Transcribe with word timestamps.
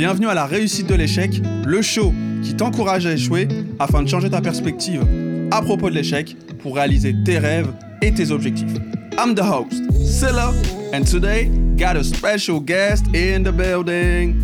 Bienvenue 0.00 0.28
à 0.28 0.34
la 0.34 0.46
réussite 0.46 0.88
de 0.88 0.94
l'échec, 0.94 1.42
le 1.66 1.82
show 1.82 2.14
qui 2.42 2.56
t'encourage 2.56 3.04
à 3.04 3.12
échouer 3.12 3.46
afin 3.78 4.02
de 4.02 4.08
changer 4.08 4.30
ta 4.30 4.40
perspective 4.40 5.06
à 5.50 5.60
propos 5.60 5.90
de 5.90 5.94
l'échec 5.94 6.38
pour 6.62 6.76
réaliser 6.76 7.14
tes 7.22 7.36
rêves 7.36 7.70
et 8.00 8.10
tes 8.10 8.30
objectifs. 8.30 8.72
I'm 9.18 9.34
the 9.34 9.42
host, 9.42 9.92
Silla, 10.02 10.54
and 10.94 11.04
today 11.04 11.50
got 11.76 11.98
a 11.98 12.02
special 12.02 12.60
guest 12.60 13.08
in 13.14 13.42
the 13.42 13.52
building. 13.52 14.36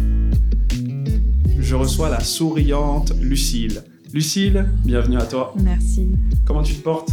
Je 1.58 1.74
reçois 1.74 2.10
la 2.10 2.20
souriante 2.20 3.14
Lucille. 3.18 3.82
Lucille, 4.12 4.66
bienvenue 4.84 5.16
à 5.16 5.24
toi. 5.24 5.54
Merci. 5.58 6.10
Comment 6.44 6.62
tu 6.62 6.74
te 6.74 6.82
portes? 6.82 7.08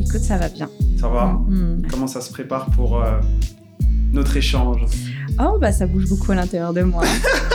Écoute, 0.00 0.22
ça 0.22 0.36
va 0.36 0.48
bien. 0.48 0.68
Ça 0.98 1.06
va? 1.06 1.26
Mm. 1.46 1.82
Comment 1.88 2.08
ça 2.08 2.22
se 2.22 2.32
prépare 2.32 2.70
pour 2.72 3.00
euh, 3.00 3.20
notre 4.12 4.36
échange? 4.36 4.84
Oh, 5.38 5.58
bah 5.60 5.70
ça 5.70 5.86
bouge 5.86 6.08
beaucoup 6.08 6.32
à 6.32 6.34
l'intérieur 6.34 6.72
de 6.72 6.82
moi. 6.82 7.04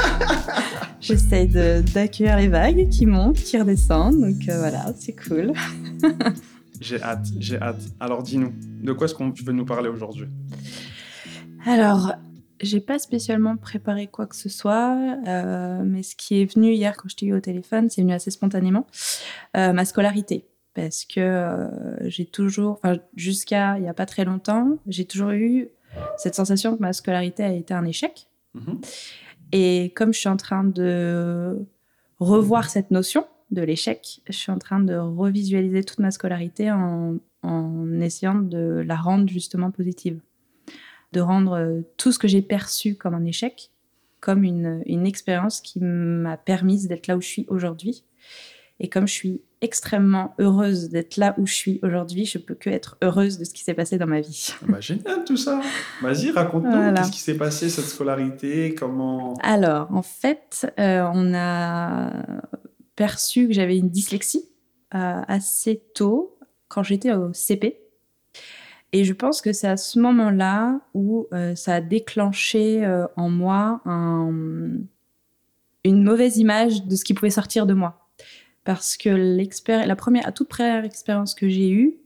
J'essaye 0.99 1.47
d'accueillir 1.47 2.37
les 2.37 2.47
vagues 2.47 2.89
qui 2.89 3.05
montent, 3.05 3.37
qui 3.37 3.57
redescendent, 3.57 4.19
donc 4.21 4.47
euh, 4.47 4.57
voilà, 4.59 4.93
c'est 4.97 5.15
cool. 5.15 5.53
J'ai 6.81 7.01
hâte, 7.01 7.27
j'ai 7.39 7.61
hâte. 7.61 7.81
Alors 7.99 8.23
dis-nous, 8.23 8.51
de 8.81 8.91
quoi 8.91 9.05
est-ce 9.05 9.15
qu'on 9.15 9.31
tu 9.31 9.43
veux 9.45 9.53
nous 9.53 9.63
parler 9.63 9.87
aujourd'hui? 9.87 10.27
Alors, 11.65 12.13
j'ai 12.59 12.81
pas 12.81 12.99
spécialement 12.99 13.55
préparé 13.57 14.07
quoi 14.07 14.25
que 14.25 14.35
ce 14.35 14.49
soit, 14.49 14.97
euh, 15.27 15.81
mais 15.85 16.03
ce 16.03 16.15
qui 16.15 16.41
est 16.41 16.53
venu 16.53 16.73
hier 16.73 16.97
quand 16.97 17.07
je 17.07 17.15
t'ai 17.15 17.27
eu 17.27 17.33
au 17.33 17.39
téléphone, 17.39 17.89
c'est 17.89 18.01
venu 18.01 18.13
assez 18.13 18.31
spontanément, 18.31 18.85
euh, 19.55 19.71
ma 19.71 19.85
scolarité. 19.85 20.45
Parce 20.73 21.05
que 21.05 21.19
euh, 21.19 22.09
j'ai 22.09 22.25
toujours, 22.25 22.79
enfin 22.83 22.97
jusqu'à 23.15 23.77
il 23.77 23.85
y 23.85 23.87
a 23.87 23.93
pas 23.93 24.05
très 24.05 24.25
longtemps, 24.25 24.77
j'ai 24.87 25.05
toujours 25.05 25.31
eu 25.31 25.69
cette 26.17 26.35
sensation 26.35 26.75
que 26.75 26.81
ma 26.81 26.93
scolarité 26.93 27.43
a 27.43 27.53
été 27.53 27.73
un 27.73 27.85
échec. 27.85 28.27
Mhm. 28.55 28.81
Et 29.53 29.93
comme 29.95 30.13
je 30.13 30.19
suis 30.19 30.29
en 30.29 30.35
train 30.35 30.63
de 30.63 31.65
revoir 32.19 32.69
cette 32.69 32.91
notion 32.91 33.25
de 33.51 33.61
l'échec, 33.61 34.21
je 34.27 34.33
suis 34.33 34.51
en 34.51 34.57
train 34.57 34.79
de 34.79 34.95
revisualiser 34.95 35.83
toute 35.83 35.99
ma 35.99 36.11
scolarité 36.11 36.71
en, 36.71 37.19
essayant 38.01 38.35
de 38.35 38.83
la 38.85 38.95
rendre 38.95 39.29
justement 39.29 39.69
positive. 39.69 40.19
De 41.11 41.21
rendre 41.21 41.53
euh, 41.53 41.81
tout 41.97 42.11
ce 42.11 42.17
que 42.17 42.27
j'ai 42.27 42.41
perçu 42.41 42.95
comme 42.95 43.13
un 43.13 43.25
échec 43.25 43.69
comme 44.23 44.45
une, 44.45 44.81
une 44.85 45.05
expérience 45.05 45.59
qui 45.59 45.81
m'a 45.81 46.37
permise 46.37 46.87
d'être 46.87 47.07
là 47.07 47.17
où 47.17 47.21
je 47.21 47.27
suis 47.27 47.45
aujourd'hui. 47.49 48.05
Et 48.79 48.87
comme 48.87 49.05
je 49.05 49.11
suis 49.11 49.41
extrêmement 49.63 50.35
heureuse 50.39 50.89
d'être 50.89 51.17
là 51.17 51.33
où 51.39 51.47
je 51.47 51.53
suis 51.53 51.79
aujourd'hui, 51.81 52.25
je 52.25 52.37
peux 52.37 52.53
que 52.53 52.69
être 52.69 52.97
heureuse 53.01 53.39
de 53.39 53.45
ce 53.45 53.53
qui 53.53 53.63
s'est 53.63 53.73
passé 53.73 53.97
dans 53.97 54.05
ma 54.05 54.21
vie. 54.21 54.53
Bah, 54.67 54.79
génial 54.79 55.23
tout 55.25 55.37
ça. 55.37 55.59
Vas-y, 56.01 56.29
raconte-nous 56.31 56.69
Voilà. 56.69 56.93
qu'est-ce 57.01 57.11
qui 57.11 57.19
s'est 57.21 57.37
passé 57.37 57.69
cette 57.69 57.85
scolarité, 57.85 58.75
comment. 58.75 59.33
Alors, 59.41 59.87
en 59.91 60.01
fait, 60.03 60.71
euh, 60.79 61.09
on 61.13 61.33
a 61.33 62.11
perçu 62.95 63.47
que 63.47 63.53
j'avais 63.53 63.77
une 63.77 63.89
dyslexie 63.89 64.45
euh, 64.93 65.21
assez 65.27 65.81
tôt, 65.95 66.37
quand 66.67 66.83
j'étais 66.83 67.11
au 67.13 67.33
CP. 67.33 67.79
Et 68.91 69.03
je 69.05 69.13
pense 69.13 69.41
que 69.41 69.53
c'est 69.53 69.67
à 69.67 69.77
ce 69.77 69.97
moment-là 69.99 70.79
où 70.93 71.25
euh, 71.33 71.55
ça 71.55 71.75
a 71.75 71.81
déclenché 71.81 72.85
en 73.15 73.29
moi 73.29 73.81
un- 73.85 74.73
une 75.83 76.03
mauvaise 76.03 76.37
image 76.37 76.85
de 76.85 76.95
ce 76.95 77.03
qui 77.03 77.13
pouvait 77.15 77.31
sortir 77.31 77.65
de 77.65 77.73
moi. 77.73 78.02
Parce 78.63 78.97
que 78.97 79.09
la, 79.09 79.95
première, 79.95 80.25
la 80.25 80.31
toute 80.31 80.47
première 80.47 80.85
expérience 80.85 81.35
que 81.35 81.49
j'ai 81.49 81.69
eue, 81.69 81.97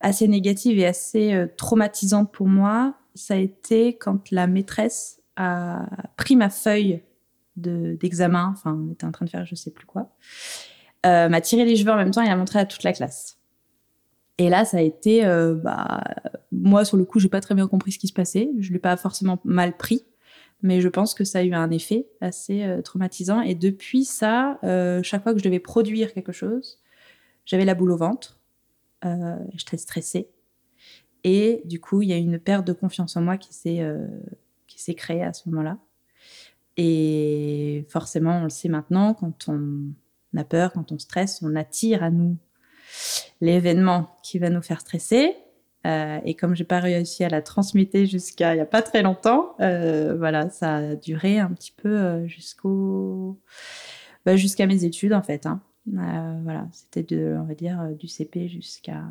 assez 0.00 0.28
négative 0.28 0.78
et 0.78 0.86
assez 0.86 1.32
euh, 1.32 1.46
traumatisante 1.56 2.32
pour 2.32 2.46
moi, 2.46 2.94
ça 3.14 3.34
a 3.34 3.36
été 3.36 3.96
quand 3.96 4.30
la 4.30 4.46
maîtresse 4.46 5.20
a 5.36 5.86
pris 6.16 6.36
ma 6.36 6.50
feuille 6.50 7.02
de- 7.56 7.96
d'examen, 8.00 8.50
enfin 8.52 8.78
on 8.80 8.92
était 8.92 9.04
en 9.06 9.12
train 9.12 9.24
de 9.24 9.30
faire 9.30 9.46
je 9.46 9.54
sais 9.54 9.70
plus 9.70 9.86
quoi, 9.86 10.10
euh, 11.06 11.28
m'a 11.28 11.40
tiré 11.40 11.64
les 11.64 11.76
cheveux 11.76 11.92
en 11.92 11.96
même 11.96 12.10
temps 12.10 12.22
et 12.22 12.28
l'a 12.28 12.36
montré 12.36 12.58
à 12.58 12.66
toute 12.66 12.82
la 12.82 12.92
classe. 12.92 13.38
Et 14.38 14.48
là, 14.48 14.64
ça 14.64 14.78
a 14.78 14.80
été, 14.80 15.24
euh, 15.24 15.54
bah, 15.54 16.02
moi 16.50 16.84
sur 16.84 16.96
le 16.96 17.04
coup, 17.04 17.20
j'ai 17.20 17.28
pas 17.28 17.40
très 17.40 17.54
bien 17.54 17.68
compris 17.68 17.92
ce 17.92 17.98
qui 17.98 18.08
se 18.08 18.12
passait, 18.12 18.50
je 18.58 18.72
l'ai 18.72 18.78
pas 18.80 18.96
forcément 18.96 19.38
mal 19.44 19.76
pris, 19.76 20.04
mais 20.64 20.80
je 20.80 20.88
pense 20.88 21.12
que 21.12 21.24
ça 21.24 21.40
a 21.40 21.42
eu 21.42 21.52
un 21.52 21.70
effet 21.70 22.08
assez 22.22 22.64
euh, 22.64 22.80
traumatisant. 22.80 23.42
Et 23.42 23.54
depuis 23.54 24.04
ça, 24.04 24.58
euh, 24.64 25.02
chaque 25.02 25.22
fois 25.22 25.34
que 25.34 25.38
je 25.38 25.44
devais 25.44 25.60
produire 25.60 26.14
quelque 26.14 26.32
chose, 26.32 26.80
j'avais 27.44 27.66
la 27.66 27.74
boule 27.74 27.92
au 27.92 27.98
ventre, 27.98 28.40
euh, 29.04 29.36
j'étais 29.54 29.76
stressée, 29.76 30.30
et 31.22 31.60
du 31.66 31.80
coup, 31.80 32.00
il 32.00 32.08
y 32.08 32.14
a 32.14 32.16
une 32.16 32.38
perte 32.38 32.66
de 32.66 32.72
confiance 32.72 33.14
en 33.16 33.20
moi 33.22 33.36
qui 33.36 33.52
s'est 33.54 33.82
qui 34.66 34.82
s'est 34.82 34.94
créée 34.94 35.22
à 35.22 35.32
ce 35.32 35.48
moment-là. 35.48 35.78
Et 36.76 37.86
forcément, 37.88 38.40
on 38.40 38.44
le 38.44 38.50
sait 38.50 38.68
maintenant, 38.68 39.14
quand 39.14 39.48
on 39.48 39.94
a 40.36 40.44
peur, 40.44 40.72
quand 40.72 40.92
on 40.92 40.98
stresse, 40.98 41.40
on 41.42 41.56
attire 41.56 42.02
à 42.02 42.10
nous 42.10 42.36
l'événement 43.40 44.16
qui 44.22 44.38
va 44.38 44.50
nous 44.50 44.60
faire 44.60 44.80
stresser. 44.80 45.34
Euh, 45.86 46.18
et 46.24 46.34
comme 46.34 46.54
j'ai 46.56 46.64
pas 46.64 46.80
réussi 46.80 47.24
à 47.24 47.28
la 47.28 47.42
transmuter 47.42 48.06
jusqu'à 48.06 48.54
il 48.54 48.58
y 48.58 48.60
a 48.60 48.66
pas 48.66 48.80
très 48.82 49.02
longtemps, 49.02 49.54
euh, 49.60 50.14
voilà, 50.16 50.48
ça 50.48 50.76
a 50.76 50.94
duré 50.96 51.38
un 51.38 51.50
petit 51.50 51.72
peu 51.76 51.88
euh, 51.94 52.26
jusqu'au 52.26 53.38
bah, 54.24 54.36
jusqu'à 54.36 54.66
mes 54.66 54.84
études 54.84 55.12
en 55.12 55.22
fait. 55.22 55.44
hein. 55.46 55.60
Euh, 55.94 56.40
voilà, 56.42 56.66
c'était 56.72 57.02
de, 57.02 57.36
on 57.38 57.44
va 57.44 57.54
dire, 57.54 57.90
du 57.98 58.08
CP 58.08 58.48
jusqu'à 58.48 59.02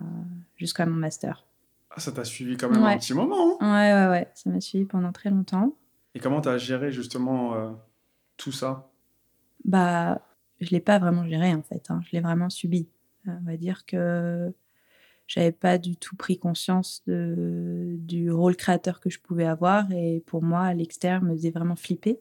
jusqu'à 0.58 0.88
mon 0.88 0.96
master. 0.96 1.46
Ah, 1.92 2.00
ça 2.00 2.12
t'a 2.12 2.24
suivi 2.26 2.58
quand 2.58 2.70
même 2.72 2.82
Ouais. 2.84 2.94
un 2.94 2.98
petit 2.98 3.14
moment. 3.14 3.58
hein. 3.62 3.72
Ouais, 3.72 3.94
ouais, 3.94 4.10
ouais, 4.10 4.28
ça 4.34 4.50
m'a 4.50 4.60
suivi 4.60 4.86
pendant 4.86 5.12
très 5.12 5.30
longtemps. 5.30 5.76
Et 6.16 6.20
comment 6.20 6.42
t'as 6.42 6.58
géré 6.58 6.92
justement 6.92 7.78
tout 8.38 8.52
ça? 8.52 8.90
Bah, 9.66 10.22
je 10.60 10.72
l'ai 10.72 10.80
pas 10.80 10.98
vraiment 10.98 11.28
géré 11.28 11.54
en 11.54 11.62
fait. 11.62 11.86
hein. 11.90 12.02
Je 12.06 12.12
l'ai 12.14 12.22
vraiment 12.22 12.50
subi. 12.50 12.88
On 13.28 13.46
va 13.46 13.56
dire 13.58 13.86
que 13.86 14.52
j'avais 15.28 15.52
pas 15.52 15.78
du 15.78 15.96
tout 15.96 16.16
pris 16.16 16.38
conscience 16.38 17.02
du 17.08 18.32
rôle 18.32 18.56
créateur 18.56 19.00
que 19.00 19.10
je 19.10 19.20
pouvais 19.20 19.46
avoir 19.46 19.92
et 19.92 20.24
pour 20.26 20.44
moi, 20.44 20.62
à 20.62 20.74
l'externe, 20.74 21.28
me 21.28 21.36
faisait 21.36 21.52
vraiment 21.52 21.76
flipper. 21.76 22.20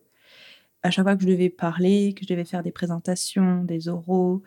À 0.85 0.91
chaque 0.91 1.05
fois 1.05 1.17
que 1.17 1.23
je 1.23 1.29
devais 1.29 1.51
parler, 1.51 2.13
que 2.15 2.25
je 2.25 2.29
devais 2.29 2.45
faire 2.45 2.63
des 2.63 2.73
présentations, 2.73 3.63
des 3.65 3.89
oraux 3.89 4.43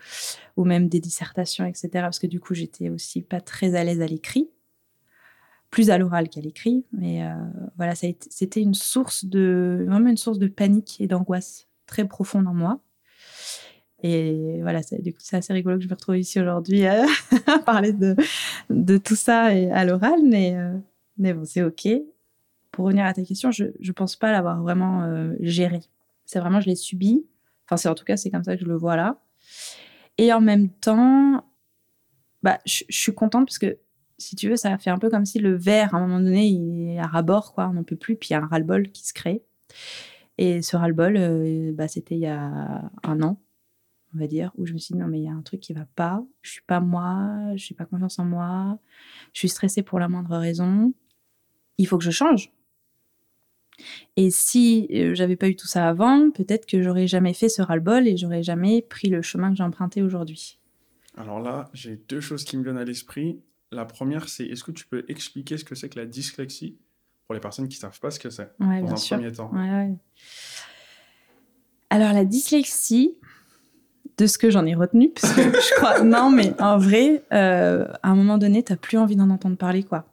ou 0.58 0.66
même 0.66 0.90
des 0.90 1.00
dissertations, 1.00 1.66
etc. 1.66 1.90
Parce 1.94 2.20
que 2.20 2.28
du 2.28 2.40
coup, 2.40 2.54
j'étais 2.54 2.90
aussi 2.90 3.22
pas 3.22 3.40
très 3.40 3.76
à 3.76 3.84
l'aise 3.84 4.02
à 4.02 4.06
l'écrit, 4.06 4.50
plus 5.70 5.92
à 5.92 5.98
l'oral 5.98 6.28
qu'à 6.28 6.42
l'écrit. 6.42 6.86
Mais 6.92 7.24
euh, 7.24 7.34
voilà, 7.78 7.96
c'était 7.96 8.62
une 8.62 8.74
source 8.74 9.26
de 9.26 9.86
vraiment 9.88 10.10
une 10.10 10.18
source 10.18 10.40
de 10.40 10.48
panique 10.48 11.00
et 11.00 11.08
d'angoisse 11.08 11.68
très 11.86 12.06
profonde 12.06 12.48
en 12.48 12.54
moi. 12.54 12.82
Et 14.08 14.60
voilà, 14.62 14.82
du 15.00 15.14
coup, 15.14 15.20
c'est 15.20 15.38
assez 15.38 15.52
rigolo 15.52 15.78
que 15.78 15.84
je 15.84 15.90
me 15.90 15.96
retrouve 15.96 16.16
ici 16.16 16.40
aujourd'hui 16.40 16.86
à, 16.86 17.06
à 17.48 17.58
parler 17.58 17.92
de, 17.92 18.98
tout 19.00 19.16
ça 19.16 19.56
et 19.56 19.72
à 19.72 19.84
l'oral, 19.84 20.20
mais, 20.24 20.56
euh, 20.56 20.78
mais 21.18 21.34
bon, 21.34 21.44
c'est 21.44 21.64
OK. 21.64 21.88
Pour 22.70 22.86
revenir 22.86 23.06
à 23.06 23.14
ta 23.14 23.24
question, 23.24 23.50
je 23.50 23.64
ne 23.64 23.92
pense 23.94 24.16
pas 24.16 24.32
l'avoir 24.32 24.62
vraiment 24.62 25.02
euh, 25.06 25.34
géré. 25.40 25.80
C'est 26.26 26.40
vraiment, 26.40 26.62
je 26.62 26.68
l'ai 26.68 26.76
subi. 26.76 27.26
Enfin, 27.66 27.78
c'est 27.78 27.90
en 27.90 27.96
tout 27.96 28.06
cas, 28.06 28.16
c'est 28.16 28.30
comme 28.30 28.44
ça 28.44 28.56
que 28.56 28.62
je 28.62 28.68
le 28.68 28.76
vois 28.76 28.96
là. 28.96 29.20
Et 30.20 30.32
en 30.32 30.42
même 30.42 30.70
temps, 30.70 31.44
bah, 32.44 32.60
je 32.64 32.84
suis 32.90 33.16
contente 33.16 33.48
parce 33.48 33.58
que, 33.58 33.80
si 34.20 34.36
tu 34.36 34.50
veux, 34.50 34.56
ça 34.56 34.78
fait 34.78 34.92
un 34.92 35.00
peu 35.00 35.10
comme 35.10 35.26
si 35.26 35.40
le 35.40 35.56
verre, 35.56 35.96
à 35.96 35.98
un 35.98 36.02
moment 36.02 36.20
donné, 36.20 36.46
il 36.46 36.92
est 36.92 37.00
à 37.00 37.10
quoi, 37.24 37.70
on 37.70 37.74
n'en 37.74 37.84
peut 37.84 37.96
plus, 37.96 38.18
puis 38.18 38.30
il 38.30 38.34
y 38.34 38.36
a 38.36 38.44
un 38.44 38.46
ras-le-bol 38.46 38.92
qui 38.92 39.08
se 39.08 39.16
crée. 39.16 39.42
Et 40.38 40.62
ce 40.62 40.78
ras-le-bol, 40.78 41.18
euh, 41.18 41.72
bah, 41.74 41.88
c'était 41.88 42.14
il 42.14 42.22
y 42.22 42.28
a 42.28 42.92
un 43.04 43.22
an, 43.24 43.40
on 44.16 44.20
va 44.20 44.28
dire, 44.28 44.52
où 44.58 44.66
je 44.66 44.74
me 44.74 44.78
suis 44.78 44.94
dit 44.94 45.00
non 45.00 45.08
mais 45.08 45.20
il 45.20 45.26
y 45.26 45.30
a 45.30 45.34
un 45.34 45.42
truc 45.42 45.60
qui 45.60 45.74
va 45.74 45.86
pas, 45.96 46.24
je 46.42 46.52
suis 46.52 46.62
pas 46.62 46.80
moi, 46.80 47.56
je 47.56 47.72
n'ai 47.72 47.76
pas 47.78 47.86
confiance 47.86 48.18
en 48.20 48.26
moi, 48.26 48.80
je 49.34 49.40
suis 49.40 49.50
stressée 49.50 49.84
pour 49.84 50.00
la 50.00 50.08
moindre 50.08 50.38
raison, 50.38 50.94
il 51.78 51.88
faut 51.88 51.98
que 51.98 52.04
je 52.04 52.12
change. 52.12 52.52
Et 54.16 54.30
si 54.32 54.88
euh, 54.94 55.14
j'avais 55.16 55.36
pas 55.36 55.50
eu 55.50 55.56
tout 55.58 55.68
ça 55.68 55.90
avant, 55.90 56.32
peut-être 56.32 56.66
que 56.66 56.82
j'aurais 56.82 57.08
jamais 57.08 57.34
fait 57.34 57.50
ce 57.50 57.62
ras-le-bol 57.62 58.08
et 58.08 58.16
j'aurais 58.16 58.44
jamais 58.44 58.82
pris 58.82 59.10
le 59.10 59.22
chemin 59.22 59.50
que 59.52 59.58
j'ai 59.58 59.64
emprunté 59.64 60.02
aujourd'hui. 60.02 60.60
Alors 61.18 61.40
là, 61.42 61.70
j'ai 61.74 61.98
deux 61.98 62.22
choses 62.22 62.46
qui 62.46 62.56
me 62.58 62.64
viennent 62.64 62.78
à 62.78 62.86
l'esprit. 62.86 63.42
La 63.72 63.84
première, 63.86 64.30
c'est 64.30 64.46
est-ce 64.46 64.64
que 64.64 64.72
tu 64.72 64.86
peux 64.88 65.04
expliquer 65.10 65.58
ce 65.58 65.66
que 65.66 65.76
c'est 65.76 65.90
que 65.90 66.00
la 66.00 66.06
dyslexie 66.06 66.78
pour 67.28 67.34
les 67.34 67.42
personnes 67.42 67.68
qui 67.68 67.76
savent 67.78 68.00
pas 68.00 68.12
ce 68.12 68.20
que 68.20 68.30
c'est 68.30 68.50
Ouais, 68.60 68.80
dans 68.80 68.86
bien 68.86 68.94
un 68.94 68.96
sûr. 68.96 69.18
premier 69.18 69.32
temps? 69.34 69.52
Ouais, 69.52 69.70
ouais. 69.70 69.96
Alors 71.90 72.14
la 72.14 72.26
dyslexie, 72.26 73.18
de 74.18 74.28
ce 74.28 74.38
que 74.38 74.50
j'en 74.50 74.66
ai 74.66 74.76
retenu, 74.76 75.10
parce 75.12 75.34
que 75.34 75.42
je 75.42 75.76
crois, 75.76 76.00
non 76.04 76.30
mais 76.30 76.54
en 76.62 76.78
vrai, 76.78 77.24
euh, 77.34 77.86
à 78.04 78.10
un 78.12 78.16
moment 78.16 78.38
donné, 78.38 78.64
t'as 78.64 78.76
plus 78.78 78.98
envie 78.98 79.16
d'en 79.16 79.30
entendre 79.30 79.58
parler, 79.58 79.84
quoi. 79.84 80.06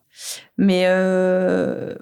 Mais 0.59 0.85
euh, 0.87 1.95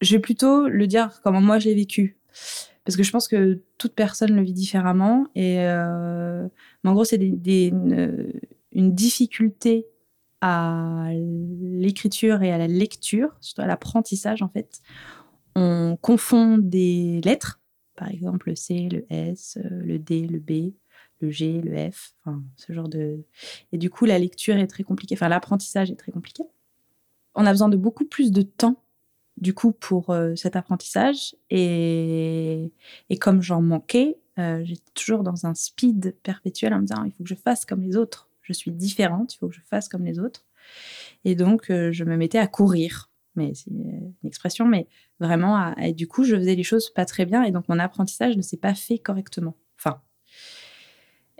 je 0.00 0.14
vais 0.16 0.20
plutôt 0.20 0.68
le 0.68 0.86
dire 0.86 1.20
comment 1.22 1.40
moi 1.40 1.58
j'ai 1.58 1.74
vécu, 1.74 2.18
parce 2.84 2.96
que 2.96 3.02
je 3.02 3.10
pense 3.10 3.28
que 3.28 3.60
toute 3.78 3.94
personne 3.94 4.34
le 4.34 4.42
vit 4.42 4.52
différemment. 4.52 5.26
Et 5.34 5.60
euh, 5.60 6.46
mais 6.84 6.90
en 6.90 6.94
gros, 6.94 7.04
c'est 7.04 7.18
des, 7.18 7.30
des- 7.30 7.68
une, 7.68 8.32
une 8.72 8.94
difficulté 8.94 9.86
à 10.40 11.08
l'écriture 11.60 12.42
et 12.42 12.52
à 12.52 12.58
la 12.58 12.66
lecture, 12.66 13.36
surtout 13.40 13.62
à 13.62 13.66
l'apprentissage 13.66 14.42
en 14.42 14.48
fait. 14.48 14.80
On 15.54 15.96
confond 16.00 16.58
des 16.58 17.20
lettres 17.24 17.60
par 17.96 18.08
exemple 18.10 18.50
le 18.50 18.56
C, 18.56 18.88
le 18.92 19.06
S, 19.08 19.56
le 19.64 19.98
D, 19.98 20.26
le 20.26 20.38
B, 20.38 20.74
le 21.20 21.30
G, 21.30 21.60
le 21.62 21.90
F, 21.90 22.14
ce 22.56 22.72
genre 22.72 22.88
de. 22.88 23.24
Et 23.72 23.78
du 23.78 23.90
coup, 23.90 24.04
la 24.04 24.18
lecture 24.18 24.56
est 24.56 24.66
très 24.66 24.82
compliquée, 24.84 25.14
enfin, 25.14 25.28
l'apprentissage 25.28 25.90
est 25.90 25.96
très 25.96 26.12
compliqué. 26.12 26.44
On 27.34 27.46
a 27.46 27.50
besoin 27.52 27.68
de 27.68 27.76
beaucoup 27.76 28.04
plus 28.06 28.32
de 28.32 28.42
temps, 28.42 28.82
du 29.36 29.54
coup, 29.54 29.72
pour 29.72 30.10
euh, 30.10 30.34
cet 30.36 30.56
apprentissage. 30.56 31.36
Et, 31.50 32.72
et 33.10 33.16
comme 33.18 33.42
j'en 33.42 33.62
manquais, 33.62 34.18
euh, 34.38 34.62
j'étais 34.64 34.92
toujours 34.94 35.22
dans 35.22 35.46
un 35.46 35.54
speed 35.54 36.16
perpétuel 36.22 36.74
en 36.74 36.78
me 36.80 36.86
disant 36.86 37.04
il 37.04 37.12
faut 37.12 37.24
que 37.24 37.28
je 37.30 37.34
fasse 37.34 37.64
comme 37.64 37.82
les 37.82 37.96
autres. 37.96 38.30
Je 38.42 38.52
suis 38.52 38.70
différente, 38.70 39.34
il 39.34 39.38
faut 39.38 39.48
que 39.48 39.54
je 39.54 39.60
fasse 39.62 39.88
comme 39.88 40.04
les 40.04 40.18
autres. 40.18 40.46
Et 41.24 41.34
donc, 41.34 41.70
euh, 41.70 41.92
je 41.92 42.04
me 42.04 42.16
mettais 42.16 42.38
à 42.38 42.46
courir. 42.46 43.10
Mais 43.34 43.52
c'est 43.54 43.70
une 43.70 44.14
expression, 44.24 44.66
mais 44.66 44.88
vraiment, 45.20 45.56
à- 45.56 45.74
et 45.82 45.92
du 45.92 46.08
coup, 46.08 46.24
je 46.24 46.36
faisais 46.36 46.54
les 46.54 46.62
choses 46.62 46.88
pas 46.90 47.04
très 47.04 47.26
bien. 47.26 47.42
Et 47.42 47.50
donc, 47.50 47.68
mon 47.68 47.78
apprentissage 47.78 48.36
ne 48.36 48.42
s'est 48.42 48.56
pas 48.56 48.74
fait 48.74 48.98
correctement. 48.98 49.56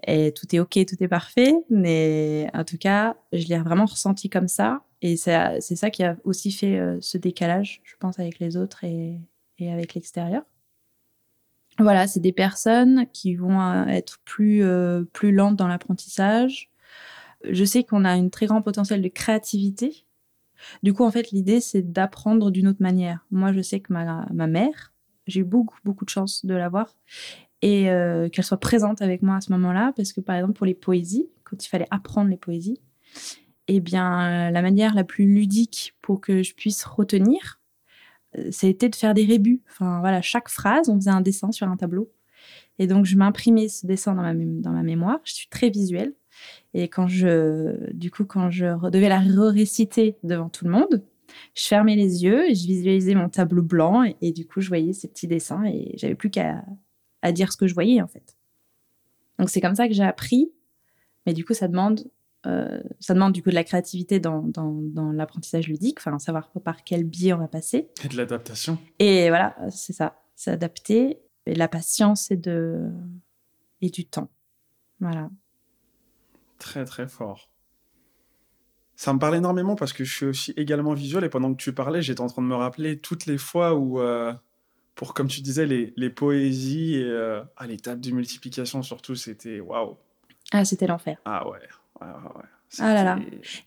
Et 0.04 0.32
tout 0.32 0.54
est 0.54 0.58
OK, 0.58 0.78
tout 0.87 0.96
est 1.00 1.08
parfait. 1.08 1.54
Mais 1.70 2.48
en 2.54 2.64
tout 2.64 2.78
cas, 2.78 3.16
je 3.32 3.46
l'ai 3.48 3.58
vraiment 3.58 3.87
ressenti 3.87 4.28
comme 4.28 4.48
ça. 4.48 4.82
Et 5.02 5.16
c'est 5.16 5.60
ça 5.60 5.90
qui 5.90 6.02
a 6.02 6.16
aussi 6.25 6.50
fait 6.50 6.78
euh, 6.78 6.98
ce 7.00 7.19
décalage, 7.19 7.81
je 7.84 7.94
pense, 7.98 8.19
avec 8.19 8.38
les 8.38 8.56
autres 8.56 8.84
et, 8.84 9.20
avec 9.60 9.94
l'extérieur. 9.94 10.43
Voilà, 11.78 12.06
c'est 12.06 12.20
des 12.20 12.32
personnes 12.32 13.06
qui 13.12 13.34
vont 13.34 13.60
euh, 13.60 13.84
être 13.87 14.19
plus, 14.25 14.64
euh, 14.64 15.04
plus 15.12 15.32
lentes 15.32 15.56
dans 15.56 15.69
l'apprentissage. 15.69 16.70
Je 17.44 17.64
sais 17.64 17.84
qu'on 17.84 18.04
a 18.06 18.16
une 18.16 18.31
très 18.31 18.46
grand 18.46 18.62
potentiel 18.62 19.02
de 19.02 19.08
créativité. 19.08 20.06
Du 20.82 20.94
coup, 20.94 21.04
en 21.04 21.10
fait, 21.10 21.31
l'idée, 21.32 21.60
c'est 21.60 21.82
d'apprendre 21.82 22.50
d'une 22.50 22.66
autre 22.66 22.82
manière. 22.82 23.26
Moi, 23.31 23.52
je 23.52 23.60
sais 23.60 23.81
que 23.81 23.93
ma, 23.93 24.26
ma 24.32 24.46
mère, 24.46 24.94
j'ai 25.26 25.40
eu 25.40 25.44
beaucoup, 25.44 25.78
beaucoup 25.84 26.06
de 26.06 26.10
chance 26.10 26.46
de 26.46 26.54
l'avoir 26.54 26.96
et 27.62 27.91
euh, 27.91 28.29
qu'elle 28.29 28.44
soit 28.44 28.61
présente 28.61 29.03
avec 29.03 29.23
moi 29.23 29.37
à 29.37 29.41
ce 29.41 29.53
moment-là, 29.53 29.93
parce 29.97 30.12
que 30.12 30.20
par 30.20 30.37
exemple, 30.37 30.55
pour 30.55 30.67
les 30.67 30.75
poésies, 30.75 31.29
quand 31.44 31.64
il 31.64 31.69
fallait 31.69 31.88
apprendre 31.91 32.31
les 32.31 32.37
poésies, 32.37 32.81
eh 33.69 33.81
bien, 33.81 34.49
euh, 34.49 34.50
la 34.50 34.62
manière 34.62 34.94
la 34.94 35.05
plus 35.05 35.26
ludique 35.26 35.94
pour 36.03 36.20
que 36.20 36.43
je 36.43 36.55
puisse 36.55 36.85
retenir, 36.85 37.61
euh, 38.38 38.49
c'était 38.50 38.88
de 38.88 38.94
faire 38.94 39.14
des 39.14 39.25
rébus. 39.25 39.62
Enfin, 39.70 40.00
voilà, 40.00 40.23
chaque 40.23 40.49
phrase, 40.49 40.88
on 40.88 40.97
faisait 40.97 41.11
un 41.11 41.20
dessin 41.20 41.50
sur 41.53 41.69
un 41.69 41.76
tableau. 41.76 42.12
Et 42.79 42.87
donc, 42.87 43.06
je 43.06 43.17
m'imprimais 43.17 43.69
ce 43.69 43.87
dessin 43.87 44.14
dans 44.14 44.23
ma, 44.23 44.35
dans 44.35 44.73
ma 44.73 44.82
mémoire. 44.82 45.19
Je 45.25 45.32
suis 45.32 45.49
très 45.49 45.70
visuelle. 45.70 46.12
Et 46.75 46.88
quand 46.88 47.08
je, 47.08 47.93
du 47.94 48.11
coup, 48.11 48.25
quand 48.26 48.50
je 48.50 48.67
devais 48.91 49.08
la 49.08 49.20
réciter 49.20 50.17
devant 50.23 50.50
tout 50.50 50.67
le 50.67 50.70
monde, 50.70 51.03
je 51.55 51.67
fermais 51.67 51.97
les 51.97 52.23
yeux 52.25 52.49
et 52.50 52.55
je 52.55 52.67
visualisais 52.67 53.14
mon 53.14 53.31
tableau 53.31 53.62
blanc. 53.62 54.05
Et, 54.05 54.17
et 54.20 54.32
du 54.32 54.47
coup, 54.47 54.61
je 54.61 54.69
voyais 54.69 54.93
ces 54.93 55.08
petits 55.08 55.26
dessins 55.26 55.64
et 55.64 55.94
j'avais 55.97 56.14
plus 56.14 56.31
qu'à 56.31 56.62
à 57.26 57.32
dire 57.32 57.52
ce 57.52 57.56
que 57.56 57.67
je 57.67 57.75
voyais, 57.75 58.00
en 58.00 58.06
fait. 58.06 58.37
Donc, 59.38 59.50
c'est 59.50 59.61
comme 59.61 59.75
ça 59.75 59.88
que 59.88 59.94
j'ai 59.94 60.05
appris. 60.05 60.52
Mais 61.26 61.34
du 61.34 61.44
coup, 61.44 61.55
ça 61.55 61.67
demande, 61.67 62.08
euh, 62.46 62.81
ça 63.00 63.14
demande 63.14 63.32
du 63.32 63.43
coup 63.43 63.50
de 63.50 63.56
la 63.56 63.64
créativité 63.64 64.20
dans, 64.20 64.43
dans, 64.43 64.73
dans 64.73 65.11
l'apprentissage 65.11 65.67
ludique, 65.67 65.99
enfin, 65.99 66.19
savoir 66.20 66.50
par 66.64 66.84
quel 66.84 67.02
biais 67.02 67.32
on 67.32 67.38
va 67.38 67.49
passer. 67.49 67.88
Et 68.05 68.08
de 68.08 68.17
l'adaptation. 68.17 68.78
Et 69.00 69.28
voilà, 69.28 69.56
c'est 69.70 69.93
ça, 69.93 70.23
s'adapter, 70.37 71.19
et 71.46 71.55
la 71.56 71.67
patience 71.67 72.31
et, 72.31 72.37
de... 72.37 72.88
et 73.81 73.90
du 73.90 74.06
temps. 74.06 74.31
Voilà. 75.00 75.29
Très 76.58 76.84
très 76.84 77.08
fort. 77.08 77.50
Ça 78.94 79.12
me 79.12 79.19
parle 79.19 79.34
énormément 79.34 79.75
parce 79.75 79.93
que 79.93 80.05
je 80.05 80.14
suis 80.14 80.26
aussi 80.26 80.52
également 80.56 80.94
visuel 80.94 81.25
et 81.25 81.29
pendant 81.29 81.52
que 81.52 81.61
tu 81.61 81.75
parlais, 81.75 82.02
j'étais 82.02 82.20
en 82.20 82.29
train 82.29 82.40
de 82.40 82.46
me 82.46 82.55
rappeler 82.55 82.99
toutes 82.99 83.26
les 83.26 83.37
fois 83.37 83.75
où, 83.75 84.00
euh, 84.00 84.32
pour 84.96 85.14
comme 85.14 85.28
tu 85.28 85.40
disais, 85.43 85.66
les, 85.66 85.93
les 85.96 86.10
poésies 86.10 86.96
et 86.96 87.04
euh, 87.04 87.43
ah, 87.56 87.66
tables 87.81 88.00
de 88.00 88.10
multiplication 88.10 88.82
surtout, 88.82 89.14
c'était 89.14 89.60
waouh. 89.60 89.96
Ah, 90.52 90.64
c'était 90.64 90.88
l'enfer. 90.88 91.19
Ah 91.25 91.48
ouais, 91.48 91.58
ouais, 92.00 92.06
ouais, 92.08 92.37
ouais. 92.37 92.43
Ah 92.81 92.93
là 92.94 93.04
là. 93.04 93.19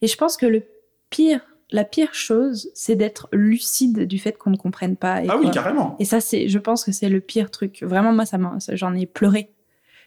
Et 0.02 0.08
je 0.08 0.18
pense 0.18 0.36
que 0.36 0.46
le 0.46 0.64
pire, 1.10 1.40
la 1.72 1.84
pire 1.86 2.14
chose, 2.14 2.70
c'est 2.74 2.96
d'être 2.96 3.30
lucide 3.32 4.06
du 4.08 4.20
fait 4.20 4.38
qu'on 4.38 4.50
ne 4.50 4.58
comprenne 4.58 4.98
pas. 4.98 5.24
Et 5.24 5.28
Ah 5.30 5.38
oui, 5.38 5.50
carrément. 5.52 5.96
Et 6.00 6.06
ça, 6.06 6.20
c'est, 6.20 6.50
je 6.50 6.60
pense 6.60 6.84
que 6.84 6.92
c'est 6.92 7.10
le 7.10 7.22
pire 7.22 7.52
truc. 7.52 7.84
Vraiment, 7.84 8.12
moi, 8.12 8.26
ça 8.26 8.38
m'a- 8.38 8.60
ça- 8.60 8.76
j'en 8.76 8.94
ai 8.96 9.06
pleuré. 9.06 9.52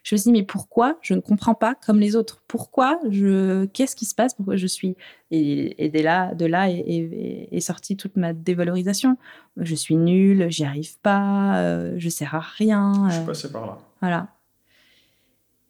Je 0.03 0.15
me 0.15 0.19
suis 0.19 0.33
dit, 0.33 0.39
mais 0.41 0.45
pourquoi 0.45 0.99
je 1.01 1.15
ne 1.15 1.21
comprends 1.21 1.55
pas 1.55 1.75
comme 1.77 2.01
les 2.01 2.17
autres? 2.17 2.43
Pourquoi 2.49 2.99
je, 3.09 3.67
qu'est-ce 3.67 3.95
qui 3.95 4.05
se 4.05 4.15
passe? 4.17 4.35
Pourquoi 4.35 4.57
je 4.57 4.67
suis? 4.67 4.97
Et, 5.31 5.85
et 5.85 5.89
de 5.91 6.01
là, 6.01 6.35
de 6.35 6.45
là 6.45 6.69
est, 6.71 6.79
est- 6.81 7.49
est 7.53 7.61
sortie 7.61 7.97
toute 7.97 8.17
ma 8.17 8.33
dévalorisation. 8.33 9.17
Je 9.57 9.75
suis 9.77 9.97
nulle, 9.97 10.51
j'y 10.51 10.65
arrive 10.65 10.99
pas, 11.01 11.57
euh, 11.61 11.95
je 11.99 12.09
sers 12.09 12.35
à 12.35 12.41
rien. 12.41 13.07
Je 13.09 13.13
suis 13.15 13.23
euh, 13.23 13.27
passé 13.27 13.53
par 13.53 13.67
là. 13.67 13.79
voilà. 14.01 14.29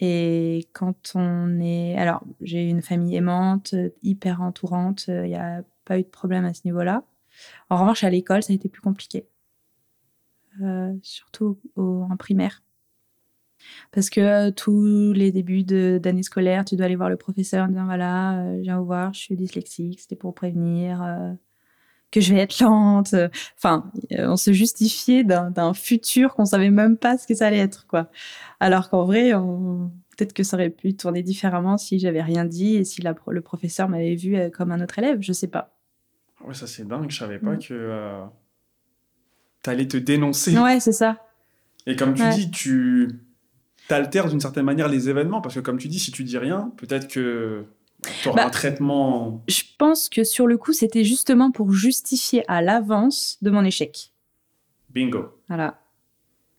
Et 0.00 0.66
quand 0.72 1.12
on 1.14 1.60
est... 1.60 1.96
Alors, 1.96 2.22
j'ai 2.40 2.68
une 2.68 2.82
famille 2.82 3.14
aimante, 3.14 3.74
euh, 3.74 3.90
hyper 4.02 4.40
entourante, 4.40 5.04
il 5.08 5.22
n'y 5.24 5.36
a 5.36 5.62
pas 5.84 5.98
eu 5.98 6.02
de 6.02 6.08
problème 6.08 6.44
à 6.44 6.54
ce 6.54 6.62
niveau-là. 6.64 7.04
En 7.70 7.76
revanche, 7.78 8.02
à 8.02 8.10
l'école, 8.10 8.42
ça 8.42 8.52
a 8.52 8.56
été 8.56 8.68
plus 8.68 8.80
compliqué. 8.82 9.26
Euh, 10.62 10.92
surtout 11.02 11.58
au- 11.76 12.06
en 12.10 12.16
primaire. 12.16 12.62
Parce 13.92 14.10
que 14.10 14.20
euh, 14.20 14.50
tous 14.50 15.12
les 15.12 15.32
débuts 15.32 15.64
d'année 15.64 16.22
scolaire, 16.22 16.64
tu 16.64 16.76
dois 16.76 16.86
aller 16.86 16.96
voir 16.96 17.08
le 17.10 17.16
professeur 17.16 17.64
en 17.66 17.68
disant 17.68 17.84
voilà, 17.84 18.40
euh, 18.40 18.56
je 18.58 18.62
viens 18.62 18.78
vous 18.78 18.86
voir, 18.86 19.12
je 19.14 19.20
suis 19.20 19.36
dyslexique, 19.36 20.00
c'était 20.00 20.16
pour 20.16 20.34
prévenir 20.34 21.02
euh, 21.02 21.32
que 22.10 22.20
je 22.20 22.34
vais 22.34 22.40
être 22.40 22.60
lente. 22.60 23.14
Enfin, 23.56 23.90
euh, 24.12 24.28
on 24.28 24.36
se 24.36 24.52
justifiait 24.52 25.24
d'un 25.24 25.74
futur 25.74 26.34
qu'on 26.34 26.44
savait 26.44 26.70
même 26.70 26.96
pas 26.96 27.16
ce 27.18 27.26
que 27.26 27.34
ça 27.34 27.46
allait 27.46 27.58
être, 27.58 27.86
quoi. 27.86 28.10
Alors 28.60 28.90
qu'en 28.90 29.04
vrai, 29.04 29.34
on- 29.34 29.90
peut-être 30.16 30.34
que 30.34 30.42
ça 30.42 30.56
aurait 30.56 30.68
pu 30.70 30.94
tourner 30.94 31.22
différemment 31.22 31.78
si 31.78 31.98
j'avais 31.98 32.22
rien 32.22 32.44
dit 32.44 32.76
et 32.76 32.84
si 32.84 33.00
la 33.00 33.14
le 33.28 33.40
professeur 33.40 33.88
m'avait 33.88 34.14
vu 34.14 34.36
comme 34.52 34.70
un 34.72 34.82
autre 34.82 34.98
élève, 34.98 35.18
je 35.22 35.32
sais 35.32 35.48
pas. 35.48 35.74
Ouais, 36.44 36.54
ça 36.54 36.66
c'est 36.66 36.86
dingue, 36.86 37.10
je 37.10 37.16
savais 37.18 37.38
pas 37.38 37.52
Mm. 37.54 37.58
que 37.60 38.22
t'allais 39.62 39.86
te 39.88 39.96
dénoncer. 39.96 40.58
Ouais, 40.58 40.80
c'est 40.80 40.92
ça. 40.92 41.18
Et 41.86 41.96
comme 41.96 42.14
tu 42.14 42.22
Ouais. 42.22 42.30
dis, 42.34 42.50
tu 42.50 43.08
t'altères 43.88 44.28
d'une 44.28 44.40
certaine 44.40 44.64
manière 44.64 44.88
les 44.88 45.08
événements 45.08 45.40
parce 45.40 45.54
que 45.54 45.60
comme 45.60 45.78
tu 45.78 45.88
dis, 45.88 45.98
si 45.98 46.12
tu 46.12 46.24
dis 46.24 46.38
rien, 46.38 46.72
peut-être 46.76 47.08
que 47.08 47.64
tu 48.22 48.28
auras 48.28 48.42
Bah, 48.42 48.46
un 48.46 48.50
traitement. 48.50 49.42
Je 49.48 49.62
pense 49.78 50.08
que 50.08 50.24
sur 50.24 50.46
le 50.46 50.56
coup, 50.56 50.72
c'était 50.72 51.04
justement 51.04 51.50
pour 51.50 51.72
justifier 51.72 52.44
à 52.48 52.62
l'avance 52.62 53.38
de 53.42 53.50
mon 53.50 53.64
échec. 53.64 54.12
Bingo. 54.90 55.38
Voilà. 55.48 55.78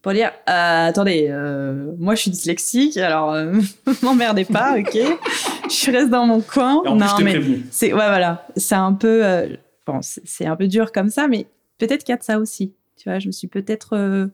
Pour 0.02 0.12
dire, 0.12 0.32
euh, 0.50 0.88
attendez, 0.88 1.28
euh, 1.30 1.94
moi 1.98 2.16
je 2.16 2.24
suis 2.24 2.32
dyslexique, 2.32 2.98
alors 2.98 3.32
euh, 3.32 3.54
m'emmerdez 4.04 4.44
pas, 4.44 4.78
ok 4.80 4.92
Je 4.94 5.92
reste 5.92 6.10
dans 6.10 6.26
mon 6.26 6.42
coin. 6.42 6.82
Et 6.84 6.90
en 6.90 6.98
plus, 6.98 7.08
je 7.08 7.16
t'ai 7.16 7.24
prévenu. 7.24 7.66
c'est 7.72 7.88
ouais 7.94 8.08
voilà, 8.08 8.46
c'est 8.58 8.76
un 8.76 8.94
peu 8.94 9.26
euh, 9.26 9.48
bon, 9.88 10.00
c'est 10.02 10.46
un 10.46 10.58
peu 10.58 10.68
dur 10.68 10.92
comme 10.92 11.10
ça, 11.10 11.30
mais 11.30 11.48
peut-être 11.78 12.04
qu'il 12.04 12.12
y 12.12 12.16
a 12.16 12.18
de 12.18 12.24
ça 12.24 12.38
aussi. 12.38 12.74
Tu 12.98 13.08
vois, 13.10 13.20
je 13.20 13.28
me 13.28 13.32
suis 13.32 13.48
peut-être 13.48 14.30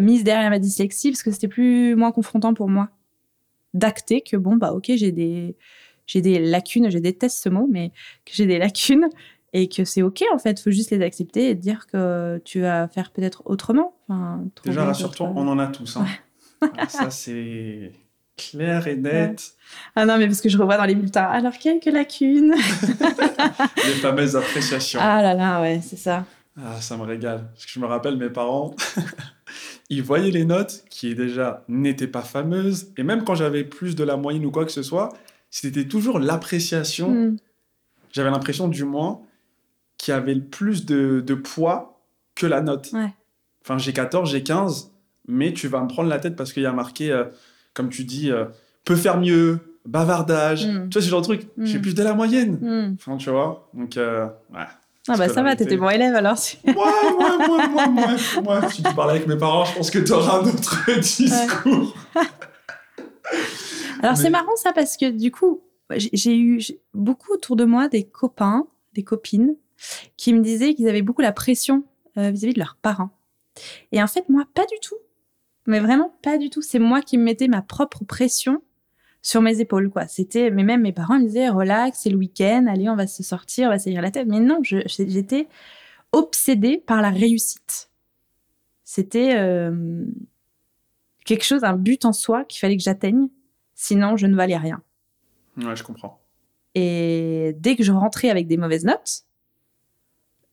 mise 0.00 0.24
derrière 0.24 0.50
ma 0.50 0.58
dyslexie 0.58 1.10
parce 1.10 1.22
que 1.22 1.30
c'était 1.30 1.48
plus 1.48 1.94
moins 1.96 2.12
confrontant 2.12 2.54
pour 2.54 2.68
moi 2.68 2.88
d'acter 3.74 4.20
que 4.20 4.36
bon 4.36 4.56
bah 4.56 4.72
ok 4.72 4.90
j'ai 4.96 5.12
des 5.12 5.56
j'ai 6.06 6.20
des 6.22 6.40
lacunes, 6.40 6.90
je 6.90 6.98
déteste 6.98 7.40
ce 7.40 7.48
mot, 7.48 7.68
mais 7.70 7.90
que 8.26 8.32
j'ai 8.34 8.46
des 8.46 8.58
lacunes 8.58 9.08
et 9.52 9.68
que 9.68 9.84
c'est 9.84 10.02
ok 10.02 10.24
en 10.34 10.38
fait, 10.38 10.58
faut 10.58 10.72
juste 10.72 10.90
les 10.90 11.02
accepter 11.02 11.50
et 11.50 11.54
dire 11.54 11.86
que 11.86 12.40
tu 12.44 12.60
vas 12.62 12.88
faire 12.88 13.12
peut-être 13.12 13.42
autrement. 13.44 13.94
Enfin, 14.08 14.42
Déjà, 14.64 14.84
rassure-toi, 14.86 15.32
on 15.36 15.46
en 15.46 15.58
a 15.60 15.68
tous. 15.68 15.96
hein. 15.96 16.06
Ça, 16.88 17.10
c'est 17.10 17.92
clair 18.36 18.88
et 18.88 18.96
net. 18.96 19.52
Ah 19.94 20.04
non 20.04 20.18
mais 20.18 20.26
parce 20.26 20.40
que 20.40 20.48
je 20.48 20.58
revois 20.58 20.76
dans 20.78 20.84
les 20.84 20.94
bulletins. 20.96 21.24
Alors 21.26 21.56
quelques 21.58 21.84
lacunes. 21.86 22.54
Les 23.86 23.92
fameuses 24.00 24.34
appréciations. 24.34 24.98
ah 25.00 25.22
là 25.22 25.34
là 25.34 25.60
ouais 25.60 25.80
c'est 25.82 25.96
ça. 25.96 26.24
Ah, 26.60 26.80
ça 26.80 26.96
me 26.96 27.02
régale. 27.04 27.48
Parce 27.54 27.66
que 27.66 27.70
je 27.72 27.78
me 27.80 27.86
rappelle, 27.86 28.16
mes 28.16 28.28
parents, 28.30 28.74
ils 29.90 30.02
voyaient 30.02 30.30
les 30.30 30.44
notes 30.44 30.84
qui 30.88 31.14
déjà 31.14 31.64
n'étaient 31.68 32.06
pas 32.06 32.22
fameuses. 32.22 32.92
Et 32.96 33.02
même 33.02 33.24
quand 33.24 33.34
j'avais 33.34 33.64
plus 33.64 33.96
de 33.96 34.04
la 34.04 34.16
moyenne 34.16 34.46
ou 34.46 34.50
quoi 34.50 34.64
que 34.64 34.72
ce 34.72 34.82
soit, 34.82 35.10
c'était 35.50 35.86
toujours 35.86 36.20
l'appréciation. 36.20 37.10
Hmm. 37.10 37.36
J'avais 38.12 38.30
l'impression, 38.30 38.68
du 38.68 38.84
moins, 38.84 39.20
qui 39.98 40.12
avait 40.12 40.34
le 40.34 40.44
plus 40.44 40.86
de, 40.86 41.22
de 41.26 41.34
poids 41.34 42.00
que 42.36 42.46
la 42.46 42.60
note. 42.60 42.90
Ouais. 42.92 43.12
Enfin, 43.62 43.78
j'ai 43.78 43.92
14, 43.92 44.30
j'ai 44.30 44.42
15, 44.44 44.92
mais 45.26 45.52
tu 45.52 45.66
vas 45.66 45.82
me 45.82 45.88
prendre 45.88 46.08
la 46.08 46.20
tête 46.20 46.36
parce 46.36 46.52
qu'il 46.52 46.62
y 46.62 46.66
a 46.66 46.72
marqué, 46.72 47.10
euh, 47.10 47.24
comme 47.74 47.88
tu 47.88 48.04
dis, 48.04 48.30
euh, 48.30 48.46
peut 48.84 48.96
faire 48.96 49.18
mieux, 49.18 49.58
bavardage. 49.84 50.66
Mm. 50.66 50.88
Tu 50.88 50.98
vois, 50.98 51.02
ce 51.02 51.10
genre 51.10 51.20
de 51.20 51.26
truc. 51.26 51.48
Mm. 51.56 51.66
J'ai 51.66 51.78
plus 51.80 51.94
de 51.94 52.02
la 52.02 52.14
moyenne. 52.14 52.58
Hmm. 52.60 52.94
Enfin, 52.94 53.16
tu 53.16 53.30
vois. 53.30 53.68
Donc, 53.74 53.96
euh, 53.96 54.26
ouais. 54.54 54.66
Ah 55.08 55.16
bah 55.16 55.28
ça 55.28 55.42
va, 55.42 55.56
t'étais 55.56 55.76
bon 55.76 55.88
élève 55.88 56.14
alors. 56.14 56.36
Moi, 56.64 56.74
moi, 57.18 57.38
moi, 57.38 57.66
moi, 57.68 57.86
moi, 57.88 58.10
moi. 58.42 58.70
Si 58.70 58.82
tu 58.82 58.94
parles 58.94 59.10
avec 59.10 59.26
mes 59.26 59.36
parents, 59.36 59.64
je 59.64 59.74
pense 59.74 59.90
que 59.90 59.98
tu 59.98 60.12
auras 60.12 60.40
un 60.40 60.46
autre 60.46 60.90
discours. 61.00 61.94
Alors 64.02 64.16
Mais- 64.16 64.22
c'est 64.22 64.30
marrant 64.30 64.56
ça 64.56 64.72
parce 64.72 64.96
que 64.96 65.10
du 65.10 65.30
coup, 65.30 65.62
j'ai 65.96 66.36
eu 66.36 66.60
beaucoup 66.94 67.32
autour 67.32 67.56
de 67.56 67.64
moi 67.64 67.88
des 67.88 68.04
copains, 68.04 68.66
des 68.94 69.02
copines 69.02 69.56
qui 70.16 70.32
me 70.32 70.40
disaient 70.40 70.74
qu'ils 70.74 70.88
avaient 70.88 71.02
beaucoup 71.02 71.22
la 71.22 71.32
pression 71.32 71.84
euh, 72.18 72.30
vis-à-vis 72.30 72.54
de 72.54 72.58
leurs 72.58 72.76
parents. 72.80 73.10
Et 73.92 74.02
en 74.02 74.06
fait, 74.06 74.28
moi, 74.28 74.44
pas 74.54 74.66
du 74.66 74.78
tout. 74.82 74.96
Mais 75.66 75.80
vraiment 75.80 76.14
pas 76.22 76.38
du 76.38 76.50
tout. 76.50 76.62
C'est 76.62 76.78
moi 76.78 77.00
qui 77.02 77.18
me 77.18 77.24
mettais 77.24 77.48
ma 77.48 77.62
propre 77.62 78.04
pression 78.04 78.62
sur 79.22 79.42
mes 79.42 79.60
épaules, 79.60 79.90
quoi. 79.90 80.06
C'était, 80.06 80.50
mais 80.50 80.64
même 80.64 80.82
mes 80.82 80.92
parents 80.92 81.18
me 81.18 81.26
disaient, 81.26 81.48
relax, 81.48 82.00
c'est 82.02 82.10
le 82.10 82.16
week-end, 82.16 82.66
allez, 82.68 82.88
on 82.88 82.96
va 82.96 83.06
se 83.06 83.22
sortir, 83.22 83.68
on 83.68 83.70
va 83.70 83.78
s'aérer 83.78 84.00
la 84.00 84.10
tête. 84.10 84.26
Mais 84.26 84.40
non, 84.40 84.60
j'étais 84.62 85.48
obsédée 86.12 86.78
par 86.78 87.02
la 87.02 87.10
réussite. 87.10 87.90
C'était 88.84 89.36
euh, 89.36 90.04
quelque 91.24 91.44
chose, 91.44 91.64
un 91.64 91.76
but 91.76 92.04
en 92.04 92.12
soi 92.12 92.44
qu'il 92.44 92.58
fallait 92.60 92.76
que 92.76 92.82
j'atteigne, 92.82 93.28
sinon 93.74 94.16
je 94.16 94.26
ne 94.26 94.34
valais 94.34 94.56
rien. 94.56 94.82
Ouais, 95.58 95.76
je 95.76 95.84
comprends. 95.84 96.20
Et 96.74 97.54
dès 97.58 97.76
que 97.76 97.84
je 97.84 97.92
rentrais 97.92 98.30
avec 98.30 98.46
des 98.46 98.56
mauvaises 98.56 98.84
notes, 98.84 99.24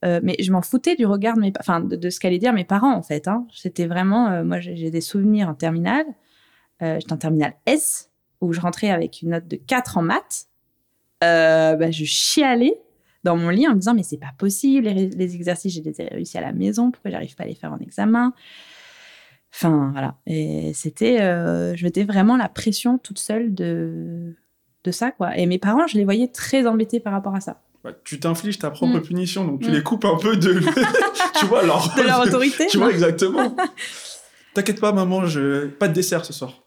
euh, 0.06 0.20
mais 0.22 0.36
je 0.40 0.52
m'en 0.52 0.62
foutais 0.62 0.96
du 0.96 1.08
regard 1.08 1.36
de 1.36 1.42
mes, 1.42 1.54
enfin 1.60 1.80
de, 1.80 2.10
ce 2.10 2.20
qu'allaient 2.20 2.38
dire 2.38 2.54
mes 2.54 2.66
parents 2.66 2.96
en 2.96 3.02
fait. 3.02 3.28
Hein. 3.28 3.48
C'était 3.52 3.88
vraiment, 3.88 4.30
euh, 4.30 4.44
moi 4.44 4.60
j'ai 4.60 4.92
des 4.92 5.02
souvenirs 5.02 5.50
en 5.50 5.56
terminale. 5.56 6.06
J'étais 6.80 7.14
en 7.14 7.18
terminale 7.18 7.56
S 7.66 8.12
où 8.42 8.54
je 8.54 8.60
rentrais 8.60 8.90
avec 8.90 9.22
une 9.22 9.30
note 9.30 9.48
de 9.48 9.56
4 9.56 9.98
en 9.98 10.02
maths, 10.02 10.48
euh, 11.24 11.76
bah, 11.76 11.92
je 11.92 12.06
chialais 12.06 12.80
dans 13.24 13.36
mon 13.36 13.50
lit 13.50 13.68
en 13.68 13.72
me 13.72 13.80
disant 13.80 13.94
mais 13.94 14.04
c'est 14.04 14.18
pas 14.18 14.34
possible, 14.38 14.88
les, 14.88 15.36
exercices 15.36 15.74
j'ai 15.74 15.82
les 15.82 16.02
ai 16.02 16.06
réussi 16.06 16.38
à 16.38 16.42
la 16.42 16.54
maison, 16.54 16.92
pourquoi 16.92 17.12
j'arrive 17.12 17.36
pas 17.36 17.44
à 17.44 17.48
les 17.48 17.56
faire 17.56 17.74
en 17.74 17.80
examen? 17.80 18.34
Enfin 19.54 19.90
voilà, 19.92 20.16
et 20.28 20.72
c'était, 20.74 21.22
euh, 21.22 21.76
je 21.76 21.84
mettais 21.84 22.04
vraiment 22.04 22.38
la 22.38 22.50
pression 22.50 22.98
toute 22.98 23.20
seule 23.20 23.54
de 23.54 24.36
de 24.84 24.92
ça 24.92 25.12
quoi. 25.12 25.38
Et 25.38 25.46
mes 25.46 25.58
parents, 25.58 25.88
je 25.88 25.98
les 25.98 26.06
voyais 26.06 26.28
très 26.28 26.68
embêtés 26.68 27.00
par 27.00 27.14
rapport 27.14 27.36
à 27.36 27.42
ça. 27.42 27.62
Bah, 27.84 27.92
tu 28.04 28.20
t'infliges 28.20 28.60
ta 28.60 28.70
propre 28.70 28.98
mm. 28.98 29.02
punition, 29.02 29.46
donc 29.46 29.62
tu 29.62 29.70
mm. 29.70 29.74
les 29.74 29.84
coupes 29.84 30.06
un 30.06 30.18
peu 30.18 30.36
de, 30.36 30.60
tu 31.40 31.46
vois, 31.46 31.64
leur, 31.66 31.94
de 31.96 32.02
leur 32.02 32.22
autorité. 32.22 32.68
tu 32.70 32.78
vois 32.78 32.92
exactement. 32.92 33.56
T'inquiète 34.54 34.82
pas, 34.82 34.92
maman, 34.92 35.26
je 35.26 35.68
pas 35.68 35.88
de 35.88 35.94
dessert 35.94 36.26
ce 36.26 36.34
soir. 36.34 36.67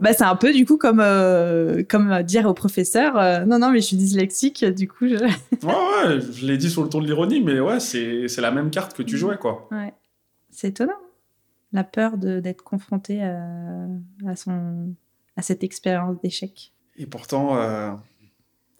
Bah, 0.00 0.14
c'est 0.14 0.24
un 0.24 0.36
peu 0.36 0.52
du 0.52 0.64
coup 0.64 0.78
comme 0.78 1.00
euh, 1.00 1.82
comme 1.88 2.22
dire 2.22 2.46
au 2.46 2.54
professeur 2.54 3.18
euh, 3.18 3.44
non 3.44 3.58
non 3.58 3.70
mais 3.70 3.80
je 3.80 3.86
suis 3.86 3.96
dyslexique 3.96 4.64
du 4.64 4.88
coup 4.88 5.06
je... 5.06 5.14
ouais 5.66 6.10
ouais 6.12 6.20
je 6.20 6.46
l'ai 6.46 6.56
dit 6.56 6.70
sur 6.70 6.82
le 6.82 6.88
ton 6.88 7.00
de 7.00 7.06
l'ironie 7.06 7.42
mais 7.42 7.60
ouais 7.60 7.80
c'est 7.80 8.26
c'est 8.28 8.40
la 8.40 8.50
même 8.50 8.70
carte 8.70 8.96
que 8.96 9.02
tu 9.02 9.18
jouais 9.18 9.36
quoi. 9.36 9.68
Ouais. 9.70 9.92
C'est 10.50 10.68
étonnant 10.68 10.98
la 11.72 11.84
peur 11.84 12.16
d'être 12.16 12.64
confronté 12.64 13.22
à, 13.22 13.46
à, 14.26 14.34
son 14.34 14.94
à 15.36 15.42
cette 15.42 15.62
expérience 15.62 16.20
d'échec. 16.20 16.72
Et 16.96 17.06
pourtant 17.06 17.56
euh, 17.56 17.92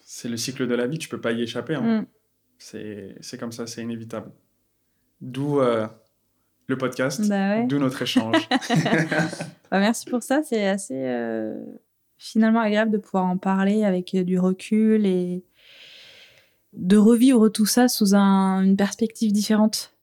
c'est 0.03 0.29
le 0.29 0.37
cycle 0.37 0.67
de 0.67 0.75
la 0.75 0.87
vie 0.87 0.99
tu 0.99 1.09
peux 1.09 1.21
pas 1.21 1.33
y 1.33 1.43
échapper 1.43 1.75
hein. 1.75 2.00
mm. 2.00 2.07
c'est 2.59 3.15
c'est 3.21 3.39
comme 3.39 3.53
ça 3.53 3.67
c'est 3.67 3.83
inévitable. 3.83 4.33
D'où 5.21 5.61
le 6.71 6.79
podcast, 6.79 7.29
bah 7.29 7.62
d'où 7.65 7.79
notre 7.79 8.00
échange. 8.03 8.37
Bah, 9.71 9.79
merci 9.79 10.07
pour 10.07 10.25
ça, 10.25 10.43
c'est 10.43 10.67
assez 10.67 10.97
euh, 10.97 11.55
finalement 12.19 12.59
agréable 12.59 12.91
de 12.91 12.99
pouvoir 12.99 13.27
en 13.27 13.37
parler 13.37 13.85
avec 13.85 14.17
du 14.17 14.37
recul 14.37 15.07
et 15.07 15.45
de 16.73 16.97
revivre 16.97 17.49
tout 17.53 17.67
ça 17.67 17.87
sous 17.87 18.15
une 18.15 18.77
perspective 18.77 19.31
différente. 19.31 19.95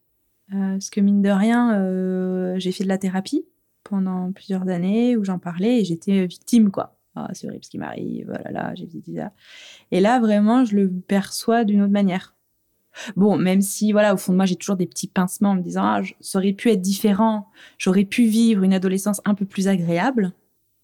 Euh, 0.54 0.74
parce 0.74 0.90
que 0.90 1.02
mine 1.02 1.22
de 1.22 1.30
rien, 1.30 1.74
euh, 1.76 2.56
j'ai 2.60 2.72
fait 2.72 2.86
de 2.86 2.90
la 2.90 2.98
thérapie 2.98 3.46
pendant 3.84 4.32
plusieurs 4.32 4.70
années 4.70 5.18
où 5.18 5.26
j'en 5.26 5.38
parlais 5.38 5.82
et 5.82 5.84
j'étais 5.84 6.26
victime, 6.26 6.72
quoi. 6.72 6.98
Ah, 7.16 7.30
c'est 7.34 7.48
horrible 7.48 7.66
ce 7.66 7.70
qui 7.70 7.78
m'arrive, 7.78 8.28
voilà, 8.28 8.52
là, 8.52 8.76
j'ai 8.76 8.86
dit 8.86 9.16
ça. 9.16 9.34
Et 9.92 10.00
là, 10.00 10.22
vraiment, 10.22 10.64
je 10.64 10.78
le 10.78 10.90
perçois 10.90 11.66
d'une 11.66 11.82
autre 11.82 11.92
manière. 11.92 12.37
Bon, 13.16 13.38
même 13.38 13.62
si, 13.62 13.92
voilà, 13.92 14.13
au 14.13 14.18
fond 14.18 14.32
de 14.32 14.38
moi, 14.38 14.46
j'ai 14.46 14.56
toujours 14.56 14.75
des 14.75 14.88
petits 14.88 15.08
pincements 15.08 15.51
en 15.51 15.56
me 15.56 15.62
disant, 15.62 15.84
ah, 15.84 16.01
ça 16.20 16.39
aurait 16.39 16.54
pu 16.54 16.70
être 16.70 16.82
différent, 16.82 17.50
j'aurais 17.77 18.06
pu 18.06 18.25
vivre 18.25 18.63
une 18.63 18.74
adolescence 18.74 19.22
un 19.25 19.36
peu 19.36 19.46
plus 19.46 19.68
agréable. 19.68 20.34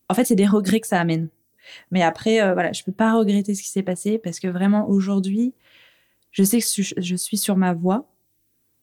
En 0.10 0.14
fait, 0.14 0.26
c'est 0.26 0.36
des 0.36 0.48
regrets 0.48 0.80
que 0.80 0.88
ça 0.88 1.00
amène. 1.00 1.30
Mais 1.92 2.02
après, 2.02 2.42
euh, 2.42 2.54
voilà, 2.54 2.74
je 2.74 2.84
peux 2.84 2.92
pas 2.92 3.14
regretter 3.14 3.56
ce 3.56 3.64
qui 3.64 3.70
s'est 3.70 3.84
passé 3.84 4.18
parce 4.18 4.40
que 4.40 4.48
vraiment, 4.48 4.90
aujourd'hui, 4.90 5.54
je 6.32 6.44
sais 6.44 6.60
que 6.60 7.02
je 7.02 7.16
suis 7.16 7.38
sur 7.38 7.58
ma 7.58 7.74
voie 7.74 8.10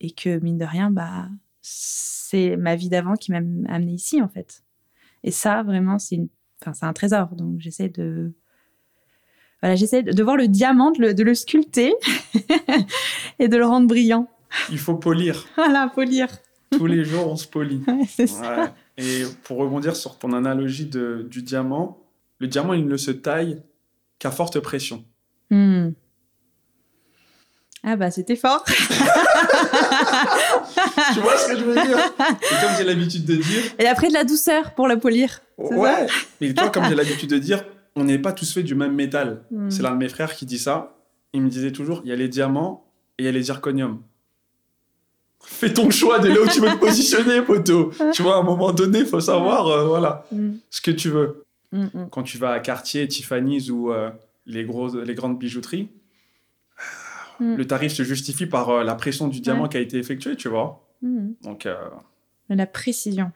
et 0.01 0.11
que, 0.11 0.39
mine 0.39 0.59
de 0.59 0.65
rien, 0.65 0.91
bah, 0.91 1.29
c'est 1.61 2.57
ma 2.57 2.77
vie 2.77 2.89
d'avant 2.89 3.15
qui 3.15 3.33
m'a 3.33 3.39
amené 3.39 3.93
ici, 3.93 4.23
en 4.23 4.29
fait. 4.29 4.65
Et 5.25 5.31
ça, 5.31 5.63
vraiment, 5.63 5.99
c'est 5.99 6.21
enfin, 6.63 6.73
c'est 6.73 6.87
un 6.87 6.93
trésor. 6.93 7.35
Donc, 7.37 7.61
j'essaie 7.61 7.89
de, 7.89 8.33
voilà, 9.63 9.77
j'essaie 9.77 10.03
de 10.03 10.23
voir 10.23 10.37
le 10.37 10.49
diamant, 10.49 10.91
de 10.91 11.23
le, 11.23 11.35
sculpter 11.35 11.95
et 13.39 13.49
de 13.49 13.57
le 13.57 13.67
rendre 13.67 13.87
brillant. 13.87 14.29
Il 14.71 14.79
faut 14.79 14.95
polir. 14.95 15.47
voilà, 15.57 15.91
polir. 15.95 16.29
Tous 16.71 16.87
les 16.87 17.05
jours, 17.05 17.31
on 17.31 17.37
se 17.37 17.47
polit. 17.47 17.83
c'est 18.09 18.27
ça. 18.27 18.75
Et 18.97 19.25
pour 19.45 19.59
rebondir 19.59 19.97
sur 19.97 20.19
ton 20.19 20.33
analogie 20.33 20.87
de, 20.87 21.27
du 21.29 21.43
diamant, 21.43 21.99
le 22.39 22.47
diamant, 22.47 22.73
il 22.73 22.87
ne 22.87 22.97
se 22.97 23.11
taille 23.11 23.61
qu'à 24.19 24.31
forte 24.31 24.61
pression. 24.61 25.05
Hmm. 25.51 25.91
Ah 27.83 27.97
bah 27.97 28.11
c'était 28.11 28.37
fort. 28.37 28.63
tu 28.67 28.73
vois 31.21 31.39
ce 31.39 31.49
que 31.49 31.59
je 31.59 31.65
veux 31.65 31.73
dire? 31.73 31.99
Et 31.99 32.61
comme 32.61 32.77
j'ai 32.77 32.85
l'habitude 32.85 33.25
de 33.25 33.37
dire. 33.37 33.63
Et 33.79 33.87
après 33.87 34.09
de 34.09 34.13
la 34.13 34.25
douceur 34.25 34.75
pour 34.75 34.87
la 34.87 34.99
polir. 34.99 35.41
Ouais. 35.57 36.07
Mais 36.41 36.53
toi, 36.53 36.69
comme 36.69 36.85
j'ai 36.85 36.95
l'habitude 36.95 37.31
de 37.31 37.39
dire, 37.39 37.65
on 37.97 38.05
n'est 38.05 38.19
pas 38.19 38.33
tous 38.33 38.53
faits 38.53 38.65
du 38.65 38.75
même 38.75 38.95
métal. 38.95 39.45
Hmm. 39.51 39.71
C'est 39.71 39.83
l'un 39.83 39.93
de 39.93 39.97
mes 39.97 40.09
frères 40.09 40.35
qui 40.35 40.47
dit 40.47 40.59
ça. 40.59 40.97
Il 41.33 41.43
me 41.43 41.49
disait 41.49 41.73
toujours, 41.73 42.03
il 42.05 42.11
y 42.11 42.13
a 42.13 42.17
les 42.17 42.29
diamants 42.29 42.85
et 43.19 43.23
il 43.23 43.27
y 43.27 43.29
a 43.29 43.33
les 43.33 43.43
zirconiums. 43.43 44.03
Fais 45.43 45.73
ton 45.73 45.91
choix 45.91 46.19
de 46.19 46.29
là 46.29 46.41
où 46.43 46.49
tu 46.49 46.61
veux 46.61 46.69
te 46.71 46.77
positionner, 46.81 47.43
poteau. 47.43 47.93
tu 48.13 48.23
vois, 48.23 48.37
à 48.37 48.39
un 48.41 48.43
moment 48.43 48.73
donné, 48.73 49.01
il 49.01 49.07
faut 49.07 49.21
savoir, 49.21 49.69
euh, 49.69 49.87
voilà, 49.87 50.27
hmm. 50.33 50.53
ce 50.69 50.81
que 50.81 50.91
tu 50.91 51.09
veux. 51.09 51.45
Hmm, 51.73 51.87
Quand 52.11 52.25
tu 52.25 52.37
vas 52.37 52.51
à 52.51 52.61
Cartier, 52.61 53.07
Tiffany's 53.07 53.71
ou 53.71 53.93
euh, 53.93 54.11
les, 54.47 54.67
les 55.05 55.15
grandes 55.15 55.39
bijouteries, 55.39 55.89
le 57.39 57.67
tarif 57.67 57.95
se 57.95 58.03
justifie 58.03 58.45
par 58.45 58.69
euh, 58.69 58.85
la 58.85 58.95
pression 58.95 59.27
du 59.27 59.41
diamant 59.41 59.67
qui 59.67 59.79
a 59.79 59.81
été 59.81 59.97
effectué, 59.97 60.37
tu 60.37 60.49
vois. 60.49 60.87
Donc. 61.01 61.67
La 62.51 62.67
précision. 62.67 63.33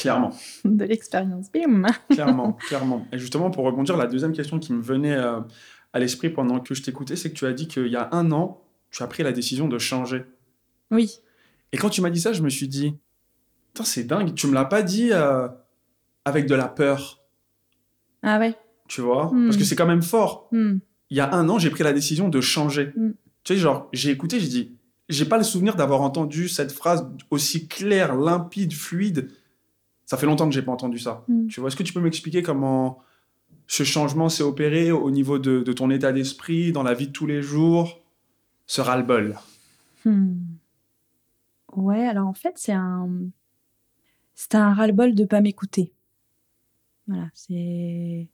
Clairement. 0.00 0.34
De 0.64 0.84
l'expérience, 0.86 1.52
bim 1.52 1.82
Clairement, 2.10 2.54
clairement. 2.54 3.06
Et 3.12 3.18
justement, 3.18 3.50
pour 3.50 3.66
rebondir, 3.66 3.98
la 3.98 4.06
deuxième 4.06 4.32
question 4.32 4.58
qui 4.58 4.72
me 4.72 4.80
venait 4.80 5.14
euh, 5.14 5.40
à 5.92 5.98
l'esprit 5.98 6.30
pendant 6.30 6.58
que 6.58 6.74
je 6.74 6.82
t'écoutais, 6.82 7.16
c'est 7.16 7.30
que 7.30 7.36
tu 7.36 7.44
as 7.44 7.52
dit 7.52 7.68
qu'il 7.68 7.88
y 7.88 7.96
a 7.96 8.08
un 8.12 8.32
an, 8.32 8.62
tu 8.90 9.02
as 9.02 9.06
pris 9.06 9.22
la 9.22 9.32
décision 9.32 9.68
de 9.68 9.78
changer. 9.78 10.24
Oui. 10.90 11.20
Et 11.72 11.76
quand 11.76 11.90
tu 11.90 12.00
m'as 12.00 12.08
dit 12.08 12.20
ça, 12.20 12.32
je 12.32 12.40
me 12.42 12.48
suis 12.48 12.66
dit, 12.66 12.96
c'est 13.84 14.04
dingue, 14.04 14.34
tu 14.34 14.46
me 14.46 14.54
l'as 14.54 14.64
pas 14.64 14.82
dit 14.82 15.10
euh, 15.12 15.48
avec 16.24 16.46
de 16.46 16.54
la 16.54 16.68
peur. 16.68 17.20
Ah 18.22 18.38
ouais. 18.38 18.56
Tu 18.88 19.02
vois? 19.02 19.30
Parce 19.30 19.56
que 19.58 19.62
hmm. 19.62 19.64
c'est 19.64 19.76
quand 19.76 19.86
même 19.86 20.02
fort. 20.02 20.48
Hmm. 20.50 20.78
Il 21.10 21.16
y 21.18 21.20
a 21.20 21.34
un 21.34 21.46
an, 21.50 21.58
j'ai 21.58 21.70
pris 21.70 21.84
la 21.84 21.92
décision 21.92 22.30
de 22.30 22.40
changer. 22.40 22.92
Hmm. 22.96 23.12
Tu 23.44 23.54
sais, 23.54 23.60
genre, 23.60 23.90
j'ai 23.92 24.10
écouté, 24.10 24.40
j'ai 24.40 24.48
dit, 24.48 24.78
j'ai 25.10 25.26
pas 25.26 25.36
le 25.36 25.44
souvenir 25.44 25.76
d'avoir 25.76 26.00
entendu 26.00 26.48
cette 26.48 26.72
phrase 26.72 27.06
aussi 27.30 27.68
claire, 27.68 28.16
limpide, 28.16 28.72
fluide 28.72 29.28
ça 30.10 30.16
fait 30.16 30.26
longtemps 30.26 30.48
que 30.48 30.52
j'ai 30.52 30.62
pas 30.62 30.72
entendu 30.72 30.98
ça. 30.98 31.24
Mm. 31.28 31.46
Tu 31.46 31.60
vois, 31.60 31.68
est-ce 31.68 31.76
que 31.76 31.84
tu 31.84 31.92
peux 31.92 32.00
m'expliquer 32.00 32.42
comment 32.42 32.98
ce 33.68 33.84
changement 33.84 34.28
s'est 34.28 34.42
opéré 34.42 34.90
au 34.90 35.08
niveau 35.12 35.38
de, 35.38 35.62
ton 35.72 35.88
état 35.88 36.10
d'esprit, 36.10 36.72
dans 36.72 36.82
la 36.82 36.94
vie 36.94 37.06
de 37.06 37.12
tous 37.12 37.26
les 37.26 37.42
jours, 37.42 38.02
ce 38.66 38.80
ras-le-bol? 38.80 39.38
Hmm. 40.04 40.34
Ouais, 41.76 42.08
alors 42.08 42.26
en 42.26 42.34
fait, 42.34 42.54
c'est 42.56 42.72
un, 42.72 43.08
c'est 44.34 44.56
un 44.56 44.74
ras-le-bol 44.74 45.14
de 45.14 45.24
pas 45.24 45.40
m'écouter. 45.40 45.92
Voilà, 47.06 47.28
c'est, 47.32 48.26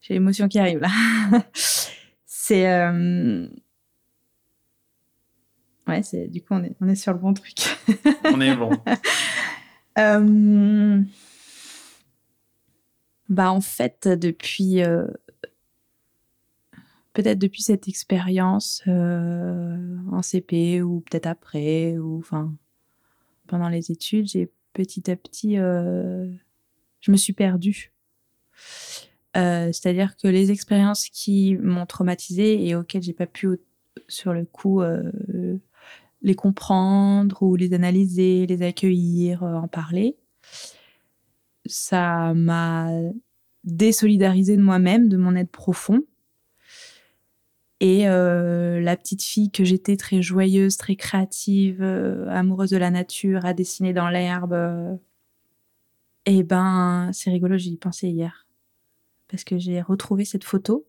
j'ai 0.00 0.14
l'émotion 0.14 0.48
qui 0.48 0.58
arrive 0.58 0.78
là. 0.78 0.88
c'est, 2.24 2.72
euh, 2.72 3.46
ouais, 5.86 6.02
c'est, 6.02 6.28
du 6.28 6.40
coup, 6.40 6.54
on 6.54 6.64
est, 6.64 6.74
on 6.80 6.88
est 6.88 6.96
sur 6.96 7.12
le 7.12 7.18
bon 7.18 7.34
truc. 7.34 7.58
on 8.24 8.40
est 8.40 8.56
bon. 8.56 8.70
Euh, 9.98 11.02
bah 13.28 13.50
en 13.50 13.60
fait, 13.60 14.06
depuis 14.08 14.82
euh, 14.82 15.06
peut-être 17.12 17.38
depuis 17.38 17.62
cette 17.62 17.88
expérience 17.88 18.82
euh, 18.86 19.96
en 20.12 20.22
CP 20.22 20.82
ou 20.82 21.00
peut-être 21.00 21.26
après 21.26 21.98
ou 21.98 22.18
enfin 22.18 22.54
pendant 23.48 23.68
les 23.68 23.90
études, 23.90 24.28
j'ai 24.28 24.50
petit 24.72 25.10
à 25.10 25.16
petit, 25.16 25.56
je 25.56 27.10
me 27.10 27.16
suis 27.16 27.32
perdue. 27.32 27.92
C'est-à-dire 29.34 30.16
que 30.16 30.28
les 30.28 30.50
expériences 30.50 31.08
qui 31.08 31.56
m'ont 31.56 31.86
traumatisée 31.86 32.66
et 32.66 32.74
auxquelles 32.74 33.02
j'ai 33.02 33.12
pas 33.12 33.26
pu 33.26 33.48
sur 34.06 34.32
le 34.32 34.44
coup 34.44 34.82
les 36.22 36.34
comprendre 36.34 37.42
ou 37.42 37.56
les 37.56 37.74
analyser, 37.74 38.46
les 38.46 38.62
accueillir, 38.62 39.42
euh, 39.44 39.54
en 39.54 39.68
parler. 39.68 40.16
Ça 41.66 42.34
m'a 42.34 42.90
désolidarisé 43.64 44.56
de 44.56 44.62
moi-même, 44.62 45.08
de 45.08 45.16
mon 45.16 45.36
être 45.36 45.50
profond. 45.50 46.02
Et 47.80 48.08
euh, 48.08 48.80
la 48.80 48.96
petite 48.96 49.22
fille 49.22 49.50
que 49.50 49.64
j'étais 49.64 49.96
très 49.96 50.20
joyeuse, 50.20 50.76
très 50.76 50.96
créative, 50.96 51.80
euh, 51.80 52.26
amoureuse 52.28 52.70
de 52.70 52.76
la 52.76 52.90
nature, 52.90 53.44
à 53.46 53.54
dessiner 53.54 53.92
dans 53.92 54.08
l'herbe, 54.08 54.98
Eh 56.26 56.42
ben, 56.42 57.10
c'est 57.12 57.30
rigolo, 57.30 57.56
j'y 57.56 57.76
pensais 57.76 58.10
hier. 58.10 58.46
Parce 59.28 59.44
que 59.44 59.58
j'ai 59.58 59.80
retrouvé 59.80 60.24
cette 60.24 60.44
photo, 60.44 60.86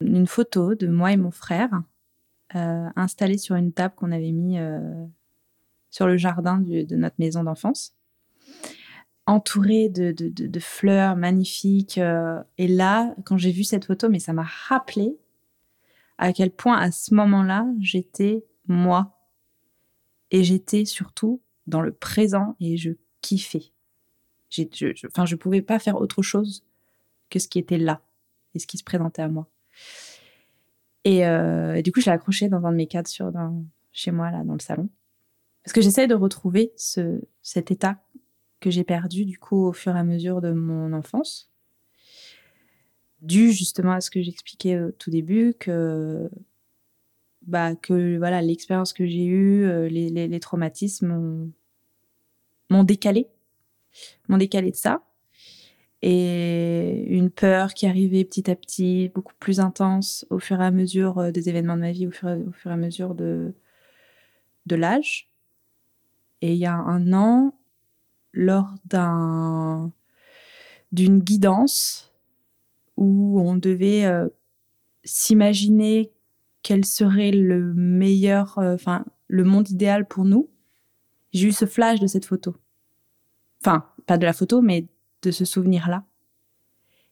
une 0.00 0.26
photo 0.26 0.74
de 0.74 0.88
moi 0.88 1.12
et 1.12 1.16
mon 1.16 1.30
frère, 1.30 1.82
euh, 2.54 2.88
installés 2.96 3.38
sur 3.38 3.56
une 3.56 3.72
table 3.72 3.94
qu'on 3.96 4.12
avait 4.12 4.32
mis 4.32 4.58
euh, 4.58 5.04
sur 5.90 6.06
le 6.06 6.16
jardin 6.16 6.58
de 6.58 6.96
notre 6.96 7.16
maison 7.18 7.44
d'enfance, 7.44 7.96
entourés 9.26 9.88
de, 9.88 10.60
fleurs 10.60 11.16
magnifiques. 11.16 11.98
Euh, 11.98 12.42
et 12.58 12.68
là, 12.68 13.14
quand 13.24 13.36
j'ai 13.36 13.50
vu 13.50 13.64
cette 13.64 13.86
photo, 13.86 14.08
mais 14.08 14.18
ça 14.18 14.32
m'a 14.32 14.46
rappelé 14.68 15.16
à 16.18 16.32
quel 16.32 16.50
point 16.50 16.76
à 16.76 16.90
ce 16.90 17.14
moment-là, 17.14 17.66
j'étais 17.80 18.44
moi. 18.66 19.18
Et 20.30 20.44
j'étais 20.44 20.84
surtout 20.84 21.40
dans 21.66 21.80
le 21.80 21.92
présent 21.92 22.56
et 22.60 22.76
je 22.76 22.90
kiffais. 23.20 23.72
Enfin, 25.06 25.26
je 25.26 25.36
pouvais 25.36 25.62
pas 25.62 25.78
faire 25.78 25.96
autre 25.96 26.22
chose 26.22 26.64
que 27.30 27.38
ce 27.38 27.48
qui 27.48 27.58
était 27.58 27.78
là 27.78 28.02
et 28.54 28.58
ce 28.58 28.66
qui 28.66 28.78
se 28.78 28.84
présentait 28.84 29.22
à 29.22 29.28
moi. 29.28 29.48
Et, 31.04 31.26
euh, 31.26 31.82
du 31.82 31.92
coup, 31.92 32.00
je 32.00 32.06
l'ai 32.06 32.12
accroché 32.12 32.48
dans 32.48 32.64
un 32.64 32.72
de 32.72 32.76
mes 32.76 32.86
cadres 32.86 33.08
sur, 33.08 33.30
chez 33.92 34.10
moi, 34.10 34.30
là, 34.30 34.42
dans 34.44 34.54
le 34.54 34.60
salon. 34.60 34.88
Parce 35.62 35.72
que 35.72 35.80
j'essaie 35.80 36.06
de 36.06 36.14
retrouver 36.14 36.72
ce, 36.76 37.20
cet 37.42 37.70
état 37.70 38.02
que 38.60 38.70
j'ai 38.70 38.84
perdu, 38.84 39.24
du 39.24 39.38
coup, 39.38 39.66
au 39.66 39.72
fur 39.72 39.94
et 39.94 39.98
à 39.98 40.04
mesure 40.04 40.40
de 40.40 40.52
mon 40.52 40.92
enfance. 40.92 41.50
Dû 43.20 43.52
justement 43.52 43.92
à 43.92 44.00
ce 44.00 44.10
que 44.10 44.22
j'expliquais 44.22 44.80
au 44.80 44.90
tout 44.92 45.10
début, 45.10 45.54
que, 45.58 46.30
bah, 47.42 47.74
que 47.74 48.18
voilà, 48.18 48.42
l'expérience 48.42 48.92
que 48.92 49.06
j'ai 49.06 49.24
eue, 49.24 49.64
euh, 49.64 49.88
les, 49.88 50.10
les, 50.10 50.28
les 50.28 50.40
traumatismes 50.40 51.52
m'ont 52.70 52.84
décalé 52.84 53.28
m'ont 54.28 54.38
décalé 54.38 54.70
de 54.70 54.76
ça. 54.76 55.02
Et 56.06 57.06
une 57.08 57.30
peur 57.30 57.72
qui 57.72 57.86
arrivait 57.86 58.24
petit 58.24 58.50
à 58.50 58.56
petit, 58.56 59.10
beaucoup 59.14 59.32
plus 59.38 59.58
intense 59.58 60.26
au 60.28 60.38
fur 60.38 60.60
et 60.60 60.64
à 60.66 60.70
mesure 60.70 61.18
euh, 61.18 61.30
des 61.30 61.48
événements 61.48 61.76
de 61.76 61.80
ma 61.80 61.92
vie, 61.92 62.06
au 62.06 62.10
fur, 62.10 62.28
et 62.28 62.68
à 62.70 62.76
mesure 62.76 63.14
de, 63.14 63.54
de 64.66 64.76
l'âge. 64.76 65.30
Et 66.42 66.52
il 66.52 66.58
y 66.58 66.66
a 66.66 66.74
un 66.74 67.14
an, 67.14 67.54
lors 68.34 68.74
d'un, 68.84 69.92
d'une 70.92 71.20
guidance 71.20 72.12
où 72.98 73.40
on 73.40 73.56
devait 73.56 74.04
euh, 74.04 74.28
s'imaginer 75.04 76.12
quel 76.62 76.84
serait 76.84 77.30
le 77.30 77.72
meilleur, 77.72 78.58
euh, 78.58 78.74
enfin, 78.74 79.06
le 79.28 79.44
monde 79.44 79.70
idéal 79.70 80.06
pour 80.06 80.26
nous, 80.26 80.50
j'ai 81.32 81.48
eu 81.48 81.52
ce 81.52 81.64
flash 81.64 81.98
de 81.98 82.06
cette 82.06 82.26
photo. 82.26 82.54
Enfin, 83.62 83.86
pas 84.04 84.18
de 84.18 84.26
la 84.26 84.34
photo, 84.34 84.60
mais 84.60 84.86
de 85.24 85.30
ce 85.30 85.44
souvenir-là. 85.44 86.04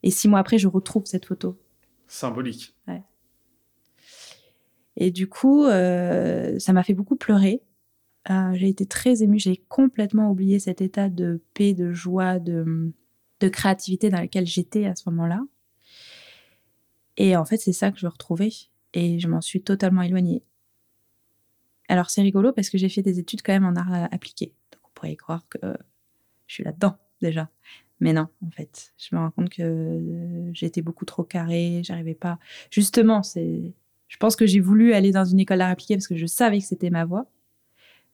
Et 0.02 0.10
six 0.10 0.28
mois 0.28 0.40
après, 0.40 0.58
je 0.58 0.68
retrouve 0.68 1.06
cette 1.06 1.26
photo. 1.26 1.58
Symbolique. 2.06 2.74
Ouais. 2.86 3.02
Et 4.96 5.10
du 5.10 5.28
coup, 5.28 5.64
euh, 5.64 6.58
ça 6.58 6.72
m'a 6.72 6.82
fait 6.82 6.94
beaucoup 6.94 7.16
pleurer. 7.16 7.62
Euh, 8.30 8.52
j'ai 8.54 8.68
été 8.68 8.86
très 8.86 9.22
émue. 9.22 9.38
J'ai 9.38 9.56
complètement 9.68 10.30
oublié 10.30 10.58
cet 10.58 10.80
état 10.80 11.08
de 11.08 11.42
paix, 11.54 11.72
de 11.72 11.92
joie, 11.92 12.38
de, 12.38 12.92
de 13.40 13.48
créativité 13.48 14.10
dans 14.10 14.20
lequel 14.20 14.46
j'étais 14.46 14.86
à 14.86 14.94
ce 14.94 15.08
moment-là. 15.10 15.40
Et 17.16 17.36
en 17.36 17.44
fait, 17.44 17.56
c'est 17.56 17.72
ça 17.72 17.90
que 17.90 17.98
je 17.98 18.06
retrouvais. 18.06 18.50
Et 18.94 19.18
je 19.18 19.28
m'en 19.28 19.40
suis 19.40 19.62
totalement 19.62 20.02
éloignée. 20.02 20.42
Alors, 21.88 22.10
c'est 22.10 22.22
rigolo 22.22 22.52
parce 22.52 22.68
que 22.68 22.78
j'ai 22.78 22.88
fait 22.88 23.02
des 23.02 23.18
études 23.18 23.42
quand 23.42 23.52
même 23.52 23.64
en 23.64 23.74
art 23.74 24.08
appliqué. 24.12 24.54
Donc, 24.72 24.82
on 24.84 24.90
pourrait 24.94 25.16
croire 25.16 25.46
que 25.48 25.58
je 26.46 26.54
suis 26.54 26.64
là-dedans 26.64 26.98
déjà. 27.20 27.48
Mais 28.02 28.12
non, 28.12 28.26
en 28.44 28.50
fait, 28.50 28.92
je 28.98 29.14
me 29.14 29.20
rends 29.20 29.30
compte 29.30 29.48
que 29.48 30.50
j'étais 30.54 30.82
beaucoup 30.82 31.04
trop 31.04 31.22
carré, 31.22 31.82
j'arrivais 31.84 32.16
pas. 32.16 32.40
Justement, 32.68 33.22
c'est, 33.22 33.74
je 34.08 34.16
pense 34.16 34.34
que 34.34 34.44
j'ai 34.44 34.58
voulu 34.58 34.92
aller 34.92 35.12
dans 35.12 35.24
une 35.24 35.38
école 35.38 35.58
d'art 35.58 35.70
appliqué 35.70 35.94
parce 35.94 36.08
que 36.08 36.16
je 36.16 36.26
savais 36.26 36.58
que 36.58 36.64
c'était 36.64 36.90
ma 36.90 37.04
voie, 37.04 37.26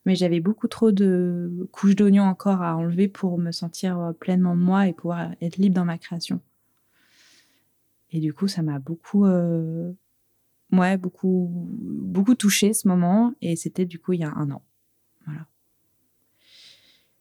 mais 0.04 0.14
j'avais 0.14 0.40
beaucoup 0.40 0.68
trop 0.68 0.92
de 0.92 1.66
couches 1.72 1.96
d'oignon 1.96 2.24
encore 2.24 2.60
à 2.60 2.76
enlever 2.76 3.08
pour 3.08 3.38
me 3.38 3.50
sentir 3.50 4.12
pleinement 4.20 4.54
moi 4.54 4.88
et 4.88 4.92
pouvoir 4.92 5.30
être 5.40 5.56
libre 5.56 5.76
dans 5.76 5.86
ma 5.86 5.96
création. 5.96 6.42
Et 8.10 8.20
du 8.20 8.34
coup, 8.34 8.46
ça 8.46 8.60
m'a 8.60 8.78
beaucoup, 8.78 9.24
euh... 9.24 9.90
ouais, 10.72 10.98
beaucoup, 10.98 11.48
beaucoup 11.50 12.34
touché 12.34 12.74
ce 12.74 12.86
moment. 12.88 13.32
Et 13.40 13.56
c'était 13.56 13.86
du 13.86 13.98
coup 13.98 14.12
il 14.12 14.20
y 14.20 14.24
a 14.24 14.34
un 14.34 14.50
an. 14.50 14.60
Voilà. 15.24 15.46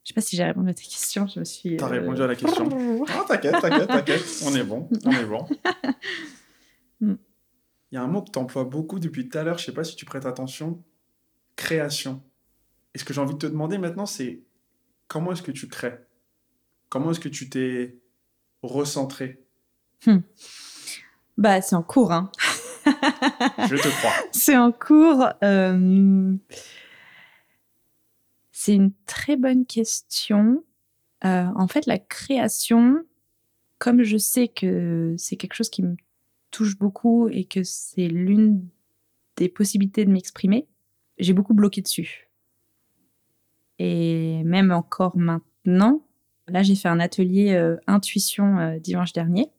Je 0.08 0.13
sais 0.13 0.15
pas 0.15 0.22
si 0.22 0.38
j'ai 0.38 0.46
répondu 0.46 0.70
à 0.70 0.74
ta 0.74 0.84
question. 0.84 1.28
Je 1.28 1.39
me 1.39 1.43
suis. 1.43 1.76
T'as 1.76 1.88
euh... 1.88 1.89
répondu 1.89 2.22
à 2.22 2.28
la 2.28 2.36
question. 2.38 2.70
oh, 2.72 3.06
t'inquiète, 3.28 3.60
t'inquiète, 3.60 3.88
t'inquiète. 3.88 4.24
On 4.46 4.56
est 4.56 4.63
bon, 4.63 4.88
on 5.06 5.12
est 5.12 5.26
bon. 5.26 5.46
Mm. 7.00 7.13
Il 7.91 7.96
y 7.96 7.98
a 8.00 8.02
un 8.02 8.08
mot 8.08 8.24
que 8.24 8.32
tu 8.32 8.39
emploies 8.39 8.63
beaucoup 8.63 8.98
depuis 8.98 9.30
tout 9.30 9.38
à 9.38 9.43
l'heure. 9.43 9.60
Je 9.60 9.65
sais 9.65 9.72
pas 9.72 9.84
si 9.84 9.96
tu 9.96 10.04
prêtes 10.04 10.26
attention. 10.26 10.84
Création. 11.56 12.24
Et 12.96 12.98
ce 12.98 13.06
que 13.06 13.13
j'ai 13.13 13.22
envie 13.22 13.36
de 13.36 13.38
te 13.38 13.46
demander 13.46 13.78
maintenant, 13.78 14.08
c'est 14.08 14.41
comment 15.08 15.32
est-ce 15.32 15.43
que 15.43 15.52
tu 15.52 15.67
crées? 15.67 16.00
Comment 16.89 17.12
est-ce 17.12 17.20
que 17.20 17.30
tu 17.30 17.52
t'es 17.52 18.00
recentré? 18.63 19.46
Hmm. 20.08 20.22
Bah, 21.38 21.62
c'est 21.62 21.76
en 21.76 21.84
cours, 21.84 22.12
hein. 22.12 22.32
Je 22.86 23.76
te 23.76 23.88
crois. 24.00 24.13
C'est 24.32 24.58
en 24.58 24.72
cours. 24.72 25.28
Euh... 25.43 26.34
C'est 28.67 28.75
une 28.75 28.91
très 29.06 29.38
bonne 29.38 29.65
question. 29.65 30.62
Euh, 31.23 31.45
en 31.56 31.69
fait, 31.69 31.86
la 31.86 31.97
création, 31.97 32.97
comme 33.80 34.03
je 34.03 34.17
sais 34.17 34.49
que 34.49 35.15
c'est 35.17 35.38
quelque 35.38 35.53
chose 35.53 35.69
qui 35.69 35.84
me 35.84 35.95
touche 36.51 36.77
beaucoup 36.77 37.30
et 37.30 37.45
que 37.45 37.63
c'est 37.63 38.10
l'une 38.10 38.67
des 39.38 39.47
possibilités 39.47 40.03
de 40.03 40.12
m'exprimer, 40.12 40.67
j'ai 41.17 41.32
beaucoup 41.32 41.53
bloqué 41.53 41.82
dessus. 41.82 42.30
Et 43.80 44.43
même 44.43 44.73
encore 44.73 45.15
maintenant, 45.15 46.06
là 46.49 46.62
j'ai 46.62 46.75
fait 46.75 46.89
un 46.89 46.99
atelier 46.99 47.53
euh, 47.53 47.77
intuition 47.88 48.60
euh, 48.60 48.80
dimanche 48.80 49.13
dernier. 49.13 49.49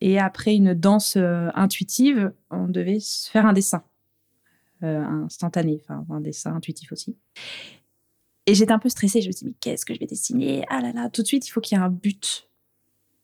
Et 0.00 0.20
après 0.20 0.54
une 0.54 0.74
danse 0.74 1.16
intuitive, 1.16 2.32
on 2.50 2.68
devait 2.68 3.00
faire 3.00 3.46
un 3.46 3.52
dessin. 3.52 3.82
Euh, 4.84 5.02
instantané, 5.24 5.80
enfin 5.82 6.06
un 6.08 6.20
dessin 6.20 6.54
intuitif 6.54 6.92
aussi. 6.92 7.16
Et 8.46 8.54
j'étais 8.54 8.70
un 8.70 8.78
peu 8.78 8.88
stressée, 8.88 9.20
je 9.20 9.26
me 9.26 9.32
suis 9.32 9.44
dit, 9.44 9.50
mais 9.50 9.56
qu'est-ce 9.58 9.84
que 9.84 9.92
je 9.92 9.98
vais 9.98 10.06
dessiner? 10.06 10.64
Ah 10.70 10.80
là 10.80 10.92
là, 10.92 11.10
tout 11.10 11.22
de 11.22 11.26
suite, 11.26 11.48
il 11.48 11.50
faut 11.50 11.60
qu'il 11.60 11.76
y 11.76 11.80
ait 11.80 11.84
un 11.84 11.90
but. 11.90 12.48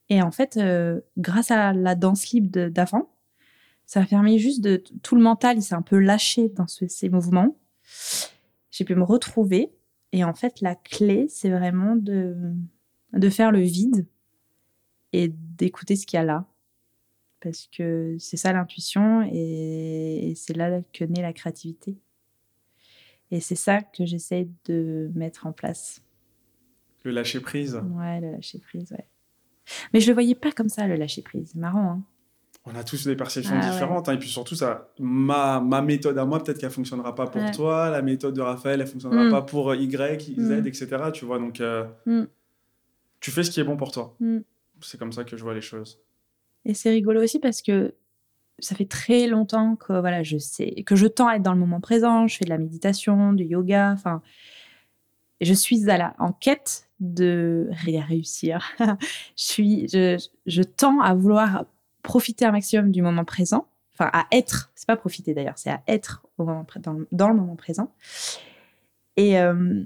Et 0.09 0.21
en 0.21 0.31
fait, 0.31 0.57
euh, 0.57 0.99
grâce 1.17 1.51
à 1.51 1.71
la 1.71 1.95
danse 1.95 2.27
libre 2.31 2.67
d'avant, 2.67 3.09
ça 3.85 4.01
a 4.01 4.05
permis 4.05 4.37
juste 4.37 4.59
de... 4.59 4.83
Tout 5.01 5.15
le 5.15 5.21
mental, 5.21 5.57
il 5.57 5.61
s'est 5.61 5.75
un 5.75 5.81
peu 5.81 5.97
lâché 5.97 6.49
dans 6.49 6.67
ce, 6.67 6.87
ces 6.89 7.07
mouvements. 7.07 7.57
J'ai 8.69 8.83
pu 8.83 8.95
me 8.95 9.03
retrouver. 9.03 9.71
Et 10.11 10.25
en 10.25 10.33
fait, 10.33 10.59
la 10.59 10.75
clé, 10.75 11.27
c'est 11.29 11.49
vraiment 11.49 11.95
de, 11.95 12.35
de 13.13 13.29
faire 13.29 13.53
le 13.53 13.61
vide 13.61 14.05
et 15.13 15.29
d'écouter 15.29 15.95
ce 15.95 16.05
qu'il 16.05 16.17
y 16.17 16.19
a 16.19 16.25
là 16.25 16.45
parce 17.45 17.67
que 17.67 18.15
c'est 18.17 18.37
ça 18.37 18.51
l'intuition 18.53 19.21
et, 19.31 20.33
c'est 20.35 20.57
là 20.57 20.81
que 20.93 21.05
naît 21.05 21.21
la 21.21 21.31
créativité. 21.31 21.95
Et 23.29 23.39
c'est 23.39 23.55
ça 23.55 23.81
que 23.81 24.03
j'essaie 24.03 24.49
de 24.65 25.11
mettre 25.13 25.45
en 25.45 25.51
place. 25.51 26.01
Le 27.03 27.11
lâcher 27.11 27.39
prise. 27.39 27.79
Ouais, 27.93 28.19
le 28.19 28.31
lâcher 28.31 28.57
prise, 28.57 28.91
ouais. 28.91 29.07
Mais 29.93 29.99
je 29.99 30.07
le 30.07 30.13
voyais 30.13 30.33
pas 30.33 30.51
comme 30.51 30.69
ça, 30.69 30.87
le 30.87 30.95
lâcher 30.95 31.21
prise. 31.21 31.51
C'est 31.53 31.59
marrant, 31.59 31.91
hein. 31.91 32.03
On 32.65 32.73
a 32.73 32.83
tous 32.83 33.05
des 33.05 33.15
perceptions 33.15 33.59
ah, 33.61 33.69
différentes. 33.69 34.07
Ouais. 34.07 34.13
Hein, 34.13 34.15
et 34.15 34.19
puis 34.19 34.29
surtout, 34.29 34.55
ça, 34.55 34.91
ma, 34.99 35.59
ma 35.59 35.83
méthode 35.83 36.17
à 36.17 36.25
moi, 36.25 36.43
peut-être 36.43 36.57
qu'elle 36.57 36.71
fonctionnera 36.71 37.13
pas 37.13 37.27
pour 37.27 37.43
ouais. 37.43 37.51
toi. 37.51 37.91
La 37.91 38.01
méthode 38.01 38.33
de 38.33 38.41
Raphaël, 38.41 38.81
elle 38.81 38.87
fonctionnera 38.87 39.25
mm. 39.25 39.31
pas 39.31 39.43
pour 39.43 39.75
Y, 39.75 40.33
Z, 40.35 40.39
mm. 40.39 40.65
etc. 40.65 40.87
Tu 41.13 41.25
vois, 41.25 41.37
donc 41.37 41.61
euh, 41.61 41.85
mm. 42.07 42.23
tu 43.19 43.29
fais 43.29 43.43
ce 43.43 43.51
qui 43.51 43.59
est 43.59 43.63
bon 43.63 43.77
pour 43.77 43.91
toi. 43.91 44.17
C'est 44.81 44.97
comme 44.97 45.11
ça 45.11 45.23
que 45.23 45.37
je 45.37 45.43
vois 45.43 45.53
les 45.53 45.61
choses. 45.61 45.99
Et 46.65 46.73
c'est 46.73 46.89
rigolo 46.89 47.23
aussi 47.23 47.39
parce 47.39 47.61
que 47.61 47.93
ça 48.59 48.75
fait 48.75 48.85
très 48.85 49.27
longtemps 49.27 49.75
que 49.75 49.99
voilà, 49.99 50.23
je 50.23 50.37
sais 50.37 50.83
que 50.85 50.95
je 50.95 51.07
tends 51.07 51.27
à 51.27 51.35
être 51.35 51.43
dans 51.43 51.53
le 51.53 51.59
moment 51.59 51.81
présent. 51.81 52.27
Je 52.27 52.37
fais 52.37 52.45
de 52.45 52.49
la 52.49 52.57
méditation, 52.57 53.33
du 53.33 53.43
yoga. 53.43 53.91
Enfin, 53.91 54.21
je 55.41 55.53
suis 55.53 55.89
à 55.89 55.97
la 55.97 56.15
en 56.19 56.31
quête 56.31 56.89
de 56.99 57.69
réussir. 57.71 58.71
je 58.79 58.85
suis, 59.35 59.87
je, 59.89 60.17
je 60.45 60.63
tends 60.63 61.01
à 61.01 61.13
vouloir 61.13 61.65
profiter 62.01 62.45
un 62.45 62.51
maximum 62.51 62.91
du 62.91 63.01
moment 63.01 63.25
présent. 63.25 63.67
Enfin, 63.93 64.09
à 64.13 64.27
être. 64.31 64.71
C'est 64.75 64.87
pas 64.87 64.97
profiter 64.97 65.33
d'ailleurs, 65.33 65.57
c'est 65.57 65.69
à 65.69 65.81
être 65.87 66.25
au 66.37 66.43
moment 66.43 66.65
dans, 67.11 67.27
le 67.29 67.35
moment 67.35 67.55
présent. 67.55 67.93
Et 69.17 69.39
euh, 69.39 69.83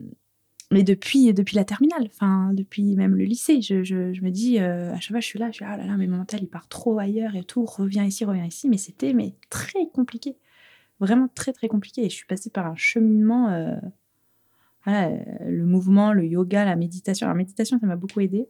mais 0.71 0.83
depuis, 0.83 1.33
depuis 1.33 1.55
la 1.55 1.65
terminale, 1.65 2.07
enfin, 2.07 2.51
depuis 2.53 2.95
même 2.95 3.15
le 3.15 3.23
lycée, 3.23 3.61
je, 3.61 3.83
je, 3.83 4.13
je 4.13 4.21
me 4.21 4.29
dis, 4.29 4.59
euh, 4.59 4.91
à 4.93 4.99
chaque 4.99 5.11
fois, 5.11 5.19
je 5.19 5.25
suis 5.25 5.39
là, 5.39 5.47
je 5.47 5.55
suis 5.55 5.65
là, 5.65 5.71
ah 5.73 5.77
là 5.77 5.85
là, 5.85 5.97
mais 5.97 6.07
mon 6.07 6.17
mental, 6.17 6.41
il 6.43 6.49
part 6.49 6.67
trop 6.67 6.99
ailleurs 6.99 7.35
et 7.35 7.43
tout, 7.43 7.65
reviens 7.65 8.05
ici, 8.05 8.25
reviens 8.25 8.45
ici. 8.45 8.69
Mais 8.69 8.77
c'était 8.77 9.13
mais 9.13 9.35
très 9.49 9.87
compliqué. 9.93 10.37
Vraiment 10.99 11.27
très, 11.33 11.53
très 11.53 11.67
compliqué. 11.67 12.01
Et 12.05 12.09
je 12.09 12.15
suis 12.15 12.27
passée 12.27 12.49
par 12.49 12.67
un 12.67 12.75
cheminement 12.75 13.49
euh, 14.87 15.17
le 15.45 15.65
mouvement, 15.65 16.13
le 16.13 16.25
yoga, 16.25 16.65
la 16.65 16.75
méditation. 16.75 17.27
La 17.27 17.33
méditation, 17.33 17.79
ça 17.79 17.87
m'a 17.87 17.95
beaucoup 17.95 18.19
aidé. 18.21 18.47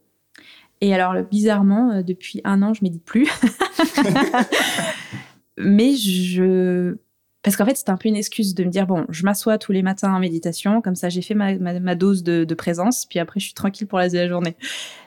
Et 0.80 0.94
alors, 0.94 1.14
bizarrement, 1.24 1.90
euh, 1.90 2.02
depuis 2.02 2.40
un 2.44 2.62
an, 2.62 2.72
je 2.72 2.82
médite 2.82 3.04
plus. 3.04 3.28
Mais 5.58 5.94
je. 5.96 6.96
Parce 7.42 7.56
qu'en 7.56 7.64
fait, 7.64 7.74
c'était 7.74 7.90
un 7.90 7.96
peu 7.96 8.08
une 8.08 8.16
excuse 8.16 8.54
de 8.54 8.64
me 8.64 8.70
dire 8.70 8.86
bon, 8.86 9.06
je 9.08 9.24
m'assois 9.24 9.56
tous 9.56 9.72
les 9.72 9.82
matins 9.82 10.12
en 10.12 10.18
méditation, 10.18 10.82
comme 10.82 10.94
ça 10.94 11.08
j'ai 11.08 11.22
fait 11.22 11.34
ma, 11.34 11.54
ma, 11.58 11.94
dose 11.94 12.22
de, 12.22 12.54
présence, 12.54 13.06
puis 13.06 13.18
après 13.18 13.40
je 13.40 13.46
suis 13.46 13.54
tranquille 13.54 13.86
pour 13.86 13.98
la, 13.98 14.08
la 14.08 14.28
journée. 14.28 14.56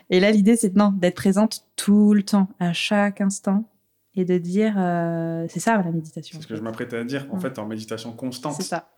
Et 0.09 0.19
là, 0.19 0.31
l'idée, 0.31 0.55
c'est 0.55 0.75
non, 0.75 0.91
d'être 0.95 1.15
présente 1.15 1.65
tout 1.75 2.13
le 2.13 2.23
temps, 2.23 2.47
à 2.59 2.73
chaque 2.73 3.21
instant, 3.21 3.69
et 4.15 4.25
de 4.25 4.37
dire 4.37 4.75
euh, 4.77 5.45
c'est 5.49 5.59
ça 5.59 5.77
la 5.77 5.91
méditation. 5.91 6.39
C'est 6.39 6.43
ce 6.43 6.47
que 6.47 6.55
je 6.55 6.61
m'apprêtais 6.61 6.97
à 6.97 7.03
dire, 7.03 7.27
en 7.31 7.39
fait, 7.39 7.57
en 7.59 7.67
méditation 7.67 8.13
constante. 8.13 8.55
C'est 8.57 8.63
ça. 8.63 8.89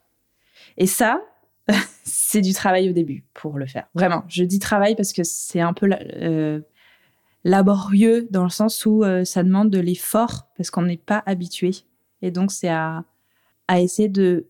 Et 0.77 0.87
ça, 0.87 1.21
c'est 2.03 2.41
du 2.41 2.53
travail 2.53 2.89
au 2.89 2.93
début 2.93 3.25
pour 3.33 3.57
le 3.57 3.65
faire. 3.65 3.87
Vraiment, 3.93 4.23
je 4.27 4.43
dis 4.43 4.59
travail 4.59 4.95
parce 4.95 5.13
que 5.13 5.23
c'est 5.23 5.61
un 5.61 5.73
peu 5.73 5.89
euh, 5.91 6.61
laborieux 7.43 8.27
dans 8.29 8.43
le 8.43 8.49
sens 8.49 8.85
où 8.85 9.03
euh, 9.03 9.25
ça 9.25 9.43
demande 9.43 9.69
de 9.69 9.79
l'effort 9.79 10.47
parce 10.57 10.69
qu'on 10.69 10.83
n'est 10.83 10.97
pas 10.97 11.23
habitué. 11.25 11.71
Et 12.21 12.31
donc, 12.31 12.51
c'est 12.51 12.69
à, 12.69 13.03
à, 13.67 13.81
essayer 13.81 14.09
de 14.09 14.47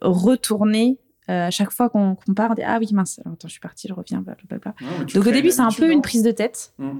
retourner 0.00 0.98
euh, 1.28 1.46
à 1.46 1.50
chaque 1.50 1.70
fois 1.70 1.90
qu'on 1.90 2.16
part, 2.34 2.50
on 2.50 2.54
dit 2.54 2.62
Ah 2.62 2.78
oui, 2.78 2.88
mince, 2.92 3.20
attends, 3.20 3.48
je 3.48 3.52
suis 3.52 3.60
partie, 3.60 3.88
je 3.88 3.94
reviens, 3.94 4.20
blablabla. 4.20 4.74
donc, 5.14 5.26
au 5.26 5.30
début, 5.30 5.50
c'est 5.50 5.62
un 5.62 5.70
peu 5.70 5.90
une 5.90 6.02
prise 6.02 6.22
de 6.22 6.30
tête. 6.30 6.72
Mmh. 6.78 6.98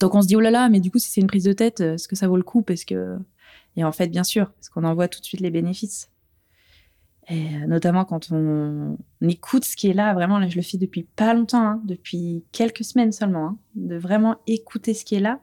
Donc, 0.00 0.14
on 0.14 0.22
se 0.22 0.26
dit 0.26 0.36
Oh 0.36 0.40
là 0.40 0.50
là, 0.50 0.68
mais 0.68 0.80
du 0.80 0.90
coup, 0.90 0.98
si 0.98 1.10
c'est 1.10 1.20
une 1.20 1.26
prise 1.26 1.44
de 1.44 1.52
tête, 1.52 1.80
est-ce 1.80 2.08
que 2.08 2.16
ça 2.16 2.28
vaut 2.28 2.36
le 2.36 2.42
coup? 2.42 2.62
Parce 2.62 2.84
que... 2.84 3.16
Et 3.76 3.84
en 3.84 3.92
fait, 3.92 4.08
bien 4.08 4.24
sûr, 4.24 4.50
parce 4.50 4.68
qu'on 4.68 4.84
en 4.84 4.94
voit 4.94 5.08
tout 5.08 5.20
de 5.20 5.24
suite 5.24 5.40
les 5.40 5.50
bénéfices. 5.50 6.10
Et 7.30 7.54
euh, 7.54 7.66
notamment 7.66 8.04
quand 8.04 8.32
on, 8.32 8.96
écoute 9.20 9.64
ce 9.64 9.76
qui 9.76 9.88
est 9.88 9.94
là, 9.94 10.14
vraiment, 10.14 10.38
là, 10.38 10.48
je 10.48 10.56
le 10.56 10.62
fais 10.62 10.78
depuis 10.78 11.02
pas 11.02 11.34
longtemps, 11.34 11.66
hein, 11.66 11.82
depuis 11.84 12.44
quelques 12.52 12.84
semaines 12.84 13.12
seulement, 13.12 13.46
hein, 13.46 13.58
de 13.74 13.96
vraiment 13.96 14.36
écouter 14.46 14.94
ce 14.94 15.04
qui 15.04 15.16
est 15.16 15.20
là, 15.20 15.40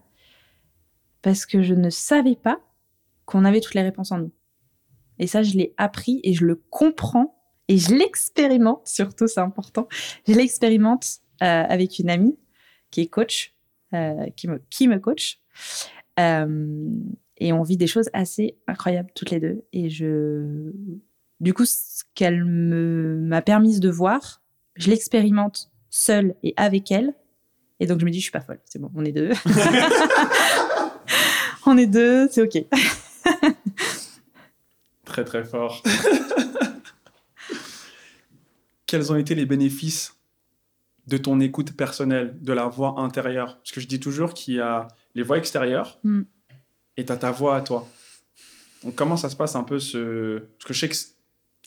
parce 1.21 1.45
que 1.45 1.61
je 1.61 1.75
ne 1.75 1.89
savais 1.89 2.35
pas 2.35 2.59
qu'on 3.25 3.45
avait 3.45 3.61
toutes 3.61 3.75
les 3.75 3.83
réponses 3.83 4.11
en 4.11 4.17
nous. 4.17 4.31
Et 5.19 5.27
ça, 5.27 5.43
je 5.43 5.55
l'ai 5.55 5.73
appris 5.77 6.19
et 6.23 6.33
je 6.33 6.45
le 6.45 6.55
comprends 6.55 7.35
et 7.67 7.77
je 7.77 7.95
l'expérimente, 7.95 8.87
surtout, 8.87 9.27
c'est 9.27 9.39
important. 9.39 9.87
Je 10.27 10.33
l'expérimente 10.33 11.19
euh, 11.41 11.63
avec 11.67 11.99
une 11.99 12.09
amie 12.09 12.37
qui 12.91 13.01
est 13.01 13.07
coach, 13.07 13.55
euh, 13.93 14.27
qui, 14.35 14.47
me, 14.47 14.61
qui 14.69 14.87
me 14.87 14.99
coach. 14.99 15.39
et 16.17 17.53
on 17.53 17.63
vit 17.63 17.77
des 17.77 17.87
choses 17.87 18.09
assez 18.13 18.57
incroyables 18.67 19.09
toutes 19.15 19.31
les 19.31 19.39
deux. 19.39 19.65
Et 19.73 19.89
je 19.89 20.71
du 21.39 21.53
coup, 21.53 21.65
ce 21.65 22.03
qu'elle 22.13 22.45
m'a 22.45 23.41
permise 23.41 23.79
de 23.79 23.89
voir, 23.89 24.41
je 24.75 24.89
l'expérimente 24.89 25.71
seule 25.89 26.35
et 26.43 26.53
avec 26.57 26.91
elle. 26.91 27.13
Et 27.79 27.87
donc, 27.87 27.99
je 27.99 28.05
me 28.05 28.11
dis, 28.11 28.19
je 28.19 28.23
suis 28.23 28.31
pas 28.31 28.41
folle. 28.41 28.59
C'est 28.65 28.79
bon, 28.79 28.89
on 28.95 29.03
est 29.03 29.11
deux. 29.11 29.31
on 31.65 31.77
est 31.77 31.87
deux, 31.87 32.29
c'est 32.29 32.41
OK. 32.41 32.57
Très, 35.15 35.23
très 35.23 35.45
fort. 35.45 35.81
Quels 38.85 39.13
ont 39.13 39.15
été 39.15 39.33
les 39.33 39.45
bénéfices 39.45 40.17
de 41.07 41.17
ton 41.17 41.39
écoute 41.39 41.77
personnelle, 41.77 42.37
de 42.41 42.51
la 42.51 42.67
voix 42.67 42.99
intérieure? 42.99 43.55
Parce 43.57 43.71
que 43.71 43.79
je 43.79 43.87
dis 43.87 44.01
toujours 44.01 44.33
qu'il 44.33 44.55
y 44.55 44.59
a 44.59 44.89
les 45.13 45.23
voix 45.23 45.37
extérieures 45.37 45.99
mm. 46.03 46.23
et 46.97 47.05
tu 47.05 47.11
as 47.13 47.17
ta 47.17 47.31
voix 47.31 47.55
à 47.55 47.61
toi. 47.61 47.87
Donc, 48.83 48.95
comment 48.95 49.15
ça 49.15 49.29
se 49.29 49.37
passe 49.37 49.55
un 49.55 49.63
peu 49.63 49.79
ce. 49.79 50.39
Parce 50.39 50.65
que 50.65 50.73
je 50.73 50.79
sais 50.79 50.89
que 50.89 50.95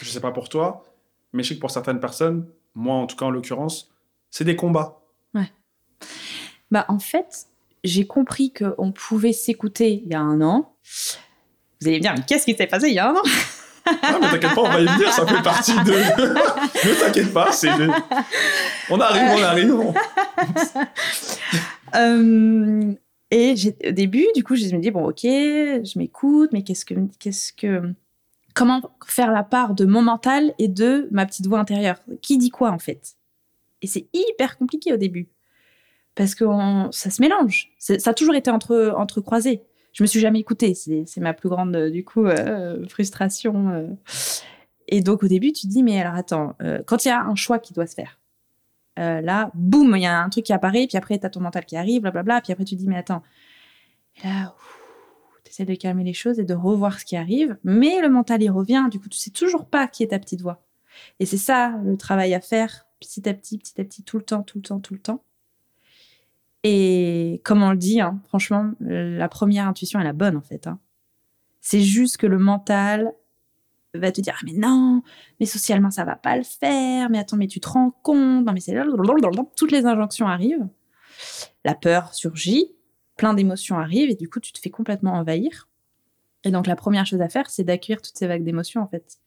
je 0.04 0.10
sais 0.10 0.20
pas 0.20 0.32
pour 0.32 0.50
toi, 0.50 0.84
mais 1.32 1.42
je 1.42 1.48
sais 1.48 1.54
que 1.54 1.60
pour 1.60 1.70
certaines 1.70 2.00
personnes, 2.00 2.46
moi 2.74 2.96
en 2.96 3.06
tout 3.06 3.16
cas 3.16 3.24
en 3.24 3.30
l'occurrence, 3.30 3.90
c'est 4.30 4.44
des 4.44 4.56
combats. 4.56 5.00
Ouais. 5.34 5.50
Bah 6.70 6.84
en 6.88 6.98
fait, 6.98 7.46
j'ai 7.82 8.06
compris 8.06 8.52
qu'on 8.52 8.92
pouvait 8.92 9.32
s'écouter 9.32 10.02
il 10.04 10.08
y 10.08 10.14
a 10.14 10.20
un 10.20 10.42
an. 10.42 10.76
Vous 11.80 11.88
allez 11.88 11.98
me 11.98 12.02
dire, 12.02 12.14
mais 12.16 12.24
qu'est-ce 12.26 12.44
qui 12.44 12.54
s'est 12.54 12.66
passé? 12.66 12.88
Il 12.88 12.94
y 12.94 12.98
a 12.98 13.10
un 13.10 13.14
an 13.14 13.22
ah, 14.02 14.18
mais 14.20 14.30
t'inquiète 14.30 14.54
pas, 14.54 14.60
on 14.60 14.68
va 14.68 14.80
y 14.80 14.86
venir, 14.86 15.12
ça 15.12 15.26
fait 15.26 15.42
partie 15.42 15.72
de. 15.72 15.92
ne 16.88 17.00
t'inquiète 17.00 17.32
pas, 17.32 17.52
c'est. 17.52 17.70
On 18.90 19.00
arrive, 19.00 19.22
on 19.30 19.42
arrive. 19.42 19.74
euh, 21.94 22.92
et 23.30 23.54
au 23.86 23.92
début, 23.92 24.26
du 24.34 24.44
coup, 24.44 24.56
je 24.56 24.74
me 24.74 24.80
dis, 24.80 24.90
bon, 24.90 25.08
ok, 25.08 25.22
je 25.22 25.98
m'écoute, 25.98 26.50
mais 26.52 26.62
qu'est-ce 26.62 26.84
que, 26.84 26.94
qu'est-ce 27.18 27.52
que, 27.52 27.94
comment 28.54 28.82
faire 29.06 29.32
la 29.32 29.42
part 29.42 29.74
de 29.74 29.84
mon 29.84 30.02
mental 30.02 30.52
et 30.58 30.68
de 30.68 31.08
ma 31.10 31.26
petite 31.26 31.46
voix 31.46 31.58
intérieure? 31.58 31.96
Qui 32.20 32.38
dit 32.38 32.50
quoi 32.50 32.70
en 32.70 32.78
fait? 32.78 33.14
Et 33.80 33.86
c'est 33.86 34.06
hyper 34.12 34.58
compliqué 34.58 34.92
au 34.92 34.96
début 34.96 35.28
parce 36.14 36.34
que 36.34 36.44
ça 36.90 37.10
se 37.10 37.22
mélange. 37.22 37.70
Ça 37.78 37.94
a 38.10 38.14
toujours 38.14 38.34
été 38.34 38.50
entre, 38.50 38.92
entre 38.96 39.20
croisés. 39.20 39.62
Je 39.98 40.04
me 40.04 40.06
suis 40.06 40.20
jamais 40.20 40.38
écoutée. 40.38 40.74
C'est 40.74 41.16
ma 41.16 41.34
plus 41.34 41.48
grande 41.48 41.76
du 41.90 42.04
coup 42.04 42.24
euh, 42.24 42.86
frustration. 42.86 43.70
Euh. 43.70 43.88
Et 44.86 45.00
donc 45.00 45.24
au 45.24 45.26
début, 45.26 45.52
tu 45.52 45.66
te 45.66 45.72
dis 45.72 45.82
mais 45.82 46.00
alors 46.00 46.14
attends, 46.14 46.54
euh, 46.62 46.78
quand 46.86 47.04
il 47.04 47.08
y 47.08 47.10
a 47.10 47.20
un 47.20 47.34
choix 47.34 47.58
qui 47.58 47.72
doit 47.72 47.88
se 47.88 47.96
faire, 47.96 48.20
là, 48.96 49.50
boum, 49.54 49.96
il 49.96 50.02
y 50.02 50.06
a 50.06 50.22
un 50.22 50.28
truc 50.28 50.44
qui 50.44 50.52
apparaît, 50.52 50.86
puis 50.86 50.96
après 50.96 51.18
tu 51.18 51.26
as 51.26 51.30
ton 51.30 51.40
mental 51.40 51.64
qui 51.64 51.76
arrive, 51.76 52.02
blablabla, 52.02 52.40
puis 52.42 52.52
après 52.52 52.64
tu 52.64 52.76
te 52.76 52.80
dis 52.80 52.86
mais 52.86 52.96
attends, 52.96 53.24
là, 54.22 54.54
tu 55.50 55.64
de 55.64 55.74
calmer 55.74 56.04
les 56.04 56.14
choses 56.14 56.38
et 56.38 56.44
de 56.44 56.54
revoir 56.54 57.00
ce 57.00 57.04
qui 57.04 57.16
arrive, 57.16 57.56
mais 57.64 58.00
le 58.00 58.08
mental 58.08 58.40
y 58.40 58.48
revient, 58.48 58.86
du 58.88 59.00
coup 59.00 59.08
tu 59.08 59.18
sais 59.18 59.30
toujours 59.30 59.66
pas 59.66 59.88
qui 59.88 60.04
est 60.04 60.08
ta 60.08 60.20
petite 60.20 60.42
voix. 60.42 60.62
Et 61.18 61.26
c'est 61.26 61.38
ça 61.38 61.76
le 61.84 61.96
travail 61.96 62.34
à 62.34 62.40
faire 62.40 62.86
petit 63.00 63.28
à 63.28 63.34
petit, 63.34 63.58
petit 63.58 63.80
à 63.80 63.84
petit, 63.84 64.04
tout 64.04 64.18
le 64.18 64.24
temps, 64.24 64.44
tout 64.44 64.58
le 64.58 64.62
temps, 64.62 64.78
tout 64.78 64.94
le 64.94 65.00
temps. 65.00 65.24
Et 66.64 67.40
comme 67.44 67.62
on 67.62 67.70
le 67.70 67.76
dit, 67.76 68.00
hein, 68.00 68.20
franchement, 68.26 68.72
la 68.80 69.28
première 69.28 69.68
intuition 69.68 70.00
est 70.00 70.04
la 70.04 70.12
bonne 70.12 70.36
en 70.36 70.42
fait. 70.42 70.66
Hein. 70.66 70.78
C'est 71.60 71.80
juste 71.80 72.16
que 72.16 72.26
le 72.26 72.38
mental 72.38 73.12
va 73.94 74.12
te 74.12 74.20
dire 74.20 74.34
ah, 74.36 74.42
mais 74.44 74.52
non, 74.52 75.02
mais 75.40 75.46
socialement 75.46 75.90
ça 75.90 76.04
va 76.04 76.16
pas 76.16 76.36
le 76.36 76.44
faire, 76.44 77.10
mais 77.10 77.18
attends 77.18 77.36
mais 77.36 77.46
tu 77.46 77.60
te 77.60 77.68
rends 77.68 77.90
compte, 78.02 78.44
non 78.44 78.52
mais 78.52 78.60
c'est 78.60 78.76
toutes 79.56 79.72
les 79.72 79.86
injonctions 79.86 80.26
arrivent, 80.26 80.68
la 81.64 81.74
peur 81.74 82.14
surgit, 82.14 82.72
plein 83.18 83.34
d'émotions 83.34 83.78
arrivent 83.78 84.10
et 84.10 84.14
du 84.14 84.30
coup, 84.30 84.40
tu 84.40 84.52
te 84.52 84.58
fais 84.58 84.70
complètement 84.70 85.12
envahir. 85.12 85.68
Et 86.44 86.50
donc, 86.50 86.66
la 86.66 86.76
première 86.76 87.04
chose 87.04 87.20
à 87.20 87.28
faire, 87.28 87.50
c'est 87.50 87.64
d'accueillir 87.64 88.00
toutes 88.00 88.16
ces 88.16 88.26
vagues 88.26 88.44
d'émotions, 88.44 88.80
en 88.80 88.88
fait. 88.88 89.18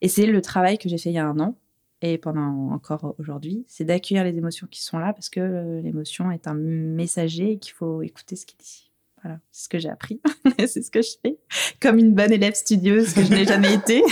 Et 0.00 0.08
c'est 0.08 0.26
le 0.26 0.40
travail 0.40 0.78
que 0.78 0.88
j'ai 0.88 0.96
fait 0.96 1.10
il 1.10 1.14
y 1.14 1.18
a 1.18 1.26
un 1.26 1.38
an 1.40 1.56
et 2.02 2.18
pendant 2.18 2.70
encore 2.70 3.14
aujourd'hui, 3.18 3.64
c'est 3.68 3.84
d'accueillir 3.84 4.24
les 4.24 4.36
émotions 4.36 4.66
qui 4.70 4.82
sont 4.82 4.98
là 4.98 5.12
parce 5.12 5.28
que 5.28 5.40
euh, 5.40 5.82
l'émotion 5.82 6.30
est 6.30 6.46
un 6.46 6.54
messager 6.54 7.52
et 7.52 7.58
qu'il 7.58 7.74
faut 7.74 8.02
écouter 8.02 8.36
ce 8.36 8.46
qu'il 8.46 8.58
dit. 8.58 8.90
Voilà, 9.22 9.38
c'est 9.50 9.64
ce 9.64 9.68
que 9.68 9.78
j'ai 9.78 9.90
appris. 9.90 10.20
c'est 10.58 10.82
ce 10.82 10.90
que 10.90 11.02
je 11.02 11.10
fais. 11.22 11.38
Comme 11.80 11.98
une 11.98 12.14
bonne 12.14 12.32
élève 12.32 12.54
studieuse 12.54 13.12
que 13.12 13.22
je 13.22 13.30
n'ai 13.30 13.44
jamais 13.44 13.74
été. 13.74 14.02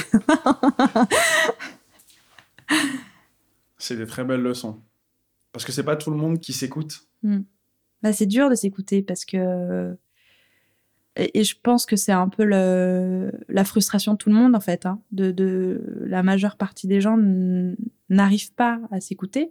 c'est 3.79 3.97
des 3.97 4.07
très 4.07 4.25
belles 4.25 4.43
leçons. 4.43 4.83
Parce 5.53 5.65
que 5.65 5.73
c'est 5.73 5.83
pas 5.83 5.97
tout 5.97 6.11
le 6.11 6.19
monde 6.19 6.41
qui 6.41 6.53
s'écoute. 6.53 7.07
Hmm. 7.23 7.41
Bah, 8.03 8.13
c'est 8.13 8.27
dur 8.27 8.51
de 8.51 8.55
s'écouter 8.55 9.03
parce 9.03 9.25
que. 9.25 9.97
Et, 11.19 11.43
je 11.43 11.57
pense 11.61 11.85
que 11.85 11.97
c'est 11.97 12.13
un 12.13 12.29
peu 12.29 12.45
la 12.45 13.65
frustration 13.65 14.13
de 14.13 14.19
tout 14.19 14.31
le 14.31 14.37
monde, 14.37 14.55
en 14.55 14.61
fait. 14.61 14.87
Hein, 14.87 15.01
de, 15.11 15.83
la 16.07 16.23
majeure 16.23 16.57
partie 16.57 16.87
des 16.87 17.01
gens 17.01 17.19
n'arrivent 18.09 18.55
pas 18.55 18.81
à 18.91 19.01
s'écouter. 19.01 19.51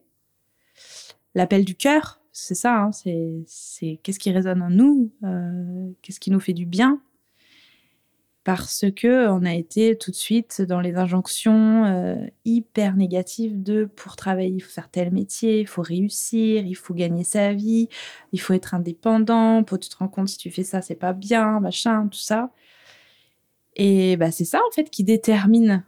L'appel 1.35 1.65
du 1.65 1.75
cœur, 1.75 2.21
c'est 2.31 2.55
ça. 2.55 2.83
Hein, 2.83 2.91
c'est 2.91 3.99
qu'est-ce 4.01 4.19
qui 4.19 4.31
résonne 4.31 4.61
en 4.61 4.69
nous, 4.69 5.11
euh, 5.23 5.89
qu'est-ce 6.01 6.19
qui 6.19 6.31
nous 6.31 6.39
fait 6.39 6.53
du 6.53 6.65
bien 6.65 7.01
parce 8.47 8.85
que 8.95 9.27
on 9.27 9.43
a 9.43 9.53
été 9.53 9.97
tout 9.97 10.09
de 10.09 10.15
suite 10.15 10.61
dans 10.61 10.79
les 10.79 10.95
injonctions 10.95 11.83
euh, 11.83 12.15
hyper 12.45 12.95
négatives 12.95 13.61
de 13.61 13.83
pour 13.83 14.15
travailler 14.15 14.51
il 14.51 14.61
faut 14.61 14.71
faire 14.71 14.89
tel 14.89 15.11
métier, 15.11 15.59
il 15.59 15.67
faut 15.67 15.81
réussir, 15.81 16.65
il 16.65 16.75
faut 16.75 16.93
gagner 16.93 17.25
sa 17.25 17.51
vie, 17.51 17.89
il 18.31 18.39
faut 18.39 18.53
être 18.53 18.73
indépendant, 18.73 19.65
pour 19.65 19.79
tu 19.79 19.89
te 19.89 19.97
rends 19.97 20.07
compte 20.07 20.29
si 20.29 20.37
tu 20.37 20.49
fais 20.49 20.63
ça 20.63 20.81
c'est 20.81 20.95
pas 20.95 21.11
bien, 21.11 21.59
machin, 21.59 22.07
tout 22.07 22.19
ça. 22.19 22.51
Et 23.75 24.15
bah 24.15 24.31
c'est 24.31 24.45
ça 24.45 24.61
en 24.65 24.71
fait 24.71 24.89
qui 24.89 25.03
détermine 25.03 25.83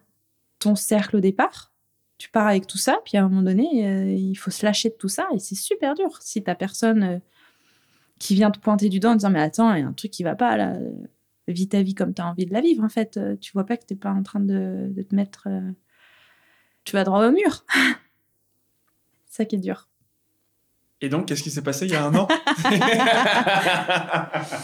ton 0.60 0.76
cercle 0.76 1.16
au 1.16 1.22
départ. 1.22 1.72
Tu 2.18 2.30
pars 2.30 2.48
avec 2.48 2.68
tout 2.68 2.78
ça, 2.78 3.00
puis 3.06 3.18
à 3.18 3.24
un 3.24 3.30
moment 3.30 3.44
donné, 3.44 3.88
euh, 3.88 4.14
il 4.14 4.36
faut 4.36 4.52
se 4.52 4.66
lâcher 4.66 4.90
de 4.90 4.96
tout 4.96 5.08
ça 5.08 5.30
et 5.34 5.40
c'est 5.40 5.56
super 5.56 5.96
dur 5.96 6.10
si 6.20 6.44
t'as 6.44 6.56
personne 6.56 7.04
euh, 7.04 7.20
qui 8.20 8.36
vient 8.36 8.52
te 8.52 8.60
pointer 8.60 8.90
du 8.90 9.00
doigt 9.00 9.12
en 9.12 9.16
disant 9.16 9.30
mais 9.30 9.42
attends, 9.42 9.74
il 9.76 9.80
y 9.80 9.84
a 9.84 9.88
un 9.88 9.94
truc 9.94 10.12
qui 10.12 10.24
va 10.24 10.36
pas 10.36 10.58
là 10.58 10.76
vis 11.52 11.70
ta 11.70 11.82
vie 11.82 11.96
comme 11.96 12.14
tu 12.14 12.22
as 12.22 12.28
envie 12.28 12.46
de 12.46 12.54
la 12.54 12.62
vivre, 12.62 12.84
en 12.84 12.90
fait. 12.90 13.18
Euh, 13.18 13.36
tu 13.40 13.52
vois 13.54 13.66
pas 13.66 13.78
que 13.78 13.86
tu 13.86 13.94
n'es 13.94 14.00
pas 14.00 14.12
en 14.12 14.24
train 14.24 14.40
de, 14.40 14.94
te 15.10 15.16
mettre. 15.16 15.48
Euh, 15.48 15.72
tu 16.84 16.94
vas 16.94 17.04
droit 17.04 17.28
au 17.28 17.32
mur. 17.32 17.66
ça 19.28 19.46
qui 19.46 19.56
est 19.56 19.60
dur. 19.60 19.88
Et 21.02 21.10
donc, 21.10 21.28
qu'est-ce 21.28 21.44
qui 21.44 21.52
s'est 21.52 21.62
passé 21.62 21.86
il 21.86 21.92
y 21.92 21.96
a 21.96 22.06
un 22.06 22.16
an 22.16 22.28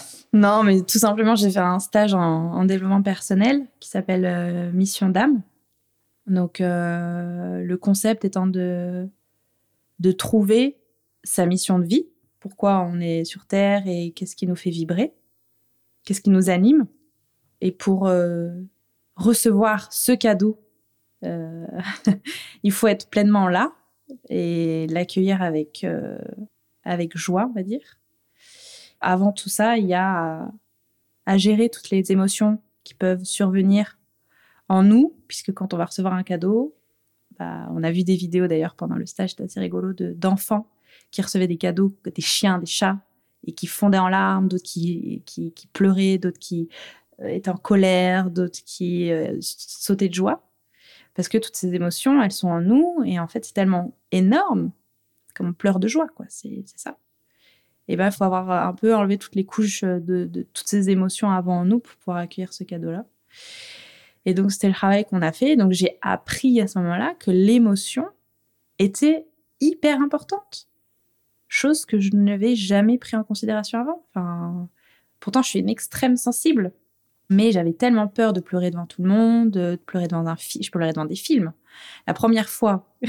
Non, 0.36 0.64
mais 0.64 0.82
tout 0.82 1.00
simplement, 1.00 1.36
j'ai 1.36 1.50
fait 1.50 1.60
un 1.60 1.80
stage 1.80 2.14
en, 2.14 2.66
développement 2.66 3.02
personnel 3.02 3.68
qui 3.80 3.88
s'appelle 3.88 4.26
euh, 4.26 4.70
Mission 4.74 5.08
d'âme. 5.08 5.42
Donc, 6.28 6.60
euh, 6.60 7.62
le 7.62 7.78
concept 7.78 8.26
étant 8.26 8.46
de, 8.46 9.08
de 10.00 10.12
trouver 10.12 10.76
sa 11.24 11.46
mission 11.46 11.80
de 11.80 11.86
vie, 11.86 12.08
pourquoi 12.42 12.82
on 12.82 13.00
est 13.00 13.24
sur 13.24 13.46
Terre 13.46 13.84
et 13.86 14.12
qu'est-ce 14.12 14.36
qui 14.36 14.46
nous 14.46 14.58
fait 14.58 14.72
vibrer, 14.72 15.14
qu'est-ce 16.06 16.22
qui 16.22 16.30
nous 16.30 16.50
anime. 16.50 16.88
Et 17.62 17.72
pour 17.72 18.08
euh, 18.08 18.52
recevoir 19.16 19.92
ce 19.92 20.12
cadeau, 20.12 20.62
euh, 21.24 21.66
il 22.64 22.72
faut 22.72 22.88
être 22.88 23.10
pleinement 23.10 23.48
là 23.48 23.74
et 24.30 24.88
l'accueillir 24.88 25.42
avec, 25.42 25.84
euh, 25.84 26.18
avec 26.84 27.18
joie, 27.18 27.48
on 27.50 27.54
va 27.54 27.64
dire. 27.64 28.00
Avant 29.02 29.32
tout 29.32 29.50
ça, 29.50 29.78
il 29.78 29.88
y 29.88 29.94
a 29.94 30.52
à, 31.26 31.38
gérer 31.38 31.70
toutes 31.70 31.90
les 31.90 32.12
émotions 32.12 32.62
qui 32.84 32.94
peuvent 32.94 33.24
survenir 33.24 33.98
en 34.70 34.84
nous, 34.84 35.16
puisque 35.28 35.54
quand 35.54 35.74
on 35.74 35.78
va 35.78 35.86
recevoir 35.86 36.14
un 36.14 36.24
cadeau, 36.24 36.76
bah, 37.38 37.68
on 37.72 37.84
a 37.84 37.92
vu 37.92 38.04
des 38.04 38.16
vidéos 38.16 38.48
d'ailleurs 38.48 38.76
pendant 38.76 38.96
le 38.96 39.06
stage, 39.06 39.32
c'était 39.32 39.44
assez 39.44 39.60
rigolo, 39.60 39.94
de- 39.94 40.14
d'enfants 40.14 40.68
qui 41.12 41.22
recevaient 41.22 41.48
des 41.48 41.58
cadeaux, 41.58 41.96
des 42.04 42.22
chiens, 42.22 42.60
des 42.60 42.66
chats, 42.66 43.00
et 43.46 43.52
qui 43.54 43.68
fondaient 43.68 43.98
en 43.98 44.10
larmes, 44.10 44.48
d'autres 44.48 44.64
qui, 44.64 45.24
pleuraient, 45.74 46.18
d'autres 46.18 46.40
qui 46.40 46.70
euh, 47.22 47.28
étaient 47.28 47.50
en 47.50 47.58
colère, 47.58 48.30
d'autres 48.30 48.60
qui 48.66 49.12
euh, 49.12 49.38
sautaient 49.42 50.10
de 50.10 50.14
joie. 50.14 50.42
Parce 51.14 51.30
que 51.30 51.38
toutes 51.38 51.56
ces 51.56 51.74
émotions, 51.74 52.22
elles 52.22 52.32
sont 52.32 52.50
en 52.50 52.62
nous, 52.62 53.02
et 53.06 53.20
en 53.20 53.28
fait, 53.28 53.46
c'est 53.46 53.54
tellement 53.54 53.96
énorme, 54.12 54.72
comme 55.34 55.50
on 55.50 55.54
pleure 55.54 55.80
de 55.80 55.88
joie, 55.88 56.10
quoi. 56.10 56.26
C'est 56.28 56.64
c'est 56.66 56.80
ça. 56.80 56.98
Et 57.88 57.96
ben, 57.96 58.08
il 58.08 58.12
faut 58.12 58.24
avoir 58.24 58.68
un 58.68 58.74
peu 58.74 58.96
enlevé 58.96 59.18
toutes 59.18 59.36
les 59.36 59.46
couches 59.46 59.84
de, 59.84 60.26
de 60.26 60.42
toutes 60.54 60.68
ces 60.68 60.90
émotions 60.90 61.30
avant 61.30 61.60
en 61.60 61.66
nous 61.66 61.80
pour 61.80 61.96
pouvoir 61.98 62.18
accueillir 62.18 62.52
ce 62.52 62.64
cadeau-là. 62.64 63.06
Et 64.26 64.34
donc, 64.34 64.52
c'était 64.52 64.68
le 64.68 64.74
travail 64.74 65.06
qu'on 65.06 65.22
a 65.22 65.32
fait. 65.32 65.56
Donc, 65.56 65.72
j'ai 65.72 65.98
appris 66.02 66.60
à 66.60 66.68
ce 66.68 66.80
moment-là 66.80 67.14
que 67.20 67.32
l'émotion 67.32 68.08
était 68.80 69.28
hyper 69.62 70.02
importante. 70.02 70.68
Chose 71.48 71.86
que 71.86 72.00
je 72.00 72.10
n'avais 72.14 72.56
jamais 72.56 72.98
pris 72.98 73.16
en 73.16 73.24
considération 73.24 73.80
avant. 73.80 74.04
Enfin, 74.10 74.68
pourtant, 75.20 75.42
je 75.42 75.50
suis 75.50 75.60
une 75.60 75.70
extrême 75.70 76.18
sensible. 76.18 76.72
Mais 77.30 77.52
j'avais 77.52 77.74
tellement 77.74 78.08
peur 78.08 78.34
de 78.34 78.40
pleurer 78.40 78.70
devant 78.70 78.86
tout 78.86 79.02
le 79.02 79.10
monde, 79.10 79.50
de 79.50 79.80
pleurer 79.88 80.08
devant 80.08 80.28
un 80.28 80.36
film. 80.36 80.64
Je 80.64 80.70
pleurais 80.70 80.92
devant 80.92 81.06
des 81.06 81.16
films. 81.16 81.54
La 82.06 82.14
première 82.14 82.50
fois 82.50 82.86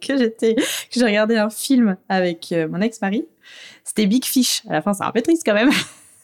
que 0.00 0.28
que 0.28 0.62
j'ai 0.90 1.04
regardé 1.04 1.36
un 1.36 1.50
film 1.50 1.96
avec 2.08 2.52
euh, 2.52 2.66
mon 2.68 2.80
ex-mari, 2.80 3.26
c'était 3.82 4.06
Big 4.06 4.24
Fish. 4.24 4.62
À 4.68 4.72
la 4.72 4.80
fin, 4.82 4.94
c'est 4.94 5.04
un 5.04 5.12
peu 5.12 5.20
triste 5.20 5.42
quand 5.44 5.52
même. 5.54 5.70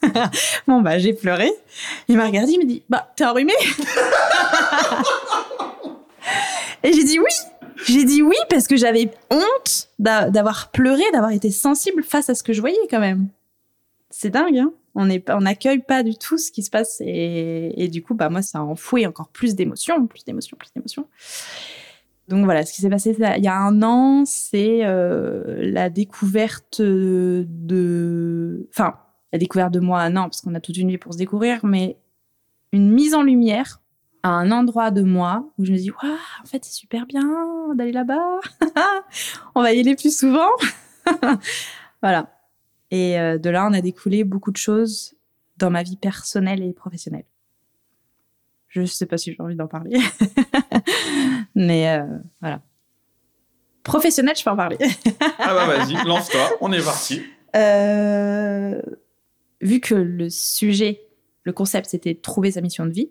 bon, 0.66 0.80
bah, 0.80 0.98
j'ai 0.98 1.12
pleuré. 1.12 1.50
Il 2.08 2.16
m'a 2.16 2.26
regardé, 2.26 2.52
il 2.52 2.60
me 2.60 2.64
dit 2.64 2.82
Bah, 2.88 3.12
t'es 3.16 3.24
enrhumé 3.24 3.52
Et 6.82 6.92
j'ai 6.94 7.04
dit 7.04 7.18
oui 7.18 7.32
J'ai 7.86 8.04
dit 8.04 8.22
oui 8.22 8.36
parce 8.48 8.66
que 8.66 8.76
j'avais 8.76 9.10
honte 9.30 9.88
d'a- 9.98 10.30
d'avoir 10.30 10.70
pleuré, 10.70 11.02
d'avoir 11.12 11.32
été 11.32 11.50
sensible 11.50 12.02
face 12.02 12.28
à 12.30 12.34
ce 12.34 12.42
que 12.42 12.52
je 12.52 12.60
voyais 12.60 12.76
quand 12.90 13.00
même. 13.00 13.28
C'est 14.10 14.30
dingue, 14.30 14.58
hein 14.58 14.72
on 14.96 15.06
n'accueille 15.40 15.78
pas 15.78 16.02
du 16.02 16.16
tout 16.16 16.36
ce 16.36 16.50
qui 16.50 16.64
se 16.64 16.68
passe 16.70 17.00
et, 17.00 17.72
et 17.76 17.86
du 17.86 18.02
coup 18.02 18.14
bah 18.14 18.28
moi 18.28 18.42
ça 18.42 18.58
a 18.58 18.62
enfoui 18.62 19.06
encore 19.06 19.28
plus 19.28 19.54
d'émotions 19.54 20.04
plus 20.08 20.24
d'émotions 20.24 20.56
plus 20.58 20.72
d'émotions 20.74 21.06
donc 22.26 22.44
voilà 22.44 22.66
ce 22.66 22.72
qui 22.72 22.80
s'est 22.80 22.90
passé 22.90 23.14
il 23.16 23.44
y 23.44 23.46
a 23.46 23.56
un 23.56 23.82
an 23.84 24.24
c'est 24.26 24.80
euh, 24.82 25.58
la 25.60 25.90
découverte 25.90 26.82
de 26.82 28.66
enfin 28.70 28.94
la 29.32 29.38
découverte 29.38 29.72
de 29.72 29.78
moi 29.78 30.08
non 30.10 30.22
parce 30.22 30.40
qu'on 30.40 30.56
a 30.56 30.60
toute 30.60 30.76
une 30.76 30.88
vie 30.88 30.98
pour 30.98 31.12
se 31.12 31.18
découvrir 31.18 31.64
mais 31.64 31.96
une 32.72 32.90
mise 32.90 33.14
en 33.14 33.22
lumière 33.22 33.80
à 34.22 34.30
un 34.30 34.50
endroit 34.50 34.90
de 34.90 35.02
moi 35.02 35.50
où 35.58 35.64
je 35.64 35.72
me 35.72 35.76
dis 35.76 35.90
waouh 35.90 36.12
en 36.42 36.46
fait 36.46 36.64
c'est 36.64 36.72
super 36.72 37.06
bien 37.06 37.28
d'aller 37.74 37.92
là-bas 37.92 38.40
on 39.54 39.62
va 39.62 39.72
y 39.72 39.80
aller 39.80 39.96
plus 39.96 40.16
souvent 40.16 40.50
voilà 42.02 42.28
et 42.90 43.18
euh, 43.18 43.38
de 43.38 43.50
là, 43.50 43.66
on 43.68 43.72
a 43.72 43.80
découlé 43.80 44.24
beaucoup 44.24 44.50
de 44.50 44.56
choses 44.56 45.14
dans 45.56 45.70
ma 45.70 45.82
vie 45.82 45.96
personnelle 45.96 46.62
et 46.62 46.72
professionnelle. 46.72 47.24
Je 48.68 48.84
sais 48.84 49.06
pas 49.06 49.18
si 49.18 49.32
j'ai 49.32 49.40
envie 49.40 49.56
d'en 49.56 49.66
parler. 49.66 49.98
Mais 51.54 51.88
euh, 51.90 52.06
voilà. 52.40 52.60
Professionnel, 53.82 54.36
je 54.36 54.44
peux 54.44 54.50
en 54.50 54.56
parler. 54.56 54.78
Ah 55.38 55.54
bah 55.54 55.66
vas-y, 55.66 55.94
lance-toi, 56.06 56.50
on 56.60 56.72
est 56.72 56.84
parti. 56.84 57.22
Euh, 57.56 58.80
vu 59.60 59.80
que 59.80 59.94
le 59.94 60.28
sujet, 60.28 61.02
le 61.42 61.52
concept, 61.52 61.88
c'était 61.88 62.14
trouver 62.14 62.52
sa 62.52 62.60
mission 62.60 62.84
de 62.84 62.90
vie, 62.90 63.10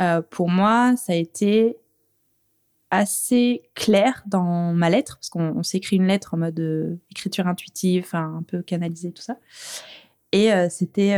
euh, 0.00 0.22
pour 0.22 0.48
moi, 0.48 0.96
ça 0.96 1.12
a 1.12 1.16
été 1.16 1.76
assez 2.90 3.62
clair 3.74 4.22
dans 4.26 4.72
ma 4.72 4.88
lettre, 4.88 5.16
parce 5.16 5.28
qu'on 5.28 5.56
on 5.56 5.62
s'écrit 5.62 5.96
une 5.96 6.06
lettre 6.06 6.34
en 6.34 6.38
mode 6.38 6.58
euh, 6.60 6.96
écriture 7.10 7.46
intuitive, 7.46 8.08
un 8.14 8.42
peu 8.46 8.62
canalisée, 8.62 9.12
tout 9.12 9.22
ça. 9.22 9.38
Et 10.32 10.52
euh, 10.52 10.68
c'était 10.70 11.16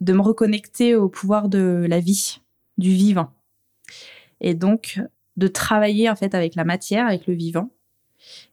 de 0.00 0.12
me 0.12 0.20
reconnecter 0.20 0.94
au 0.94 1.08
pouvoir 1.08 1.48
de 1.48 1.86
la 1.88 2.00
vie, 2.00 2.40
du 2.78 2.90
vivant. 2.90 3.32
Et 4.40 4.54
donc, 4.54 5.00
de 5.36 5.48
travailler 5.48 6.10
en 6.10 6.16
fait 6.16 6.34
avec 6.34 6.54
la 6.54 6.64
matière, 6.64 7.06
avec 7.06 7.26
le 7.26 7.34
vivant. 7.34 7.70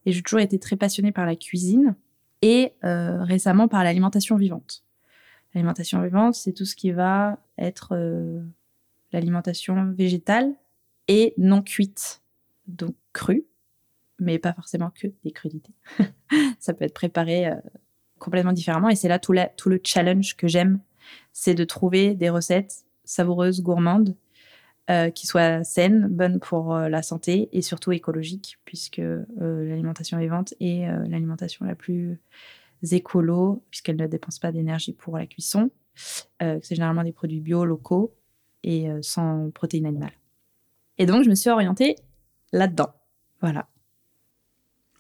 Et 0.06 0.12
j'ai 0.12 0.22
toujours 0.22 0.40
été 0.40 0.60
très 0.60 0.76
passionnée 0.76 1.12
par 1.12 1.26
la 1.26 1.36
cuisine 1.36 1.96
et 2.42 2.74
récemment 2.82 3.68
par 3.68 3.84
l'alimentation 3.84 4.38
vivante. 4.38 4.84
L'alimentation 5.54 6.02
vivante, 6.02 6.36
c'est 6.36 6.54
tout 6.54 6.66
ce 6.66 6.76
qui 6.76 6.92
va 6.92 7.38
être 7.58 7.94
l'alimentation 9.12 9.92
végétale 9.92 10.54
et 11.08 11.34
non 11.38 11.62
cuite, 11.62 12.22
donc 12.68 12.96
crue, 13.14 13.46
mais 14.20 14.40
pas 14.40 14.54
forcément 14.54 14.92
que 14.92 15.08
des 15.24 15.32
crudités. 15.32 15.74
Ça 16.60 16.74
peut 16.74 16.86
être 16.86 16.94
préparé 16.94 17.48
euh, 17.48 17.56
complètement 18.20 18.54
différemment 18.54 18.90
et 18.90 18.96
c'est 18.96 19.08
là 19.08 19.18
tout, 19.18 19.34
le 19.34 19.80
challenge 19.84 20.36
que 20.36 20.48
j'aime, 20.48 20.80
c'est 21.34 21.56
de 21.56 21.64
trouver 21.64 22.14
des 22.16 22.30
recettes 22.30 22.86
savoureuses, 23.06 23.62
gourmandes, 23.62 24.16
euh, 24.92 25.10
qui 25.10 25.26
soient 25.26 25.64
saines, 25.64 26.08
bonnes 26.08 26.40
pour 26.40 26.76
euh, 26.76 26.90
la 26.90 27.02
santé 27.02 27.50
et 27.54 27.62
surtout 27.62 27.92
écologiques, 27.92 28.58
puisque 28.66 29.02
l'alimentation 29.38 30.20
vivante 30.20 30.54
est 30.60 30.86
l'alimentation 31.08 31.66
la 31.66 31.76
plus 31.76 32.20
écolo, 32.92 33.64
puisqu'elle 33.72 33.98
ne 33.98 34.08
dépense 34.08 34.38
pas 34.38 34.52
d'énergie 34.52 34.94
pour 34.94 35.18
la 35.18 35.26
cuisson. 35.26 35.72
C'est 36.40 36.76
généralement 36.76 37.04
des 37.04 37.12
produits 37.12 37.42
bio, 37.42 37.66
locaux 37.66 38.14
et 38.64 38.90
euh, 38.90 39.00
sans 39.02 39.52
protéines 39.52 39.86
animales. 39.86 40.18
Et 40.98 41.06
donc, 41.06 41.24
je 41.24 41.30
me 41.30 41.36
suis 41.36 41.50
orientée 41.50 41.96
là-dedans. 42.52 42.94
Voilà. 43.42 43.68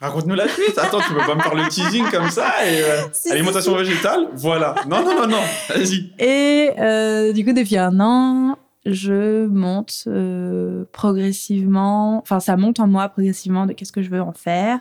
Raconte-nous 0.01 0.35
la 0.35 0.47
suite. 0.47 0.77
Attends, 0.77 1.01
tu 1.01 1.13
peux 1.13 1.25
pas 1.25 1.35
me 1.35 1.41
faire 1.41 1.55
le 1.55 1.67
teasing 1.67 2.09
comme 2.09 2.29
ça 2.29 2.65
et 2.65 2.81
euh, 2.83 3.01
si, 3.11 3.31
alimentation 3.31 3.73
si. 3.73 3.83
végétale, 3.83 4.29
voilà. 4.33 4.75
Non, 4.87 5.03
non, 5.03 5.13
non, 5.13 5.27
non. 5.27 5.41
Vas-y. 5.67 6.13
Et 6.19 6.71
euh, 6.79 7.33
du 7.33 7.43
coup, 7.43 7.51
depuis 7.51 7.77
un 7.77 7.99
an, 7.99 8.57
je 8.85 9.45
monte 9.47 10.03
euh, 10.07 10.85
progressivement, 10.93 12.19
enfin, 12.19 12.39
ça 12.39 12.55
monte 12.55 12.79
en 12.79 12.87
moi 12.87 13.09
progressivement 13.09 13.65
de 13.65 13.73
qu'est-ce 13.73 13.91
que 13.91 14.01
je 14.01 14.09
veux 14.09 14.21
en 14.21 14.31
faire. 14.31 14.79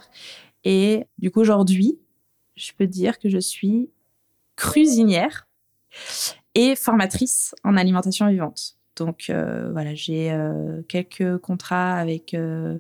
Et 0.63 1.07
du 1.19 1.33
coup, 1.33 1.41
aujourd'hui, 1.41 1.99
je 2.55 2.71
peux 2.79 2.87
dire 2.87 3.19
que 3.19 3.29
je 3.29 3.39
suis 3.39 3.91
cuisinière 4.55 5.49
et 6.59 6.75
formatrice 6.75 7.55
en 7.63 7.77
alimentation 7.77 8.29
vivante. 8.29 8.75
Donc 8.97 9.31
euh, 9.31 9.71
voilà, 9.71 9.95
j'ai 9.95 10.33
euh, 10.33 10.83
quelques 10.89 11.39
contrats 11.39 11.95
avec 11.95 12.35
euh, 12.35 12.79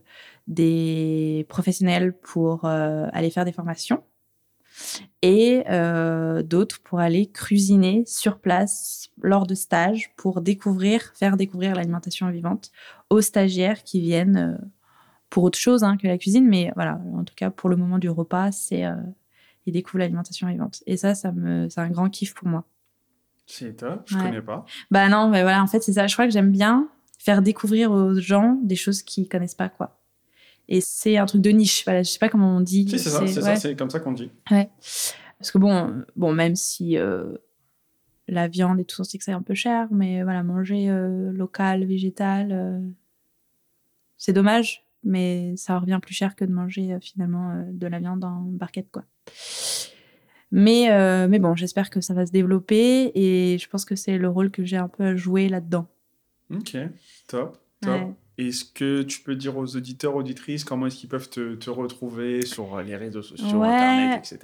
des 0.49 1.47
professionnels 1.49 2.13
pour 2.13 2.65
aller 2.65 3.31
faire 3.31 3.45
des 3.45 3.53
formations 3.53 4.03
et 5.23 5.63
d'autres 6.45 6.81
pour 6.83 6.99
aller 6.99 7.27
cuisiner 7.27 8.03
sur 8.07 8.39
place 8.39 9.11
lors 9.21 9.47
de 9.47 9.55
stages 9.55 10.11
pour 10.17 10.41
découvrir, 10.41 11.13
faire 11.15 11.37
découvrir 11.37 11.75
l'alimentation 11.77 12.31
vivante 12.31 12.73
aux 13.11 13.21
stagiaires 13.21 13.85
qui 13.85 14.01
viennent 14.01 14.59
pour 15.31 15.45
autre 15.45 15.59
chose 15.59 15.85
hein, 15.85 15.97
que 15.99 16.07
la 16.07 16.19
cuisine, 16.19 16.49
mais 16.49 16.73
voilà, 16.75 17.01
en 17.15 17.25
tout 17.25 17.35
cas 17.37 17.51
pour 17.51 17.69
le 17.69 17.77
moment 17.77 17.99
du 17.99 18.09
repas, 18.09 18.51
c'est 18.51 18.85
ils 19.67 19.73
découvrent 19.73 19.99
l'alimentation 19.99 20.49
vivante. 20.49 20.83
Et 20.87 20.97
ça, 20.97 21.15
ça 21.15 21.31
me, 21.33 21.69
c'est 21.69 21.81
un 21.81 21.91
grand 21.91 22.09
kiff 22.09 22.35
pour 22.35 22.49
moi. 22.49 22.65
C'est 23.51 23.79
top, 23.79 24.03
je 24.07 24.17
Ouais. 24.17 24.23
connais 24.25 24.43
pas. 24.43 24.67
Bah 24.91 25.09
non, 25.09 25.29
mais 25.29 25.43
voilà, 25.43 25.63
en 25.63 25.67
fait, 25.67 25.83
c'est 25.83 25.95
ça. 25.95 26.07
Je 26.07 26.13
crois 26.13 26.27
que 26.27 26.33
j'aime 26.33 26.53
bien 26.53 26.89
faire 27.19 27.41
découvrir 27.41 27.91
aux 27.91 28.15
gens 28.15 28.59
des 28.63 28.77
choses 28.77 29.03
qu'ils 29.03 29.27
connaissent 29.27 29.55
pas, 29.55 29.71
quoi. 29.71 29.99
Et 30.69 30.83
c'est 30.83 31.17
un 31.17 31.25
truc 31.25 31.41
de 31.41 31.51
niche. 31.51 31.83
Voilà, 31.85 32.03
je 32.03 32.11
sais 32.11 32.19
pas 32.19 32.29
comment 32.29 32.57
on 32.57 32.61
dit. 32.61 32.87
Si, 32.89 32.99
c'est 32.99 33.09
ça, 33.09 33.27
c'est 33.27 33.37
ouais. 33.37 33.43
ça, 33.43 33.57
c'est 33.57 33.75
comme 33.75 33.89
ça 33.89 34.01
qu'on 34.01 34.13
dit. 34.13 34.31
Ouais. 34.51 34.69
Parce 35.39 35.51
que 35.51 35.57
bon, 35.57 36.05
bon 36.15 36.33
même 36.35 36.57
si 36.57 36.99
euh, 36.99 37.33
la 38.29 38.49
viande 38.49 38.79
et 38.81 38.85
tout 38.85 38.97
ça, 38.97 39.05
c'est 39.05 39.17
que 39.17 39.25
c'est 39.25 39.33
un 39.33 39.41
peu 39.41 39.55
cher, 39.55 39.89
mais 39.91 40.23
voilà, 40.23 40.43
manger 40.43 40.91
euh, 40.91 41.33
local, 41.33 41.87
végétal, 41.87 42.53
euh, 42.53 42.81
c'est 44.19 44.35
dommage, 44.35 44.85
mais 45.05 45.55
ça 45.57 45.79
revient 45.79 46.01
plus 46.03 46.13
cher 46.15 46.37
que 46.37 46.45
de 46.45 46.53
manger 46.53 46.99
finalement 47.01 47.65
de 47.71 47.87
la 47.87 47.99
viande 47.99 48.25
en 48.25 48.43
barquette, 48.43 48.91
quoi. 48.91 49.05
Mais, 50.51 50.91
euh, 50.91 51.29
mais 51.29 51.39
bon, 51.39 51.55
j'espère 51.55 51.91
que 51.91 52.01
ça 52.01 52.15
va 52.15 52.27
se 52.27 52.33
développer 52.33 53.13
et 53.15 53.59
je 53.59 53.69
pense 53.69 53.85
que 53.85 53.97
c'est 53.97 54.17
le 54.17 54.29
rôle 54.29 54.51
que 54.51 54.65
j'ai 54.65 54.79
un 54.79 54.89
peu 54.89 55.05
à 55.05 55.17
jouer 55.17 55.49
là-dedans. 55.49 55.87
Ok, 56.55 56.77
top, 57.27 57.59
top. 57.83 57.91
Ouais. 57.91 58.15
est-ce 58.39 58.65
que 58.65 59.03
tu 59.03 59.21
peux 59.21 59.37
dire 59.37 59.59
aux 59.59 59.77
auditeurs, 59.77 60.17
auditrices, 60.17 60.65
comment 60.65 60.87
est-ce 60.87 60.97
qu'ils 60.97 61.11
peuvent 61.11 61.29
te, 61.29 61.69
retrouver 61.69 62.47
sur 62.47 62.81
les 62.81 62.97
réseaux 62.97 63.21
sociaux, 63.21 63.63
Internet, 63.63 64.33
etc. 64.33 64.41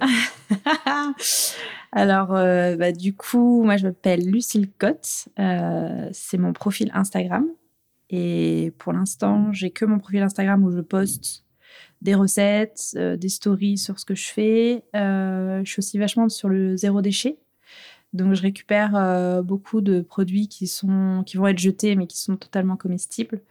Alors, 1.91 2.35
euh, 2.35 2.75
bah, 2.75 2.91
du 2.91 3.15
coup, 3.15 3.63
moi, 3.63 3.77
je 3.77 3.87
m'appelle 3.87 4.29
Lucille 4.29 4.69
Cotte. 4.77 5.29
Euh, 5.39 6.09
c'est 6.11 6.37
mon 6.37 6.51
profil 6.51 6.91
Instagram. 6.93 7.47
Et 8.09 8.73
pour 8.77 8.93
l'instant, 8.93 9.51
j'ai 9.53 9.71
que 9.71 9.85
mon 9.85 9.97
profil 9.97 10.21
Instagram 10.21 10.63
où 10.63 10.71
je 10.71 10.81
poste 10.81 11.44
des 12.01 12.15
recettes, 12.15 12.93
euh, 12.95 13.17
des 13.17 13.29
stories 13.29 13.77
sur 13.77 13.99
ce 13.99 14.05
que 14.05 14.15
je 14.15 14.27
fais. 14.27 14.83
je 14.93 15.63
suis 15.65 15.79
aussi 15.79 15.97
vachement 15.97 16.29
sur 16.29 16.49
le 16.49 16.77
zéro 16.77 17.01
déchet. 17.01 17.37
Donc, 18.13 18.33
je 18.33 18.41
récupère 18.41 19.43
beaucoup 19.43 19.81
de 19.81 19.99
produits 19.99 20.47
qui, 20.47 20.67
sont, 20.67 21.23
qui 21.25 21.35
vont 21.35 21.47
être 21.47 21.59
jetés, 21.59 21.97
mais 21.97 22.07
qui 22.07 22.17
sont 22.17 22.37
totalement 22.37 22.77
comestibles. 22.77 23.41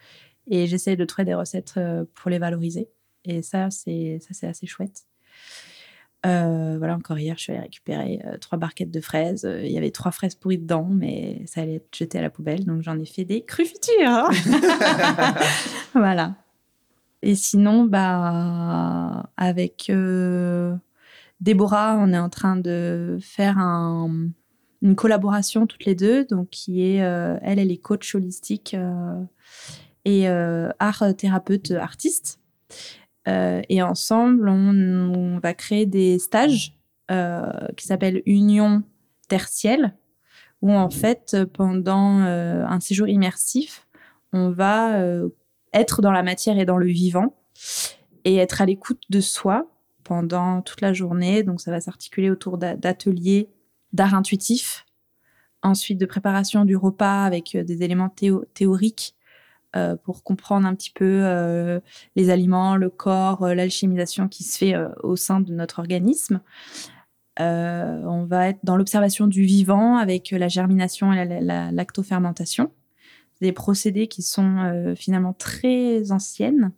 Et 0.46 0.66
j'essaie 0.66 0.96
de 0.96 1.04
trouver 1.04 1.24
des 1.24 1.34
recettes 1.34 1.74
euh, 1.76 2.04
pour 2.14 2.30
les 2.30 2.38
valoriser. 2.38 2.88
Et 3.24 3.42
ça, 3.42 3.70
c'est 3.70 4.20
assez 4.42 4.66
chouette. 4.66 5.04
Euh, 6.26 6.76
voilà, 6.78 6.94
encore 6.94 7.18
hier, 7.18 7.36
je 7.36 7.42
suis 7.42 7.52
allée 7.52 7.62
récupérer 7.62 8.20
euh, 8.24 8.38
trois 8.38 8.58
barquettes 8.58 8.90
de 8.90 9.00
fraises. 9.00 9.48
Il 9.62 9.70
y 9.70 9.78
avait 9.78 9.90
trois 9.90 10.10
fraises 10.10 10.34
pourries 10.34 10.58
dedans, 10.58 10.88
mais 10.90 11.42
ça 11.46 11.62
allait 11.62 11.76
être 11.76 11.94
jeté 11.94 12.18
à 12.18 12.22
la 12.22 12.30
poubelle. 12.30 12.64
Donc, 12.64 12.82
j'en 12.82 12.98
ai 12.98 13.06
fait 13.06 13.24
des 13.24 13.42
crues 13.44 13.66
futures. 13.66 14.30
voilà. 15.94 16.34
Et 17.26 17.34
sinon, 17.34 17.84
bah, 17.84 19.30
avec 19.38 19.90
Déborah, 21.40 21.96
on 21.98 22.12
est 22.12 22.18
en 22.18 22.28
train 22.28 22.56
de 22.56 23.18
faire 23.20 23.58
un, 23.58 24.28
une 24.82 24.94
collaboration 24.94 25.66
toutes 25.66 25.86
les 25.86 25.94
deux. 25.94 26.26
Donc, 26.26 26.50
qui 26.50 26.82
est, 26.82 26.96
elle, 26.96 27.58
elle 27.58 27.70
est 27.70 27.78
coach 27.78 28.14
holistique 28.14 28.76
et 30.04 30.28
euh, 30.28 30.70
art 30.78 31.04
thérapeute 31.16 31.70
artiste. 31.70 32.40
Euh, 33.26 33.62
et 33.68 33.82
ensemble, 33.82 34.48
on, 34.48 35.38
va 35.42 35.54
créer 35.54 35.86
des 35.86 36.18
stages 36.18 36.78
euh, 37.10 37.50
qui 37.76 37.86
s'appellent 37.86 38.22
Union 38.26 38.82
tertielle, 39.28 39.94
où 40.62 40.72
en 40.72 40.90
fait, 40.90 41.36
pendant 41.52 42.20
un 42.20 42.80
séjour 42.80 43.08
immersif, 43.08 43.86
on 44.32 44.50
va 44.50 44.98
être 45.74 46.00
dans 46.00 46.12
la 46.12 46.22
matière 46.22 46.58
et 46.58 46.64
dans 46.64 46.78
le 46.78 46.86
vivant 46.86 47.34
et 48.24 48.36
être 48.36 48.62
à 48.62 48.66
l'écoute 48.66 49.02
de 49.10 49.20
soi 49.20 49.68
pendant 50.02 50.62
toute 50.62 50.80
la 50.80 50.92
journée. 50.92 51.42
Donc 51.42 51.60
ça 51.60 51.70
va 51.70 51.80
s'articuler 51.80 52.30
autour 52.30 52.56
d'ateliers 52.56 53.50
d'art 53.92 54.14
intuitif, 54.14 54.86
ensuite 55.62 55.98
de 55.98 56.06
préparation 56.06 56.64
du 56.64 56.76
repas 56.76 57.24
avec 57.24 57.56
des 57.56 57.82
éléments 57.82 58.14
théoriques 58.54 59.14
euh, 59.76 59.96
pour 59.96 60.22
comprendre 60.22 60.68
un 60.68 60.74
petit 60.74 60.92
peu 60.92 61.22
euh, 61.24 61.80
les 62.14 62.30
aliments, 62.30 62.76
le 62.76 62.90
corps, 62.90 63.42
euh, 63.42 63.54
l'alchimisation 63.54 64.28
qui 64.28 64.44
se 64.44 64.56
fait 64.56 64.74
au 65.02 65.16
sein 65.16 65.40
de 65.40 65.52
notre 65.52 65.80
organisme. 65.80 66.40
on 67.38 68.24
va 68.24 68.50
être 68.50 68.60
dans 68.62 68.76
l'observation 68.76 69.26
du 69.26 69.42
vivant 69.42 69.96
avec 69.96 70.30
la 70.30 70.46
germination 70.46 71.12
et 71.12 71.24
la, 71.24 71.72
lactofermentation, 71.72 72.70
des 73.40 73.52
procédés 73.52 74.08
qui 74.08 74.22
sont 74.22 74.94
finalement 74.96 75.32
très 75.32 76.12
anciennes 76.12 76.72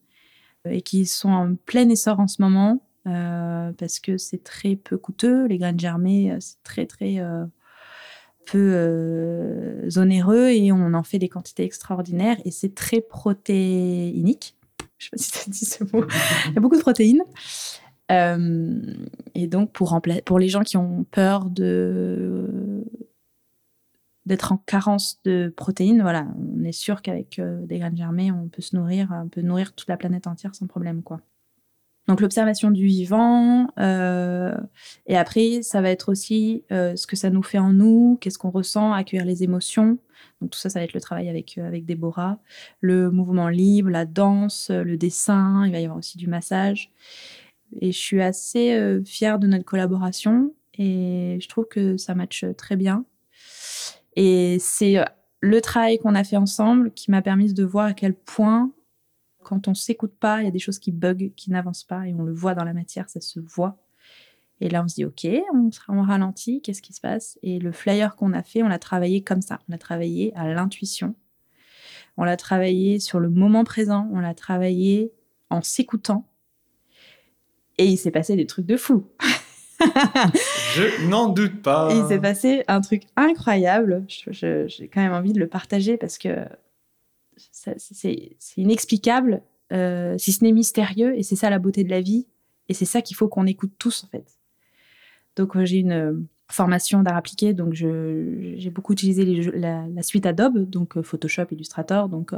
et 0.68 0.82
qui 0.82 1.06
sont 1.06 1.30
en 1.30 1.54
plein 1.54 1.88
essor 1.88 2.18
en 2.18 2.26
ce 2.26 2.42
moment 2.42 2.82
parce 3.04 4.00
que 4.00 4.18
c'est 4.18 4.42
très 4.42 4.76
peu 4.76 4.98
coûteux. 4.98 5.46
Les 5.46 5.58
graines 5.58 5.78
germées, 5.78 6.36
c'est 6.40 6.62
très 6.64 6.86
très 6.86 7.20
peu 8.46 8.70
euh, 8.72 9.88
onéreux 9.96 10.48
et 10.48 10.72
on 10.72 10.94
en 10.94 11.02
fait 11.02 11.18
des 11.18 11.28
quantités 11.28 11.64
extraordinaires 11.64 12.38
et 12.44 12.50
c'est 12.50 12.74
très 12.74 13.00
protéinique. 13.00 14.56
Je 14.98 15.06
sais 15.06 15.10
pas 15.10 15.18
si 15.18 15.30
tu 15.30 15.38
as 15.38 15.52
dit 15.52 15.64
ce 15.66 15.84
mot. 15.84 16.06
Il 16.46 16.54
y 16.54 16.56
a 16.56 16.60
beaucoup 16.60 16.76
de 16.76 16.80
protéines. 16.80 17.22
Euh, 18.10 18.80
et 19.34 19.46
donc, 19.48 19.72
pour 19.72 20.38
les 20.38 20.48
gens 20.48 20.62
qui 20.62 20.76
ont 20.76 21.04
peur 21.10 21.50
de 21.50 22.48
d'être 24.26 24.52
en 24.52 24.58
carence 24.58 25.20
de 25.24 25.52
protéines, 25.56 26.02
voilà, 26.02 26.26
on 26.58 26.64
est 26.64 26.72
sûr 26.72 27.02
qu'avec 27.02 27.38
euh, 27.38 27.64
des 27.66 27.78
graines 27.78 27.96
germées, 27.96 28.32
on 28.32 28.48
peut 28.48 28.62
se 28.62 28.76
nourrir, 28.76 29.08
on 29.12 29.28
peut 29.28 29.42
nourrir 29.42 29.72
toute 29.72 29.88
la 29.88 29.96
planète 29.96 30.26
entière 30.26 30.54
sans 30.54 30.66
problème, 30.66 31.02
quoi. 31.02 31.20
Donc 32.08 32.20
l'observation 32.20 32.70
du 32.70 32.86
vivant, 32.86 33.68
euh, 33.80 34.56
et 35.06 35.16
après 35.16 35.62
ça 35.62 35.80
va 35.80 35.90
être 35.90 36.08
aussi 36.08 36.62
euh, 36.70 36.94
ce 36.94 37.06
que 37.06 37.16
ça 37.16 37.30
nous 37.30 37.42
fait 37.42 37.58
en 37.58 37.72
nous, 37.72 38.16
qu'est-ce 38.20 38.38
qu'on 38.38 38.50
ressent, 38.50 38.92
accueillir 38.92 39.26
les 39.26 39.42
émotions. 39.42 39.98
Donc 40.40 40.50
tout 40.50 40.58
ça, 40.58 40.70
ça 40.70 40.78
va 40.78 40.84
être 40.84 40.92
le 40.92 41.00
travail 41.00 41.28
avec 41.28 41.58
euh, 41.58 41.66
avec 41.66 41.84
Déborah, 41.84 42.38
le 42.80 43.10
mouvement 43.10 43.48
libre, 43.48 43.90
la 43.90 44.04
danse, 44.04 44.70
le 44.70 44.96
dessin. 44.96 45.66
Il 45.66 45.72
va 45.72 45.80
y 45.80 45.84
avoir 45.84 45.98
aussi 45.98 46.16
du 46.16 46.28
massage. 46.28 46.92
Et 47.80 47.90
je 47.90 47.98
suis 47.98 48.22
assez 48.22 49.00
fière 49.04 49.40
de 49.40 49.48
notre 49.48 49.64
collaboration 49.64 50.54
et 50.74 51.38
je 51.40 51.48
trouve 51.48 51.66
que 51.66 51.96
ça 51.96 52.14
matche 52.14 52.44
très 52.56 52.76
bien. 52.76 53.04
Et 54.16 54.59
c'est 54.59 55.05
le 55.40 55.61
travail 55.61 55.98
qu'on 55.98 56.14
a 56.14 56.24
fait 56.24 56.37
ensemble 56.37 56.92
qui 56.92 57.11
m'a 57.11 57.22
permis 57.22 57.52
de 57.52 57.64
voir 57.64 57.87
à 57.87 57.92
quel 57.92 58.14
point 58.14 58.72
quand 59.46 59.68
on 59.68 59.74
s'écoute 59.74 60.14
pas, 60.18 60.42
il 60.42 60.44
y 60.44 60.48
a 60.48 60.50
des 60.50 60.59
choses 60.59 60.81
qui 60.81 60.90
bug, 60.90 61.33
qui 61.37 61.52
n'avancent 61.52 61.85
pas, 61.85 62.09
et 62.09 62.14
on 62.14 62.24
le 62.24 62.33
voit 62.33 62.55
dans 62.55 62.64
la 62.64 62.72
matière, 62.72 63.09
ça 63.09 63.20
se 63.20 63.38
voit. 63.38 63.79
Et 64.61 64.68
là, 64.68 64.83
on 64.83 64.88
se 64.88 64.96
dit, 64.96 65.05
OK, 65.05 65.24
on 65.55 65.70
sera 65.70 65.92
en 65.92 66.02
ralenti, 66.02 66.62
qu'est-ce 66.62 66.83
qui 66.83 66.92
se 66.92 67.00
passe? 67.00 67.38
Et 67.42 67.61
le 67.61 67.70
flyer 67.70 68.16
qu'on 68.16 68.33
a 68.33 68.42
fait, 68.42 68.64
on 68.64 68.68
l'a 68.68 68.81
travaillé 68.81 69.22
comme 69.22 69.42
ça. 69.42 69.61
On 69.68 69.72
l'a 69.72 69.79
travaillé 69.79 70.33
à 70.35 70.52
l'intuition. 70.52 71.14
On 72.16 72.24
l'a 72.24 72.37
travaillé 72.37 72.98
sur 72.98 73.20
le 73.20 73.29
moment 73.29 73.62
présent. 73.62 74.09
On 74.12 74.18
l'a 74.18 74.35
travaillé 74.35 75.12
en 75.50 75.62
s'écoutant. 75.62 76.26
Et 77.79 77.87
il 77.87 77.98
s'est 77.98 78.11
passé 78.11 78.35
des 78.35 78.46
trucs 78.46 78.66
de 78.66 78.76
fou. 78.76 79.07
je 79.80 81.06
n'en 81.08 81.28
doute 81.28 81.62
pas. 81.62 81.88
il 81.92 82.06
s'est 82.06 82.20
passé 82.20 82.64
un 82.68 82.80
truc 82.80 83.02
incroyable. 83.16 84.04
J'ai 84.08 84.88
quand 84.92 85.00
même 85.00 85.12
envie 85.12 85.32
de 85.32 85.38
le 85.38 85.48
partager 85.48 85.96
parce 85.96 86.18
que 86.18 86.46
c'est 87.36 88.36
inexplicable, 88.56 89.42
euh, 89.72 90.16
si 90.18 90.32
ce 90.32 90.44
n'est 90.44 90.52
mystérieux, 90.52 91.16
et 91.18 91.22
c'est 91.22 91.36
ça 91.36 91.50
la 91.50 91.58
beauté 91.58 91.84
de 91.84 91.90
la 91.90 92.00
vie, 92.00 92.26
et 92.68 92.74
c'est 92.74 92.84
ça 92.84 93.02
qu'il 93.02 93.16
faut 93.16 93.28
qu'on 93.28 93.46
écoute 93.46 93.72
tous 93.78 94.04
en 94.04 94.08
fait. 94.08 94.38
Donc 95.36 95.56
euh, 95.56 95.64
j'ai 95.64 95.78
une 95.78 95.92
euh, 95.92 96.12
formation 96.48 97.02
d'art 97.02 97.16
appliqué, 97.16 97.52
donc 97.52 97.74
j'ai 97.74 98.70
beaucoup 98.70 98.92
utilisé 98.92 99.24
la, 99.52 100.02
suite 100.02 100.26
Adobe, 100.26 100.58
donc 100.58 101.00
Photoshop, 101.02 101.46
Illustrator. 101.50 102.08
Donc 102.08 102.32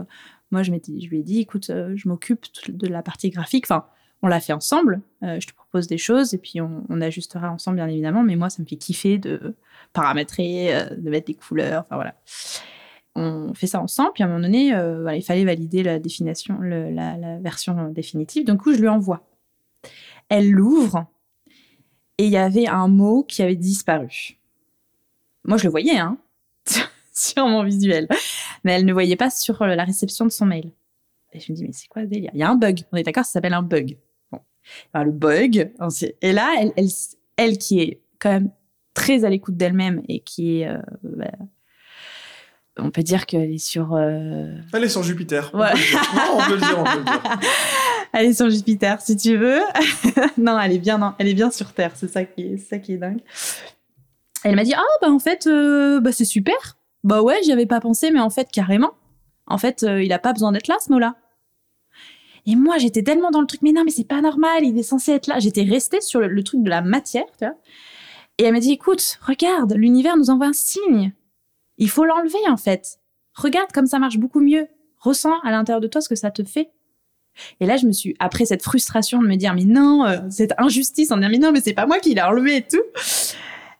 moi 0.51 0.62
je, 0.62 0.72
je 0.72 1.07
lui 1.09 1.20
ai 1.20 1.22
dit, 1.22 1.40
écoute, 1.40 1.66
je 1.66 2.09
m'occupe 2.09 2.46
de 2.68 2.87
la 2.87 3.03
partie 3.03 3.29
graphique. 3.29 3.66
Enfin, 3.66 3.85
on 4.22 4.28
l'a 4.28 4.40
fait 4.40 4.52
ensemble. 4.52 5.00
je 5.22 5.46
te 5.46 5.54
propose 5.54 5.87
des 5.87 5.98
choses 5.98 6.35
et 6.35 6.38
puis 6.38 6.61
on, 6.61 7.00
ajustera 7.00 7.50
ensemble 7.50 7.76
bien 7.76 7.88
évidemment. 7.88 8.22
Mais 8.22 8.37
moi 8.37 8.50
ça 8.50 8.62
me 8.62 8.66
fait 8.66 8.76
kiffer 8.76 9.18
de 9.18 9.54
paramétrer, 9.92 10.72
de 10.96 11.11
mettre 11.11 11.26
des 11.26 11.35
couleurs. 11.35 11.83
Enfin 11.83 11.96
voilà 11.96 12.14
on 13.18 13.54
fait 13.54 13.66
ça 13.66 13.81
ensemble. 13.81 14.12
Puis 14.14 14.22
à 14.22 14.26
un 14.26 14.28
moment 14.28 14.42
donné, 14.42 14.74
euh, 14.74 15.14
il 15.14 15.22
fallait 15.22 15.44
valider 15.44 15.83
la 15.83 15.98
définition, 15.98 16.59
la, 16.61 17.38
version 17.38 17.90
définitive. 17.90 18.44
Donc, 18.44 18.62
coup, 18.62 18.72
je 18.72 18.81
lui 18.81 18.88
envoie. 18.88 19.22
Elle 20.28 20.50
l'ouvre 20.50 21.07
et 22.18 22.26
il 22.26 22.31
y 22.31 22.37
avait 22.37 22.66
un 22.66 22.88
mot 22.88 23.22
qui 23.22 23.42
avait 23.42 23.57
disparu. 23.57 24.38
Moi, 25.44 25.57
je 25.57 25.64
le 25.64 25.70
voyais, 25.70 25.98
hein, 25.98 26.18
sur 27.12 27.46
mon 27.46 27.62
visuel, 27.64 28.09
mais 28.64 28.72
elle 28.72 28.85
ne 28.85 28.92
voyait 28.92 29.16
pas 29.16 29.31
sur 29.31 29.64
la 29.64 29.85
réception 29.85 30.24
de 30.24 30.31
son 30.31 30.46
mail. 30.46 30.70
Et 31.33 31.40
je 31.40 31.52
me 31.52 31.56
dis, 31.56 31.64
mais 31.64 31.73
c'est 31.73 31.88
quoi 31.88 32.02
ce 32.02 32.08
délire? 32.08 32.31
Il 32.35 32.40
y 32.40 32.42
a 32.42 32.50
un 32.50 32.56
bug. 32.56 32.81
On 32.92 32.96
est 32.96 33.02
d'accord, 33.02 33.25
ça 33.25 33.33
s'appelle 33.33 33.54
un 33.54 33.62
bug. 33.62 33.98
Le 34.94 35.10
bug. 35.10 35.73
Et 36.23 36.33
là, 36.33 36.54
elle, 36.60 36.88
elle, 37.37 37.58
qui 37.58 37.81
est 37.81 38.00
quand 38.19 38.31
même 38.31 38.50
très 38.94 39.25
à 39.25 39.31
l'écoute 39.31 39.56
d'elle-même 39.56 40.02
et 40.08 40.21
qui 40.21 40.60
est 40.60 40.69
euh, 40.69 40.79
bah, 41.02 41.31
on 42.79 42.90
peut 42.90 43.02
dire 43.02 43.27
qu'elle 43.27 43.52
est 43.52 43.58
sur. 43.58 43.94
Euh, 43.94 44.54
elle 44.73 44.85
est 44.85 44.88
sur 44.88 45.02
Jupiter. 45.02 45.50
Ouais. 45.54 45.73
On, 46.33 46.46
peut 46.46 46.54
le 46.54 46.60
dire, 46.60 46.79
on 46.79 46.85
peut 46.85 46.98
le 46.98 47.04
dire. 47.04 47.23
Elle 48.12 48.27
est 48.27 48.33
sur 48.33 48.48
Jupiter, 48.48 49.00
si 49.02 49.16
tu 49.16 49.37
veux. 49.37 49.60
non, 50.38 50.58
elle 50.58 50.73
est 50.73 50.79
bien, 50.79 50.96
non, 50.96 51.12
elle 51.19 51.29
est 51.29 51.35
bien 51.35 51.50
sur 51.50 51.75
Terre. 51.75 51.92
C'est 51.94 52.08
ça 52.08 52.25
qui 52.25 52.54
est, 52.54 52.56
ça 52.56 52.79
qui 52.79 52.94
est 52.94 52.96
dingue. 52.96 53.21
Elle 54.44 54.56
m'a 54.56 54.64
dit 54.64 54.73
ah 54.75 54.83
bah 55.02 55.10
en 55.10 55.19
fait 55.19 55.46
euh, 55.46 56.00
bah 56.00 56.10
c'est 56.10 56.25
super. 56.25 56.79
Bah 57.04 57.21
ouais, 57.21 57.38
j'y 57.44 57.52
avais 57.52 57.66
pas 57.66 57.81
pensé, 57.81 58.10
mais 58.10 58.21
en 58.21 58.31
fait 58.31 58.48
carrément. 58.50 58.92
En 59.46 59.58
fait, 59.58 59.83
euh, 59.83 60.02
il 60.02 60.12
a 60.12 60.19
pas 60.19 60.33
besoin 60.33 60.52
d'être 60.52 60.69
là 60.69 60.77
ce 60.81 60.90
mot-là. 60.90 61.16
Et 62.49 62.57
moi, 62.57 62.79
j'étais 62.79 63.03
tellement 63.03 63.31
dans 63.31 63.42
le 63.42 63.46
truc, 63.46 63.61
mais 63.61 63.73
non, 63.73 63.85
mais 63.85 63.90
c'est 63.90 64.09
pas 64.09 64.23
normal, 64.23 64.65
il 64.65 64.79
est 64.79 64.83
censé 64.83 65.13
être 65.13 65.27
là. 65.27 65.38
J'étais 65.38 65.65
restée 65.65 66.01
sur 66.01 66.19
le, 66.19 66.42
truc 66.42 66.63
de 66.63 66.71
la 66.71 66.81
matière, 66.81 67.27
tu 67.38 67.44
vois. 67.44 67.55
Et 68.38 68.44
elle 68.44 68.55
m'a 68.55 68.61
dit, 68.61 68.73
écoute, 68.73 69.19
regarde, 69.21 69.75
l'univers 69.75 70.17
nous 70.17 70.31
envoie 70.31 70.46
un 70.46 70.55
signe. 70.55 71.13
Il 71.77 71.90
faut 71.90 72.07
l'enlever 72.07 72.38
en 72.49 72.57
fait. 72.57 73.01
Regarde 73.35 73.71
comme 73.73 73.85
ça 73.85 73.99
marche 73.99 74.17
beaucoup 74.17 74.40
mieux. 74.40 74.67
Ressens 74.99 75.38
à 75.40 75.51
l'intérieur 75.51 75.83
de 75.83 75.88
toi 75.88 76.01
ce 76.01 76.09
que 76.09 76.15
ça 76.15 76.31
te 76.31 76.42
fait. 76.42 76.71
Et 77.61 77.67
là, 77.67 77.77
je 77.77 77.87
me 77.87 77.92
suis, 77.92 78.17
après 78.19 78.46
cette 78.46 78.63
frustration 78.63 79.21
de 79.21 79.29
me 79.29 79.37
dire, 79.37 79.53
mais 79.53 79.65
non, 79.65 80.07
euh, 80.07 80.17
cette 80.31 80.55
injustice, 80.57 81.13
en 81.13 81.19
disant, 81.19 81.29
mais 81.31 81.38
non, 81.38 81.53
mais 81.53 81.61
c'est 81.61 81.75
pas 81.75 81.87
moi 81.87 81.99
qui 81.99 82.15
l'ai 82.15 82.23
enlevé 82.23 82.57
et 82.57 82.67
tout. 82.67 82.83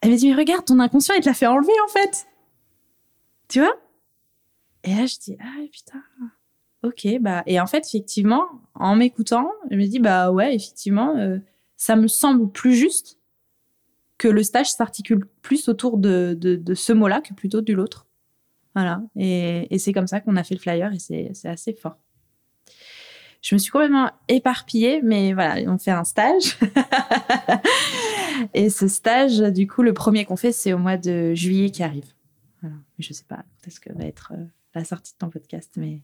Elle 0.03 0.11
m'a 0.11 0.17
dit, 0.17 0.29
mais 0.29 0.37
regarde, 0.37 0.67
ton 0.67 0.79
inconscient, 0.79 1.15
il 1.15 1.23
te 1.23 1.27
l'a 1.27 1.35
fait 1.35 1.47
enlever, 1.47 1.73
en 1.87 1.89
fait. 1.89 2.27
Tu 3.49 3.61
vois? 3.61 3.75
Et 4.85 4.95
là, 4.95 5.07
je 5.07 5.17
dis, 5.19 5.39
ah, 5.41 5.63
putain, 5.73 6.03
ok, 6.89 7.19
bah, 7.21 7.43
et 7.47 7.61
en 7.61 7.67
fait, 7.67 7.87
effectivement, 7.87 8.47
en 8.75 8.97
m'écoutant, 8.97 9.51
je 9.71 9.77
me 9.77 9.87
dis, 9.87 10.01
bah 10.01 10.31
ouais, 10.31 10.55
effectivement, 10.55 11.17
euh, 11.17 11.39
ça 11.77 11.97
me 11.97 12.09
semble 12.09 12.51
plus 12.51 12.75
juste 12.75 13.19
que 14.19 14.29
le 14.29 14.43
stage 14.43 14.71
s'articule 14.71 15.27
plus 15.43 15.69
autour 15.69 15.97
de, 15.97 16.39
ce 16.75 16.93
mot-là 16.93 17.21
que 17.21 17.35
plutôt 17.35 17.61
de 17.61 17.73
l'autre. 17.73 18.07
Voilà. 18.75 19.03
Et, 19.17 19.79
c'est 19.79 19.93
comme 19.93 20.07
ça 20.09 20.21
qu'on 20.21 20.37
a 20.37 20.45
fait 20.45 20.55
le 20.55 20.61
flyer 20.61 20.93
et 20.93 20.99
c'est 20.99 21.49
assez 21.49 21.73
fort. 21.73 21.97
Je 23.41 23.55
me 23.55 23.59
suis 23.59 23.71
complètement 23.71 24.11
éparpillée, 24.27 25.01
mais 25.03 25.33
voilà, 25.33 25.71
on 25.71 25.79
fait 25.79 25.93
un 25.93 26.03
stage. 26.03 26.59
et 28.55 28.69
ce 28.69 28.89
stage, 28.89 29.39
du 29.39 29.69
coup, 29.69 29.83
le 29.83 29.95
premier 29.95 30.25
qu'on 30.25 30.37
fait, 30.37 30.51
c'est 30.51 30.73
au 30.73 30.79
mois 30.79 30.97
de 30.97 31.35
juillet 31.35 31.71
qui 31.71 31.85
arrive. 31.85 32.13
Je 32.99 33.13
sais 33.13 33.25
pas 33.25 33.45
est-ce 33.69 33.81
que 33.81 33.93
va 33.93 34.05
être 34.05 34.33
euh, 34.35 34.45
la 34.75 34.85
sortie 34.85 35.13
de 35.13 35.19
ton 35.19 35.31
podcast, 35.31 35.73
mais 35.77 36.01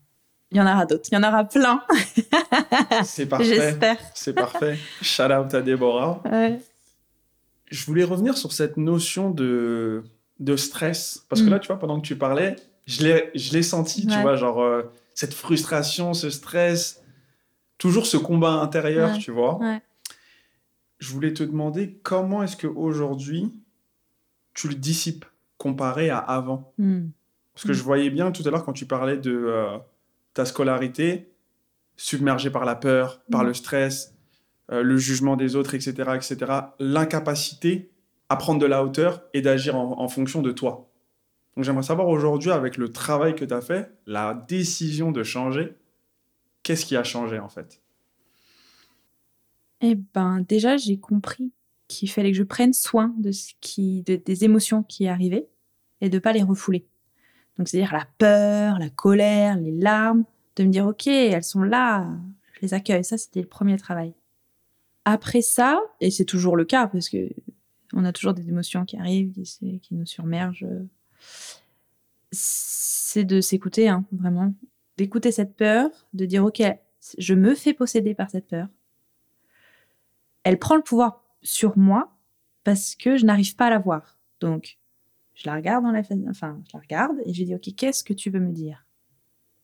il 0.51 0.59
y 0.59 0.61
en 0.61 0.67
aura 0.67 0.87
d'autres. 0.87 1.09
Il 1.11 1.15
y 1.15 1.19
en 1.19 1.23
aura 1.27 1.45
plein. 1.45 1.83
c'est 3.05 3.27
parfait. 3.27 3.45
J'espère. 3.45 3.99
C'est 4.15 4.35
parfait. 4.35 4.79
Shout 5.03 5.23
out 5.25 5.53
à 5.55 5.63
Déborah. 5.63 6.23
Ouais 6.25 6.61
je 7.75 7.85
voulais 7.87 8.05
revenir 8.05 8.39
sur 8.39 8.53
cette 8.53 8.77
notion 8.77 9.31
de, 9.31 10.05
de 10.39 10.57
stress. 10.57 11.27
Parce 11.29 11.43
que 11.43 11.49
mm. 11.49 11.51
là, 11.51 11.59
tu 11.59 11.67
vois, 11.69 11.79
pendant 11.79 12.01
que 12.01 12.07
tu 12.07 12.17
parlais, 12.17 12.57
je 12.87 13.53
l'ai 13.53 13.63
senti, 13.63 14.07
tu 14.07 14.19
vois, 14.21 14.37
genre 14.37 14.63
euh, 14.63 14.83
cette 15.15 15.35
frustration, 15.35 16.15
ce 16.15 16.31
stress, 16.31 17.03
toujours 17.79 18.07
ce 18.07 18.17
combat 18.17 18.53
intérieur, 18.53 19.19
tu 19.19 19.31
vois. 19.31 19.59
Je 20.99 21.13
voulais 21.13 21.35
te 21.35 21.43
demander 21.43 21.99
comment 22.03 22.43
est-ce 22.43 22.57
qu'aujourd'hui, 22.57 23.53
tu 24.55 24.69
le 24.69 24.75
dissipes 24.75 25.25
comparé 25.59 26.11
à 26.11 26.19
avant? 26.19 26.73
Mm. 26.79 27.09
Parce 27.55 27.67
que 27.67 27.73
je 27.73 27.83
voyais 27.83 28.11
bien 28.11 28.33
tout 28.33 28.43
à 28.47 28.51
l'heure 28.51 28.65
quand 28.65 28.73
tu 28.73 28.87
parlais 28.87 29.17
de 29.17 29.33
euh, 29.33 29.79
ta 30.35 30.45
scolarité, 30.45 31.33
submergée 31.97 32.51
par 32.51 32.65
la 32.65 32.75
peur, 32.75 33.23
par 33.31 33.45
mm. 33.45 33.47
le 33.47 33.55
stress, 33.55 34.15
euh, 34.71 34.83
le 34.83 34.97
jugement 34.97 35.37
des 35.37 35.57
autres, 35.57 35.75
etc., 35.75 35.93
etc., 36.15 36.53
l'incapacité 36.79 37.91
à 38.29 38.37
prendre 38.37 38.61
de 38.61 38.67
la 38.67 38.83
hauteur 38.83 39.23
et 39.33 39.43
d'agir 39.43 39.77
en, 39.77 40.09
fonction 40.09 40.43
de 40.43 40.51
toi. 40.51 40.91
Donc 41.55 41.65
j'aimerais 41.65 41.83
savoir 41.83 42.09
aujourd'hui, 42.09 42.51
avec 42.51 42.79
le 42.79 42.91
travail 42.91 43.35
que 43.35 43.45
tu 43.45 43.55
as 43.55 43.61
fait, 43.61 43.93
la 44.07 44.35
décision 44.49 45.13
de 45.13 45.23
changer, 45.23 45.75
qu'est-ce 46.63 46.87
qui 46.87 46.97
a 46.97 47.05
changé 47.05 47.39
en 47.39 47.49
fait? 47.49 47.81
Eh 49.83 49.95
ben 50.15 50.41
déjà, 50.49 50.79
j'ai 50.79 50.99
compris 50.99 51.53
qu'il 51.87 52.11
fallait 52.11 52.33
que 52.33 52.39
je 52.39 52.43
prenne 52.43 52.73
soin 52.73 53.15
de 53.19 53.31
ce 53.31 53.53
qui, 53.61 54.03
des 54.03 54.45
émotions 54.45 54.83
qui 54.83 55.07
arrivaient 55.07 55.49
et 56.01 56.09
de 56.09 56.19
pas 56.19 56.33
les 56.33 56.43
refouler. 56.43 56.87
Donc 57.59 57.69
c'est-à-dire 57.69 57.93
la 57.93 58.07
peur, 58.19 58.79
la 58.79 58.91
colère, 58.91 59.57
les 59.59 59.73
larmes, 59.73 60.25
de 60.57 60.65
me 60.65 60.71
dire 60.71 60.87
ok, 60.87 61.07
elles 61.07 61.45
sont 61.45 61.63
là, 61.63 62.09
je 62.55 62.61
les 62.63 62.75
accueille. 62.75 63.05
Ça, 63.05 63.19
c'était 63.19 63.41
le 63.41 63.49
premier 63.49 63.77
travail. 63.77 64.15
Après 65.05 65.43
ça, 65.43 65.81
et 66.01 66.11
c'est 66.11 66.25
toujours 66.25 66.57
le 66.57 66.65
cas 66.65 66.87
parce 66.87 67.09
que 67.09 67.29
on 67.93 68.05
a 68.05 68.13
toujours 68.13 68.35
des 68.35 68.49
émotions 68.49 68.85
qui 68.85 68.97
arrivent, 68.97 69.33
qui, 69.33 69.81
nous 69.93 70.07
surmergent, 70.07 70.67
c'est 72.33 73.25
de 73.25 73.41
s'écouter, 73.41 73.89
hein, 73.89 74.05
vraiment, 74.11 74.53
d'écouter 74.97 75.31
cette 75.31 75.55
peur, 75.55 75.91
de 76.13 76.27
dire 76.27 76.45
ok, 76.45 76.63
je 77.19 77.35
me 77.35 77.55
fais 77.55 77.75
posséder 77.75 78.15
par 78.15 78.31
cette 78.31 78.49
peur. 78.49 78.69
Elle 80.43 80.59
prend 80.59 80.77
le 80.77 80.83
pouvoir 80.83 81.25
sur 81.43 81.79
moi 81.79 82.17
parce 82.65 82.95
que 82.95 83.17
je 83.17 83.27
n'arrive 83.27 83.55
pas 83.55 83.67
à 83.67 83.71
la 83.71 83.79
voir. 83.79 84.19
Donc, 84.41 84.79
je 85.35 85.49
la 85.49 85.55
regarde 85.55 85.85
dans 85.85 85.91
la 85.91 86.03
enfin, 86.29 86.61
je 86.67 86.77
la 86.77 86.81
regarde 86.81 87.17
et 87.25 87.35
je 87.35 87.45
dis 87.45 87.55
ok, 87.55 87.75
qu'est-ce 87.77 88.05
que 88.05 88.13
tu 88.13 88.31
veux 88.31 88.41
me 88.41 88.53
dire? 88.53 88.87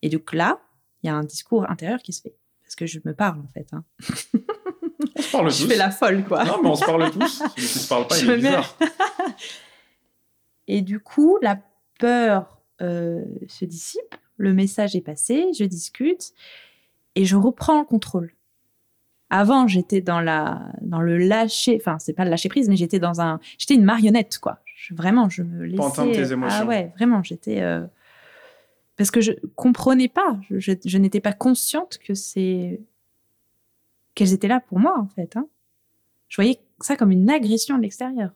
Et 0.03 0.09
donc 0.09 0.33
là, 0.33 0.61
il 1.03 1.07
y 1.07 1.11
a 1.11 1.15
un 1.15 1.25
discours 1.25 1.69
intérieur 1.71 2.01
qui 2.01 2.13
se 2.13 2.23
fait 2.23 2.37
parce 2.63 2.75
que 2.75 2.87
je 2.87 3.01
me 3.05 3.15
parle 3.15 3.41
en 3.41 3.49
fait. 3.49 3.69
Hein. 3.73 3.85
On 5.17 5.23
se 5.23 5.33
parle 5.33 5.47
tous. 5.49 5.63
Je 5.63 5.67
fais 5.67 5.77
la 5.77 5.91
folle, 5.91 6.25
quoi. 6.25 6.45
Non, 6.45 6.63
mais 6.63 6.69
on 6.69 6.77
se 6.77 6.85
parle 6.85 7.11
tous. 7.11 7.43
Si 7.57 7.73
tu 7.73 7.79
se 7.79 7.89
parle 7.89 8.07
pas, 8.07 8.19
il 8.19 8.31
est 8.31 8.37
bizarre. 8.37 8.77
Et 10.67 10.83
du 10.83 11.01
coup, 11.01 11.39
la 11.43 11.59
peur 11.99 12.61
euh, 12.81 13.25
se 13.49 13.65
dissipe, 13.65 14.15
le 14.37 14.53
message 14.55 14.95
est 14.95 15.01
passé, 15.01 15.47
je 15.59 15.65
discute 15.65 16.33
et 17.15 17.25
je 17.25 17.37
reprends 17.37 17.81
le 17.81 17.85
contrôle. 17.85 18.33
Avant, 19.31 19.67
j'étais 19.67 20.01
dans 20.01 20.21
la 20.21 20.71
dans 20.81 21.01
le 21.01 21.17
lâcher, 21.17 21.77
enfin 21.81 21.99
c'est 21.99 22.13
pas 22.13 22.25
le 22.25 22.31
lâcher 22.31 22.49
prise, 22.49 22.69
mais 22.69 22.77
j'étais 22.77 22.99
dans 22.99 23.21
un, 23.21 23.41
j'étais 23.59 23.75
une 23.75 23.85
marionnette 23.85 24.39
quoi. 24.39 24.61
Vraiment, 24.91 25.29
je 25.29 25.43
me 25.43 25.65
laissais. 25.65 26.13
tes 26.13 26.33
émotions. 26.33 26.59
Ah 26.63 26.67
ouais, 26.67 26.93
vraiment, 26.97 27.23
j'étais 27.23 27.61
euh, 27.61 27.87
parce 28.97 29.11
que 29.11 29.21
je 29.21 29.33
comprenais 29.55 30.09
pas, 30.09 30.39
je, 30.51 30.73
je 30.85 30.99
n'étais 30.99 31.21
pas 31.21 31.33
consciente 31.33 31.99
que 31.99 32.15
c'est 32.15 32.81
qu'elles 34.15 34.33
étaient 34.33 34.49
là 34.49 34.61
pour 34.61 34.79
moi, 34.79 34.99
en 34.99 35.09
fait. 35.09 35.37
Hein. 35.37 35.47
Je 36.29 36.37
voyais 36.37 36.61
ça 36.81 36.97
comme 36.97 37.11
une 37.11 37.31
agression 37.31 37.77
de 37.77 37.83
l'extérieur. 37.83 38.33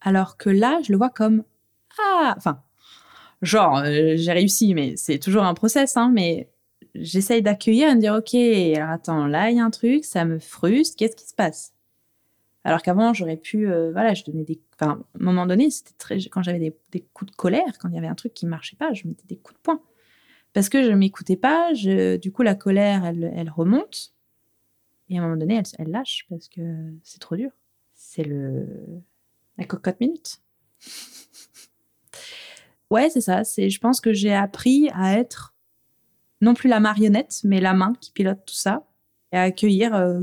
Alors 0.00 0.36
que 0.36 0.50
là, 0.50 0.80
je 0.82 0.92
le 0.92 0.98
vois 0.98 1.10
comme 1.10 1.44
ah, 1.98 2.34
enfin, 2.36 2.62
genre 3.42 3.78
euh, 3.78 4.14
j'ai 4.16 4.32
réussi, 4.32 4.74
mais 4.74 4.96
c'est 4.96 5.18
toujours 5.18 5.44
un 5.44 5.54
process, 5.54 5.96
hein, 5.96 6.10
mais 6.12 6.50
j'essaye 6.94 7.42
d'accueillir 7.42 7.90
et 7.90 7.94
de 7.94 8.00
dire 8.00 8.14
ok, 8.14 8.34
alors 8.76 8.90
attends, 8.90 9.26
là 9.26 9.50
il 9.50 9.56
y 9.56 9.60
a 9.60 9.64
un 9.64 9.70
truc, 9.70 10.04
ça 10.04 10.24
me 10.24 10.38
frustre, 10.38 10.96
qu'est-ce 10.96 11.16
qui 11.16 11.26
se 11.26 11.34
passe? 11.34 11.74
Alors 12.66 12.82
qu'avant 12.82 13.14
j'aurais 13.14 13.36
pu, 13.36 13.70
euh, 13.70 13.92
voilà, 13.92 14.12
je 14.14 14.24
donnais 14.24 14.42
des, 14.42 14.60
enfin, 14.74 15.00
à 15.14 15.18
un 15.20 15.24
moment 15.24 15.46
donné, 15.46 15.70
c'était 15.70 15.94
très, 15.98 16.16
quand 16.16 16.42
j'avais 16.42 16.74
des, 16.90 17.00
coups 17.14 17.30
de 17.30 17.36
colère, 17.36 17.78
quand 17.78 17.88
il 17.88 17.94
y 17.94 17.98
avait 17.98 18.08
un 18.08 18.16
truc 18.16 18.34
qui 18.34 18.44
marchait 18.44 18.74
pas, 18.74 18.92
je 18.92 19.06
mettais 19.06 19.24
des 19.28 19.36
coups 19.36 19.56
de 19.56 19.62
poing 19.62 19.80
parce 20.52 20.68
que 20.68 20.82
je 20.82 20.90
m'écoutais 20.90 21.36
pas. 21.36 21.72
Je, 21.74 22.16
du 22.16 22.32
coup, 22.32 22.42
la 22.42 22.56
colère, 22.56 23.04
elle, 23.04 23.32
elle 23.36 23.50
remonte. 23.50 24.12
Et 25.08 25.16
à 25.16 25.20
un 25.20 25.24
moment 25.24 25.36
donné, 25.36 25.62
elle, 25.78 25.90
lâche 25.90 26.26
parce 26.28 26.48
que 26.48 26.60
c'est 27.04 27.20
trop 27.20 27.36
dur. 27.36 27.52
C'est 27.94 28.24
le 28.24 28.66
la 29.58 29.64
cocotte 29.64 30.00
minute. 30.00 30.40
ouais, 32.90 33.10
c'est 33.10 33.20
ça. 33.20 33.44
C'est, 33.44 33.70
je 33.70 33.78
pense 33.78 34.00
que 34.00 34.12
j'ai 34.12 34.34
appris 34.34 34.90
à 34.92 35.16
être 35.16 35.54
non 36.40 36.54
plus 36.54 36.68
la 36.68 36.80
marionnette, 36.80 37.42
mais 37.44 37.60
la 37.60 37.74
main 37.74 37.92
qui 38.00 38.10
pilote 38.10 38.44
tout 38.44 38.54
ça 38.54 38.88
et 39.30 39.36
à 39.36 39.42
accueillir 39.42 39.94
euh, 39.94 40.22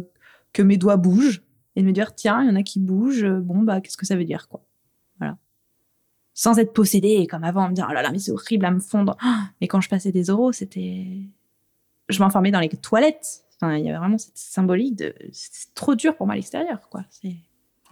que 0.51 0.61
mes 0.61 0.75
doigts 0.75 0.97
bougent 0.97 1.42
et 1.76 1.82
de 1.82 1.88
me 1.88 1.91
dire 1.91 2.15
tiens, 2.15 2.43
il 2.43 2.47
y 2.47 2.51
en 2.51 2.55
a 2.55 2.63
qui 2.63 2.80
bougent. 2.80 3.28
Bon 3.28 3.61
bah, 3.61 3.82
qu'est-ce 3.82 3.97
que 3.97 4.05
ça 4.05 4.15
veut 4.15 4.26
dire 4.26 4.47
quoi 4.47 4.63
Voilà. 5.19 5.38
Sans 6.34 6.59
être 6.59 6.74
possédée 6.74 7.28
comme 7.28 7.43
avant, 7.43 7.69
me 7.69 7.74
dire 7.74 7.88
oh 7.89 7.93
là 7.93 8.01
là, 8.01 8.11
mais 8.11 8.19
c'est 8.19 8.32
horrible 8.32 8.65
à 8.65 8.71
me 8.71 8.80
fondre. 8.80 9.17
mais 9.61 9.67
quand 9.67 9.82
je 9.82 9.89
passais 9.89 10.11
des 10.11 10.24
euros, 10.26 10.51
c'était 10.51 11.30
je 12.09 12.21
m'enfermais 12.21 12.51
dans 12.51 12.59
les 12.59 12.69
toilettes 12.69 13.43
il 13.71 13.86
y 13.86 13.89
avait 13.89 13.97
vraiment 13.97 14.17
cette 14.17 14.38
symbolique 14.38 14.95
de 14.95 15.13
c'est 15.32 15.74
trop 15.74 15.95
dur 15.95 16.15
pour 16.15 16.26
moi 16.26 16.34
à 16.34 16.36
l'extérieur, 16.36 16.89
quoi. 16.89 17.05
C'est 17.09 17.36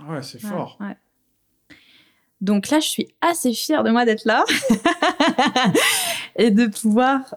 ouais, 0.08 0.22
c'est 0.22 0.40
fort. 0.40 0.78
Donc 2.42 2.70
là, 2.70 2.80
je 2.80 2.88
suis 2.88 3.08
assez 3.22 3.54
fière 3.54 3.84
de 3.84 3.92
moi 3.92 4.04
d'être 4.04 4.26
là 4.26 4.44
et 6.36 6.50
de 6.50 6.66
pouvoir, 6.66 7.36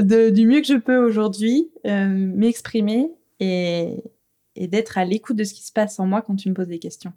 de, 0.00 0.30
du 0.30 0.46
mieux 0.46 0.60
que 0.60 0.66
je 0.66 0.76
peux 0.76 0.96
aujourd'hui, 0.96 1.70
euh, 1.86 2.06
m'exprimer 2.08 3.10
et, 3.40 3.96
et 4.58 4.66
d'être 4.66 4.98
à 4.98 5.04
l'écoute 5.04 5.36
de 5.36 5.44
ce 5.44 5.54
qui 5.54 5.64
se 5.64 5.72
passe 5.72 5.98
en 6.00 6.06
moi 6.06 6.20
quand 6.20 6.34
tu 6.36 6.48
me 6.48 6.54
poses 6.54 6.66
des 6.68 6.80
questions. 6.80 7.12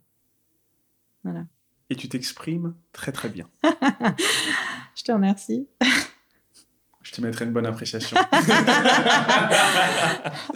Voilà. 1.23 1.45
Et 1.89 1.95
tu 1.95 2.07
t'exprimes 2.07 2.75
très 2.93 3.11
très 3.11 3.29
bien. 3.29 3.49
je 4.95 5.03
te 5.03 5.11
remercie. 5.11 5.67
Je 7.01 7.11
te 7.11 7.21
mettrai 7.21 7.45
une 7.45 7.51
bonne 7.51 7.65
appréciation. 7.65 8.15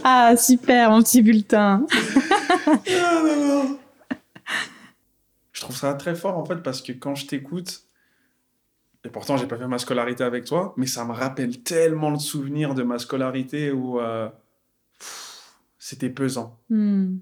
ah, 0.04 0.36
super, 0.38 0.92
mon 0.92 1.02
petit 1.02 1.24
bulletin. 1.24 1.86
Je 5.52 5.62
trouve 5.62 5.76
ça 5.76 5.96
très 5.96 6.16
fort, 6.16 6.38
en 6.38 6.46
fait, 6.46 6.58
parce 6.58 6.84
que 6.84 6.92
quand 6.92 7.16
je 7.16 7.26
t'écoute, 7.26 7.82
et 9.04 9.10
pourtant, 9.10 9.38
j'ai 9.38 9.48
pas 9.48 9.58
fait 9.58 9.68
ma 9.68 9.80
scolarité 9.80 10.24
avec 10.24 10.46
toi, 10.46 10.74
mais 10.78 10.86
ça 10.86 11.04
me 11.04 11.14
rappelle 11.14 11.64
tellement 11.64 12.12
de 12.12 12.20
souvenirs 12.20 12.76
de 12.76 12.84
ma 12.84 13.00
scolarité 13.00 13.72
où 13.72 14.00
euh, 14.00 14.30
c'était 15.86 16.10
pesant. 16.10 16.60
Hmm. 16.72 17.18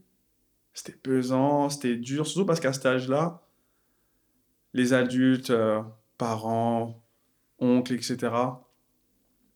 C'était 0.74 0.94
pesant, 0.94 1.68
c'était 1.68 1.98
dur, 1.98 2.26
surtout 2.26 2.46
parce 2.46 2.62
qu'à 2.62 2.72
cet 2.72 2.86
âge-là, 2.86 3.42
les 4.74 4.94
adultes, 4.94 5.50
euh, 5.50 5.82
parents, 6.18 7.04
oncles, 7.60 7.94
etc., 7.94 8.34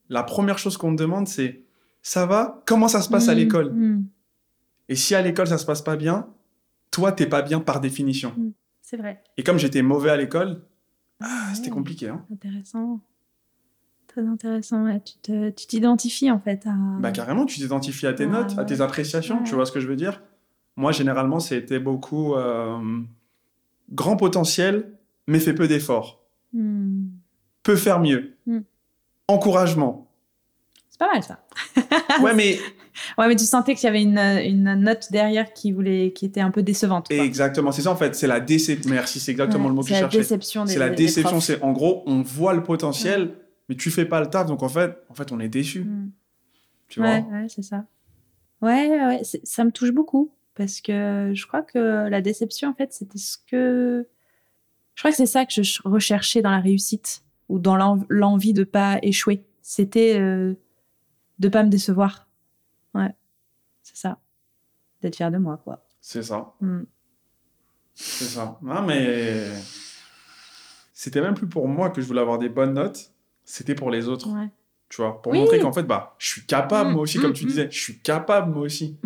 la 0.09 0.23
première 0.23 0.57
chose 0.57 0.75
qu'on 0.75 0.91
me 0.91 0.97
demande, 0.97 1.25
c'est 1.29 1.63
ça 2.01 2.25
va? 2.25 2.61
Comment 2.65 2.89
ça 2.89 3.01
se 3.01 3.07
passe 3.07 3.29
à 3.29 3.33
mmh, 3.33 3.37
l'école? 3.37 3.73
mmh. 3.73 4.07
Et 4.89 4.95
si 4.97 5.15
à 5.15 5.21
l'école 5.21 5.47
ça 5.47 5.57
se 5.57 5.65
passe 5.65 5.81
pas 5.81 5.95
bien, 5.95 6.27
toi 6.91 7.13
t'es 7.13 7.27
pas 7.27 7.41
bien 7.41 7.61
par 7.61 7.79
définition. 7.79 8.35
C'est 8.81 8.97
vrai. 8.97 9.23
Et 9.37 9.43
comme 9.43 9.57
j'étais 9.57 9.83
mauvais 9.83 10.09
à 10.09 10.17
l'école, 10.17 10.63
ah, 11.21 11.53
c'était 11.55 11.69
compliqué. 11.69 12.09
Hein. 12.09 12.25
Intéressant. 12.29 12.99
Très 14.07 14.25
intéressant. 14.25 14.85
Tu 15.23 15.51
t'identifies 15.67 16.31
en 16.31 16.39
fait 16.39 16.65
à. 16.65 16.73
Bah 16.99 17.11
carrément, 17.11 17.45
tu 17.45 17.59
t'identifies 17.59 18.07
à 18.07 18.13
tes 18.13 18.25
notes, 18.25 18.57
à 18.57 18.65
tes 18.65 18.81
appréciations. 18.81 19.43
Tu 19.43 19.55
vois 19.55 19.65
ce 19.65 19.71
que 19.71 19.79
je 19.79 19.87
veux 19.87 19.95
dire? 19.95 20.21
Moi, 20.75 20.91
généralement, 20.91 21.39
c'était 21.39 21.79
beaucoup 21.79 22.35
euh, 22.35 22.77
grand 23.91 24.15
potentiel, 24.15 24.91
mais 25.27 25.39
fait 25.39 25.53
peu 25.53 25.67
d'efforts. 25.67 26.23
Peut 27.63 27.75
faire 27.75 27.99
mieux 27.99 28.37
encouragement. 29.27 30.07
C'est 30.89 30.99
pas 30.99 31.11
mal 31.11 31.23
ça. 31.23 31.39
ouais, 32.21 32.33
mais. 32.33 32.59
Ouais, 33.15 33.27
mais 33.27 33.35
tu 33.35 33.45
sentais 33.45 33.75
qu'il 33.75 33.83
y 33.83 33.89
avait 33.89 34.01
une, 34.01 34.17
une, 34.17 34.73
note 34.73 35.11
derrière 35.11 35.53
qui, 35.53 35.71
voulait, 35.71 36.13
qui 36.13 36.25
était 36.25 36.41
un 36.41 36.49
peu 36.49 36.63
décevante. 36.63 37.07
Quoi. 37.07 37.17
Exactement, 37.17 37.71
c'est 37.71 37.83
ça 37.83 37.91
en 37.91 37.95
fait. 37.95 38.15
C'est 38.15 38.25
la 38.25 38.39
déception. 38.39 38.89
Merci, 38.89 39.19
c'est 39.19 39.29
exactement 39.29 39.69
le 39.69 39.75
mot 39.75 39.83
que 39.83 39.89
je 39.89 39.93
cherchais. 39.93 40.09
C'est 40.09 40.17
la 40.17 40.23
déception 40.23 40.65
des 40.65 40.73
C'est 40.73 40.79
la 40.79 40.89
déception. 40.89 41.39
C'est 41.39 41.61
en 41.61 41.73
gros, 41.73 42.01
on 42.07 42.23
voit 42.23 42.55
le 42.55 42.63
potentiel, 42.63 43.35
mais 43.69 43.75
tu 43.75 43.91
fais 43.91 44.05
pas 44.05 44.19
le 44.19 44.27
taf. 44.27 44.47
Donc 44.47 44.63
en 44.63 44.69
fait, 44.69 44.97
en 45.09 45.13
fait 45.13 45.31
on 45.31 45.39
est 45.39 45.49
déçu. 45.49 45.83
Mm. 45.83 46.11
Tu 46.87 46.99
vois 46.99 47.19
Ouais, 47.19 47.47
c'est 47.49 47.63
ça. 47.63 47.85
Ouais, 48.61 48.89
ouais, 48.89 49.21
ça 49.23 49.63
me 49.63 49.71
touche 49.71 49.91
beaucoup 49.91 50.31
parce 50.55 50.81
que 50.81 51.31
je 51.33 51.45
crois 51.45 51.61
que 51.61 52.07
la 52.09 52.21
déception, 52.21 52.69
en 52.69 52.73
fait, 52.73 52.93
c'était 52.93 53.19
ce 53.19 53.37
que. 53.37 54.07
Je 54.95 55.01
crois 55.01 55.11
que 55.11 55.17
c'est 55.17 55.27
ça 55.27 55.45
que 55.45 55.61
je 55.61 55.79
recherchais 55.85 56.41
dans 56.41 56.49
la 56.49 56.59
réussite 56.59 57.23
ou 57.49 57.59
dans 57.59 57.75
l'envie 58.09 58.53
de 58.53 58.63
pas 58.63 58.97
échouer. 59.03 59.45
C'était 59.61 60.19
euh, 60.19 60.55
de 61.37 61.49
pas 61.49 61.63
me 61.63 61.69
décevoir. 61.69 62.27
Ouais, 62.95 63.13
c'est 63.83 63.97
ça. 63.97 64.17
D'être 65.01 65.15
fier 65.15 65.29
de 65.29 65.37
moi, 65.37 65.57
quoi. 65.63 65.85
C'est 66.01 66.23
ça. 66.23 66.53
Mm. 66.61 66.83
C'est 67.93 68.25
ça. 68.25 68.57
Non, 68.63 68.81
mais 68.81 69.51
c'était 70.93 71.21
même 71.21 71.35
plus 71.35 71.47
pour 71.47 71.67
moi 71.67 71.91
que 71.91 72.01
je 72.01 72.07
voulais 72.07 72.21
avoir 72.21 72.39
des 72.39 72.49
bonnes 72.49 72.73
notes, 72.73 73.11
c'était 73.47 73.75
pour 73.75 73.89
les 73.89 74.09
autres. 74.09 74.29
Ouais. 74.29 74.49
Tu 74.89 75.01
vois, 75.01 75.21
pour 75.21 75.33
montrer 75.33 75.59
qu'en 75.59 75.71
fait, 75.71 75.83
bah, 75.83 76.15
je 76.19 76.27
suis 76.29 76.45
capable, 76.45 76.91
mm, 76.91 76.93
moi 76.93 77.01
aussi, 77.01 77.17
comme 77.17 77.31
mm, 77.31 77.33
tu 77.33 77.45
disais, 77.45 77.67
je 77.71 77.79
suis 77.79 77.99
capable, 77.99 78.53
moi 78.53 78.63
aussi. 78.63 78.97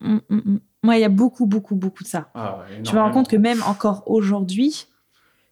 Moi, 0.00 0.96
il 0.96 1.00
y 1.00 1.04
a 1.04 1.08
beaucoup, 1.08 1.46
beaucoup, 1.46 1.74
beaucoup 1.74 2.04
de 2.04 2.08
ça. 2.08 2.30
Ah, 2.34 2.64
je 2.82 2.92
me 2.92 3.00
rends 3.00 3.10
compte 3.10 3.28
que 3.28 3.36
même 3.36 3.60
encore 3.64 4.04
aujourd'hui, 4.06 4.86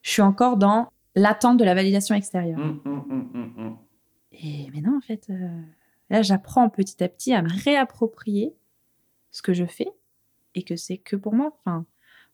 je 0.03 0.11
suis 0.11 0.23
encore 0.23 0.57
dans 0.57 0.91
l'attente 1.17 1.59
de 1.59 1.65
la 1.65 1.75
validation 1.75 2.15
extérieure. 2.15 2.59
Et 4.33 4.71
mais 4.73 4.81
non, 4.81 4.97
en 4.97 5.01
fait, 5.01 5.27
euh, 5.31 5.61
là, 6.11 6.23
j'apprends 6.23 6.69
petit 6.69 7.03
à 7.03 7.09
petit 7.09 7.33
à 7.33 7.43
me 7.43 7.49
réapproprier 7.65 8.55
ce 9.33 9.43
que 9.43 9.53
je 9.53 9.65
fais 9.65 9.89
et 10.55 10.63
que 10.63 10.77
c'est 10.77 10.99
que 10.99 11.17
pour 11.17 11.35
moi. 11.35 11.57
Enfin, 11.59 11.85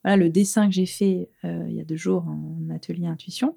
voilà, 0.03 0.17
le 0.17 0.29
dessin 0.29 0.67
que 0.67 0.73
j'ai 0.73 0.85
fait 0.85 1.29
euh, 1.43 1.65
il 1.67 1.75
y 1.75 1.81
a 1.81 1.85
deux 1.85 1.95
jours 1.95 2.27
en 2.27 2.69
atelier 2.69 3.07
intuition, 3.07 3.55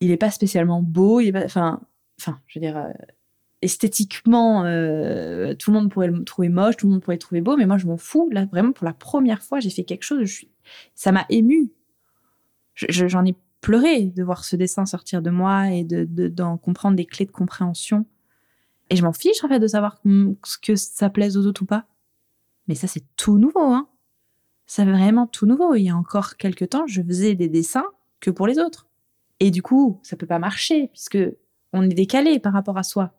il 0.00 0.08
n'est 0.08 0.16
pas 0.16 0.30
spécialement 0.30 0.82
beau. 0.82 1.20
Il 1.20 1.28
est 1.28 1.44
enfin, 1.44 1.80
enfin, 2.20 2.40
je 2.46 2.58
veux 2.58 2.64
dire, 2.64 2.76
euh, 2.76 2.92
esthétiquement, 3.62 4.62
tout 4.62 5.70
le 5.70 5.72
monde 5.72 5.90
pourrait 5.90 6.08
le 6.08 6.24
trouver 6.24 6.48
moche, 6.48 6.76
tout 6.76 6.86
le 6.86 6.92
monde 6.92 7.02
pourrait 7.02 7.16
le 7.16 7.20
trouver 7.20 7.40
beau, 7.40 7.56
mais 7.56 7.66
moi, 7.66 7.78
je 7.78 7.86
m'en 7.86 7.96
fous. 7.96 8.28
Là, 8.30 8.46
vraiment, 8.46 8.72
pour 8.72 8.84
la 8.84 8.92
première 8.92 9.42
fois, 9.42 9.60
j'ai 9.60 9.70
fait 9.70 9.84
quelque 9.84 10.04
chose. 10.04 10.20
Je 10.20 10.32
suis... 10.32 10.50
Ça 10.94 11.12
m'a 11.12 11.24
ému. 11.30 11.72
J'en 12.74 13.24
ai 13.24 13.34
pleuré 13.60 14.04
de 14.04 14.22
voir 14.22 14.44
ce 14.44 14.54
dessin 14.54 14.86
sortir 14.86 15.22
de 15.22 15.30
moi 15.30 15.70
et 15.70 15.82
de 15.82 16.28
d'en 16.28 16.56
comprendre 16.58 16.96
des 16.96 17.06
clés 17.06 17.26
de 17.26 17.32
compréhension. 17.32 18.06
Et 18.90 18.96
je 18.96 19.02
m'en 19.02 19.12
fiche 19.12 19.42
en 19.42 19.48
fait 19.48 19.58
de 19.58 19.66
savoir 19.66 20.00
ce 20.04 20.58
que 20.58 20.76
ça 20.76 21.10
plaise 21.10 21.36
aux 21.36 21.46
autres 21.46 21.62
ou 21.62 21.66
pas. 21.66 21.86
Mais 22.68 22.74
ça 22.74 22.86
c'est 22.86 23.04
tout 23.16 23.38
nouveau, 23.38 23.72
hein. 23.72 23.88
C'est 24.66 24.84
vraiment 24.84 25.26
tout 25.26 25.46
nouveau. 25.46 25.74
Il 25.74 25.82
y 25.82 25.90
a 25.90 25.96
encore 25.96 26.36
quelques 26.36 26.70
temps, 26.70 26.86
je 26.86 27.02
faisais 27.02 27.34
des 27.34 27.48
dessins 27.48 27.86
que 28.20 28.30
pour 28.30 28.46
les 28.46 28.58
autres. 28.58 28.85
Et 29.40 29.50
du 29.50 29.62
coup, 29.62 30.00
ça 30.02 30.16
peut 30.16 30.26
pas 30.26 30.38
marcher 30.38 30.88
puisque 30.88 31.18
on 31.72 31.82
est 31.82 31.94
décalé 31.94 32.38
par 32.38 32.52
rapport 32.52 32.78
à 32.78 32.82
soi. 32.82 33.12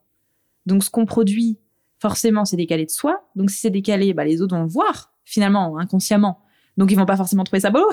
Donc 0.65 0.83
ce 0.83 0.89
qu'on 0.89 1.05
produit, 1.05 1.59
forcément, 1.99 2.45
c'est 2.45 2.57
décalé 2.57 2.85
de 2.85 2.91
soi. 2.91 3.27
Donc 3.35 3.51
si 3.51 3.59
c'est 3.59 3.69
décalé, 3.69 4.13
bah, 4.13 4.25
les 4.25 4.41
autres 4.41 4.55
vont 4.55 4.63
le 4.63 4.69
voir 4.69 5.13
finalement, 5.25 5.77
inconsciemment. 5.77 6.41
Donc 6.77 6.91
ils 6.91 6.95
vont 6.95 7.05
pas 7.05 7.17
forcément 7.17 7.43
trouver 7.43 7.59
ça 7.59 7.69
beau. 7.69 7.85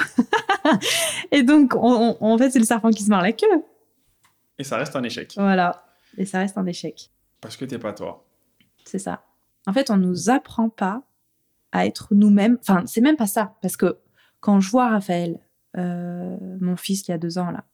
et 1.33 1.43
donc 1.43 1.75
en 1.75 2.39
fait 2.39 2.51
c'est 2.51 2.59
le 2.59 2.65
serpent 2.65 2.91
qui 2.91 3.03
se 3.03 3.11
mord 3.11 3.23
la 3.23 3.33
queue. 3.33 3.47
Et 4.59 4.65
ça 4.65 4.77
reste 4.77 4.95
un 4.95 5.03
échec. 5.03 5.33
Voilà. 5.37 5.85
Et 6.17 6.27
ça 6.27 6.39
reste 6.39 6.57
un 6.59 6.67
échec. 6.67 7.11
Parce 7.41 7.57
que 7.57 7.65
t'es 7.65 7.79
pas 7.79 7.93
toi. 7.93 8.25
C'est 8.85 8.99
ça. 8.99 9.25
En 9.67 9.73
fait 9.73 9.91
on 9.91 9.97
nous 9.97 10.31
apprend 10.31 10.69
pas 10.69 11.03
à 11.73 11.87
être 11.87 12.15
nous-mêmes. 12.15 12.59
Enfin 12.61 12.85
c'est 12.87 13.01
même 13.01 13.17
pas 13.17 13.27
ça 13.27 13.57
parce 13.63 13.77
que 13.77 13.99
quand 14.41 14.61
je 14.61 14.71
vois 14.71 14.91
Raphaël, 14.91 15.41
euh, 15.77 16.37
mon 16.61 16.77
fils 16.77 17.03
qui 17.03 17.11
a 17.11 17.19
deux 17.19 17.39
ans 17.39 17.51
là, 17.51 17.65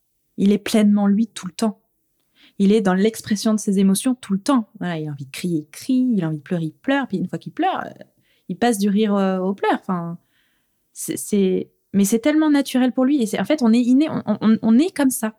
il 0.40 0.52
est 0.52 0.58
pleinement 0.58 1.06
lui 1.06 1.28
tout 1.28 1.46
le 1.46 1.52
temps. 1.52 1.80
Il 2.58 2.72
est 2.72 2.80
dans 2.80 2.94
l'expression 2.94 3.52
de 3.52 3.60
ses 3.60 3.78
émotions 3.78 4.14
tout 4.14 4.32
le 4.32 4.40
temps. 4.40 4.68
Il 4.80 4.86
a 4.86 5.10
envie 5.10 5.26
de 5.26 5.30
crier, 5.30 5.58
il 5.58 5.70
crie, 5.70 6.08
il 6.14 6.24
a 6.24 6.28
envie 6.28 6.38
de 6.38 6.42
pleurer, 6.42 6.64
il 6.64 6.72
pleure, 6.72 7.06
puis 7.06 7.18
une 7.18 7.28
fois 7.28 7.38
qu'il 7.38 7.52
pleure, 7.52 7.84
euh, 7.84 8.04
il 8.48 8.56
passe 8.56 8.78
du 8.78 8.88
rire 8.88 9.14
euh, 9.14 9.38
au 9.38 9.54
pleur. 9.54 9.74
Enfin, 9.74 10.18
c'est, 10.92 11.70
mais 11.92 12.04
c'est 12.06 12.18
tellement 12.20 12.50
naturel 12.50 12.92
pour 12.92 13.04
lui. 13.04 13.22
Et 13.22 13.40
en 13.40 13.44
fait, 13.44 13.62
on 13.62 13.72
est 13.72 13.80
inné, 13.80 14.08
on, 14.10 14.78
est 14.78 14.96
comme 14.96 15.10
ça. 15.10 15.38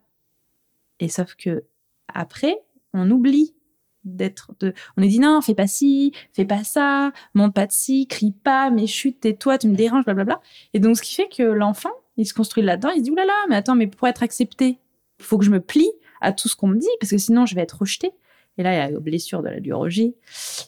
Et 1.00 1.10
sauf 1.10 1.36
que 1.36 1.64
après, 2.08 2.56
on 2.94 3.10
oublie 3.10 3.56
d'être 4.04 4.52
on 4.98 5.04
est 5.04 5.08
dit 5.08 5.20
non 5.20 5.42
fais 5.42 5.54
pas 5.54 5.68
ci 5.68 6.12
fais 6.34 6.44
pas 6.44 6.64
ça 6.64 7.12
monte 7.36 7.54
pas 7.54 7.68
de 7.68 7.72
ci 7.72 8.08
crie 8.08 8.32
pas 8.32 8.72
mais 8.72 8.88
chute 8.88 9.20
tais-toi 9.20 9.60
tu 9.60 9.68
me 9.68 9.76
déranges 9.76 10.06
blablabla 10.06 10.42
et 10.74 10.80
donc 10.80 10.98
ce 10.98 11.04
qui 11.04 11.14
fait 11.14 11.30
que 11.30 11.44
l'enfant 11.44 11.92
il 12.18 12.26
se 12.26 12.34
construit 12.34 12.64
là-dedans 12.64 12.90
il 12.96 13.02
se 13.02 13.04
dit 13.04 13.12
oulala 13.12 13.32
mais 13.48 13.58
attends 13.58 13.76
mais 13.76 13.86
pour 13.86 14.08
être 14.08 14.24
accepté 14.24 14.80
il 15.22 15.26
faut 15.26 15.38
que 15.38 15.46
je 15.46 15.52
me 15.52 15.62
plie 15.62 15.92
à 16.20 16.34
tout 16.34 16.50
ce 16.50 16.56
qu'on 16.56 16.68
me 16.68 16.78
dit 16.78 16.88
parce 17.00 17.12
que 17.12 17.18
sinon 17.18 17.46
je 17.46 17.56
vais 17.56 17.62
être 17.62 17.80
rejeté 17.80 18.12
et 18.58 18.64
là, 18.64 18.74
il 18.74 18.78
y 18.78 18.80
a 18.80 18.92
la 18.92 19.00
blessure 19.00 19.42
de 19.42 19.50
la 19.50 19.60
biologie, 19.60 20.16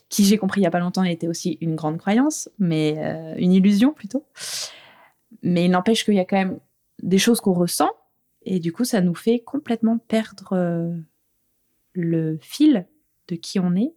qui 0.09 0.23
j'ai 0.23 0.37
compris 0.37 0.61
il 0.61 0.63
y 0.63 0.67
a 0.67 0.71
pas 0.71 0.79
longtemps 0.79 1.03
était 1.03 1.27
aussi 1.27 1.57
une 1.61 1.75
grande 1.75 1.97
croyance, 1.97 2.49
mais 2.57 2.95
euh, 2.97 3.35
une 3.37 3.51
illusion 3.51 3.93
plutôt. 3.93 4.25
Mais 5.41 5.65
il 5.65 5.71
n'empêche 5.71 6.05
qu'il 6.05 6.13
y 6.13 6.19
a 6.19 6.25
quand 6.25 6.37
même 6.37 6.59
des 7.01 7.17
choses 7.17 7.41
qu'on 7.41 7.53
ressent, 7.53 7.91
et 8.45 8.59
du 8.59 8.71
coup, 8.71 8.85
ça 8.85 9.01
nous 9.01 9.15
fait 9.15 9.39
complètement 9.39 9.97
perdre 9.97 10.53
euh, 10.53 10.95
le 11.93 12.37
fil 12.41 12.87
de 13.27 13.35
qui 13.35 13.59
on 13.59 13.75
est. 13.75 13.93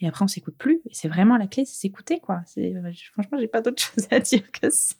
Et 0.00 0.06
après, 0.06 0.24
on 0.24 0.28
s'écoute 0.28 0.54
plus. 0.56 0.80
Et 0.88 0.94
c'est 0.94 1.08
vraiment 1.08 1.36
la 1.36 1.48
clé, 1.48 1.64
c'est 1.64 1.74
s'écouter, 1.74 2.20
quoi. 2.20 2.40
C'est, 2.46 2.72
franchement, 3.12 3.38
j'ai 3.38 3.48
pas 3.48 3.60
d'autre 3.60 3.82
chose 3.94 4.06
à 4.12 4.20
dire 4.20 4.48
que 4.52 4.70
ça. 4.70 4.94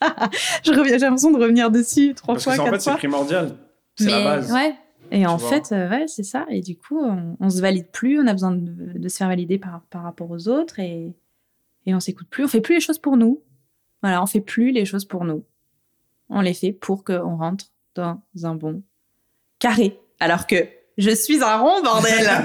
Je 0.64 0.72
reviens, 0.72 0.99
j'ai 0.99 1.05
l'impression 1.05 1.30
de 1.30 1.39
revenir 1.39 1.70
dessus 1.70 2.14
trois 2.14 2.36
fois, 2.36 2.57
quatre 2.57 2.57
fois. 2.57 2.68
En 2.68 2.72
fait, 2.72 2.80
c'est 2.80 2.97
primordial. 2.97 3.57
C'est 3.99 4.11
la 4.11 4.22
base. 4.22 4.53
Ouais, 4.53 4.74
et 5.11 5.26
en 5.26 5.38
fait, 5.38 5.72
euh, 5.72 5.88
ouais, 5.88 6.07
c'est 6.07 6.22
ça. 6.22 6.46
Et 6.51 6.61
du 6.61 6.76
coup, 6.76 6.99
on, 6.99 7.36
on, 7.40 7.51
se 7.51 7.61
valide 7.61 7.90
plus, 7.90 8.20
on 8.20 8.26
a 8.26 8.32
besoin 8.32 8.53
de, 8.53 9.09
se 9.09 9.16
faire 9.16 9.28
valider 9.28 9.59
par, 9.59 9.82
par 9.90 10.03
rapport 10.03 10.30
aux 10.30 10.49
autres 10.49 10.78
et, 10.78 11.14
et 11.86 11.94
on 11.94 12.01
s'écoute 12.01 12.28
plus. 12.28 12.44
On 12.44 12.49
fait 12.49 12.61
plus 12.61 12.74
les 12.74 12.80
choses 12.80 12.99
pour 12.99 13.16
nous. 13.16 13.42
Voilà, 14.03 14.22
on 14.22 14.26
fait 14.26 14.42
plus 14.42 14.70
les 14.70 14.84
choses 14.84 15.07
pour 15.07 15.24
nous. 15.24 15.44
On 16.28 16.40
les 16.40 16.55
fait 16.55 16.72
pour 16.72 17.05
qu'on 17.05 17.36
rentre 17.36 17.64
dans 17.94 18.20
un 18.44 18.55
bon 18.55 18.82
carré. 19.59 19.99
Alors 20.20 20.46
que 20.46 20.68
je 20.99 21.11
suis 21.11 21.42
un 21.42 21.57
rond, 21.59 21.82
bordel 21.82 22.28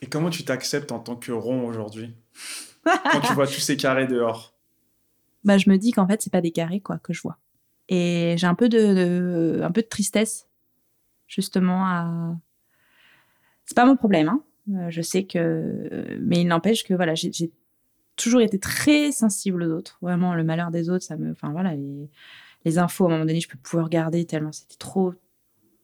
Et 0.00 0.06
comment 0.08 0.30
tu 0.30 0.44
t'acceptes 0.44 0.92
en 0.92 0.98
tant 0.98 1.16
que 1.16 1.32
rond 1.32 1.66
aujourd'hui? 1.66 2.14
Quand 2.84 3.20
tu 3.20 3.32
vois 3.34 3.46
tous 3.46 3.60
ces 3.60 3.76
carrés 3.76 4.06
dehors? 4.06 4.57
Bah, 5.44 5.58
je 5.58 5.70
me 5.70 5.76
dis 5.76 5.92
qu'en 5.92 6.06
fait, 6.06 6.22
c'est 6.22 6.32
pas 6.32 6.40
des 6.40 6.50
carrés 6.50 6.80
quoi 6.80 6.98
que 6.98 7.12
je 7.12 7.22
vois. 7.22 7.38
Et 7.88 8.34
j'ai 8.36 8.46
un 8.46 8.54
peu 8.54 8.68
de, 8.68 9.60
un 9.62 9.70
peu 9.70 9.82
de 9.82 9.86
tristesse 9.86 10.48
justement 11.26 11.84
à. 11.86 12.36
C'est 13.64 13.76
pas 13.76 13.86
mon 13.86 13.96
problème, 13.96 14.28
hein. 14.28 14.42
Euh, 14.74 14.90
je 14.90 15.00
sais 15.00 15.24
que, 15.24 16.18
mais 16.20 16.42
il 16.42 16.46
n'empêche 16.46 16.84
que 16.84 16.92
voilà, 16.92 17.14
j'ai 17.14 17.50
toujours 18.16 18.42
été 18.42 18.58
très 18.58 19.12
sensible 19.12 19.62
aux 19.62 19.70
autres. 19.70 19.98
Vraiment, 20.02 20.34
le 20.34 20.44
malheur 20.44 20.70
des 20.70 20.90
autres, 20.90 21.04
ça 21.04 21.16
me, 21.16 21.32
enfin 21.32 21.50
voilà, 21.52 21.74
les, 21.74 22.10
les 22.66 22.78
infos 22.78 23.04
à 23.04 23.08
un 23.08 23.10
moment 23.12 23.24
donné, 23.24 23.40
je 23.40 23.48
peux 23.48 23.56
plus 23.56 23.78
regarder 23.78 24.26
tellement 24.26 24.52
c'était 24.52 24.76
trop 24.76 25.14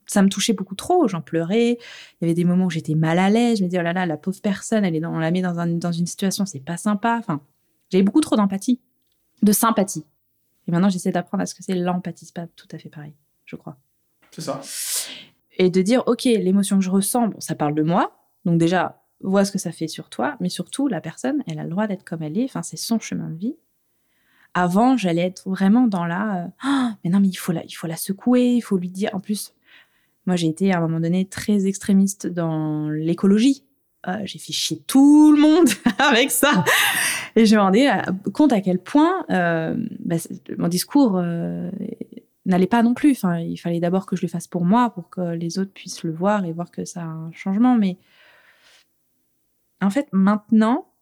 ça 0.06 0.22
me 0.22 0.28
touchait 0.28 0.52
beaucoup 0.52 0.74
trop, 0.74 1.08
j'en 1.08 1.20
pleurais. 1.20 1.72
Il 1.72 2.22
y 2.22 2.24
avait 2.24 2.34
des 2.34 2.44
moments 2.44 2.66
où 2.66 2.70
j'étais 2.70 2.94
mal 2.94 3.18
à 3.18 3.30
l'aise, 3.30 3.58
je 3.58 3.64
me 3.64 3.68
disais, 3.68 3.80
oh 3.80 3.82
là 3.82 3.92
là, 3.92 4.06
la 4.06 4.16
pauvre 4.16 4.40
personne, 4.42 4.84
elle 4.84 4.94
est 4.94 5.04
on 5.04 5.18
la 5.18 5.30
met 5.30 5.42
dans, 5.42 5.58
un, 5.58 5.66
dans 5.66 5.92
une 5.92 6.06
situation, 6.06 6.46
c'est 6.46 6.60
pas 6.60 6.76
sympa. 6.76 7.16
Enfin, 7.18 7.40
j'avais 7.90 8.04
beaucoup 8.04 8.20
trop 8.20 8.36
d'empathie 8.36 8.80
de 9.44 9.52
sympathie. 9.52 10.04
Et 10.66 10.72
maintenant, 10.72 10.88
j'essaie 10.88 11.12
d'apprendre 11.12 11.42
à 11.42 11.46
ce 11.46 11.54
que 11.54 11.62
c'est 11.62 11.74
l'empathie. 11.74 12.26
C'est 12.26 12.34
pas 12.34 12.46
tout 12.46 12.68
à 12.72 12.78
fait 12.78 12.88
pareil, 12.88 13.14
je 13.44 13.56
crois. 13.56 13.76
C'est 14.30 14.40
ça. 14.40 14.60
Et 15.58 15.70
de 15.70 15.82
dire, 15.82 16.02
OK, 16.06 16.24
l'émotion 16.24 16.78
que 16.78 16.84
je 16.84 16.90
ressens, 16.90 17.28
bon, 17.28 17.40
ça 17.40 17.54
parle 17.54 17.74
de 17.74 17.82
moi. 17.82 18.16
Donc 18.44 18.58
déjà, 18.58 19.02
vois 19.20 19.44
ce 19.44 19.52
que 19.52 19.58
ça 19.58 19.72
fait 19.72 19.88
sur 19.88 20.08
toi. 20.08 20.36
Mais 20.40 20.48
surtout, 20.48 20.88
la 20.88 21.00
personne, 21.00 21.42
elle 21.46 21.58
a 21.58 21.64
le 21.64 21.70
droit 21.70 21.86
d'être 21.86 22.04
comme 22.04 22.22
elle 22.22 22.38
est. 22.38 22.44
Enfin, 22.44 22.62
c'est 22.62 22.76
son 22.76 22.98
chemin 22.98 23.30
de 23.30 23.36
vie. 23.36 23.56
Avant, 24.54 24.96
j'allais 24.96 25.22
être 25.22 25.48
vraiment 25.48 25.86
dans 25.88 26.06
la, 26.06 26.44
euh, 26.44 26.48
ah, 26.62 26.96
mais 27.02 27.10
non, 27.10 27.20
mais 27.20 27.28
il 27.28 27.34
faut 27.34 27.52
la, 27.52 27.64
il 27.64 27.72
faut 27.72 27.88
la 27.88 27.96
secouer, 27.96 28.54
il 28.54 28.60
faut 28.60 28.78
lui 28.78 28.88
dire. 28.88 29.10
En 29.12 29.20
plus, 29.20 29.52
moi, 30.26 30.36
j'ai 30.36 30.46
été 30.46 30.72
à 30.72 30.78
un 30.78 30.80
moment 30.80 31.00
donné 31.00 31.26
très 31.26 31.66
extrémiste 31.66 32.26
dans 32.26 32.88
l'écologie. 32.88 33.64
Euh, 34.06 34.20
j'ai 34.24 34.38
fait 34.38 34.52
chier 34.52 34.82
tout 34.86 35.32
le 35.32 35.40
monde 35.40 35.68
avec 35.98 36.30
ça. 36.30 36.64
Et 37.36 37.46
je 37.46 37.56
me 37.56 37.60
rendais 37.60 37.88
euh, 37.88 38.02
compte 38.32 38.52
à 38.52 38.60
quel 38.60 38.78
point 38.78 39.24
euh, 39.30 39.76
bah, 40.00 40.16
mon 40.58 40.68
discours 40.68 41.16
euh, 41.16 41.70
n'allait 42.46 42.66
pas 42.66 42.82
non 42.82 42.94
plus. 42.94 43.12
Enfin, 43.12 43.38
il 43.38 43.56
fallait 43.56 43.80
d'abord 43.80 44.06
que 44.06 44.16
je 44.16 44.22
le 44.22 44.28
fasse 44.28 44.46
pour 44.46 44.64
moi, 44.64 44.90
pour 44.90 45.10
que 45.10 45.34
les 45.34 45.58
autres 45.58 45.72
puissent 45.72 46.04
le 46.04 46.12
voir 46.12 46.44
et 46.44 46.52
voir 46.52 46.70
que 46.70 46.84
ça 46.84 47.02
a 47.02 47.06
un 47.06 47.32
changement. 47.32 47.76
Mais 47.76 47.98
en 49.80 49.90
fait, 49.90 50.08
maintenant, 50.12 50.92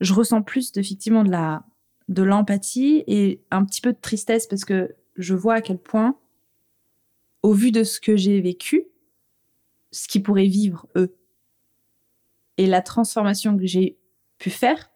je 0.00 0.12
ressens 0.14 0.42
plus 0.42 0.72
effectivement 0.76 1.24
de 1.24 1.30
la 1.30 1.64
de 2.08 2.22
l'empathie 2.22 3.04
et 3.06 3.42
un 3.50 3.66
petit 3.66 3.82
peu 3.82 3.92
de 3.92 3.98
tristesse 4.00 4.46
parce 4.46 4.64
que 4.64 4.94
je 5.16 5.34
vois 5.34 5.54
à 5.54 5.60
quel 5.60 5.76
point 5.76 6.16
au 7.42 7.52
vu 7.52 7.70
de 7.70 7.84
ce 7.84 8.00
que 8.00 8.16
j'ai 8.16 8.40
vécu, 8.40 8.86
ce 9.90 10.08
qu'ils 10.08 10.22
pourraient 10.22 10.46
vivre 10.46 10.86
eux. 10.96 11.14
Et 12.58 12.66
la 12.66 12.82
transformation 12.82 13.56
que 13.56 13.64
j'ai 13.66 13.98
pu 14.38 14.50
faire, 14.50 14.90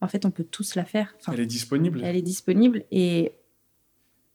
en 0.00 0.06
fait, 0.08 0.24
on 0.24 0.30
peut 0.30 0.44
tous 0.44 0.74
la 0.76 0.84
faire. 0.84 1.14
Enfin, 1.18 1.32
Elle 1.32 1.40
est 1.40 1.46
disponible. 1.46 2.00
elle 2.04 2.14
est 2.14 2.22
disponible 2.22 2.84
et 2.92 3.32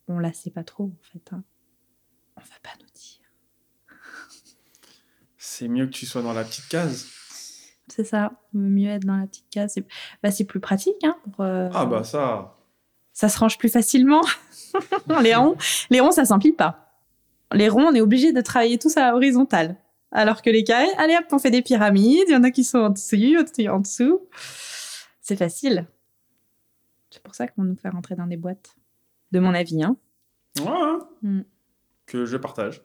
on 0.07 0.19
la 0.19 0.33
sait 0.33 0.49
pas 0.51 0.63
trop, 0.65 0.85
en 0.85 0.97
fait. 1.01 1.23
hein. 1.31 1.43
On 2.35 2.41
va 2.41 2.47
pas 2.61 2.71
nous 2.81 2.87
dire. 2.93 3.27
C'est 5.37 5.67
mieux 5.67 5.85
que 5.85 5.91
tu 5.91 6.05
sois 6.05 6.21
dans 6.21 6.33
la 6.33 6.43
petite 6.43 6.67
case. 6.67 7.07
C'est 7.87 8.03
ça. 8.03 8.31
Mieux 8.53 8.89
être 8.89 9.05
dans 9.05 9.17
la 9.17 9.27
petite 9.27 9.49
case. 9.49 9.71
C'est 9.75 9.85
bah, 10.23 10.31
c'est 10.31 10.45
plus 10.45 10.59
pratique. 10.59 11.03
Hein, 11.03 11.15
pour, 11.33 11.45
euh, 11.45 11.69
Ah 11.73 11.85
bah 11.85 12.03
ça. 12.03 12.57
Ça 13.11 13.29
se 13.29 13.37
range 13.37 13.57
plus 13.59 13.69
facilement. 13.69 14.21
les 15.21 15.35
ronds, 15.35 15.55
les 15.91 15.99
ronds, 15.99 16.11
ça 16.11 16.25
s'empile 16.25 16.55
pas. 16.55 16.97
Les 17.53 17.69
ronds, 17.69 17.87
on 17.89 17.93
est 17.93 18.01
obligé 18.01 18.31
de 18.33 18.41
travailler 18.41 18.79
tous 18.79 18.97
à 18.97 19.11
l'horizontale. 19.11 19.75
Alors 20.15 20.41
que 20.41 20.49
les 20.49 20.63
carrés, 20.63 20.91
allez 20.97 21.15
hop, 21.17 21.25
on 21.31 21.39
fait 21.39 21.51
des 21.51 21.61
pyramides. 21.61 22.23
Il 22.27 22.33
y 22.33 22.35
en 22.35 22.43
a 22.43 22.51
qui 22.51 22.63
sont 22.63 22.77
en 22.77 22.89
dessus, 22.91 23.37
au-dessus, 23.37 23.67
en 23.67 23.79
dessous. 23.79 24.21
C'est 25.21 25.35
facile. 25.35 25.87
C'est 27.09 27.21
pour 27.21 27.35
ça 27.35 27.47
qu'on 27.47 27.63
nous 27.63 27.75
fait 27.75 27.89
rentrer 27.89 28.15
dans 28.15 28.27
des 28.27 28.37
boîtes. 28.37 28.75
De 29.31 29.39
mon 29.39 29.53
avis, 29.53 29.83
hein. 29.83 29.97
Ouais, 30.59 30.67
hein. 30.69 30.99
Mm. 31.23 31.41
Que 32.05 32.25
je 32.25 32.37
partage. 32.37 32.81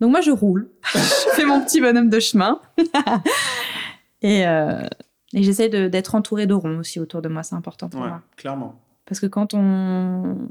Donc 0.00 0.10
moi, 0.10 0.20
je 0.20 0.30
roule. 0.30 0.70
je 0.94 1.30
fais 1.34 1.44
mon 1.46 1.62
petit 1.64 1.80
bonhomme 1.80 2.10
de 2.10 2.20
chemin. 2.20 2.60
et 4.22 4.46
euh, 4.46 4.86
et 5.32 5.42
j'essaie 5.42 5.68
d'être 5.68 6.14
entourée 6.14 6.46
de 6.46 6.54
ronds 6.54 6.78
aussi 6.78 7.00
autour 7.00 7.22
de 7.22 7.28
moi. 7.28 7.42
C'est 7.42 7.54
important 7.54 7.88
pour 7.88 8.00
Ouais, 8.00 8.08
moi. 8.08 8.22
clairement. 8.36 8.80
Parce 9.06 9.20
que 9.20 9.26
quand 9.26 9.54
on, 9.54 10.48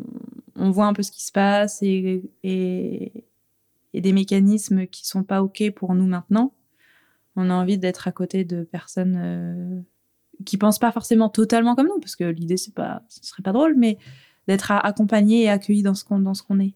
on 0.56 0.72
voit 0.72 0.86
un 0.86 0.94
peu 0.94 1.04
ce 1.04 1.12
qui 1.12 1.24
se 1.24 1.32
passe 1.32 1.82
et, 1.82 2.24
et, 2.44 3.12
et 3.96 4.02
des 4.02 4.12
mécanismes 4.12 4.88
qui 4.88 5.08
sont 5.08 5.24
pas 5.24 5.42
OK 5.42 5.64
pour 5.74 5.96
nous 5.96 6.06
maintenant, 6.06 6.54
on 7.38 7.50
a 7.50 7.54
envie 7.54 7.78
d'être 7.78 8.10
à 8.10 8.12
côté 8.12 8.44
de 8.44 8.64
personnes 8.64 9.16
euh, 9.18 9.82
qui 10.46 10.58
pensent 10.58 10.80
pas 10.80 10.92
forcément 10.92 11.30
totalement 11.30 11.76
comme 11.76 11.88
nous, 11.88 12.00
parce 12.00 12.18
que 12.18 12.26
l'idée, 12.26 12.58
c'est 12.58 12.74
pas, 12.74 13.04
ce 13.08 13.26
serait 13.26 13.42
pas 13.42 13.54
drôle, 13.54 13.76
mais 13.78 13.98
d'être 14.48 14.72
accompagné 14.72 15.44
et 15.44 15.50
accueilli 15.50 15.82
dans 15.82 15.96
ce 15.96 16.04
qu'on 16.04 16.20
dans 16.20 16.34
ce 16.34 16.44
qu'on 16.44 16.60
est. 16.60 16.76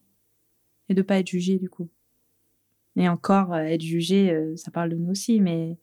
Et 0.88 0.93
de 0.93 1.01
pas 1.01 1.20
être 1.20 1.28
jugé, 1.28 1.59
du 1.59 1.70
coup. 1.70 1.89
Et 2.95 3.09
encore, 3.09 3.53
euh, 3.53 3.59
être 3.59 3.82
jugé, 3.82 4.32
euh, 4.32 4.55
ça 4.55 4.72
parle 4.72 4.91
de 4.91 4.95
nous 4.95 5.11
aussi, 5.11 5.41
mais 5.41 5.78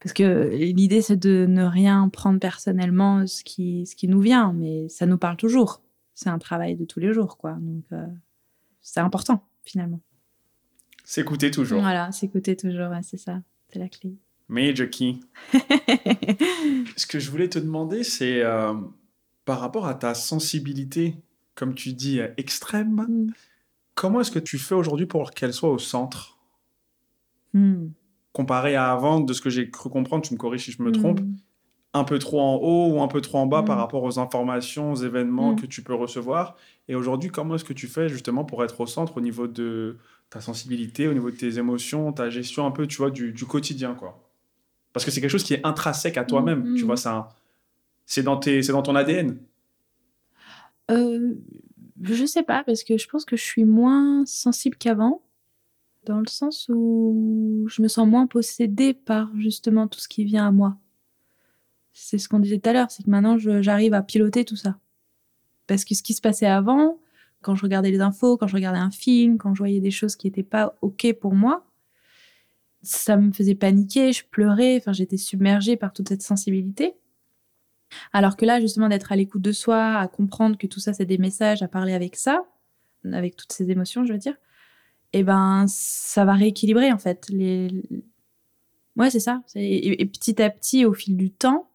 parce 0.00 0.12
que 0.12 0.50
l'idée, 0.54 1.02
c'est 1.02 1.16
de 1.16 1.46
ne 1.48 1.62
rien 1.62 2.08
prendre 2.08 2.40
personnellement 2.40 3.26
ce 3.28 3.44
qui, 3.44 3.86
ce 3.86 3.94
qui 3.94 4.08
nous 4.08 4.20
vient, 4.20 4.52
mais 4.52 4.88
ça 4.88 5.06
nous 5.06 5.18
parle 5.18 5.36
toujours. 5.36 5.82
C'est 6.14 6.30
un 6.30 6.38
travail 6.38 6.74
de 6.74 6.84
tous 6.84 6.98
les 6.98 7.12
jours, 7.12 7.38
quoi. 7.38 7.52
Donc, 7.52 7.84
euh, 7.92 8.06
c'est 8.80 9.00
important, 9.00 9.44
finalement. 9.64 10.00
S'écouter 11.12 11.50
toujours. 11.50 11.80
Voilà, 11.80 12.12
s'écouter 12.12 12.54
toujours, 12.54 12.90
ouais, 12.90 13.00
c'est 13.02 13.16
ça. 13.16 13.40
C'est 13.72 13.78
la 13.78 13.88
clé. 13.88 14.12
Major 14.48 14.86
key. 14.90 15.16
Ce 16.96 17.06
que 17.06 17.18
je 17.18 17.30
voulais 17.30 17.48
te 17.48 17.58
demander, 17.58 18.04
c'est 18.04 18.42
euh, 18.42 18.74
par 19.46 19.60
rapport 19.60 19.86
à 19.86 19.94
ta 19.94 20.12
sensibilité, 20.12 21.14
comme 21.54 21.74
tu 21.74 21.94
dis, 21.94 22.20
extrême, 22.36 23.06
Mm. 23.08 23.32
comment 23.94 24.20
est-ce 24.20 24.30
que 24.30 24.38
tu 24.38 24.58
fais 24.58 24.74
aujourd'hui 24.74 25.06
pour 25.06 25.30
qu'elle 25.30 25.54
soit 25.54 25.70
au 25.70 25.78
centre? 25.78 26.36
Hmm. 27.54 27.86
Comparé 28.34 28.76
à 28.76 28.92
avant, 28.92 29.20
de 29.20 29.32
ce 29.32 29.40
que 29.40 29.48
j'ai 29.48 29.70
cru 29.70 29.88
comprendre, 29.88 30.22
tu 30.26 30.34
me 30.34 30.38
corriges 30.38 30.66
si 30.66 30.72
je 30.72 30.82
me 30.82 30.92
trompe, 30.92 31.20
Hmm. 31.20 31.36
un 31.94 32.04
peu 32.04 32.18
trop 32.18 32.42
en 32.42 32.56
haut 32.56 32.92
ou 32.92 33.00
un 33.02 33.08
peu 33.08 33.22
trop 33.22 33.38
en 33.38 33.46
bas 33.46 33.62
Mm. 33.62 33.64
par 33.64 33.78
rapport 33.78 34.02
aux 34.02 34.18
informations, 34.18 34.92
aux 34.92 34.96
événements 34.96 35.52
Mm. 35.54 35.56
que 35.62 35.64
tu 35.66 35.82
peux 35.82 35.94
recevoir. 35.94 36.54
Et 36.86 36.94
aujourd'hui, 36.94 37.30
comment 37.30 37.54
est-ce 37.54 37.64
que 37.64 37.72
tu 37.72 37.86
fais 37.88 38.10
justement 38.10 38.44
pour 38.44 38.62
être 38.62 38.78
au 38.82 38.86
centre 38.86 39.16
au 39.16 39.22
niveau 39.22 39.46
de 39.46 39.96
ta 40.30 40.40
sensibilité, 40.40 41.08
au 41.08 41.14
niveau 41.14 41.30
de 41.30 41.36
tes 41.36 41.58
émotions, 41.58 42.12
ta 42.12 42.28
gestion 42.30 42.66
un 42.66 42.70
peu, 42.70 42.86
tu 42.86 42.96
vois, 42.98 43.10
du, 43.10 43.32
du 43.32 43.44
quotidien, 43.46 43.94
quoi 43.94 44.30
Parce 44.92 45.04
que 45.04 45.10
c'est 45.10 45.20
quelque 45.20 45.30
chose 45.30 45.44
qui 45.44 45.54
est 45.54 45.64
intrinsèque 45.66 46.16
à 46.18 46.24
toi-même, 46.24 46.74
tu 46.76 46.84
vois, 46.84 46.96
c'est 46.96 47.08
un- 47.08 47.28
c'est 48.06 48.22
dans, 48.22 48.36
tes- 48.36 48.60
dans 48.68 48.82
ton 48.82 48.94
ADN. 48.94 49.38
Euh, 50.90 51.34
je 52.02 52.24
sais 52.24 52.42
pas, 52.42 52.64
parce 52.64 52.84
que 52.84 52.96
je 52.96 53.08
pense 53.08 53.24
que 53.24 53.36
je 53.36 53.42
suis 53.42 53.64
moins 53.64 54.24
sensible 54.26 54.76
qu'avant, 54.76 55.22
dans 56.04 56.20
le 56.20 56.26
sens 56.26 56.70
où 56.72 57.66
je 57.68 57.82
me 57.82 57.88
sens 57.88 58.06
moins 58.08 58.26
possédée 58.26 58.94
par 58.94 59.30
justement 59.36 59.88
tout 59.88 60.00
ce 60.00 60.08
qui 60.08 60.24
vient 60.24 60.46
à 60.46 60.50
moi. 60.50 60.76
C'est 61.92 62.18
ce 62.18 62.28
qu'on 62.28 62.38
disait 62.38 62.58
tout 62.58 62.70
à 62.70 62.72
l'heure, 62.72 62.90
c'est 62.90 63.02
que 63.02 63.10
maintenant 63.10 63.36
j'arrive 63.38 63.92
à 63.92 64.02
piloter 64.02 64.44
tout 64.44 64.56
ça. 64.56 64.78
Parce 65.66 65.84
que 65.84 65.94
ce 65.94 66.02
qui 66.02 66.14
se 66.14 66.20
passait 66.22 66.46
avant, 66.46 66.98
quand 67.42 67.54
je 67.54 67.62
regardais 67.62 67.90
les 67.90 68.00
infos, 68.00 68.36
quand 68.36 68.46
je 68.46 68.54
regardais 68.54 68.78
un 68.78 68.90
film, 68.90 69.38
quand 69.38 69.54
je 69.54 69.58
voyais 69.58 69.80
des 69.80 69.90
choses 69.90 70.16
qui 70.16 70.26
n'étaient 70.26 70.42
pas 70.42 70.76
OK 70.82 71.12
pour 71.20 71.34
moi, 71.34 71.64
ça 72.82 73.16
me 73.16 73.32
faisait 73.32 73.54
paniquer, 73.54 74.12
je 74.12 74.24
pleurais, 74.24 74.76
enfin 74.78 74.92
j'étais 74.92 75.16
submergée 75.16 75.76
par 75.76 75.92
toute 75.92 76.08
cette 76.08 76.22
sensibilité. 76.22 76.94
Alors 78.12 78.36
que 78.36 78.44
là, 78.44 78.60
justement, 78.60 78.88
d'être 78.88 79.12
à 79.12 79.16
l'écoute 79.16 79.42
de 79.42 79.52
soi, 79.52 79.94
à 79.94 80.08
comprendre 80.08 80.58
que 80.58 80.66
tout 80.66 80.80
ça, 80.80 80.92
c'est 80.92 81.06
des 81.06 81.18
messages, 81.18 81.62
à 81.62 81.68
parler 81.68 81.94
avec 81.94 82.16
ça, 82.16 82.44
avec 83.04 83.36
toutes 83.36 83.52
ces 83.52 83.70
émotions, 83.70 84.04
je 84.04 84.12
veux 84.12 84.18
dire, 84.18 84.36
et 85.12 85.22
ben, 85.22 85.64
ça 85.68 86.24
va 86.24 86.34
rééquilibrer, 86.34 86.92
en 86.92 86.98
fait. 86.98 87.28
Les... 87.30 87.68
Ouais, 88.96 89.10
c'est 89.10 89.20
ça. 89.20 89.42
Et, 89.54 90.02
et 90.02 90.06
petit 90.06 90.42
à 90.42 90.50
petit, 90.50 90.84
au 90.84 90.92
fil 90.92 91.16
du 91.16 91.30
temps, 91.30 91.70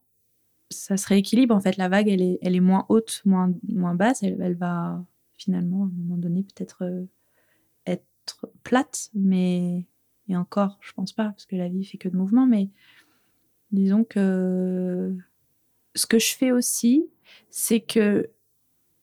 ça 0.69 0.97
se 0.97 1.07
rééquilibre, 1.07 1.55
en 1.55 1.59
fait. 1.59 1.77
La 1.77 1.89
vague, 1.89 2.09
elle 2.09 2.21
est, 2.21 2.37
elle 2.41 2.55
est 2.55 2.59
moins 2.59 2.85
haute, 2.89 3.21
moins, 3.25 3.51
moins 3.67 3.95
basse. 3.95 4.21
Elle 4.23 4.55
va, 4.55 5.03
finalement, 5.43 5.83
à 5.83 5.85
un 5.87 5.91
moment 5.91 6.17
donné, 6.17 6.43
peut-être 6.43 6.83
euh, 6.83 7.05
être 7.85 8.51
plate, 8.63 9.09
mais... 9.13 9.87
Et 10.29 10.37
encore, 10.37 10.77
je 10.79 10.93
pense 10.93 11.11
pas, 11.11 11.25
parce 11.25 11.45
que 11.45 11.57
la 11.57 11.67
vie 11.67 11.83
fait 11.83 11.97
que 11.97 12.07
de 12.07 12.15
mouvement, 12.15 12.47
mais 12.47 12.69
disons 13.71 14.05
que 14.05 15.13
ce 15.95 16.05
que 16.05 16.17
je 16.17 16.33
fais 16.33 16.53
aussi, 16.53 17.09
c'est 17.49 17.81
que 17.81 18.29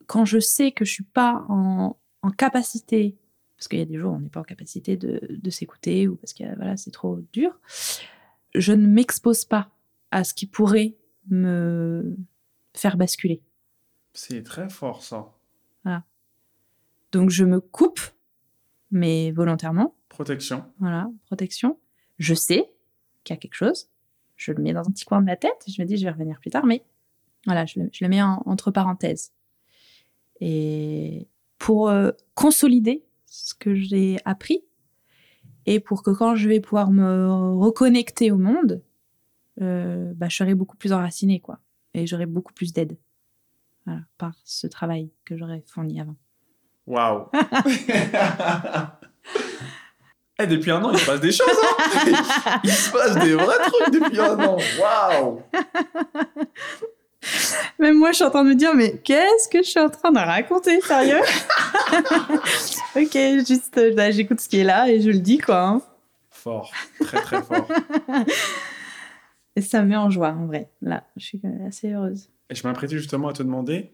quand 0.06 0.24
je 0.24 0.38
sais 0.38 0.72
que 0.72 0.86
je 0.86 0.92
suis 0.92 1.04
pas 1.04 1.44
en, 1.50 1.98
en 2.22 2.30
capacité, 2.30 3.18
parce 3.54 3.68
qu'il 3.68 3.80
y 3.80 3.82
a 3.82 3.84
des 3.84 3.98
jours 3.98 4.12
où 4.12 4.16
on 4.16 4.20
n'est 4.20 4.30
pas 4.30 4.40
en 4.40 4.44
capacité 4.44 4.96
de, 4.96 5.20
de 5.28 5.50
s'écouter 5.50 6.08
ou 6.08 6.16
parce 6.16 6.32
que 6.32 6.44
voilà, 6.56 6.78
c'est 6.78 6.90
trop 6.90 7.20
dur, 7.34 7.60
je 8.54 8.72
ne 8.72 8.86
m'expose 8.86 9.44
pas 9.44 9.70
à 10.10 10.24
ce 10.24 10.32
qui 10.32 10.46
pourrait 10.46 10.96
me 11.28 12.16
faire 12.74 12.96
basculer. 12.96 13.42
C'est 14.14 14.42
très 14.42 14.70
fort, 14.70 15.02
ça. 15.02 15.34
Donc 17.12 17.30
je 17.30 17.44
me 17.44 17.60
coupe, 17.60 18.00
mais 18.90 19.30
volontairement, 19.32 19.94
Protection. 20.08 20.64
voilà, 20.78 21.10
protection. 21.26 21.78
Je 22.18 22.34
sais 22.34 22.70
qu'il 23.24 23.34
y 23.34 23.36
a 23.36 23.40
quelque 23.40 23.54
chose, 23.54 23.88
je 24.36 24.52
le 24.52 24.62
mets 24.62 24.72
dans 24.72 24.80
un 24.80 24.90
petit 24.92 25.04
coin 25.04 25.20
de 25.20 25.26
ma 25.26 25.36
tête, 25.36 25.64
je 25.66 25.80
me 25.82 25.86
dis 25.86 25.96
je 25.96 26.04
vais 26.04 26.10
revenir 26.10 26.38
plus 26.40 26.50
tard, 26.50 26.66
mais 26.66 26.84
voilà, 27.46 27.66
je 27.66 27.80
le, 27.80 27.88
je 27.92 28.04
le 28.04 28.08
mets 28.10 28.22
en- 28.22 28.42
entre 28.46 28.70
parenthèses. 28.70 29.32
Et 30.40 31.28
pour 31.58 31.88
euh, 31.88 32.10
consolider 32.34 33.04
ce 33.26 33.54
que 33.54 33.74
j'ai 33.74 34.18
appris, 34.24 34.64
et 35.66 35.78
pour 35.80 36.02
que 36.02 36.10
quand 36.10 36.34
je 36.34 36.48
vais 36.48 36.60
pouvoir 36.60 36.90
me 36.90 37.28
reconnecter 37.58 38.30
au 38.30 38.38
monde, 38.38 38.82
euh, 39.60 40.12
bah, 40.14 40.28
je 40.28 40.36
serai 40.36 40.54
beaucoup 40.54 40.76
plus 40.76 40.92
enracinée, 40.92 41.40
quoi. 41.40 41.60
Et 41.94 42.06
j'aurai 42.06 42.26
beaucoup 42.26 42.52
plus 42.54 42.72
d'aide. 42.72 42.96
Voilà, 43.84 44.00
par 44.18 44.34
ce 44.44 44.66
travail 44.66 45.10
que 45.24 45.36
j'aurais 45.36 45.62
fourni 45.66 46.00
avant. 46.00 46.16
Waouh. 46.90 47.26
Eh, 50.42 50.46
depuis 50.46 50.70
un 50.70 50.82
an, 50.82 50.90
il 50.92 50.98
se 50.98 51.04
passe 51.04 51.20
des 51.20 51.32
choses. 51.32 51.46
hein. 51.50 52.60
il 52.64 52.70
se 52.72 52.90
passe 52.90 53.14
des 53.16 53.34
vrais 53.34 53.58
trucs 53.58 53.92
depuis 53.92 54.18
un 54.18 54.38
an. 54.40 54.56
Waouh. 54.80 55.42
Même 57.78 57.98
moi, 57.98 58.10
je 58.12 58.16
suis 58.16 58.24
en 58.24 58.30
train 58.30 58.42
de 58.44 58.48
me 58.48 58.54
dire, 58.54 58.74
mais 58.74 58.96
qu'est-ce 59.04 59.50
que 59.50 59.58
je 59.62 59.68
suis 59.68 59.78
en 59.80 59.90
train 59.90 60.10
de 60.10 60.18
raconter, 60.18 60.80
sérieux? 60.80 61.20
Ok, 62.96 63.12
juste, 63.46 63.76
euh, 63.78 63.94
bah, 63.94 64.10
j'écoute 64.10 64.40
ce 64.40 64.48
qui 64.48 64.58
est 64.60 64.64
là 64.64 64.88
et 64.88 65.00
je 65.02 65.10
le 65.10 65.18
dis, 65.18 65.36
quoi. 65.38 65.60
hein. 65.60 65.82
Fort. 66.30 66.72
Très, 67.04 67.20
très 67.20 67.42
fort. 67.42 67.68
Et 69.56 69.60
ça 69.60 69.82
me 69.82 69.88
met 69.88 69.96
en 69.96 70.08
joie, 70.10 70.30
en 70.30 70.46
vrai. 70.46 70.70
Là, 70.80 71.04
je 71.18 71.24
suis 71.26 71.40
assez 71.68 71.92
heureuse. 71.92 72.30
Et 72.48 72.54
je 72.54 72.66
m'apprêtais 72.66 72.96
justement 72.96 73.28
à 73.28 73.32
te 73.34 73.42
demander, 73.42 73.92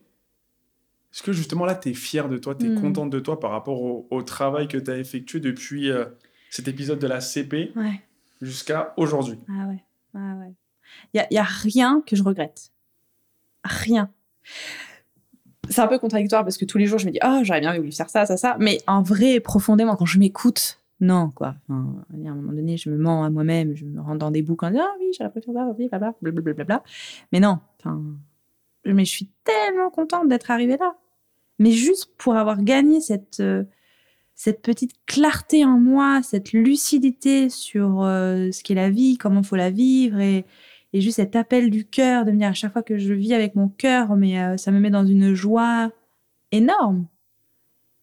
est-ce 1.16 1.22
que 1.22 1.32
justement 1.32 1.64
là, 1.64 1.74
tu 1.74 1.88
es 1.88 1.94
fière 1.94 2.28
de 2.28 2.36
toi, 2.36 2.54
tu 2.54 2.66
es 2.66 2.68
Mm. 2.68 2.78
contente 2.82 3.08
de 3.08 3.18
toi 3.20 3.40
par 3.40 3.50
rapport 3.50 3.80
au, 3.80 4.06
au 4.10 4.22
travail 4.22 4.68
que 4.68 4.76
tu 4.76 4.90
as 4.90 4.98
effectué 4.98 5.40
depuis 5.40 5.90
euh, 5.90 6.04
cet 6.50 6.68
épisode 6.68 6.98
de 6.98 7.06
la 7.06 7.22
CP 7.22 7.72
Ouais. 7.74 8.02
jusqu'à 8.42 8.92
aujourd'hui? 8.98 9.38
Ah 9.48 9.66
ouais. 9.66 9.82
Ah 10.12 10.34
ouais. 10.40 10.52
Il 11.14 11.26
y 11.30 11.38
a, 11.38 11.42
rien 11.42 12.02
que 12.06 12.16
je 12.16 12.22
regrette. 12.22 12.70
Rien. 13.64 14.10
C'est 15.70 15.80
un 15.80 15.86
peu 15.86 15.98
contradictoire 15.98 16.44
parce 16.44 16.58
que 16.58 16.66
tous 16.66 16.76
les 16.76 16.84
jours, 16.84 16.98
je 16.98 17.06
me 17.06 17.12
dis, 17.12 17.18
oh, 17.24 17.40
j'aurais 17.44 17.60
bien 17.60 17.74
voulu 17.74 17.92
faire 17.92 18.10
ça, 18.10 18.26
ça, 18.26 18.36
ça. 18.36 18.58
Mais 18.60 18.82
en 18.86 19.00
vrai, 19.00 19.40
profondément, 19.40 19.96
quand 19.96 20.04
je 20.04 20.18
m'écoute, 20.18 20.80
non, 21.00 21.30
quoi. 21.34 21.54
Enfin, 21.70 22.04
à 22.12 22.28
un 22.28 22.34
moment 22.34 22.52
donné, 22.52 22.76
je 22.76 22.90
me 22.90 22.98
mens 22.98 23.24
à 23.24 23.30
moi-même, 23.30 23.74
je 23.74 23.86
me 23.86 24.02
rentre 24.02 24.18
dans 24.18 24.30
des 24.30 24.42
boucles 24.42 24.66
en 24.66 24.70
disant, 24.70 24.84
ah 24.86 24.94
oui, 25.00 25.06
j'aurais 25.18 25.30
faire 25.30 25.42
ça, 25.44 25.74
oui, 25.78 25.88
blabla, 25.88 26.14
blablabla, 26.20 26.52
blablabla. 26.52 26.82
Mais 27.32 27.40
non, 27.40 27.58
enfin, 27.80 28.02
mais 28.84 29.06
je 29.06 29.10
suis 29.10 29.30
tellement 29.44 29.88
contente 29.88 30.28
d'être 30.28 30.50
arrivée 30.50 30.76
là. 30.76 30.94
Mais 31.58 31.72
juste 31.72 32.12
pour 32.18 32.36
avoir 32.36 32.62
gagné 32.62 33.00
cette, 33.00 33.40
euh, 33.40 33.64
cette 34.34 34.62
petite 34.62 34.92
clarté 35.06 35.64
en 35.64 35.78
moi, 35.78 36.20
cette 36.22 36.52
lucidité 36.52 37.48
sur 37.48 38.02
euh, 38.02 38.50
ce 38.52 38.62
qu'est 38.62 38.74
la 38.74 38.90
vie, 38.90 39.16
comment 39.16 39.42
faut 39.42 39.56
la 39.56 39.70
vivre 39.70 40.20
et, 40.20 40.44
et 40.92 41.00
juste 41.00 41.16
cet 41.16 41.34
appel 41.34 41.70
du 41.70 41.86
cœur 41.86 42.24
de 42.24 42.32
me 42.32 42.38
dire 42.38 42.48
à 42.48 42.52
chaque 42.52 42.72
fois 42.72 42.82
que 42.82 42.98
je 42.98 43.14
vis 43.14 43.32
avec 43.32 43.54
mon 43.54 43.68
cœur, 43.68 44.16
mais 44.16 44.40
euh, 44.40 44.56
ça 44.56 44.70
me 44.70 44.80
met 44.80 44.90
dans 44.90 45.06
une 45.06 45.34
joie 45.34 45.90
énorme. 46.52 47.06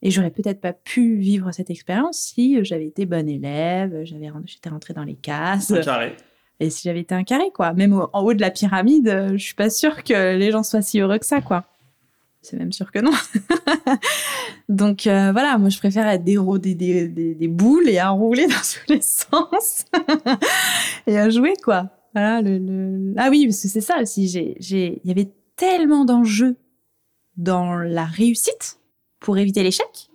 Et 0.01 0.11
j'aurais 0.11 0.31
peut-être 0.31 0.59
pas 0.59 0.73
pu 0.73 1.15
vivre 1.15 1.51
cette 1.53 1.69
expérience 1.69 2.17
si 2.17 2.63
j'avais 2.65 2.87
été 2.87 3.05
bonne 3.05 3.29
élève, 3.29 4.03
j'avais 4.03 4.29
j'étais 4.45 4.69
rentrée 4.69 4.93
dans 4.93 5.05
les 5.05 5.15
cases. 5.15 5.71
Un 5.71 5.81
carré. 5.81 6.17
Et 6.59 6.69
si 6.69 6.83
j'avais 6.83 6.99
été 7.01 7.15
un 7.15 7.23
carré, 7.23 7.51
quoi. 7.53 7.73
Même 7.73 7.93
en 7.93 8.21
haut 8.21 8.33
de 8.33 8.41
la 8.41 8.51
pyramide, 8.51 9.31
je 9.31 9.37
suis 9.37 9.55
pas 9.55 9.69
sûre 9.69 10.03
que 10.03 10.35
les 10.35 10.51
gens 10.51 10.63
soient 10.63 10.81
si 10.81 10.99
heureux 10.99 11.19
que 11.19 11.25
ça, 11.25 11.41
quoi. 11.41 11.65
C'est 12.43 12.57
même 12.57 12.73
sûr 12.73 12.91
que 12.91 12.99
non. 12.99 13.11
Donc 14.69 15.07
euh, 15.07 15.31
voilà, 15.31 15.57
moi 15.57 15.69
je 15.69 15.77
préfère 15.77 16.07
être 16.07 16.23
des, 16.25 16.37
des, 16.75 17.07
des, 17.07 17.35
des, 17.35 17.47
boules 17.47 17.87
et 17.87 17.99
à 17.99 18.09
rouler 18.09 18.47
dans 18.47 18.53
tous 18.53 18.93
les 18.93 19.01
sens 19.01 19.85
et 21.07 21.17
à 21.17 21.29
jouer, 21.29 21.53
quoi. 21.63 21.89
Voilà, 22.13 22.41
le, 22.41 23.13
Ah 23.17 23.29
oui, 23.29 23.47
parce 23.47 23.61
que 23.61 23.69
c'est 23.69 23.81
ça 23.81 24.01
aussi. 24.01 24.25
Il 24.25 24.99
y 25.05 25.11
avait 25.11 25.31
tellement 25.55 26.03
d'enjeux 26.03 26.57
dans 27.37 27.77
la 27.77 28.05
réussite 28.05 28.77
pour 29.19 29.37
éviter 29.37 29.63
l'échec 29.63 30.09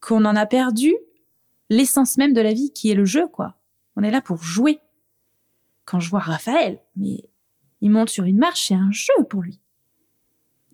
qu'on 0.00 0.24
en 0.26 0.36
a 0.36 0.46
perdu 0.46 0.94
l'essence 1.70 2.18
même 2.18 2.34
de 2.34 2.40
la 2.40 2.52
vie 2.52 2.70
qui 2.72 2.90
est 2.90 2.94
le 2.94 3.06
jeu, 3.06 3.26
quoi. 3.28 3.54
On 3.96 4.02
est 4.02 4.10
là 4.10 4.20
pour 4.20 4.42
jouer. 4.42 4.78
Quand 5.86 6.00
je 6.00 6.10
vois 6.10 6.20
Raphaël, 6.20 6.80
mais 6.96 7.24
il 7.80 7.90
monte 7.90 8.10
sur 8.10 8.24
une 8.24 8.38
marche, 8.38 8.68
c'est 8.68 8.74
un 8.74 8.90
jeu 8.92 9.14
pour 9.28 9.42
lui. 9.42 9.58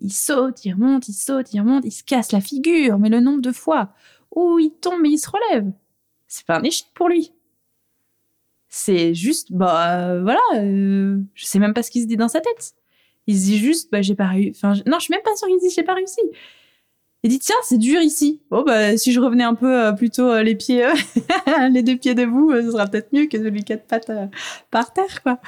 Il 0.03 0.11
saute, 0.11 0.65
il 0.65 0.73
remonte, 0.73 1.07
il 1.07 1.13
saute, 1.13 1.53
il 1.53 1.61
remonte, 1.61 1.85
il 1.85 1.91
se 1.91 2.03
casse 2.03 2.33
la 2.33 2.41
figure, 2.41 2.99
mais 2.99 3.07
le 3.09 3.21
nombre 3.21 3.41
de 3.41 3.53
fois 3.53 3.93
où 4.35 4.59
il 4.59 4.71
tombe 4.71 5.05
et 5.05 5.09
il 5.09 5.17
se 5.17 5.29
relève, 5.29 5.71
c'est 6.27 6.45
pas 6.45 6.57
un 6.57 6.63
échec 6.63 6.87
pour 6.93 7.07
lui. 7.07 7.31
C'est 8.67 9.13
juste, 9.13 9.51
bah 9.51 9.99
euh, 9.99 10.21
voilà, 10.21 10.41
euh, 10.55 11.19
je 11.35 11.45
sais 11.45 11.59
même 11.59 11.73
pas 11.73 11.83
ce 11.83 11.91
qu'il 11.91 12.01
se 12.01 12.07
dit 12.07 12.17
dans 12.17 12.27
sa 12.27 12.41
tête. 12.41 12.73
Il 13.27 13.37
se 13.37 13.43
dit 13.45 13.59
juste, 13.59 13.91
bah 13.91 14.01
j'ai 14.01 14.15
pas 14.15 14.27
réussi. 14.27 14.59
Enfin, 14.61 14.73
non, 14.85 14.97
je 14.99 15.05
suis 15.05 15.13
même 15.13 15.23
pas 15.23 15.35
sûre 15.35 15.47
qu'il 15.47 15.59
se 15.59 15.67
dit 15.67 15.73
j'ai 15.73 15.83
pas 15.83 15.93
réussi. 15.93 16.19
Il 17.21 17.29
dit 17.29 17.39
tiens, 17.39 17.55
c'est 17.63 17.77
dur 17.77 18.01
ici. 18.01 18.41
Bon 18.49 18.63
bah 18.63 18.97
si 18.97 19.13
je 19.13 19.19
revenais 19.21 19.45
un 19.45 19.55
peu 19.55 19.85
euh, 19.85 19.91
plutôt 19.93 20.41
les 20.41 20.55
pieds, 20.55 20.85
les 21.71 21.83
deux 21.83 21.95
pieds 21.95 22.15
debout, 22.15 22.51
ce 22.51 22.71
sera 22.71 22.87
peut-être 22.87 23.13
mieux 23.13 23.27
que 23.27 23.37
celui 23.37 23.63
quatre 23.63 23.85
pattes 23.85 24.11
par 24.69 24.91
terre, 24.91 25.21
quoi. 25.21 25.39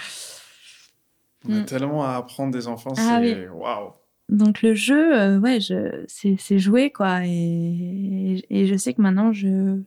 On 1.50 1.54
a 1.54 1.60
mm. 1.62 1.66
tellement 1.66 2.06
à 2.06 2.16
apprendre 2.16 2.54
des 2.54 2.68
enfants, 2.68 2.94
ah 2.98 3.20
c'est 3.22 3.50
waouh. 3.50 3.92
Donc 4.30 4.62
le 4.62 4.74
jeu, 4.74 5.38
ouais, 5.38 5.60
je, 5.60 6.04
c'est, 6.08 6.58
jouer 6.58 6.92
quoi, 6.92 7.26
et, 7.26 8.44
et, 8.50 8.66
je 8.66 8.76
sais 8.76 8.94
que 8.94 9.02
maintenant 9.02 9.32
je, 9.32 9.80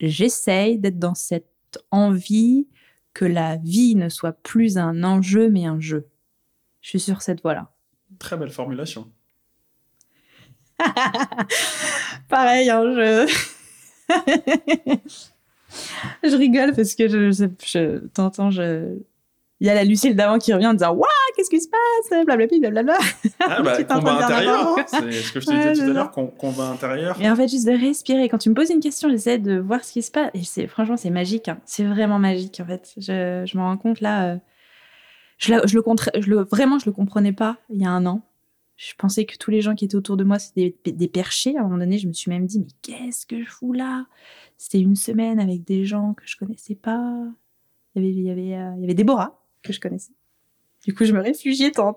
j'essaye 0.00 0.78
d'être 0.78 0.98
dans 0.98 1.14
cette 1.14 1.46
envie 1.92 2.66
que 3.12 3.24
la 3.24 3.56
vie 3.56 3.94
ne 3.94 4.08
soit 4.08 4.32
plus 4.32 4.78
un 4.78 5.04
enjeu 5.04 5.48
mais 5.48 5.64
un 5.64 5.78
jeu. 5.78 6.08
Je 6.80 6.88
suis 6.90 7.00
sur 7.00 7.22
cette 7.22 7.40
voie-là. 7.42 7.72
Très 8.18 8.36
belle 8.36 8.50
formulation. 8.50 9.10
Pareil, 12.28 12.68
hein, 12.68 12.82
je... 12.94 13.32
je 16.24 16.36
rigole 16.36 16.74
parce 16.74 16.94
que 16.94 17.08
je, 17.08 17.30
je, 17.30 17.46
je 17.64 17.98
t'entends, 18.08 18.50
je, 18.50 18.98
il 19.64 19.68
y 19.68 19.70
a 19.70 19.74
la 19.74 19.84
Lucille 19.84 20.14
d'avant 20.14 20.38
qui 20.38 20.52
revient 20.52 20.66
en 20.66 20.74
disant 20.74 20.92
Waouh, 20.92 21.08
qu'est-ce 21.34 21.48
qui 21.48 21.58
se 21.58 21.68
passe? 21.70 22.24
Blablabla, 22.26 22.58
blablabla. 22.58 22.98
Ah, 23.40 23.62
bah, 23.62 23.82
combat 23.88 24.22
intérieur, 24.22 24.76
hein. 24.78 24.84
c'est 24.86 25.12
ce 25.12 25.32
que 25.32 25.40
je 25.40 25.46
te 25.46 25.52
disais 25.52 25.72
tout 25.72 25.90
à 25.90 25.94
l'heure, 25.94 26.10
combat 26.10 26.68
intérieur. 26.68 27.18
Et 27.18 27.30
en 27.30 27.34
fait, 27.34 27.48
juste 27.48 27.66
de 27.66 27.72
respirer. 27.72 28.28
Quand 28.28 28.36
tu 28.36 28.50
me 28.50 28.54
poses 28.54 28.68
une 28.68 28.80
question, 28.80 29.08
j'essaie 29.08 29.38
de 29.38 29.58
voir 29.58 29.82
ce 29.82 29.94
qui 29.94 30.02
se 30.02 30.10
passe. 30.10 30.30
Et 30.34 30.44
c'est, 30.44 30.66
franchement, 30.66 30.98
c'est 30.98 31.08
magique. 31.08 31.48
Hein. 31.48 31.58
C'est 31.64 31.84
vraiment 31.84 32.18
magique, 32.18 32.60
en 32.60 32.66
fait. 32.66 32.92
Je, 32.98 33.44
je 33.46 33.56
me 33.56 33.62
rends 33.62 33.78
compte 33.78 34.02
là. 34.02 34.34
Euh, 34.34 34.36
je, 35.38 35.54
le, 35.54 35.62
je 35.64 36.30
le, 36.30 36.42
vraiment, 36.42 36.78
je 36.78 36.84
le 36.84 36.92
comprenais 36.92 37.32
pas 37.32 37.56
il 37.70 37.80
y 37.80 37.86
a 37.86 37.90
un 37.90 38.04
an. 38.04 38.20
Je 38.76 38.92
pensais 38.98 39.24
que 39.24 39.38
tous 39.38 39.50
les 39.50 39.62
gens 39.62 39.74
qui 39.74 39.86
étaient 39.86 39.96
autour 39.96 40.18
de 40.18 40.24
moi, 40.24 40.38
c'était 40.38 40.76
des, 40.84 40.92
des, 40.92 41.08
perchés. 41.08 41.56
À 41.56 41.60
un 41.60 41.62
moment 41.62 41.78
donné, 41.78 41.96
je 41.96 42.06
me 42.06 42.12
suis 42.12 42.30
même 42.30 42.44
dit 42.44 42.58
Mais 42.58 42.66
qu'est-ce 42.82 43.24
que 43.24 43.42
je 43.42 43.48
fous 43.48 43.72
là? 43.72 44.04
C'était 44.58 44.80
une 44.80 44.96
semaine 44.96 45.40
avec 45.40 45.64
des 45.64 45.86
gens 45.86 46.12
que 46.12 46.24
je 46.26 46.36
connaissais 46.36 46.74
pas. 46.74 47.16
Il 47.94 48.02
y 48.02 48.04
avait, 48.04 48.14
il 48.14 48.22
y 48.24 48.30
avait, 48.30 48.62
euh, 48.62 48.74
il 48.76 48.82
y 48.82 48.84
avait 48.84 48.94
Déborah 48.94 49.40
que 49.64 49.72
je 49.72 49.80
connaissais. 49.80 50.12
Du 50.84 50.94
coup, 50.94 51.04
je 51.04 51.12
me 51.12 51.20
réfugiais 51.20 51.70
dans, 51.70 51.96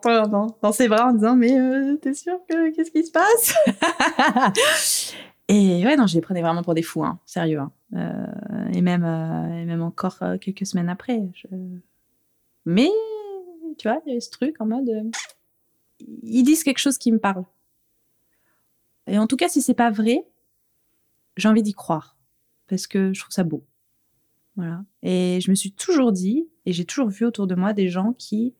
dans, 0.61 0.71
ses 0.71 0.87
bras 0.87 1.09
en 1.09 1.13
disant 1.13 1.35
Mais 1.35 1.59
euh, 1.59 1.97
t'es 1.97 2.13
sûr 2.13 2.39
que 2.49 2.73
qu'est-ce 2.73 2.91
qui 2.91 3.05
se 3.05 3.11
passe? 3.11 3.53
Et 5.49 5.85
ouais, 5.85 5.95
non, 5.95 6.07
je 6.07 6.15
les 6.15 6.21
prenais 6.21 6.41
vraiment 6.41 6.63
pour 6.63 6.73
des 6.73 6.81
fous, 6.81 7.03
hein, 7.03 7.19
sérieux. 7.25 7.59
Hein. 7.59 7.71
Euh, 7.95 8.71
et, 8.73 8.81
même, 8.81 9.05
euh, 9.05 9.61
et 9.61 9.65
même 9.65 9.81
encore 9.81 10.19
quelques 10.41 10.65
semaines 10.65 10.89
après. 10.89 11.21
Mais, 12.65 12.89
tu 13.77 13.87
vois, 13.87 14.01
il 14.05 14.09
y 14.09 14.11
avait 14.11 14.19
ce 14.19 14.29
truc 14.29 14.59
en 14.59 14.65
mode 14.65 14.89
Ils 15.99 16.43
disent 16.43 16.63
quelque 16.63 16.79
chose 16.79 16.97
qui 16.97 17.13
me 17.13 17.19
parle. 17.19 17.45
Et 19.07 19.17
en 19.17 19.25
tout 19.25 19.37
cas, 19.37 19.47
si 19.47 19.61
c'est 19.61 19.73
pas 19.73 19.89
vrai, 19.89 20.25
j'ai 21.37 21.47
envie 21.47 21.63
d'y 21.63 21.73
croire. 21.73 22.17
Parce 22.67 22.85
que 22.87 23.13
je 23.13 23.21
trouve 23.21 23.33
ça 23.33 23.45
beau. 23.45 23.63
Et 25.03 25.39
je 25.41 25.49
me 25.49 25.55
suis 25.55 25.71
toujours 25.71 26.11
dit, 26.11 26.47
et 26.65 26.73
j'ai 26.73 26.85
toujours 26.85 27.09
vu 27.09 27.25
autour 27.25 27.47
de 27.47 27.55
moi 27.55 27.73
des 27.73 27.89
gens 27.89 28.13
qui, 28.13 28.53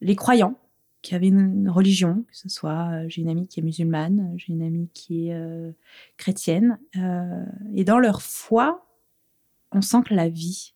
les 0.00 0.16
croyants, 0.16 0.58
qui 1.02 1.16
avaient 1.16 1.28
une 1.28 1.68
religion, 1.68 2.24
que 2.28 2.36
ce 2.36 2.48
soit, 2.48 2.90
euh, 2.92 3.04
j'ai 3.08 3.22
une 3.22 3.28
amie 3.28 3.48
qui 3.48 3.60
est 3.60 3.62
musulmane, 3.62 4.32
j'ai 4.36 4.52
une 4.52 4.62
amie 4.62 4.88
qui 4.94 5.28
est 5.28 5.34
euh, 5.34 5.72
chrétienne, 6.16 6.78
euh, 6.96 7.44
et 7.74 7.84
dans 7.84 7.98
leur 7.98 8.22
foi, 8.22 8.86
on 9.72 9.82
sent 9.82 9.98
que 10.06 10.14
la 10.14 10.28
vie. 10.28 10.74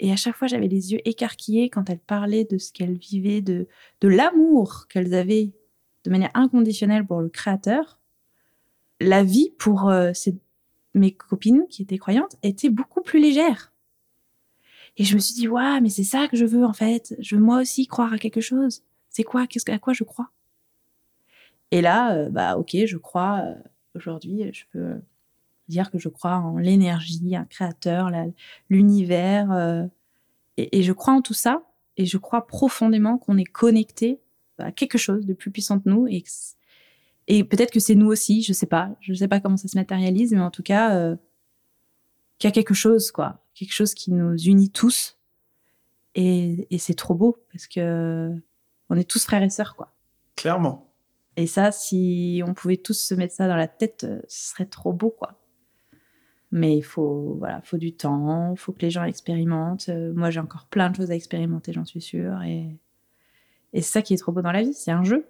Et 0.00 0.12
à 0.12 0.16
chaque 0.16 0.36
fois, 0.36 0.48
j'avais 0.48 0.68
les 0.68 0.92
yeux 0.92 1.00
écarquillés 1.04 1.70
quand 1.70 1.88
elles 1.88 2.00
parlaient 2.00 2.44
de 2.44 2.58
ce 2.58 2.72
qu'elles 2.72 2.98
vivaient, 2.98 3.40
de, 3.40 3.68
de 4.00 4.08
l'amour 4.08 4.88
qu'elles 4.88 5.14
avaient 5.14 5.52
de 6.04 6.10
manière 6.10 6.30
inconditionnelle 6.34 7.06
pour 7.06 7.20
le 7.20 7.28
Créateur. 7.28 7.98
La 9.00 9.22
vie 9.24 9.50
pour 9.58 9.92
ces 10.14 10.36
mes 10.96 11.12
copines 11.12 11.66
qui 11.68 11.82
étaient 11.82 11.98
croyantes 11.98 12.36
étaient 12.42 12.70
beaucoup 12.70 13.02
plus 13.02 13.20
légères. 13.20 13.72
Et 14.96 15.04
je 15.04 15.14
me 15.14 15.20
suis 15.20 15.34
dit, 15.34 15.48
ouais, 15.48 15.80
mais 15.80 15.90
c'est 15.90 16.04
ça 16.04 16.26
que 16.26 16.36
je 16.36 16.44
veux 16.44 16.64
en 16.64 16.72
fait. 16.72 17.14
Je 17.18 17.36
veux 17.36 17.42
moi 17.42 17.60
aussi 17.60 17.86
croire 17.86 18.12
à 18.12 18.18
quelque 18.18 18.40
chose. 18.40 18.82
C'est 19.10 19.24
quoi? 19.24 19.46
Qu'est-ce 19.46 19.70
à 19.70 19.78
quoi 19.78 19.92
je 19.92 20.04
crois? 20.04 20.30
Et 21.70 21.80
là, 21.80 22.14
euh, 22.14 22.30
bah 22.30 22.56
ok, 22.56 22.76
je 22.86 22.96
crois. 22.96 23.42
Euh, 23.44 23.54
aujourd'hui, 23.94 24.50
je 24.52 24.64
peux 24.72 25.00
dire 25.68 25.90
que 25.90 25.98
je 25.98 26.08
crois 26.08 26.36
en 26.36 26.58
l'énergie, 26.58 27.34
un 27.34 27.44
créateur, 27.44 28.10
l'univers, 28.70 29.50
euh, 29.52 29.84
et, 30.56 30.78
et, 30.78 30.82
je 30.82 30.92
crois 30.92 31.14
en 31.14 31.22
tout 31.22 31.34
ça. 31.34 31.62
Et 31.96 32.06
je 32.06 32.18
crois 32.18 32.46
profondément 32.46 33.18
qu'on 33.18 33.38
est 33.38 33.44
connecté 33.44 34.20
à 34.58 34.70
quelque 34.72 34.98
chose 34.98 35.26
de 35.26 35.34
plus 35.34 35.50
puissant 35.50 35.80
que 35.80 35.88
nous 35.88 36.06
et 36.06 36.22
et 37.28 37.44
peut-être 37.44 37.72
que 37.72 37.80
c'est 37.80 37.94
nous 37.94 38.06
aussi, 38.06 38.42
je 38.42 38.52
sais 38.52 38.66
pas. 38.66 38.90
Je 39.00 39.12
sais 39.14 39.28
pas 39.28 39.40
comment 39.40 39.56
ça 39.56 39.68
se 39.68 39.76
matérialise, 39.76 40.32
mais 40.32 40.40
en 40.40 40.50
tout 40.50 40.62
cas, 40.62 40.96
euh, 40.96 41.16
qu'il 42.38 42.48
y 42.48 42.50
a 42.50 42.54
quelque 42.54 42.74
chose, 42.74 43.10
quoi. 43.10 43.44
Quelque 43.54 43.72
chose 43.72 43.94
qui 43.94 44.12
nous 44.12 44.36
unit 44.36 44.70
tous. 44.70 45.18
Et, 46.14 46.66
et 46.70 46.78
c'est 46.78 46.94
trop 46.94 47.14
beau, 47.14 47.38
parce 47.52 47.66
que 47.66 48.32
on 48.88 48.96
est 48.96 49.08
tous 49.08 49.24
frères 49.24 49.42
et 49.42 49.50
sœurs, 49.50 49.76
quoi. 49.76 49.92
Clairement. 50.36 50.92
Et 51.36 51.46
ça, 51.46 51.72
si 51.72 52.42
on 52.46 52.54
pouvait 52.54 52.78
tous 52.78 52.98
se 52.98 53.14
mettre 53.14 53.34
ça 53.34 53.48
dans 53.48 53.56
la 53.56 53.68
tête, 53.68 54.04
euh, 54.04 54.20
ce 54.28 54.50
serait 54.50 54.66
trop 54.66 54.92
beau, 54.92 55.10
quoi. 55.10 55.38
Mais 56.52 56.76
il 56.76 56.82
faut, 56.82 57.34
voilà, 57.38 57.60
faut 57.62 57.76
du 57.76 57.92
temps, 57.92 58.52
il 58.52 58.58
faut 58.58 58.72
que 58.72 58.80
les 58.80 58.90
gens 58.90 59.04
expérimentent. 59.04 59.88
Euh, 59.88 60.14
moi, 60.14 60.30
j'ai 60.30 60.40
encore 60.40 60.66
plein 60.66 60.90
de 60.90 60.96
choses 60.96 61.10
à 61.10 61.14
expérimenter, 61.14 61.72
j'en 61.72 61.84
suis 61.84 62.00
sûre. 62.00 62.40
Et, 62.42 62.78
et 63.72 63.82
c'est 63.82 63.92
ça 63.92 64.02
qui 64.02 64.14
est 64.14 64.16
trop 64.16 64.32
beau 64.32 64.42
dans 64.42 64.52
la 64.52 64.62
vie, 64.62 64.72
c'est 64.72 64.92
un 64.92 65.04
jeu. 65.04 65.26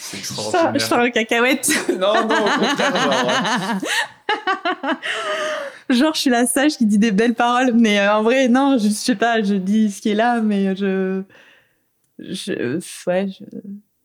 C'est 0.00 0.16
extraordinaire. 0.16 0.72
Je 0.78 1.10
cacahuète. 1.10 1.70
non, 1.90 2.26
non, 2.26 2.46
au 2.46 2.58
contraire, 2.58 2.96
genre. 2.96 3.30
genre, 5.90 6.14
je 6.14 6.20
suis 6.20 6.30
la 6.30 6.46
sage 6.46 6.78
qui 6.78 6.86
dit 6.86 6.98
des 6.98 7.12
belles 7.12 7.34
paroles, 7.34 7.74
mais 7.74 8.00
euh, 8.00 8.16
en 8.16 8.22
vrai, 8.22 8.48
non, 8.48 8.78
je, 8.78 8.88
sais 8.88 9.14
pas, 9.14 9.42
je 9.42 9.54
dis 9.54 9.90
ce 9.92 10.00
qui 10.00 10.08
est 10.08 10.14
là, 10.14 10.40
mais 10.40 10.74
je. 10.74 11.22
Je. 12.18 12.80
Ouais, 13.06 13.28
je. 13.28 13.44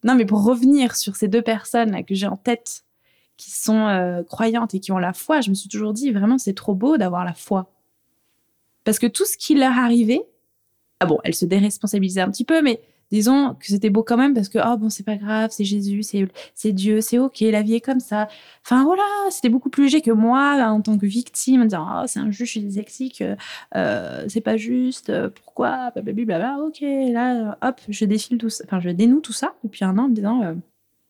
Non, 0.04 0.16
mais 0.16 0.26
pour 0.26 0.44
revenir 0.44 0.98
sur 0.98 1.16
ces 1.16 1.30
deux 1.30 1.42
personnes 1.42 1.92
là 1.92 2.04
que 2.04 2.14
j'ai 2.14 2.28
en 2.28 2.36
tête, 2.36 2.84
qui 3.38 3.52
sont 3.52 3.88
euh, 3.88 4.22
croyantes 4.24 4.74
et 4.74 4.82
qui 4.82 4.92
ont 4.92 4.98
la 4.98 5.14
foi, 5.14 5.40
je 5.40 5.50
me 5.50 5.56
suis 5.56 5.70
toujours 5.70 5.94
dit, 5.94 6.12
vraiment, 6.12 6.38
c'est 6.38 6.54
trop 6.54 6.76
beau 6.76 6.98
d'avoir 6.98 7.24
la 7.24 7.34
foi. 7.34 7.72
Parce 8.84 9.00
que 9.00 9.08
tout 9.08 9.26
ce 9.26 9.38
qui 9.38 9.56
leur 9.56 9.78
arrivait, 9.78 10.22
ah 11.00 11.06
bon, 11.06 11.20
elles 11.24 11.36
se 11.36 11.46
déresponsabilisaient 11.46 12.22
un 12.22 12.32
petit 12.32 12.46
peu, 12.46 12.62
mais 12.62 12.82
disons 13.12 13.56
que 13.56 13.68
c'était 13.68 13.90
beau 13.90 14.04
quand 14.04 14.18
même 14.18 14.34
parce 14.34 14.50
que 14.50 14.60
oh 14.64 14.78
bon 14.78 14.90
c'est 14.90 15.04
pas 15.04 15.16
grave 15.16 15.52
c'est 15.52 15.64
Jésus 15.64 16.04
c'est 16.04 16.72
Dieu 16.72 17.02
c'est 17.02 17.20
ok 17.20 17.40
la 17.42 17.62
vie 17.62 17.76
est 17.76 17.82
comme 17.82 18.00
ça. 18.00 18.28
Enfin 18.64 18.84
voilà 18.84 19.04
c'était 19.30 19.50
beaucoup 19.50 19.70
plus 19.70 19.84
léger 19.86 20.02
que 20.02 20.12
moi 20.12 20.58
en 20.68 20.82
tant 20.82 20.98
que 20.98 21.06
victime 21.06 21.62
en 21.62 21.66
disant 21.66 21.88
oh 22.02 22.08
c'est 22.08 22.20
un 22.20 22.32
juge 22.32 22.48
je 22.48 22.52
suis 22.52 22.62
dyslexique 22.62 23.24
euh, 23.76 24.26
c'est 24.28 24.42
pas 24.42 24.58
juste 24.58 25.12
pourquoi 25.30 25.92
blablabla 25.92 26.60
ok 26.60 26.82
là 26.82 27.58
hop 27.62 27.82
je 27.88 28.06
défile 28.06 28.38
tout 28.38 28.50
enfin 28.64 28.80
je 28.80 28.90
dénoue 28.90 29.22
tout 29.22 29.34
ça 29.34 29.56
depuis 29.64 29.86
un 29.86 29.98
an 29.98 30.06
en 30.06 30.10
me 30.10 30.16
disant 30.16 30.44
euh, 30.44 30.54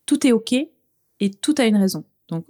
tout 0.06 0.26
est 0.26 0.32
ok 0.32 0.54
et 1.20 1.32
tout 1.32 1.56
a 1.58 1.66
une 1.66 1.78
raison. 1.78 2.04
Donc 2.30 2.46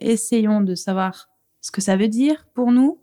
essayons 0.00 0.60
de 0.60 0.74
savoir 0.74 1.28
ce 1.60 1.70
que 1.70 1.80
ça 1.80 1.96
veut 1.96 2.08
dire 2.08 2.46
pour 2.54 2.72
nous, 2.72 3.00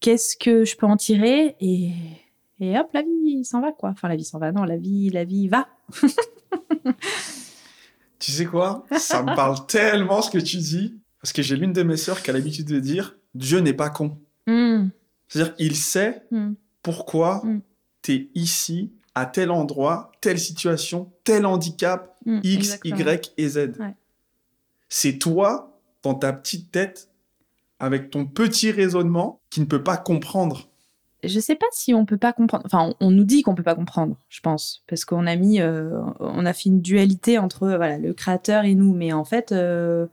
qu'est-ce 0.00 0.36
que 0.36 0.64
je 0.64 0.76
peux 0.76 0.86
en 0.86 0.96
tirer 0.96 1.56
et, 1.60 1.92
et 2.62 2.78
hop, 2.78 2.88
la 2.94 3.02
vie 3.02 3.44
s'en 3.44 3.60
va 3.60 3.72
quoi. 3.72 3.90
Enfin, 3.90 4.08
la 4.08 4.16
vie 4.16 4.24
s'en 4.24 4.38
va, 4.38 4.52
non, 4.52 4.64
la 4.64 4.76
vie, 4.76 5.10
la 5.10 5.24
vie 5.24 5.48
va. 5.48 5.68
tu 8.18 8.30
sais 8.32 8.44
quoi? 8.46 8.84
Ça 8.98 9.22
me 9.22 9.34
parle 9.34 9.66
tellement 9.66 10.22
ce 10.22 10.30
que 10.30 10.38
tu 10.38 10.56
dis, 10.58 10.94
parce 11.20 11.32
que 11.32 11.42
j'ai 11.42 11.56
l'une 11.56 11.72
de 11.72 11.82
mes 11.82 11.96
sœurs 11.96 12.22
qui 12.22 12.30
a 12.30 12.32
l'habitude 12.32 12.66
de 12.68 12.78
dire 12.80 13.16
Dieu 13.34 13.58
n'est 13.60 13.72
pas 13.72 13.90
con. 13.90 14.18
Hmm. 14.46 14.88
C'est-à-dire, 15.28 15.54
il 15.58 15.76
sait 15.76 16.22
Hmm. 16.30 16.52
pourquoi 16.82 17.40
Mm. 17.44 17.60
tu 18.02 18.12
es 18.12 18.28
ici, 18.34 18.92
à 19.14 19.26
tel 19.26 19.50
endroit, 19.50 20.12
telle 20.20 20.38
situation, 20.38 21.10
tel 21.24 21.46
handicap, 21.46 22.16
Hmm, 22.24 22.38
X, 22.44 22.78
exactement. 22.84 23.10
Y 23.12 23.32
et 23.36 23.48
Z. 23.48 23.56
Ouais. 23.80 23.94
C'est 24.88 25.18
toi, 25.18 25.76
dans 26.04 26.14
ta 26.14 26.32
petite 26.32 26.70
tête, 26.70 27.08
avec 27.80 28.10
ton 28.10 28.26
petit 28.26 28.70
raisonnement, 28.70 29.40
qui 29.50 29.60
ne 29.60 29.64
peut 29.64 29.82
pas 29.82 29.96
comprendre. 29.96 30.68
Je 31.24 31.38
sais 31.38 31.54
pas 31.54 31.66
si 31.70 31.94
on 31.94 32.04
peut 32.04 32.16
pas 32.16 32.32
comprendre. 32.32 32.64
Enfin, 32.66 32.94
on, 33.00 33.10
nous 33.10 33.24
dit 33.24 33.42
qu'on 33.42 33.54
peut 33.54 33.62
pas 33.62 33.76
comprendre, 33.76 34.16
je 34.28 34.40
pense, 34.40 34.82
parce 34.88 35.04
qu'on 35.04 35.26
a 35.26 35.36
mis, 35.36 35.60
euh, 35.60 36.00
on 36.18 36.44
a 36.46 36.52
fait 36.52 36.68
une 36.68 36.80
dualité 36.80 37.38
entre 37.38 37.68
voilà 37.68 37.98
le 37.98 38.12
créateur 38.12 38.64
et 38.64 38.74
nous. 38.74 38.92
Mais 38.92 39.12
en 39.12 39.24
fait, 39.24 39.52
euh, 39.52 40.06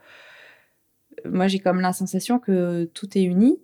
moi 1.26 1.48
j'ai 1.48 1.60
comme 1.60 1.82
la 1.82 1.94
sensation 1.94 2.38
que 2.40 2.86
tout 2.94 3.18
est 3.18 3.24
uni. 3.24 3.60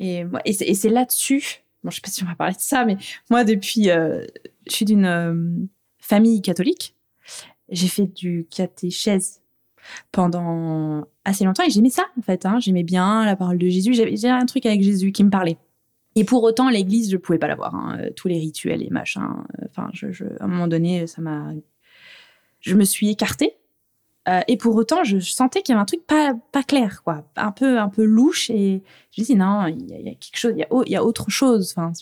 Et, 0.00 0.24
et 0.44 0.74
c'est 0.74 0.88
là-dessus. 0.88 1.64
Bon, 1.84 1.90
je 1.90 1.96
sais 1.96 2.02
pas 2.02 2.10
si 2.10 2.22
on 2.24 2.26
va 2.26 2.34
parler 2.34 2.54
de 2.54 2.60
ça, 2.60 2.84
mais 2.84 2.96
moi 3.30 3.44
depuis, 3.44 3.90
euh, 3.90 4.24
je 4.68 4.74
suis 4.74 4.84
d'une 4.84 5.68
famille 5.98 6.42
catholique. 6.42 6.96
J'ai 7.68 7.88
fait 7.88 8.06
du 8.06 8.46
catéchèse 8.50 9.40
pendant 10.12 11.04
assez 11.24 11.44
longtemps 11.44 11.64
et 11.64 11.70
j'aimais 11.70 11.90
ça 11.90 12.06
en 12.18 12.22
fait. 12.22 12.46
hein. 12.46 12.58
J'aimais 12.60 12.82
bien 12.82 13.24
la 13.24 13.36
parole 13.36 13.58
de 13.58 13.68
Jésus. 13.68 13.94
J'avais 13.94 14.28
un 14.28 14.46
truc 14.46 14.66
avec 14.66 14.82
Jésus 14.82 15.12
qui 15.12 15.22
me 15.24 15.30
parlait. 15.30 15.58
Et 16.18 16.24
pour 16.24 16.42
autant, 16.42 16.68
l'église, 16.68 17.12
je 17.12 17.16
pouvais 17.16 17.38
pas 17.38 17.46
l'avoir. 17.46 17.76
hein. 17.76 17.96
Euh, 18.00 18.10
Tous 18.16 18.26
les 18.26 18.38
rituels 18.38 18.82
et 18.82 18.90
machin. 18.90 19.44
euh, 19.62 19.66
Enfin, 19.70 19.88
à 20.40 20.44
un 20.44 20.48
moment 20.48 20.66
donné, 20.66 21.06
ça 21.06 21.22
m'a. 21.22 21.52
Je 22.60 22.74
me 22.74 22.82
suis 22.84 23.08
écartée. 23.08 23.54
Euh, 24.28 24.40
et 24.48 24.56
pour 24.56 24.74
autant, 24.74 25.04
je, 25.04 25.20
sentais 25.20 25.62
qu'il 25.62 25.72
y 25.72 25.76
avait 25.76 25.82
un 25.82 25.84
truc 25.84 26.04
pas, 26.04 26.34
clair, 26.64 27.02
quoi. 27.04 27.24
Un 27.36 27.52
peu, 27.52 27.78
un 27.78 27.88
peu 27.88 28.02
louche. 28.02 28.50
Et 28.50 28.82
je 29.12 29.20
me 29.22 29.26
dis, 29.26 29.36
non, 29.36 29.66
il 29.68 29.88
y, 29.88 29.94
a- 29.94 30.14
quelque 30.14 30.36
chose, 30.36 30.54
il 30.56 30.92
y 30.92 30.98
autre 30.98 31.30
chose. 31.30 31.72
Enfin, 31.76 31.92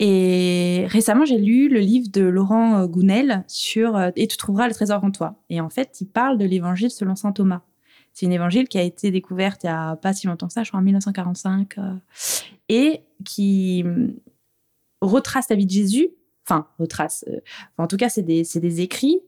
et 0.00 0.86
récemment, 0.88 1.24
j'ai 1.24 1.38
lu 1.38 1.68
le 1.68 1.78
livre 1.78 2.08
de 2.10 2.22
Laurent 2.22 2.84
Gounel 2.86 3.44
sur 3.46 3.96
Et 4.16 4.26
tu 4.26 4.36
trouveras 4.36 4.66
le 4.66 4.74
trésor 4.74 5.04
en 5.04 5.12
toi. 5.12 5.36
Et 5.48 5.60
en 5.60 5.70
fait, 5.70 6.00
il 6.00 6.06
parle 6.06 6.38
de 6.38 6.44
l'évangile 6.44 6.90
selon 6.90 7.14
saint 7.14 7.30
Thomas. 7.30 7.62
C'est 8.14 8.26
une 8.26 8.32
évangile 8.32 8.68
qui 8.68 8.78
a 8.78 8.82
été 8.82 9.10
découverte 9.10 9.64
il 9.64 9.66
y 9.66 9.70
a 9.70 9.96
pas 9.96 10.12
si 10.12 10.28
longtemps 10.28 10.46
que 10.46 10.52
ça, 10.52 10.62
je 10.62 10.70
crois 10.70 10.78
en 10.78 10.84
1945, 10.84 11.78
euh, 11.78 11.94
et 12.68 13.02
qui 13.24 13.82
hum, 13.84 14.14
retrace 15.00 15.48
la 15.50 15.56
vie 15.56 15.66
de 15.66 15.72
Jésus. 15.72 16.08
Enfin, 16.46 16.68
retrace. 16.78 17.24
euh, 17.28 17.40
en 17.76 17.88
tout 17.88 17.96
cas, 17.96 18.08
c'est 18.08 18.22
des, 18.22 18.80
écrits, 18.80 19.20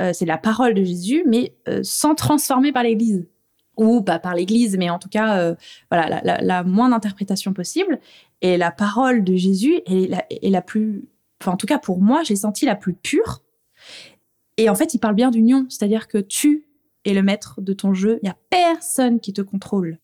euh, 0.00 0.12
c'est 0.14 0.24
la 0.24 0.38
parole 0.38 0.72
de 0.72 0.82
Jésus, 0.82 1.24
mais 1.26 1.54
sans 1.82 2.14
transformer 2.14 2.72
par 2.72 2.82
l'Église. 2.82 3.26
Ou 3.76 4.02
pas 4.02 4.18
par 4.18 4.34
l'Église, 4.34 4.76
mais 4.76 4.90
en 4.90 4.98
tout 4.98 5.08
cas, 5.08 5.54
voilà, 5.90 6.20
la, 6.22 6.62
moins 6.62 6.90
d'interprétation 6.90 7.54
possible. 7.54 8.00
Et 8.42 8.58
la 8.58 8.70
parole 8.70 9.24
de 9.24 9.34
Jésus 9.34 9.80
est 9.86 10.10
la, 10.42 10.62
plus. 10.62 11.08
En 11.46 11.56
tout 11.56 11.66
cas, 11.66 11.78
pour 11.78 12.00
moi, 12.00 12.22
j'ai 12.22 12.36
senti 12.36 12.66
la 12.66 12.76
plus 12.76 12.92
pure. 12.92 13.42
Et 14.58 14.68
en 14.68 14.74
fait, 14.74 14.92
il 14.92 14.98
parle 14.98 15.14
bien 15.14 15.30
d'union, 15.30 15.64
c'est-à-dire 15.70 16.06
que 16.06 16.18
tu 16.18 16.66
es 17.04 17.14
le 17.14 17.22
maître 17.22 17.60
de 17.60 17.72
ton 17.72 17.94
jeu. 17.94 18.18
Il 18.22 18.26
n'y 18.26 18.30
a 18.30 18.36
personne 18.50 19.20
qui 19.20 19.32
te 19.32 19.42
contrôle. 19.42 19.98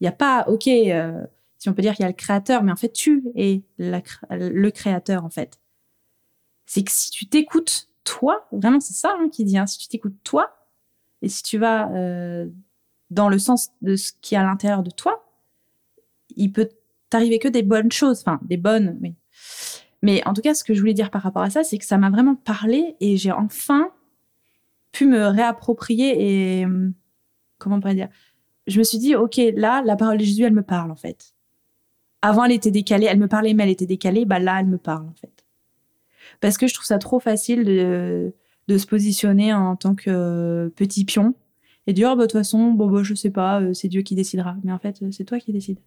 Il 0.00 0.04
n'y 0.04 0.08
a 0.08 0.12
pas, 0.12 0.44
ok, 0.48 0.66
euh, 0.68 1.24
si 1.58 1.68
on 1.68 1.74
peut 1.74 1.82
dire 1.82 1.94
qu'il 1.94 2.02
y 2.02 2.06
a 2.06 2.08
le 2.08 2.14
créateur, 2.14 2.62
mais 2.62 2.72
en 2.72 2.76
fait, 2.76 2.92
tu 2.92 3.24
es 3.34 3.62
le 3.78 4.68
créateur, 4.70 5.24
en 5.24 5.30
fait. 5.30 5.58
C'est 6.66 6.82
que 6.82 6.92
si 6.92 7.10
tu 7.10 7.26
t'écoutes, 7.26 7.88
toi, 8.04 8.46
vraiment, 8.52 8.80
c'est 8.80 8.94
ça 8.94 9.16
hein, 9.18 9.28
qui 9.30 9.44
dit, 9.44 9.58
hein, 9.58 9.66
si 9.66 9.78
tu 9.78 9.88
t'écoutes 9.88 10.16
toi, 10.22 10.54
et 11.22 11.28
si 11.28 11.42
tu 11.42 11.58
vas 11.58 11.90
euh, 11.92 12.46
dans 13.10 13.28
le 13.28 13.38
sens 13.38 13.70
de 13.82 13.96
ce 13.96 14.12
qui 14.20 14.34
est 14.34 14.38
à 14.38 14.44
l'intérieur 14.44 14.82
de 14.82 14.90
toi, 14.90 15.24
il 16.36 16.52
peut 16.52 16.68
t'arriver 17.10 17.38
que 17.38 17.48
des 17.48 17.62
bonnes 17.62 17.90
choses, 17.90 18.20
enfin, 18.20 18.38
des 18.42 18.56
bonnes, 18.56 18.98
oui. 19.02 19.14
Mais 20.02 20.24
en 20.26 20.32
tout 20.32 20.42
cas, 20.42 20.54
ce 20.54 20.62
que 20.62 20.74
je 20.74 20.80
voulais 20.80 20.94
dire 20.94 21.10
par 21.10 21.22
rapport 21.22 21.42
à 21.42 21.50
ça, 21.50 21.64
c'est 21.64 21.78
que 21.78 21.84
ça 21.84 21.98
m'a 21.98 22.10
vraiment 22.10 22.36
parlé 22.36 22.94
et 23.00 23.16
j'ai 23.16 23.32
enfin 23.32 23.90
pu 24.92 25.06
me 25.06 25.26
réapproprier 25.26 26.60
et 26.60 26.66
comment 27.58 27.76
on 27.76 27.80
pourrait 27.80 27.94
dire? 27.94 28.08
Je 28.66 28.78
me 28.78 28.84
suis 28.84 28.98
dit 28.98 29.14
ok 29.14 29.40
là 29.56 29.82
la 29.84 29.96
parole 29.96 30.18
de 30.18 30.24
Jésus 30.24 30.44
elle 30.44 30.52
me 30.54 30.62
parle 30.62 30.90
en 30.90 30.96
fait. 30.96 31.34
Avant 32.22 32.44
elle 32.44 32.52
était 32.52 32.70
décalée 32.70 33.06
elle 33.06 33.18
me 33.18 33.28
parlait 33.28 33.54
mais 33.54 33.64
elle 33.64 33.70
était 33.70 33.86
décalée 33.86 34.24
bah 34.24 34.38
là 34.38 34.60
elle 34.60 34.66
me 34.66 34.78
parle 34.78 35.06
en 35.06 35.14
fait. 35.20 35.44
Parce 36.40 36.58
que 36.58 36.66
je 36.66 36.74
trouve 36.74 36.86
ça 36.86 36.98
trop 36.98 37.20
facile 37.20 37.64
de, 37.64 38.32
de 38.68 38.78
se 38.78 38.86
positionner 38.86 39.52
en 39.54 39.76
tant 39.76 39.94
que 39.94 40.10
euh, 40.10 40.68
petit 40.70 41.04
pion 41.04 41.34
et 41.86 41.92
dire 41.92 42.10
oh, 42.12 42.16
bah, 42.16 42.22
de 42.22 42.26
toute 42.26 42.38
façon 42.40 42.72
bon 42.72 42.90
bah, 42.90 43.02
je 43.02 43.14
sais 43.14 43.30
pas 43.30 43.60
euh, 43.60 43.72
c'est 43.72 43.88
Dieu 43.88 44.02
qui 44.02 44.14
décidera. 44.14 44.56
Mais 44.64 44.72
en 44.72 44.78
fait 44.78 45.00
euh, 45.02 45.10
c'est 45.10 45.24
toi 45.24 45.38
qui 45.38 45.52
décides 45.52 45.78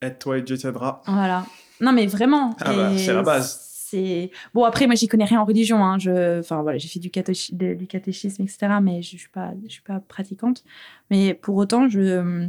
Aide-toi 0.00 0.38
et 0.38 0.42
Dieu 0.42 0.58
t'aidera. 0.58 1.02
voilà. 1.06 1.46
Non 1.80 1.92
mais 1.92 2.06
vraiment 2.06 2.54
Ah 2.60 2.74
bah, 2.74 2.92
c'est 2.98 3.14
la 3.14 3.22
base. 3.22 3.73
C'est 3.94 4.30
bon 4.52 4.64
après 4.64 4.86
moi 4.86 4.94
j'y 4.94 5.08
connais 5.08 5.24
rien 5.24 5.40
en 5.40 5.44
religion 5.44 5.84
hein. 5.84 5.98
je 5.98 6.40
enfin 6.40 6.62
voilà 6.62 6.78
j'ai 6.78 6.88
fait 6.88 6.98
du, 6.98 7.10
catéchisme 7.10 8.42
etc 8.42 8.56
mais 8.82 9.02
je, 9.02 9.16
suis 9.16 9.28
pas 9.28 9.52
je 9.66 9.72
suis 9.72 9.82
pas 9.82 10.00
pratiquante 10.00 10.64
mais 11.10 11.34
pour 11.34 11.56
autant 11.56 11.88
je 11.88 12.48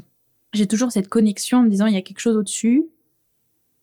j'ai 0.53 0.67
toujours 0.67 0.91
cette 0.91 1.09
connexion 1.09 1.59
en 1.59 1.63
me 1.63 1.69
disant 1.69 1.85
il 1.85 1.93
y 1.93 1.97
a 1.97 2.01
quelque 2.01 2.19
chose 2.19 2.35
au-dessus 2.35 2.85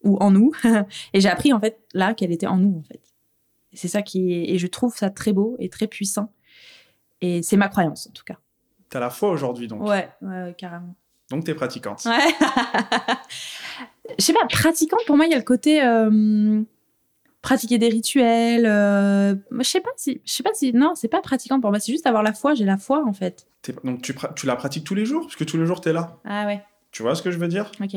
ou 0.02 0.16
en 0.18 0.30
nous 0.30 0.52
et 1.12 1.20
j'ai 1.20 1.28
appris 1.28 1.52
en 1.52 1.60
fait 1.60 1.80
là 1.94 2.14
qu'elle 2.14 2.32
était 2.32 2.46
en 2.46 2.58
nous 2.58 2.78
en 2.78 2.82
fait 2.82 3.00
et 3.72 3.76
c'est 3.76 3.88
ça 3.88 4.02
qui 4.02 4.32
est 4.32 4.50
et 4.50 4.58
je 4.58 4.66
trouve 4.66 4.96
ça 4.96 5.10
très 5.10 5.32
beau 5.32 5.56
et 5.58 5.68
très 5.68 5.86
puissant 5.86 6.32
et 7.20 7.42
c'est 7.42 7.56
ma 7.56 7.68
croyance 7.68 8.08
en 8.08 8.12
tout 8.12 8.24
cas 8.24 8.38
T'as 8.92 9.00
la 9.00 9.08
foi 9.08 9.30
aujourd'hui, 9.30 9.68
donc. 9.68 9.88
ouais, 9.88 10.06
carrément 10.58 10.94
Donc 11.30 11.44
t'es 11.44 11.54
pratiquante. 11.54 12.04
Ouais. 12.04 12.18
je 14.18 14.22
sais 14.22 14.34
pas, 14.34 14.44
pratiquante, 14.50 15.00
pour 15.06 15.16
moi, 15.16 15.24
il 15.24 15.30
y 15.30 15.34
a 15.34 15.38
le 15.38 15.44
côté 15.44 15.82
euh, 15.82 16.60
pratiquer 17.42 17.78
des 17.78 17.88
rituels. 17.88 18.66
euh, 18.66 19.34
je 19.58 19.62
sais 19.62 19.80
pas 19.80 19.90
si, 19.96 20.20
je 20.24 20.32
sais 20.32 20.42
pas 20.42 20.54
si, 20.54 20.72
non, 20.72 20.94
c'est 20.94 21.08
pas 21.08 21.20
pratiquante 21.20 21.60
pour 21.60 21.70
moi, 21.70 21.80
c'est 21.80 21.92
juste 21.92 22.06
avoir 22.06 22.22
la 22.22 22.32
foi. 22.32 22.54
J'ai 22.54 22.64
la 22.64 22.76
foi 22.78 23.04
en 23.06 23.12
fait. 23.12 23.46
Donc 23.84 24.02
tu, 24.02 24.14
la 24.46 24.56
pratiques 24.56 24.84
tous 24.84 24.94
les 24.94 25.04
jours, 25.04 25.22
parce 25.22 25.36
que 25.36 25.44
tous 25.44 25.56
les 25.58 25.66
jours 25.66 25.80
t'es 25.80 25.92
là. 25.92 26.18
Ah 26.24 26.46
ouais, 26.46 26.62
Tu 26.92 27.02
vois 27.02 27.14
ce 27.14 27.22
que 27.22 27.30
je 27.30 27.38
veux 27.38 27.48
dire? 27.48 27.70
Ok. 27.80 27.96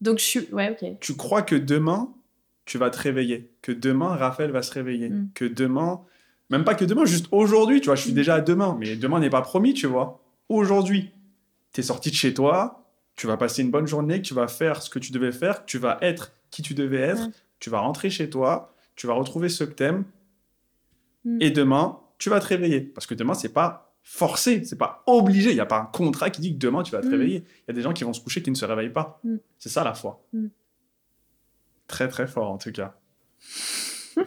Donc 0.00 0.18
je 0.18 0.24
suis, 0.24 0.48
ouais, 0.52 0.70
ok. 0.80 0.98
Tu 1.00 1.14
crois 1.16 1.42
que 1.42 1.56
demain, 1.56 2.12
tu 2.66 2.78
vas 2.78 2.90
te 2.90 2.98
réveiller? 2.98 3.50
Que 3.62 3.72
demain, 3.72 4.08
Raphaël 4.16 4.50
va 4.50 4.62
se 4.62 4.72
réveiller? 4.72 5.08
Mm. 5.10 5.30
Que 5.34 5.44
demain, 5.44 6.02
même 6.50 6.64
pas 6.64 6.74
que 6.74 6.84
demain, 6.84 7.04
juste 7.04 7.26
aujourd'hui, 7.32 7.80
tu 7.80 7.86
vois, 7.86 7.94
je 7.96 8.02
suis 8.02 8.12
Mm. 8.12 8.16
déjà 8.16 8.34
à 8.36 8.40
demain. 8.40 8.76
Mais 8.78 8.94
demain 8.96 9.20
n'est 9.20 9.30
pas 9.30 9.42
promis, 9.42 9.74
tu 9.74 9.86
vois. 9.86 10.20
Aujourd'hui, 10.48 11.10
t'es 11.72 11.82
sorti 11.82 12.10
de 12.10 12.14
chez 12.14 12.34
toi, 12.34 12.84
tu 13.16 13.26
vas 13.26 13.36
passer 13.36 13.62
une 13.62 13.70
bonne 13.70 13.86
journée, 13.86 14.20
que 14.20 14.26
tu 14.26 14.34
vas 14.34 14.46
faire 14.48 14.82
ce 14.82 14.90
que 14.90 14.98
tu 14.98 15.10
devais 15.12 15.32
faire, 15.32 15.60
que 15.64 15.66
tu 15.70 15.78
vas 15.78 15.98
être 16.02 16.32
qui 16.50 16.62
tu 16.62 16.74
devais 16.74 16.98
être, 17.00 17.28
Mm. 17.28 17.32
Tu 17.58 17.70
vas 17.70 17.80
rentrer 17.80 18.10
chez 18.10 18.28
toi, 18.30 18.74
tu 18.96 19.06
vas 19.06 19.14
retrouver 19.14 19.48
ce 19.48 19.64
que 19.64 19.72
t'aimes. 19.72 20.04
Mm. 21.24 21.38
Et 21.40 21.50
demain, 21.50 21.98
tu 22.18 22.30
vas 22.30 22.40
te 22.40 22.46
réveiller. 22.46 22.80
Parce 22.80 23.06
que 23.06 23.14
demain, 23.14 23.34
c'est 23.34 23.52
pas 23.52 23.94
forcé, 24.02 24.64
c'est 24.64 24.78
pas 24.78 25.02
obligé. 25.06 25.50
Il 25.50 25.54
n'y 25.54 25.60
a 25.60 25.66
pas 25.66 25.80
un 25.80 25.86
contrat 25.86 26.30
qui 26.30 26.40
dit 26.40 26.52
que 26.52 26.58
demain, 26.58 26.82
tu 26.82 26.92
vas 26.92 27.00
te 27.00 27.06
Mm. 27.06 27.10
réveiller. 27.10 27.36
Il 27.38 27.64
y 27.68 27.70
a 27.70 27.74
des 27.74 27.82
gens 27.82 27.92
qui 27.92 28.04
vont 28.04 28.12
se 28.12 28.20
coucher 28.20 28.42
qui 28.42 28.50
ne 28.50 28.54
se 28.56 28.64
réveillent 28.64 28.92
pas. 28.92 29.20
Mm. 29.24 29.36
C'est 29.58 29.68
ça 29.68 29.82
la 29.84 29.94
foi. 29.94 30.24
Très, 31.88 32.08
très 32.08 32.26
fort, 32.26 32.50
en 32.50 32.58
tout 32.58 32.72
cas. 32.72 32.94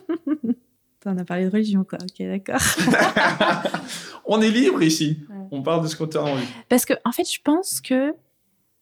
On 1.05 1.17
a 1.17 1.23
parlé 1.25 1.45
de 1.45 1.49
religion, 1.49 1.83
quoi. 1.85 1.97
Ok, 2.01 2.25
d'accord. 2.27 2.59
On 4.25 4.41
est 4.41 4.49
libre 4.51 4.83
ici. 4.83 5.19
Ouais. 5.29 5.35
On 5.51 5.63
parle 5.63 5.81
de 5.83 5.87
ce 5.87 5.95
qu'on 5.95 6.05
a 6.07 6.19
envie. 6.19 6.45
Parce 6.67 6.85
que, 6.85 6.93
en 7.05 7.11
fait, 7.11 7.23
je 7.31 7.39
pense 7.41 7.79
que 7.81 8.13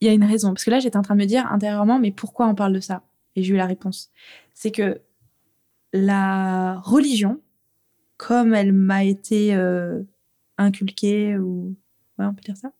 il 0.00 0.06
y 0.06 0.10
a 0.10 0.12
une 0.14 0.24
raison. 0.24 0.48
Parce 0.48 0.64
que 0.64 0.70
là, 0.70 0.78
j'étais 0.80 0.96
en 0.96 1.02
train 1.02 1.14
de 1.14 1.20
me 1.20 1.26
dire 1.26 1.46
intérieurement, 1.50 1.98
mais 1.98 2.10
pourquoi 2.10 2.46
on 2.48 2.54
parle 2.54 2.72
de 2.72 2.80
ça? 2.80 3.02
Et 3.38 3.44
j'ai 3.44 3.54
eu 3.54 3.56
la 3.56 3.66
réponse. 3.66 4.10
C'est 4.52 4.72
que 4.72 5.00
la 5.92 6.80
religion, 6.80 7.40
comme 8.16 8.52
elle 8.52 8.72
m'a 8.72 9.04
été 9.04 9.54
euh, 9.54 10.02
inculquée, 10.58 11.38
ou 11.38 11.76
ouais, 12.18 12.26
on 12.26 12.34
peut 12.34 12.42
dire 12.42 12.56
ça, 12.56 12.72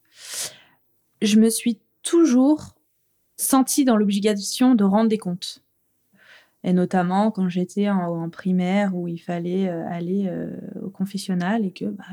je 1.22 1.38
me 1.38 1.48
suis 1.48 1.78
toujours 2.02 2.74
sentie 3.36 3.84
dans 3.84 3.96
l'obligation 3.96 4.74
de 4.74 4.82
rendre 4.82 5.08
des 5.08 5.18
comptes. 5.18 5.62
Et 6.64 6.72
notamment 6.72 7.30
quand 7.30 7.48
j'étais 7.48 7.88
en, 7.88 8.24
en 8.24 8.30
primaire 8.30 8.96
où 8.96 9.06
il 9.06 9.18
fallait 9.18 9.68
euh, 9.68 9.86
aller 9.88 10.26
euh, 10.26 10.56
au 10.82 10.90
confessionnal 10.90 11.64
et 11.64 11.70
que 11.70 11.84
bah, 11.84 12.04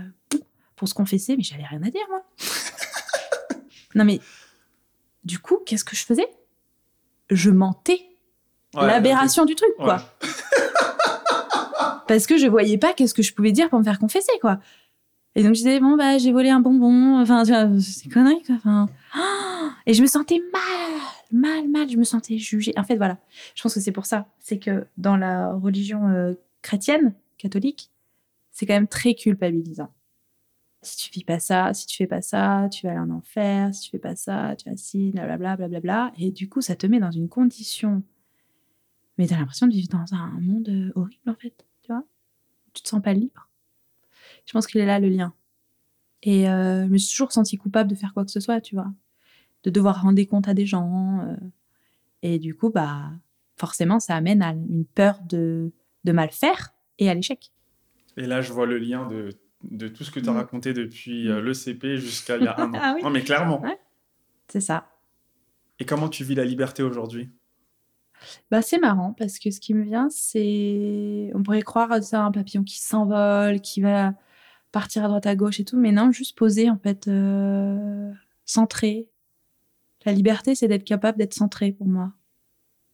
pour 0.75 0.87
se 0.87 0.93
confesser, 0.93 1.35
mais 1.35 1.41
j'avais 1.41 1.65
rien 1.65 1.81
à 1.81 1.89
dire 1.89 2.05
moi. 2.09 2.21
non 3.95 4.05
mais 4.05 4.19
du 5.23 5.39
coup, 5.39 5.57
qu'est-ce 5.65 5.83
que 5.83 5.95
je 5.95 6.05
faisais? 6.05 6.27
Je 7.31 7.49
mentais. 7.49 8.14
Ouais, 8.75 8.87
L'aberration 8.87 9.45
du 9.45 9.55
truc, 9.55 9.71
quoi. 9.77 10.01
Parce 12.07 12.27
que 12.27 12.37
je 12.37 12.47
voyais 12.47 12.77
pas 12.77 12.93
qu'est-ce 12.93 13.13
que 13.13 13.23
je 13.23 13.33
pouvais 13.33 13.51
dire 13.51 13.69
pour 13.69 13.79
me 13.79 13.83
faire 13.83 13.99
confesser, 13.99 14.33
quoi. 14.41 14.59
Et 15.35 15.43
donc 15.43 15.53
je 15.53 15.59
disais 15.59 15.79
bon 15.81 15.97
bah 15.97 16.17
j'ai 16.17 16.31
volé 16.31 16.49
un 16.49 16.61
bonbon, 16.61 17.19
enfin 17.19 17.43
c'est 17.43 18.09
connerie 18.09 18.41
quoi. 18.43 18.55
Enfin, 18.55 18.87
et 19.85 19.93
je 19.93 20.01
me 20.01 20.07
sentais 20.07 20.41
mal, 20.53 21.01
mal, 21.31 21.67
mal. 21.67 21.89
Je 21.89 21.97
me 21.97 22.05
sentais 22.05 22.37
jugée. 22.37 22.73
En 22.77 22.83
fait 22.83 22.95
voilà, 22.95 23.17
je 23.53 23.61
pense 23.61 23.73
que 23.73 23.81
c'est 23.81 23.91
pour 23.91 24.05
ça. 24.05 24.27
C'est 24.39 24.59
que 24.59 24.87
dans 24.97 25.17
la 25.17 25.53
religion 25.53 26.07
euh, 26.07 26.33
chrétienne, 26.61 27.15
catholique, 27.37 27.91
c'est 28.51 28.65
quand 28.65 28.73
même 28.73 28.87
très 28.87 29.13
culpabilisant. 29.13 29.91
Si 30.81 30.97
tu 30.97 31.11
vis 31.11 31.25
pas 31.25 31.39
ça, 31.39 31.73
si 31.73 31.85
tu 31.87 31.97
fais 31.97 32.07
pas 32.07 32.21
ça, 32.21 32.69
tu 32.71 32.85
vas 32.85 32.91
aller 32.91 33.01
en 33.01 33.09
enfer. 33.09 33.73
Si 33.73 33.81
tu 33.81 33.89
fais 33.89 33.99
pas 33.99 34.15
ça, 34.15 34.55
tu 34.55 34.69
vas 34.69 34.77
ci, 34.77 35.11
blablabla, 35.11 35.57
blablabla. 35.57 36.13
Et 36.17 36.31
du 36.31 36.47
coup, 36.47 36.61
ça 36.61 36.75
te 36.75 36.87
met 36.87 36.99
dans 36.99 37.11
une 37.11 37.27
condition. 37.27 38.03
Mais 39.17 39.27
t'as 39.27 39.37
l'impression 39.37 39.67
de 39.67 39.71
vivre 39.73 39.89
dans 39.89 40.13
un 40.13 40.27
monde 40.41 40.67
euh, 40.69 40.91
horrible 40.95 41.29
en 41.29 41.35
fait, 41.35 41.65
tu 41.81 41.91
vois? 41.91 42.03
Tu 42.73 42.81
te 42.83 42.89
sens 42.89 43.01
pas 43.01 43.13
libre. 43.13 43.49
Je 44.45 44.51
pense 44.53 44.67
qu'il 44.67 44.81
est 44.81 44.85
là 44.85 44.99
le 44.99 45.07
lien. 45.09 45.33
Et 46.23 46.49
euh, 46.49 46.85
je 46.85 46.89
me 46.91 46.97
suis 46.97 47.11
toujours 47.11 47.31
sentie 47.31 47.57
coupable 47.57 47.89
de 47.89 47.95
faire 47.95 48.13
quoi 48.13 48.25
que 48.25 48.31
ce 48.31 48.39
soit, 48.39 48.59
tu 48.61 48.75
vois. 48.75 48.91
De 49.63 49.69
devoir 49.69 50.01
rendre 50.01 50.15
des 50.15 50.25
comptes 50.25 50.47
à 50.47 50.53
des 50.53 50.65
gens. 50.65 51.21
euh. 51.21 51.35
et 52.21 52.39
du 52.39 52.55
coup, 52.55 52.69
bah, 52.69 53.11
forcément, 53.55 53.99
ça 53.99 54.15
amène 54.15 54.41
à 54.41 54.51
une 54.51 54.85
peur 54.85 55.19
de, 55.23 55.71
de 56.03 56.11
mal 56.11 56.29
faire 56.31 56.73
et 56.99 57.09
à 57.09 57.13
l'échec. 57.13 57.51
Et 58.17 58.25
là, 58.25 58.41
je 58.41 58.51
vois 58.51 58.65
le 58.65 58.77
lien 58.77 59.07
de, 59.07 59.29
de 59.63 59.87
tout 59.87 60.03
ce 60.03 60.11
que 60.11 60.19
tu 60.19 60.27
as 60.29 60.33
Mm. 60.33 60.37
raconté 60.37 60.73
depuis 60.73 61.29
euh, 61.29 61.41
le 61.41 61.53
CP 61.53 61.97
jusqu'à 61.97 62.37
il 62.37 62.43
y 62.43 62.47
a 62.47 62.59
un 62.59 62.69
an. 62.73 62.79
Ah 62.81 62.93
oui. 62.95 63.03
Non, 63.03 63.09
mais 63.09 63.21
clairement. 63.21 63.61
Ouais. 63.61 63.79
C'est 64.49 64.61
ça. 64.61 64.89
Et 65.79 65.85
comment 65.85 66.09
tu 66.09 66.23
vis 66.23 66.35
la 66.35 66.45
liberté 66.45 66.83
aujourd'hui? 66.83 67.29
Bah, 68.51 68.61
c'est 68.61 68.77
marrant 68.77 69.13
parce 69.13 69.39
que 69.39 69.51
ce 69.51 69.59
qui 69.59 69.73
me 69.73 69.83
vient, 69.83 70.09
c'est. 70.09 71.31
On 71.33 71.43
pourrait 71.43 71.61
croire 71.61 71.91
à 71.91 71.99
un 72.17 72.31
papillon 72.31 72.63
qui 72.63 72.79
s'envole, 72.79 73.61
qui 73.61 73.81
va 73.81 74.13
partir 74.71 75.05
à 75.05 75.07
droite 75.07 75.25
à 75.25 75.35
gauche 75.35 75.59
et 75.59 75.65
tout, 75.65 75.77
mais 75.77 75.91
non, 75.91 76.11
juste 76.11 76.37
posé, 76.37 76.69
en 76.69 76.77
fait, 76.77 77.07
euh, 77.07 78.11
centré. 78.45 79.07
La 80.05 80.11
liberté, 80.11 80.53
c'est 80.53 80.67
d'être 80.67 80.83
capable 80.83 81.17
d'être 81.17 81.33
centré 81.33 81.71
pour 81.71 81.87
moi, 81.87 82.11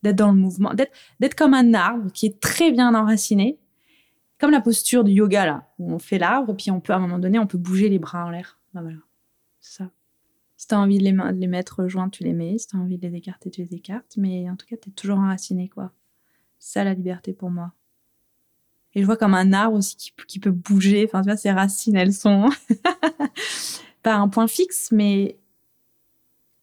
d'être 0.03 0.15
dans 0.15 0.31
le 0.31 0.37
mouvement, 0.37 0.73
d'être 0.73 0.93
d'être 1.19 1.35
comme 1.35 1.53
un 1.53 1.73
arbre 1.73 2.11
qui 2.11 2.27
est 2.27 2.39
très 2.39 2.71
bien 2.71 2.93
enraciné, 2.95 3.59
comme 4.39 4.51
la 4.51 4.61
posture 4.61 5.03
du 5.03 5.11
yoga, 5.11 5.45
là, 5.45 5.67
où 5.79 5.91
on 5.91 5.99
fait 5.99 6.19
l'arbre, 6.19 6.55
puis 6.55 6.71
on 6.71 6.79
peut, 6.79 6.93
à 6.93 6.97
un 6.97 6.99
moment 6.99 7.19
donné, 7.19 7.39
on 7.39 7.47
peut 7.47 7.57
bouger 7.57 7.89
les 7.89 7.99
bras 7.99 8.25
en 8.25 8.29
l'air. 8.29 8.59
Bah, 8.73 8.81
voilà, 8.81 8.99
c'est 9.59 9.77
ça. 9.77 9.91
Si 10.61 10.67
t'as 10.67 10.77
envie 10.77 10.99
de 10.99 11.03
les, 11.03 11.47
mettre 11.47 11.87
joints, 11.87 12.11
tu 12.11 12.23
les 12.23 12.33
mets. 12.33 12.59
Si 12.59 12.67
t'as 12.67 12.77
envie 12.77 12.99
de 12.99 13.07
les 13.07 13.15
écarter, 13.15 13.49
tu 13.49 13.63
les 13.63 13.73
écartes. 13.73 14.13
Mais 14.15 14.47
en 14.47 14.55
tout 14.55 14.67
cas, 14.67 14.77
t'es 14.77 14.91
toujours 14.91 15.17
enraciné, 15.17 15.69
quoi. 15.69 15.91
C'est 16.59 16.73
ça 16.73 16.83
la 16.83 16.93
liberté 16.93 17.33
pour 17.33 17.49
moi. 17.49 17.73
Et 18.93 19.01
je 19.01 19.05
vois 19.07 19.17
comme 19.17 19.33
un 19.33 19.53
arbre 19.53 19.77
aussi 19.77 19.95
qui, 19.95 20.39
peut 20.39 20.51
bouger. 20.51 21.03
Enfin, 21.07 21.23
tu 21.23 21.29
vois, 21.29 21.35
ses 21.35 21.49
racines, 21.49 21.95
elles 21.95 22.13
sont 22.13 22.47
pas 24.03 24.13
un 24.13 24.29
point 24.29 24.45
fixe, 24.45 24.91
mais 24.91 25.39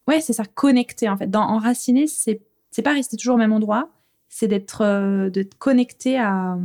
ouais, 0.06 0.20
c'est 0.20 0.32
ça, 0.32 0.44
connecté 0.44 1.08
en 1.08 1.16
fait. 1.16 1.26
Dans 1.26 1.42
enraciné, 1.42 2.06
c'est 2.06 2.40
pas 2.84 2.92
rester 2.92 3.16
toujours 3.16 3.34
au 3.34 3.38
même 3.38 3.52
endroit, 3.52 3.90
c'est 4.28 4.46
d'être 4.46 4.82
euh, 4.82 5.28
connecté 5.58 6.20
à, 6.20 6.56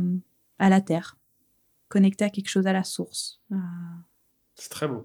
la 0.60 0.80
terre, 0.80 1.16
connecté 1.88 2.24
à 2.24 2.30
quelque 2.30 2.48
chose, 2.48 2.68
à 2.68 2.72
la 2.72 2.84
source. 2.84 3.40
C'est 4.54 4.70
très 4.70 4.86
beau. 4.86 5.04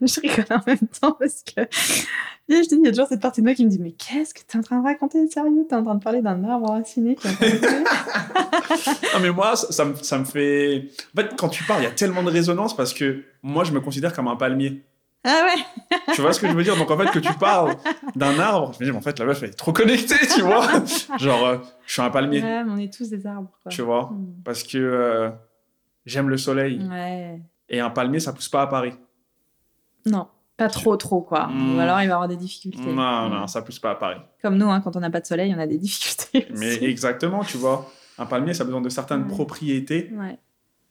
Je 0.06 0.20
rigole 0.20 0.46
en 0.50 0.62
même 0.66 0.88
temps 1.00 1.12
parce 1.12 1.42
que 1.42 1.60
je 2.48 2.68
dis, 2.68 2.76
il 2.76 2.84
y 2.84 2.88
a 2.88 2.90
toujours 2.90 3.06
cette 3.06 3.20
partie 3.20 3.40
de 3.42 3.46
moi 3.46 3.54
qui 3.54 3.64
me 3.64 3.70
dit 3.70 3.78
Mais 3.78 3.92
qu'est-ce 3.92 4.34
que 4.34 4.40
tu 4.40 4.56
es 4.56 4.60
en 4.60 4.62
train 4.62 4.78
de 4.80 4.84
raconter 4.84 5.26
Sérieux? 5.28 5.66
Tu 5.68 5.74
es 5.74 5.78
en 5.78 5.84
train 5.84 5.94
de 5.94 6.02
parler 6.02 6.22
d'un 6.22 6.42
arbre 6.44 6.70
enraciné 6.70 7.14
qui 7.16 7.28
a 7.28 7.30
Non, 9.14 9.20
mais 9.20 9.30
moi, 9.30 9.56
ça, 9.56 9.70
ça 9.70 9.84
me, 9.84 9.94
ça 9.96 10.18
me 10.18 10.24
fait. 10.24 10.88
En 11.16 11.20
fait, 11.20 11.36
quand 11.36 11.48
tu 11.48 11.64
parles, 11.64 11.82
il 11.82 11.84
y 11.84 11.88
a 11.88 11.92
tellement 11.92 12.22
de 12.22 12.30
résonance 12.30 12.74
parce 12.74 12.92
que 12.94 13.24
moi, 13.42 13.64
je 13.64 13.72
me 13.72 13.80
considère 13.80 14.12
comme 14.12 14.28
un 14.28 14.36
palmier. 14.36 14.82
Ah 15.22 15.44
ouais 15.44 15.94
Tu 16.14 16.22
vois 16.22 16.32
ce 16.32 16.40
que 16.40 16.48
je 16.48 16.52
veux 16.54 16.62
dire? 16.62 16.76
Donc, 16.76 16.90
en 16.90 16.96
fait, 16.96 17.10
que 17.10 17.18
tu 17.18 17.32
parles 17.34 17.76
d'un 18.16 18.38
arbre, 18.38 18.72
je 18.72 18.78
me 18.80 18.84
dis, 18.86 18.90
mais 18.90 18.96
en 18.96 19.02
fait, 19.02 19.18
la 19.18 19.26
meuf, 19.26 19.42
elle 19.42 19.50
est 19.50 19.52
trop 19.52 19.72
connectée, 19.72 20.16
tu 20.34 20.40
vois 20.40 20.66
Genre, 21.18 21.46
euh, 21.46 21.58
je 21.84 21.92
suis 21.92 22.00
un 22.02 22.08
palmier, 22.08 22.42
Ouais, 22.42 22.64
mais 22.64 22.70
on 22.70 22.78
est 22.78 22.92
tous 22.92 23.10
des 23.10 23.26
arbres. 23.26 23.50
Quoi. 23.62 23.70
tu 23.70 23.82
vois? 23.82 24.04
Hmm. 24.10 24.32
Parce 24.44 24.62
que 24.62 24.78
euh, 24.78 25.30
j'aime 26.06 26.30
le 26.30 26.38
soleil. 26.38 26.80
Ouais. 26.90 27.38
Et 27.68 27.80
un 27.80 27.90
palmier, 27.90 28.18
ça 28.18 28.32
pousse 28.32 28.48
pas 28.48 28.62
à 28.62 28.66
Paris. 28.66 28.94
Non, 30.06 30.28
pas 30.56 30.68
trop, 30.68 30.96
trop, 30.96 31.20
quoi. 31.22 31.46
Hmm. 31.48 31.76
Ou 31.76 31.80
alors 31.80 32.00
il 32.00 32.06
va 32.06 32.10
y 32.10 32.12
avoir 32.12 32.28
des 32.28 32.36
difficultés. 32.36 32.92
Non, 32.92 33.28
Hmm. 33.28 33.32
non, 33.32 33.46
ça 33.46 33.62
pousse 33.62 33.78
pas 33.78 33.90
à 33.92 33.94
Paris. 33.94 34.20
Comme 34.42 34.56
nous, 34.56 34.68
hein, 34.70 34.80
quand 34.80 34.96
on 34.96 35.00
n'a 35.00 35.10
pas 35.10 35.20
de 35.20 35.26
soleil, 35.26 35.54
on 35.54 35.58
a 35.58 35.66
des 35.66 35.78
difficultés. 35.78 36.46
Mais 36.58 36.76
aussi. 36.76 36.84
exactement, 36.84 37.42
tu 37.44 37.56
vois. 37.56 37.90
Un 38.18 38.26
palmier, 38.26 38.52
ça 38.54 38.62
a 38.62 38.66
besoin 38.66 38.80
de 38.82 38.88
certaines 38.90 39.22
Ouais. 39.22 39.28
propriétés 39.28 40.10
Ouais. 40.14 40.38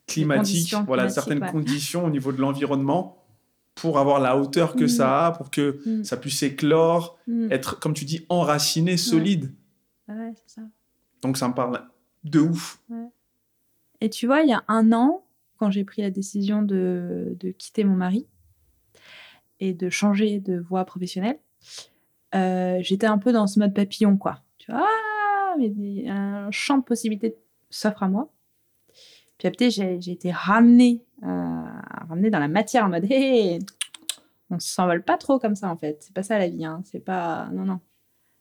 climatiques, 0.06 0.72
voilà, 0.86 1.04
climatiques, 1.04 1.14
certaines 1.14 1.42
ouais. 1.42 1.50
conditions 1.50 2.04
au 2.04 2.10
niveau 2.10 2.32
de 2.32 2.40
l'environnement 2.40 3.16
pour 3.76 3.98
avoir 3.98 4.18
la 4.20 4.36
hauteur 4.36 4.74
que 4.74 4.84
Mm. 4.84 4.88
ça 4.88 5.26
a, 5.26 5.30
pour 5.32 5.50
que 5.50 5.80
ça 6.02 6.16
puisse 6.16 6.42
éclore, 6.42 7.16
Hmm. 7.28 7.50
être, 7.52 7.78
comme 7.78 7.94
tu 7.94 8.04
dis, 8.04 8.26
enraciné, 8.28 8.96
solide. 8.96 9.52
Ouais, 10.08 10.32
c'est 10.34 10.56
ça. 10.56 10.62
Donc 11.22 11.36
ça 11.36 11.46
me 11.48 11.54
parle 11.54 11.80
de 12.24 12.40
ouf. 12.40 12.80
Et 14.00 14.10
tu 14.10 14.26
vois, 14.26 14.40
il 14.42 14.48
y 14.48 14.52
a 14.52 14.64
un 14.68 14.92
an, 14.92 15.24
quand 15.58 15.70
j'ai 15.70 15.84
pris 15.84 16.02
la 16.02 16.10
décision 16.10 16.62
de, 16.62 17.36
de 17.38 17.50
quitter 17.50 17.84
mon 17.84 17.94
mari 17.94 18.26
et 19.60 19.74
de 19.74 19.90
changer 19.90 20.40
de 20.40 20.58
voie 20.58 20.84
professionnelle, 20.84 21.38
euh, 22.34 22.78
j'étais 22.80 23.06
un 23.06 23.18
peu 23.18 23.32
dans 23.32 23.46
ce 23.46 23.58
mode 23.58 23.74
papillon, 23.74 24.16
quoi. 24.16 24.42
Tu 24.58 24.70
vois, 24.70 24.86
ah, 24.86 25.54
un 25.58 26.50
champ 26.50 26.78
de 26.78 26.84
possibilités 26.84 27.36
s'offre 27.70 28.02
à 28.02 28.08
moi. 28.08 28.30
Puis 29.38 29.48
après, 29.48 29.70
j'ai 29.70 30.00
j'ai 30.00 30.12
été 30.12 30.30
ramenée, 30.30 31.02
euh, 31.22 31.62
ramenée 32.08 32.30
dans 32.30 32.38
la 32.38 32.48
matière 32.48 32.84
en 32.84 32.88
mode, 32.88 33.06
hé, 33.10 33.58
on 34.50 34.58
s'envole 34.58 35.02
pas 35.02 35.16
trop 35.16 35.38
comme 35.38 35.54
ça, 35.54 35.68
en 35.68 35.76
fait. 35.76 35.98
C'est 36.00 36.14
pas 36.14 36.22
ça 36.22 36.38
la 36.38 36.48
vie, 36.48 36.64
hein. 36.64 36.82
C'est 36.84 37.00
pas. 37.00 37.48
Non, 37.52 37.64
non. 37.64 37.80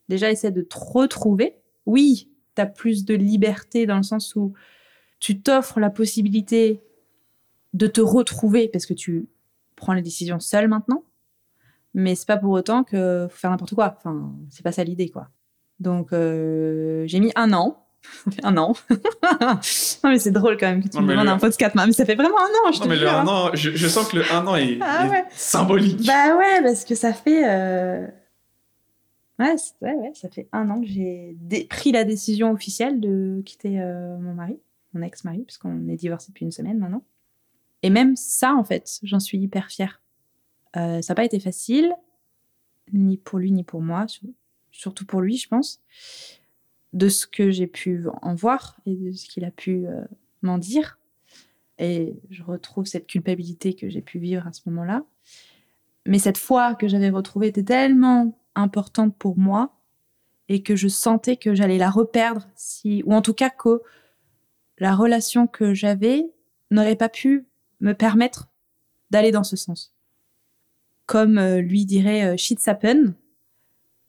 Déjà, 0.10 0.32
essaie 0.32 0.52
de 0.52 0.62
te 0.62 0.76
retrouver. 0.78 1.56
Oui, 1.86 2.30
tu 2.56 2.62
as 2.62 2.66
plus 2.66 3.06
de 3.06 3.16
liberté 3.16 3.86
dans 3.86 3.98
le 3.98 4.04
sens 4.04 4.36
où 4.36 4.54
tu 5.20 5.42
t'offres 5.42 5.80
la 5.80 5.90
possibilité 5.90 6.82
de 7.74 7.88
te 7.88 8.02
retrouver 8.02 8.68
parce 8.68 8.86
que 8.86 8.94
tu 8.94 9.28
prends 9.76 9.94
les 9.94 10.02
décisions 10.02 10.40
seule 10.40 10.68
maintenant. 10.68 11.04
Mais 11.94 12.16
c'est 12.16 12.28
pas 12.28 12.38
pour 12.38 12.52
autant 12.52 12.84
que 12.84 13.28
faut 13.30 13.38
faire 13.38 13.50
n'importe 13.52 13.74
quoi. 13.74 13.96
Enfin, 13.98 14.32
c'est 14.50 14.64
pas 14.64 14.72
ça 14.72 14.84
l'idée, 14.84 15.10
quoi. 15.10 15.30
Donc, 15.80 16.14
euh, 16.14 17.04
j'ai 17.08 17.20
mis 17.20 17.32
un 17.36 17.52
an. 17.54 17.86
Un 18.44 18.56
an. 18.58 18.74
non, 19.42 19.60
mais 20.06 20.20
c'est 20.20 20.32
drôle 20.32 20.56
quand 20.58 20.68
même 20.68 20.82
que 20.82 20.88
tu 20.88 20.96
Non, 20.98 21.04
me 21.04 21.10
demandes 21.12 21.26
le- 21.26 21.32
un 21.32 21.38
podcast, 21.38 21.76
mais 21.76 21.92
ça 21.92 22.06
fait 22.06 22.16
vraiment 22.16 22.38
un 22.40 22.68
an, 22.70 22.72
je 22.72 22.80
Non, 22.80 22.86
te 22.86 22.90
mais 22.90 22.96
le 22.96 23.10
un 23.10 23.20
hein. 23.20 23.28
an, 23.28 23.50
je, 23.54 23.72
je 23.72 23.88
sens 23.90 24.08
que 24.08 24.16
le 24.18 24.24
un 24.32 24.48
an 24.48 24.56
est, 24.56 24.78
Ah 24.82 25.06
est 25.06 25.10
ouais. 25.10 25.24
symbolique. 25.32 26.06
Bah 26.08 26.38
ouais, 26.38 26.62
parce 26.64 26.86
que 26.86 26.96
ça 26.96 27.12
fait. 27.14 27.44
euh, 27.50 28.08
Ouais, 29.38 29.56
ouais, 29.82 29.94
ouais, 29.96 30.12
ça 30.16 30.30
fait 30.30 30.48
un 30.52 30.70
an 30.70 30.82
que 30.82 30.88
j'ai 30.88 31.36
pris 31.70 31.92
la 31.94 32.04
décision 32.04 32.52
officielle 32.52 33.00
de 33.00 33.42
quitter 33.46 33.80
euh, 33.82 34.18
mon 34.18 34.34
mari, 34.34 34.60
mon 34.94 35.02
ex-mari, 35.02 35.44
puisqu'on 35.48 35.88
est 35.88 35.96
divorcés 35.96 36.32
depuis 36.32 36.44
une 36.46 36.52
semaine 36.52 36.78
maintenant. 36.78 37.04
Et 37.82 37.90
même 37.90 38.16
ça, 38.18 38.54
en 38.54 38.64
fait, 38.66 39.00
j'en 39.04 39.20
suis 39.22 39.38
hyper 39.38 39.68
fière. 39.68 40.02
Euh, 40.76 41.02
ça 41.02 41.14
n'a 41.14 41.16
pas 41.16 41.26
été 41.26 41.40
facile, 41.40 41.94
ni 42.94 43.18
pour 43.18 43.40
lui, 43.40 43.52
ni 43.52 43.64
pour 43.64 43.82
moi, 43.82 44.08
sur- 44.08 44.30
surtout 44.72 45.06
pour 45.06 45.22
lui, 45.22 45.38
je 45.38 45.48
pense, 45.48 45.82
de 46.94 47.10
ce 47.10 47.28
que 47.28 47.52
j'ai 47.52 47.68
pu 47.68 48.06
en 48.22 48.36
voir 48.36 48.78
et 48.86 48.96
de 48.96 49.12
ce 49.12 49.28
qu'il 49.28 49.46
a 49.46 49.52
pu 49.52 49.88
euh, 49.88 50.04
m'en 50.42 50.58
dire. 50.58 51.00
Et 51.78 52.20
je 52.30 52.44
retrouve 52.44 52.86
cette 52.86 53.08
culpabilité 53.08 53.74
que 53.74 53.90
j'ai 53.90 54.02
pu 54.02 54.20
vivre 54.20 54.46
à 54.46 54.52
ce 54.52 54.62
moment-là. 54.68 55.04
Mais 56.06 56.20
cette 56.20 56.38
foi 56.38 56.76
que 56.76 56.88
j'avais 56.88 57.10
retrouvée 57.10 57.48
était 57.48 57.64
tellement 57.64 58.38
importante 58.56 59.16
pour 59.18 59.38
moi 59.38 59.76
et 60.50 60.64
que 60.64 60.76
je 60.76 60.88
sentais 60.88 61.38
que 61.38 61.54
j'allais 61.54 61.78
la 61.78 61.90
reperdre 61.90 62.48
si, 62.56 63.04
ou 63.06 63.14
en 63.14 63.22
tout 63.22 63.34
cas 63.34 63.50
que 63.50 63.82
la 64.80 64.96
relation 64.96 65.46
que 65.46 65.74
j'avais 65.74 66.32
n'aurait 66.72 66.96
pas 66.96 67.10
pu 67.10 67.46
me 67.80 67.94
permettre 67.94 68.50
d'aller 69.12 69.32
dans 69.32 69.44
ce 69.44 69.56
sens. 69.56 69.94
Comme 71.10 71.40
euh, 71.40 71.60
lui 71.60 71.88
dirait 71.88 72.24
euh, 72.24 72.38
shit's 72.38 72.68
happen, 72.68 73.16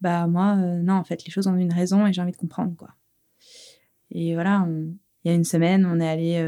bah 0.02 0.26
moi, 0.26 0.58
euh, 0.58 0.82
non, 0.82 0.92
en 0.92 1.04
fait, 1.04 1.24
les 1.24 1.30
choses 1.30 1.46
ont 1.46 1.56
une 1.56 1.72
raison 1.72 2.06
et 2.06 2.12
j'ai 2.12 2.20
envie 2.20 2.32
de 2.32 2.36
comprendre, 2.36 2.76
quoi. 2.76 2.90
Et 4.10 4.34
voilà, 4.34 4.68
il 4.68 5.28
y 5.30 5.30
a 5.30 5.34
une 5.34 5.44
semaine, 5.44 5.86
on 5.86 5.98
est 5.98 6.06
allé 6.08 6.46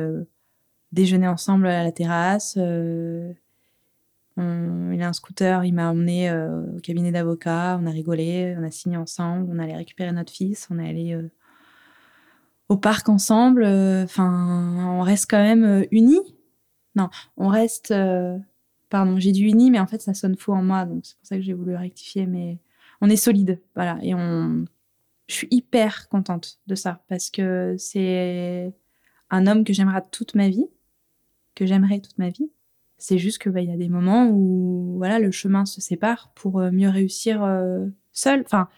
déjeuner 0.90 1.26
ensemble 1.28 1.68
à 1.68 1.82
la 1.82 1.92
terrasse. 1.92 2.57
il 2.57 3.34
a 4.36 5.09
un 5.09 5.12
scooter, 5.12 5.64
il 5.64 5.72
m'a 5.72 5.90
emmené 5.90 6.30
au 6.30 6.80
cabinet 6.80 7.12
d'avocat, 7.12 7.78
on 7.80 7.86
a 7.86 7.90
rigolé, 7.90 8.55
on 8.59 8.64
a 8.64 8.70
signé 8.70 8.96
ensemble, 8.96 9.48
on 9.48 9.61
allait 9.61 9.76
récupérer 9.76 10.12
notre 10.12 10.32
fils, 10.32 10.66
on 10.70 10.78
est 10.80 10.88
allé 10.88 11.16
au 12.68 12.76
parc 12.76 13.09
ensemble. 13.09 13.64
Enfin, 13.64 14.98
on 14.98 15.03
reste 15.03 15.30
quand 15.30 15.42
même 15.42 15.86
unis. 15.92 16.20
Non, 16.96 17.11
on 17.36 17.46
reste. 17.46 17.94
Pardon, 18.93 19.18
j'ai 19.18 19.32
dit 19.32 19.43
unis, 19.43 19.70
mais 19.70 19.80
en 19.80 19.86
fait, 19.86 20.01
ça 20.01 20.14
sonne 20.14 20.36
faux 20.36 20.53
en 20.53 20.62
moi, 20.62 20.84
donc 20.84 21.05
c'est 21.05 21.16
pour 21.16 21.26
ça 21.26 21.36
que 21.36 21.43
j'ai 21.43 21.55
voulu 21.55 21.74
rectifier. 21.74 22.26
Mais 22.26 22.59
on 23.01 23.11
est 23.11 23.16
solide, 23.16 23.61
voilà, 23.74 23.99
et 24.03 24.14
on. 24.14 24.64
Je 25.28 25.34
suis 25.34 25.49
hyper 25.51 26.09
contente 26.09 26.61
de 26.66 26.74
ça 26.74 27.03
parce 27.09 27.30
que 27.30 27.76
c'est 27.78 28.74
un 29.30 29.47
homme 29.47 29.64
que 29.64 29.72
j'aimerais 29.72 30.03
toute 30.11 30.34
ma 30.34 30.49
vie 30.49 30.66
que 31.55 31.66
j'aimerais 31.66 32.01
toute 32.01 32.18
ma 32.18 32.30
vie. 32.30 32.51
C'est 32.99 33.18
juste 33.18 33.38
que 33.38 33.51
bah, 33.51 33.61
il 33.61 33.68
y 33.68 33.72
a 33.72 33.76
des 33.76 33.88
moments 33.88 34.28
où 34.28 34.95
voilà 34.97 35.18
le 35.18 35.30
chemin 35.30 35.64
se 35.64 35.80
sépare 35.80 36.30
pour 36.34 36.61
euh, 36.61 36.70
mieux 36.70 36.88
réussir 36.88 37.43
euh, 37.43 37.86
seul. 38.12 38.43
Enfin, 38.45 38.68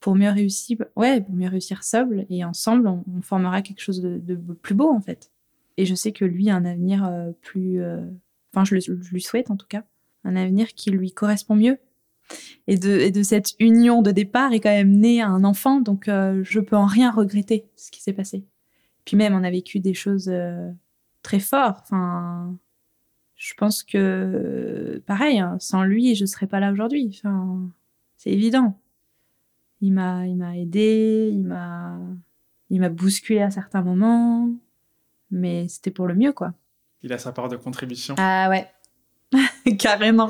pour 0.00 0.14
mieux 0.14 0.30
réussir, 0.30 0.78
ouais, 0.96 1.20
pour 1.20 1.34
mieux 1.34 1.48
réussir 1.48 1.82
seul 1.82 2.26
et 2.28 2.44
ensemble, 2.44 2.86
on, 2.88 3.02
formera 3.22 3.62
quelque 3.62 3.80
chose 3.80 4.02
de, 4.02 4.34
plus 4.62 4.74
beau 4.74 4.90
en 4.90 5.00
fait. 5.00 5.32
Et 5.76 5.86
je 5.86 5.94
sais 5.94 6.12
que 6.12 6.24
lui 6.24 6.50
a 6.50 6.56
un 6.56 6.64
avenir 6.64 7.04
euh, 7.04 7.32
plus, 7.40 7.82
enfin, 8.54 8.64
je, 8.64 8.78
je, 8.78 8.92
lui 8.92 9.20
souhaite 9.20 9.50
en 9.50 9.56
tout 9.56 9.66
cas, 9.66 9.84
un 10.24 10.36
avenir 10.36 10.74
qui 10.74 10.90
lui 10.90 11.12
correspond 11.12 11.56
mieux. 11.56 11.78
Et 12.66 12.78
de, 12.78 12.88
et 12.88 13.10
de 13.10 13.22
cette 13.22 13.54
union 13.58 14.00
de 14.00 14.10
départ 14.10 14.52
est 14.52 14.60
quand 14.60 14.70
même 14.70 14.92
né 14.92 15.20
un 15.20 15.44
enfant, 15.44 15.80
donc 15.80 16.06
je 16.06 16.60
peux 16.60 16.76
en 16.76 16.86
rien 16.86 17.10
regretter 17.10 17.66
ce 17.76 17.90
qui 17.90 18.02
s'est 18.02 18.14
passé. 18.14 18.44
Puis 19.04 19.18
même, 19.18 19.34
on 19.34 19.44
a 19.44 19.50
vécu 19.50 19.78
des 19.78 19.92
choses 19.92 20.32
très 21.22 21.40
fortes. 21.40 21.80
Enfin, 21.82 22.56
je 23.34 23.54
pense 23.54 23.82
que, 23.82 25.02
pareil, 25.06 25.38
hein, 25.38 25.56
sans 25.60 25.82
lui, 25.82 26.14
je 26.14 26.24
serais 26.24 26.46
pas 26.46 26.60
là 26.60 26.72
aujourd'hui. 26.72 27.10
Enfin, 27.18 27.70
c'est 28.16 28.30
évident. 28.30 28.80
Il 29.80 29.92
m'a, 29.92 30.26
il 30.26 30.36
m'a 30.36 30.56
aidé, 30.56 31.30
il 31.32 31.44
m'a, 31.44 31.98
il 32.70 32.80
m'a 32.80 32.88
bousculé 32.88 33.40
à 33.42 33.50
certains 33.50 33.82
moments, 33.82 34.50
mais 35.30 35.68
c'était 35.68 35.90
pour 35.90 36.06
le 36.06 36.14
mieux, 36.14 36.32
quoi. 36.32 36.54
Il 37.04 37.12
a 37.12 37.18
sa 37.18 37.30
part 37.30 37.48
de 37.48 37.56
contribution. 37.56 38.16
Ah 38.18 38.50
ouais, 38.50 38.68
carrément, 39.78 40.28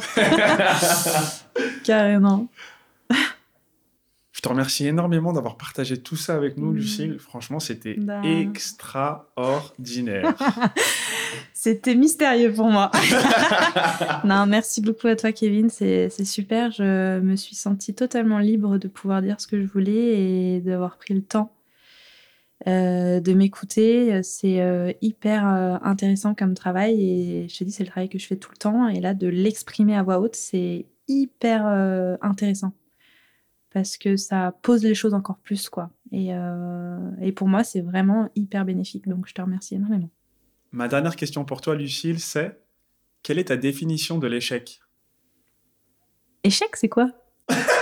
carrément 1.85 2.49
te 4.45 4.49
remercie 4.51 4.87
énormément 4.87 5.33
d'avoir 5.33 5.57
partagé 5.57 5.97
tout 5.97 6.17
ça 6.17 6.35
avec 6.35 6.59
nous, 6.59 6.71
mmh. 6.71 6.77
Lucille. 6.77 7.19
Franchement, 7.19 7.61
c'était 7.61 7.95
bah. 7.95 8.21
extraordinaire. 8.23 10.35
c'était 11.55 11.95
mystérieux 11.95 12.53
pour 12.53 12.67
moi. 12.67 12.91
non, 14.25 14.45
merci 14.47 14.83
beaucoup 14.83 15.07
à 15.07 15.17
toi, 15.17 15.33
Kevin. 15.33 15.71
C'est 15.71 16.11
super. 16.25 16.71
Je 16.73 17.21
me 17.21 17.37
suis 17.37 17.57
sentie 17.57 17.95
totalement 17.95 18.39
libre 18.39 18.77
de 18.77 18.87
pouvoir 18.87 19.23
dire 19.23 19.41
ce 19.41 19.47
que 19.47 19.59
je 19.59 19.67
voulais 19.67 20.57
et 20.57 20.61
d'avoir 20.61 20.99
pris 20.99 21.15
le 21.15 21.23
temps 21.23 21.51
euh, 22.67 23.21
de 23.21 23.35
m'écouter. 23.35 24.23
C'est 24.23 24.61
euh, 24.61 24.93
hyper 25.03 25.47
euh, 25.47 25.77
intéressant 25.83 26.35
comme 26.35 26.55
travail 26.55 27.03
et 27.03 27.49
je 27.49 27.59
te 27.59 27.65
dis, 27.65 27.71
c'est 27.73 27.85
le 27.85 27.91
travail 27.91 28.09
que 28.09 28.19
je 28.19 28.27
fais 28.27 28.37
tout 28.37 28.51
le 28.51 28.57
temps. 28.57 28.89
Et 28.89 29.01
là, 29.01 29.13
de 29.13 29.27
l'exprimer 29.27 29.95
à 29.97 30.03
voix 30.03 30.19
haute, 30.19 30.37
c'est 30.37 30.87
hyper 31.07 31.67
intéressant 32.23 32.73
parce 33.71 33.99
que 33.99 34.17
ça 34.17 34.55
pose 34.63 34.83
les 34.83 34.95
choses 34.95 35.13
encore 35.13 35.37
plus, 35.39 35.69
quoi. 35.69 35.91
Et, 36.13 36.31
et 37.21 37.33
pour 37.33 37.47
moi, 37.47 37.63
c'est 37.63 37.83
vraiment 37.83 38.31
hyper 38.35 38.65
bénéfique. 38.65 39.07
Donc, 39.07 39.27
je 39.29 39.35
te 39.35 39.43
remercie 39.43 39.75
énormément. 39.75 40.09
Ma 40.73 40.89
dernière 40.89 41.17
question 41.17 41.45
pour 41.45 41.61
toi, 41.61 41.75
Lucille, 41.75 42.21
c'est 42.21 42.59
quelle 43.23 43.39
est 43.39 43.45
ta 43.45 43.59
définition 43.59 44.17
de 44.17 44.27
l'échec? 44.27 44.81
Échec, 46.43 46.75
c'est 46.77 46.89
quoi? 46.89 47.11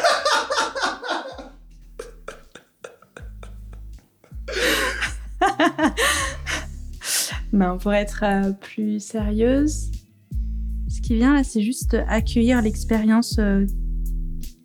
ben, 7.53 7.77
Pour 7.79 7.93
être 7.93 8.25
euh, 8.25 8.53
plus 8.53 9.01
sérieuse, 9.01 9.91
ce 10.89 11.01
qui 11.01 11.15
vient 11.17 11.35
là, 11.35 11.45
c'est 11.45 11.63
juste 11.63 11.97
accueillir 12.09 12.63
l'expérience 12.63 13.39
euh, 13.39 13.67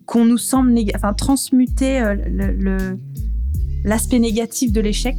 qu'on 0.06 0.24
nous 0.24 0.38
semble 0.38 0.74
enfin 0.94 1.12
transmuter 1.14 2.00
euh, 2.00 2.96
l'aspect 3.84 4.18
négatif 4.18 4.72
de 4.72 4.80
l'échec. 4.80 5.16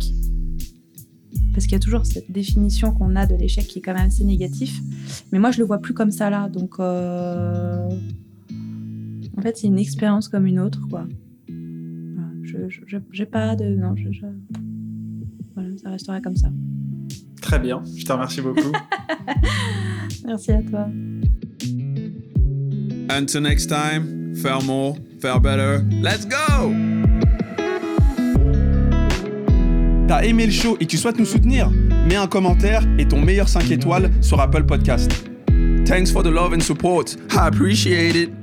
Parce 1.54 1.66
qu'il 1.66 1.74
y 1.74 1.78
a 1.78 1.80
toujours 1.80 2.06
cette 2.06 2.32
définition 2.32 2.94
qu'on 2.94 3.16
a 3.16 3.26
de 3.26 3.36
l'échec 3.36 3.66
qui 3.68 3.80
est 3.80 3.82
quand 3.82 3.94
même 3.94 4.08
assez 4.08 4.24
négatif. 4.24 4.80
Mais 5.32 5.40
moi 5.40 5.52
je 5.52 5.60
le 5.60 5.66
vois 5.66 5.80
plus 5.80 5.94
comme 5.94 6.12
ça 6.12 6.30
là. 6.30 6.48
Donc 6.48 6.80
en 6.80 7.90
fait 9.42 9.58
c'est 9.58 9.68
une 9.68 9.80
expérience 9.80 10.30
comme 10.30 10.46
une 10.46 10.60
autre 10.60 10.88
quoi. 10.90 11.08
Je 12.44 12.58
j'ai 13.12 13.26
pas 13.26 13.56
de 13.56 13.76
non 13.76 13.96
je, 13.96 14.26
voilà 15.60 15.78
ça 15.78 15.90
restera 15.90 16.22
comme 16.22 16.36
ça 16.36 16.50
très 17.42 17.60
bien 17.60 17.82
je 17.98 18.06
te 18.06 18.12
remercie 18.12 18.42
beaucoup 18.42 18.72
merci 20.26 20.52
à 20.52 20.62
toi 20.62 20.88
until 23.10 23.42
next 23.42 23.68
time 23.68 24.20
faire 24.40 24.62
more, 24.64 24.96
faire 25.22 25.40
better. 25.40 25.84
Let's 26.02 26.26
go! 26.26 26.74
T'as 30.08 30.24
aimé 30.24 30.48
le 30.48 30.52
show 30.52 30.76
et 30.80 30.86
tu 30.86 30.98
souhaites 30.98 31.20
nous 31.20 31.26
soutenir? 31.26 31.70
Mets 32.08 32.16
un 32.16 32.28
commentaire 32.28 32.84
et 32.98 33.08
ton 33.08 33.22
meilleur 33.22 33.48
5 33.48 33.70
étoiles 33.70 34.10
sur 34.22 34.40
Apple 34.40 34.64
Podcast. 34.64 35.12
Thanks 35.86 36.12
for 36.12 36.24
the 36.24 36.32
love 36.32 36.54
and 36.54 36.62
support. 36.62 37.16
I 37.32 37.48
appreciate 37.48 38.16
it. 38.16 38.39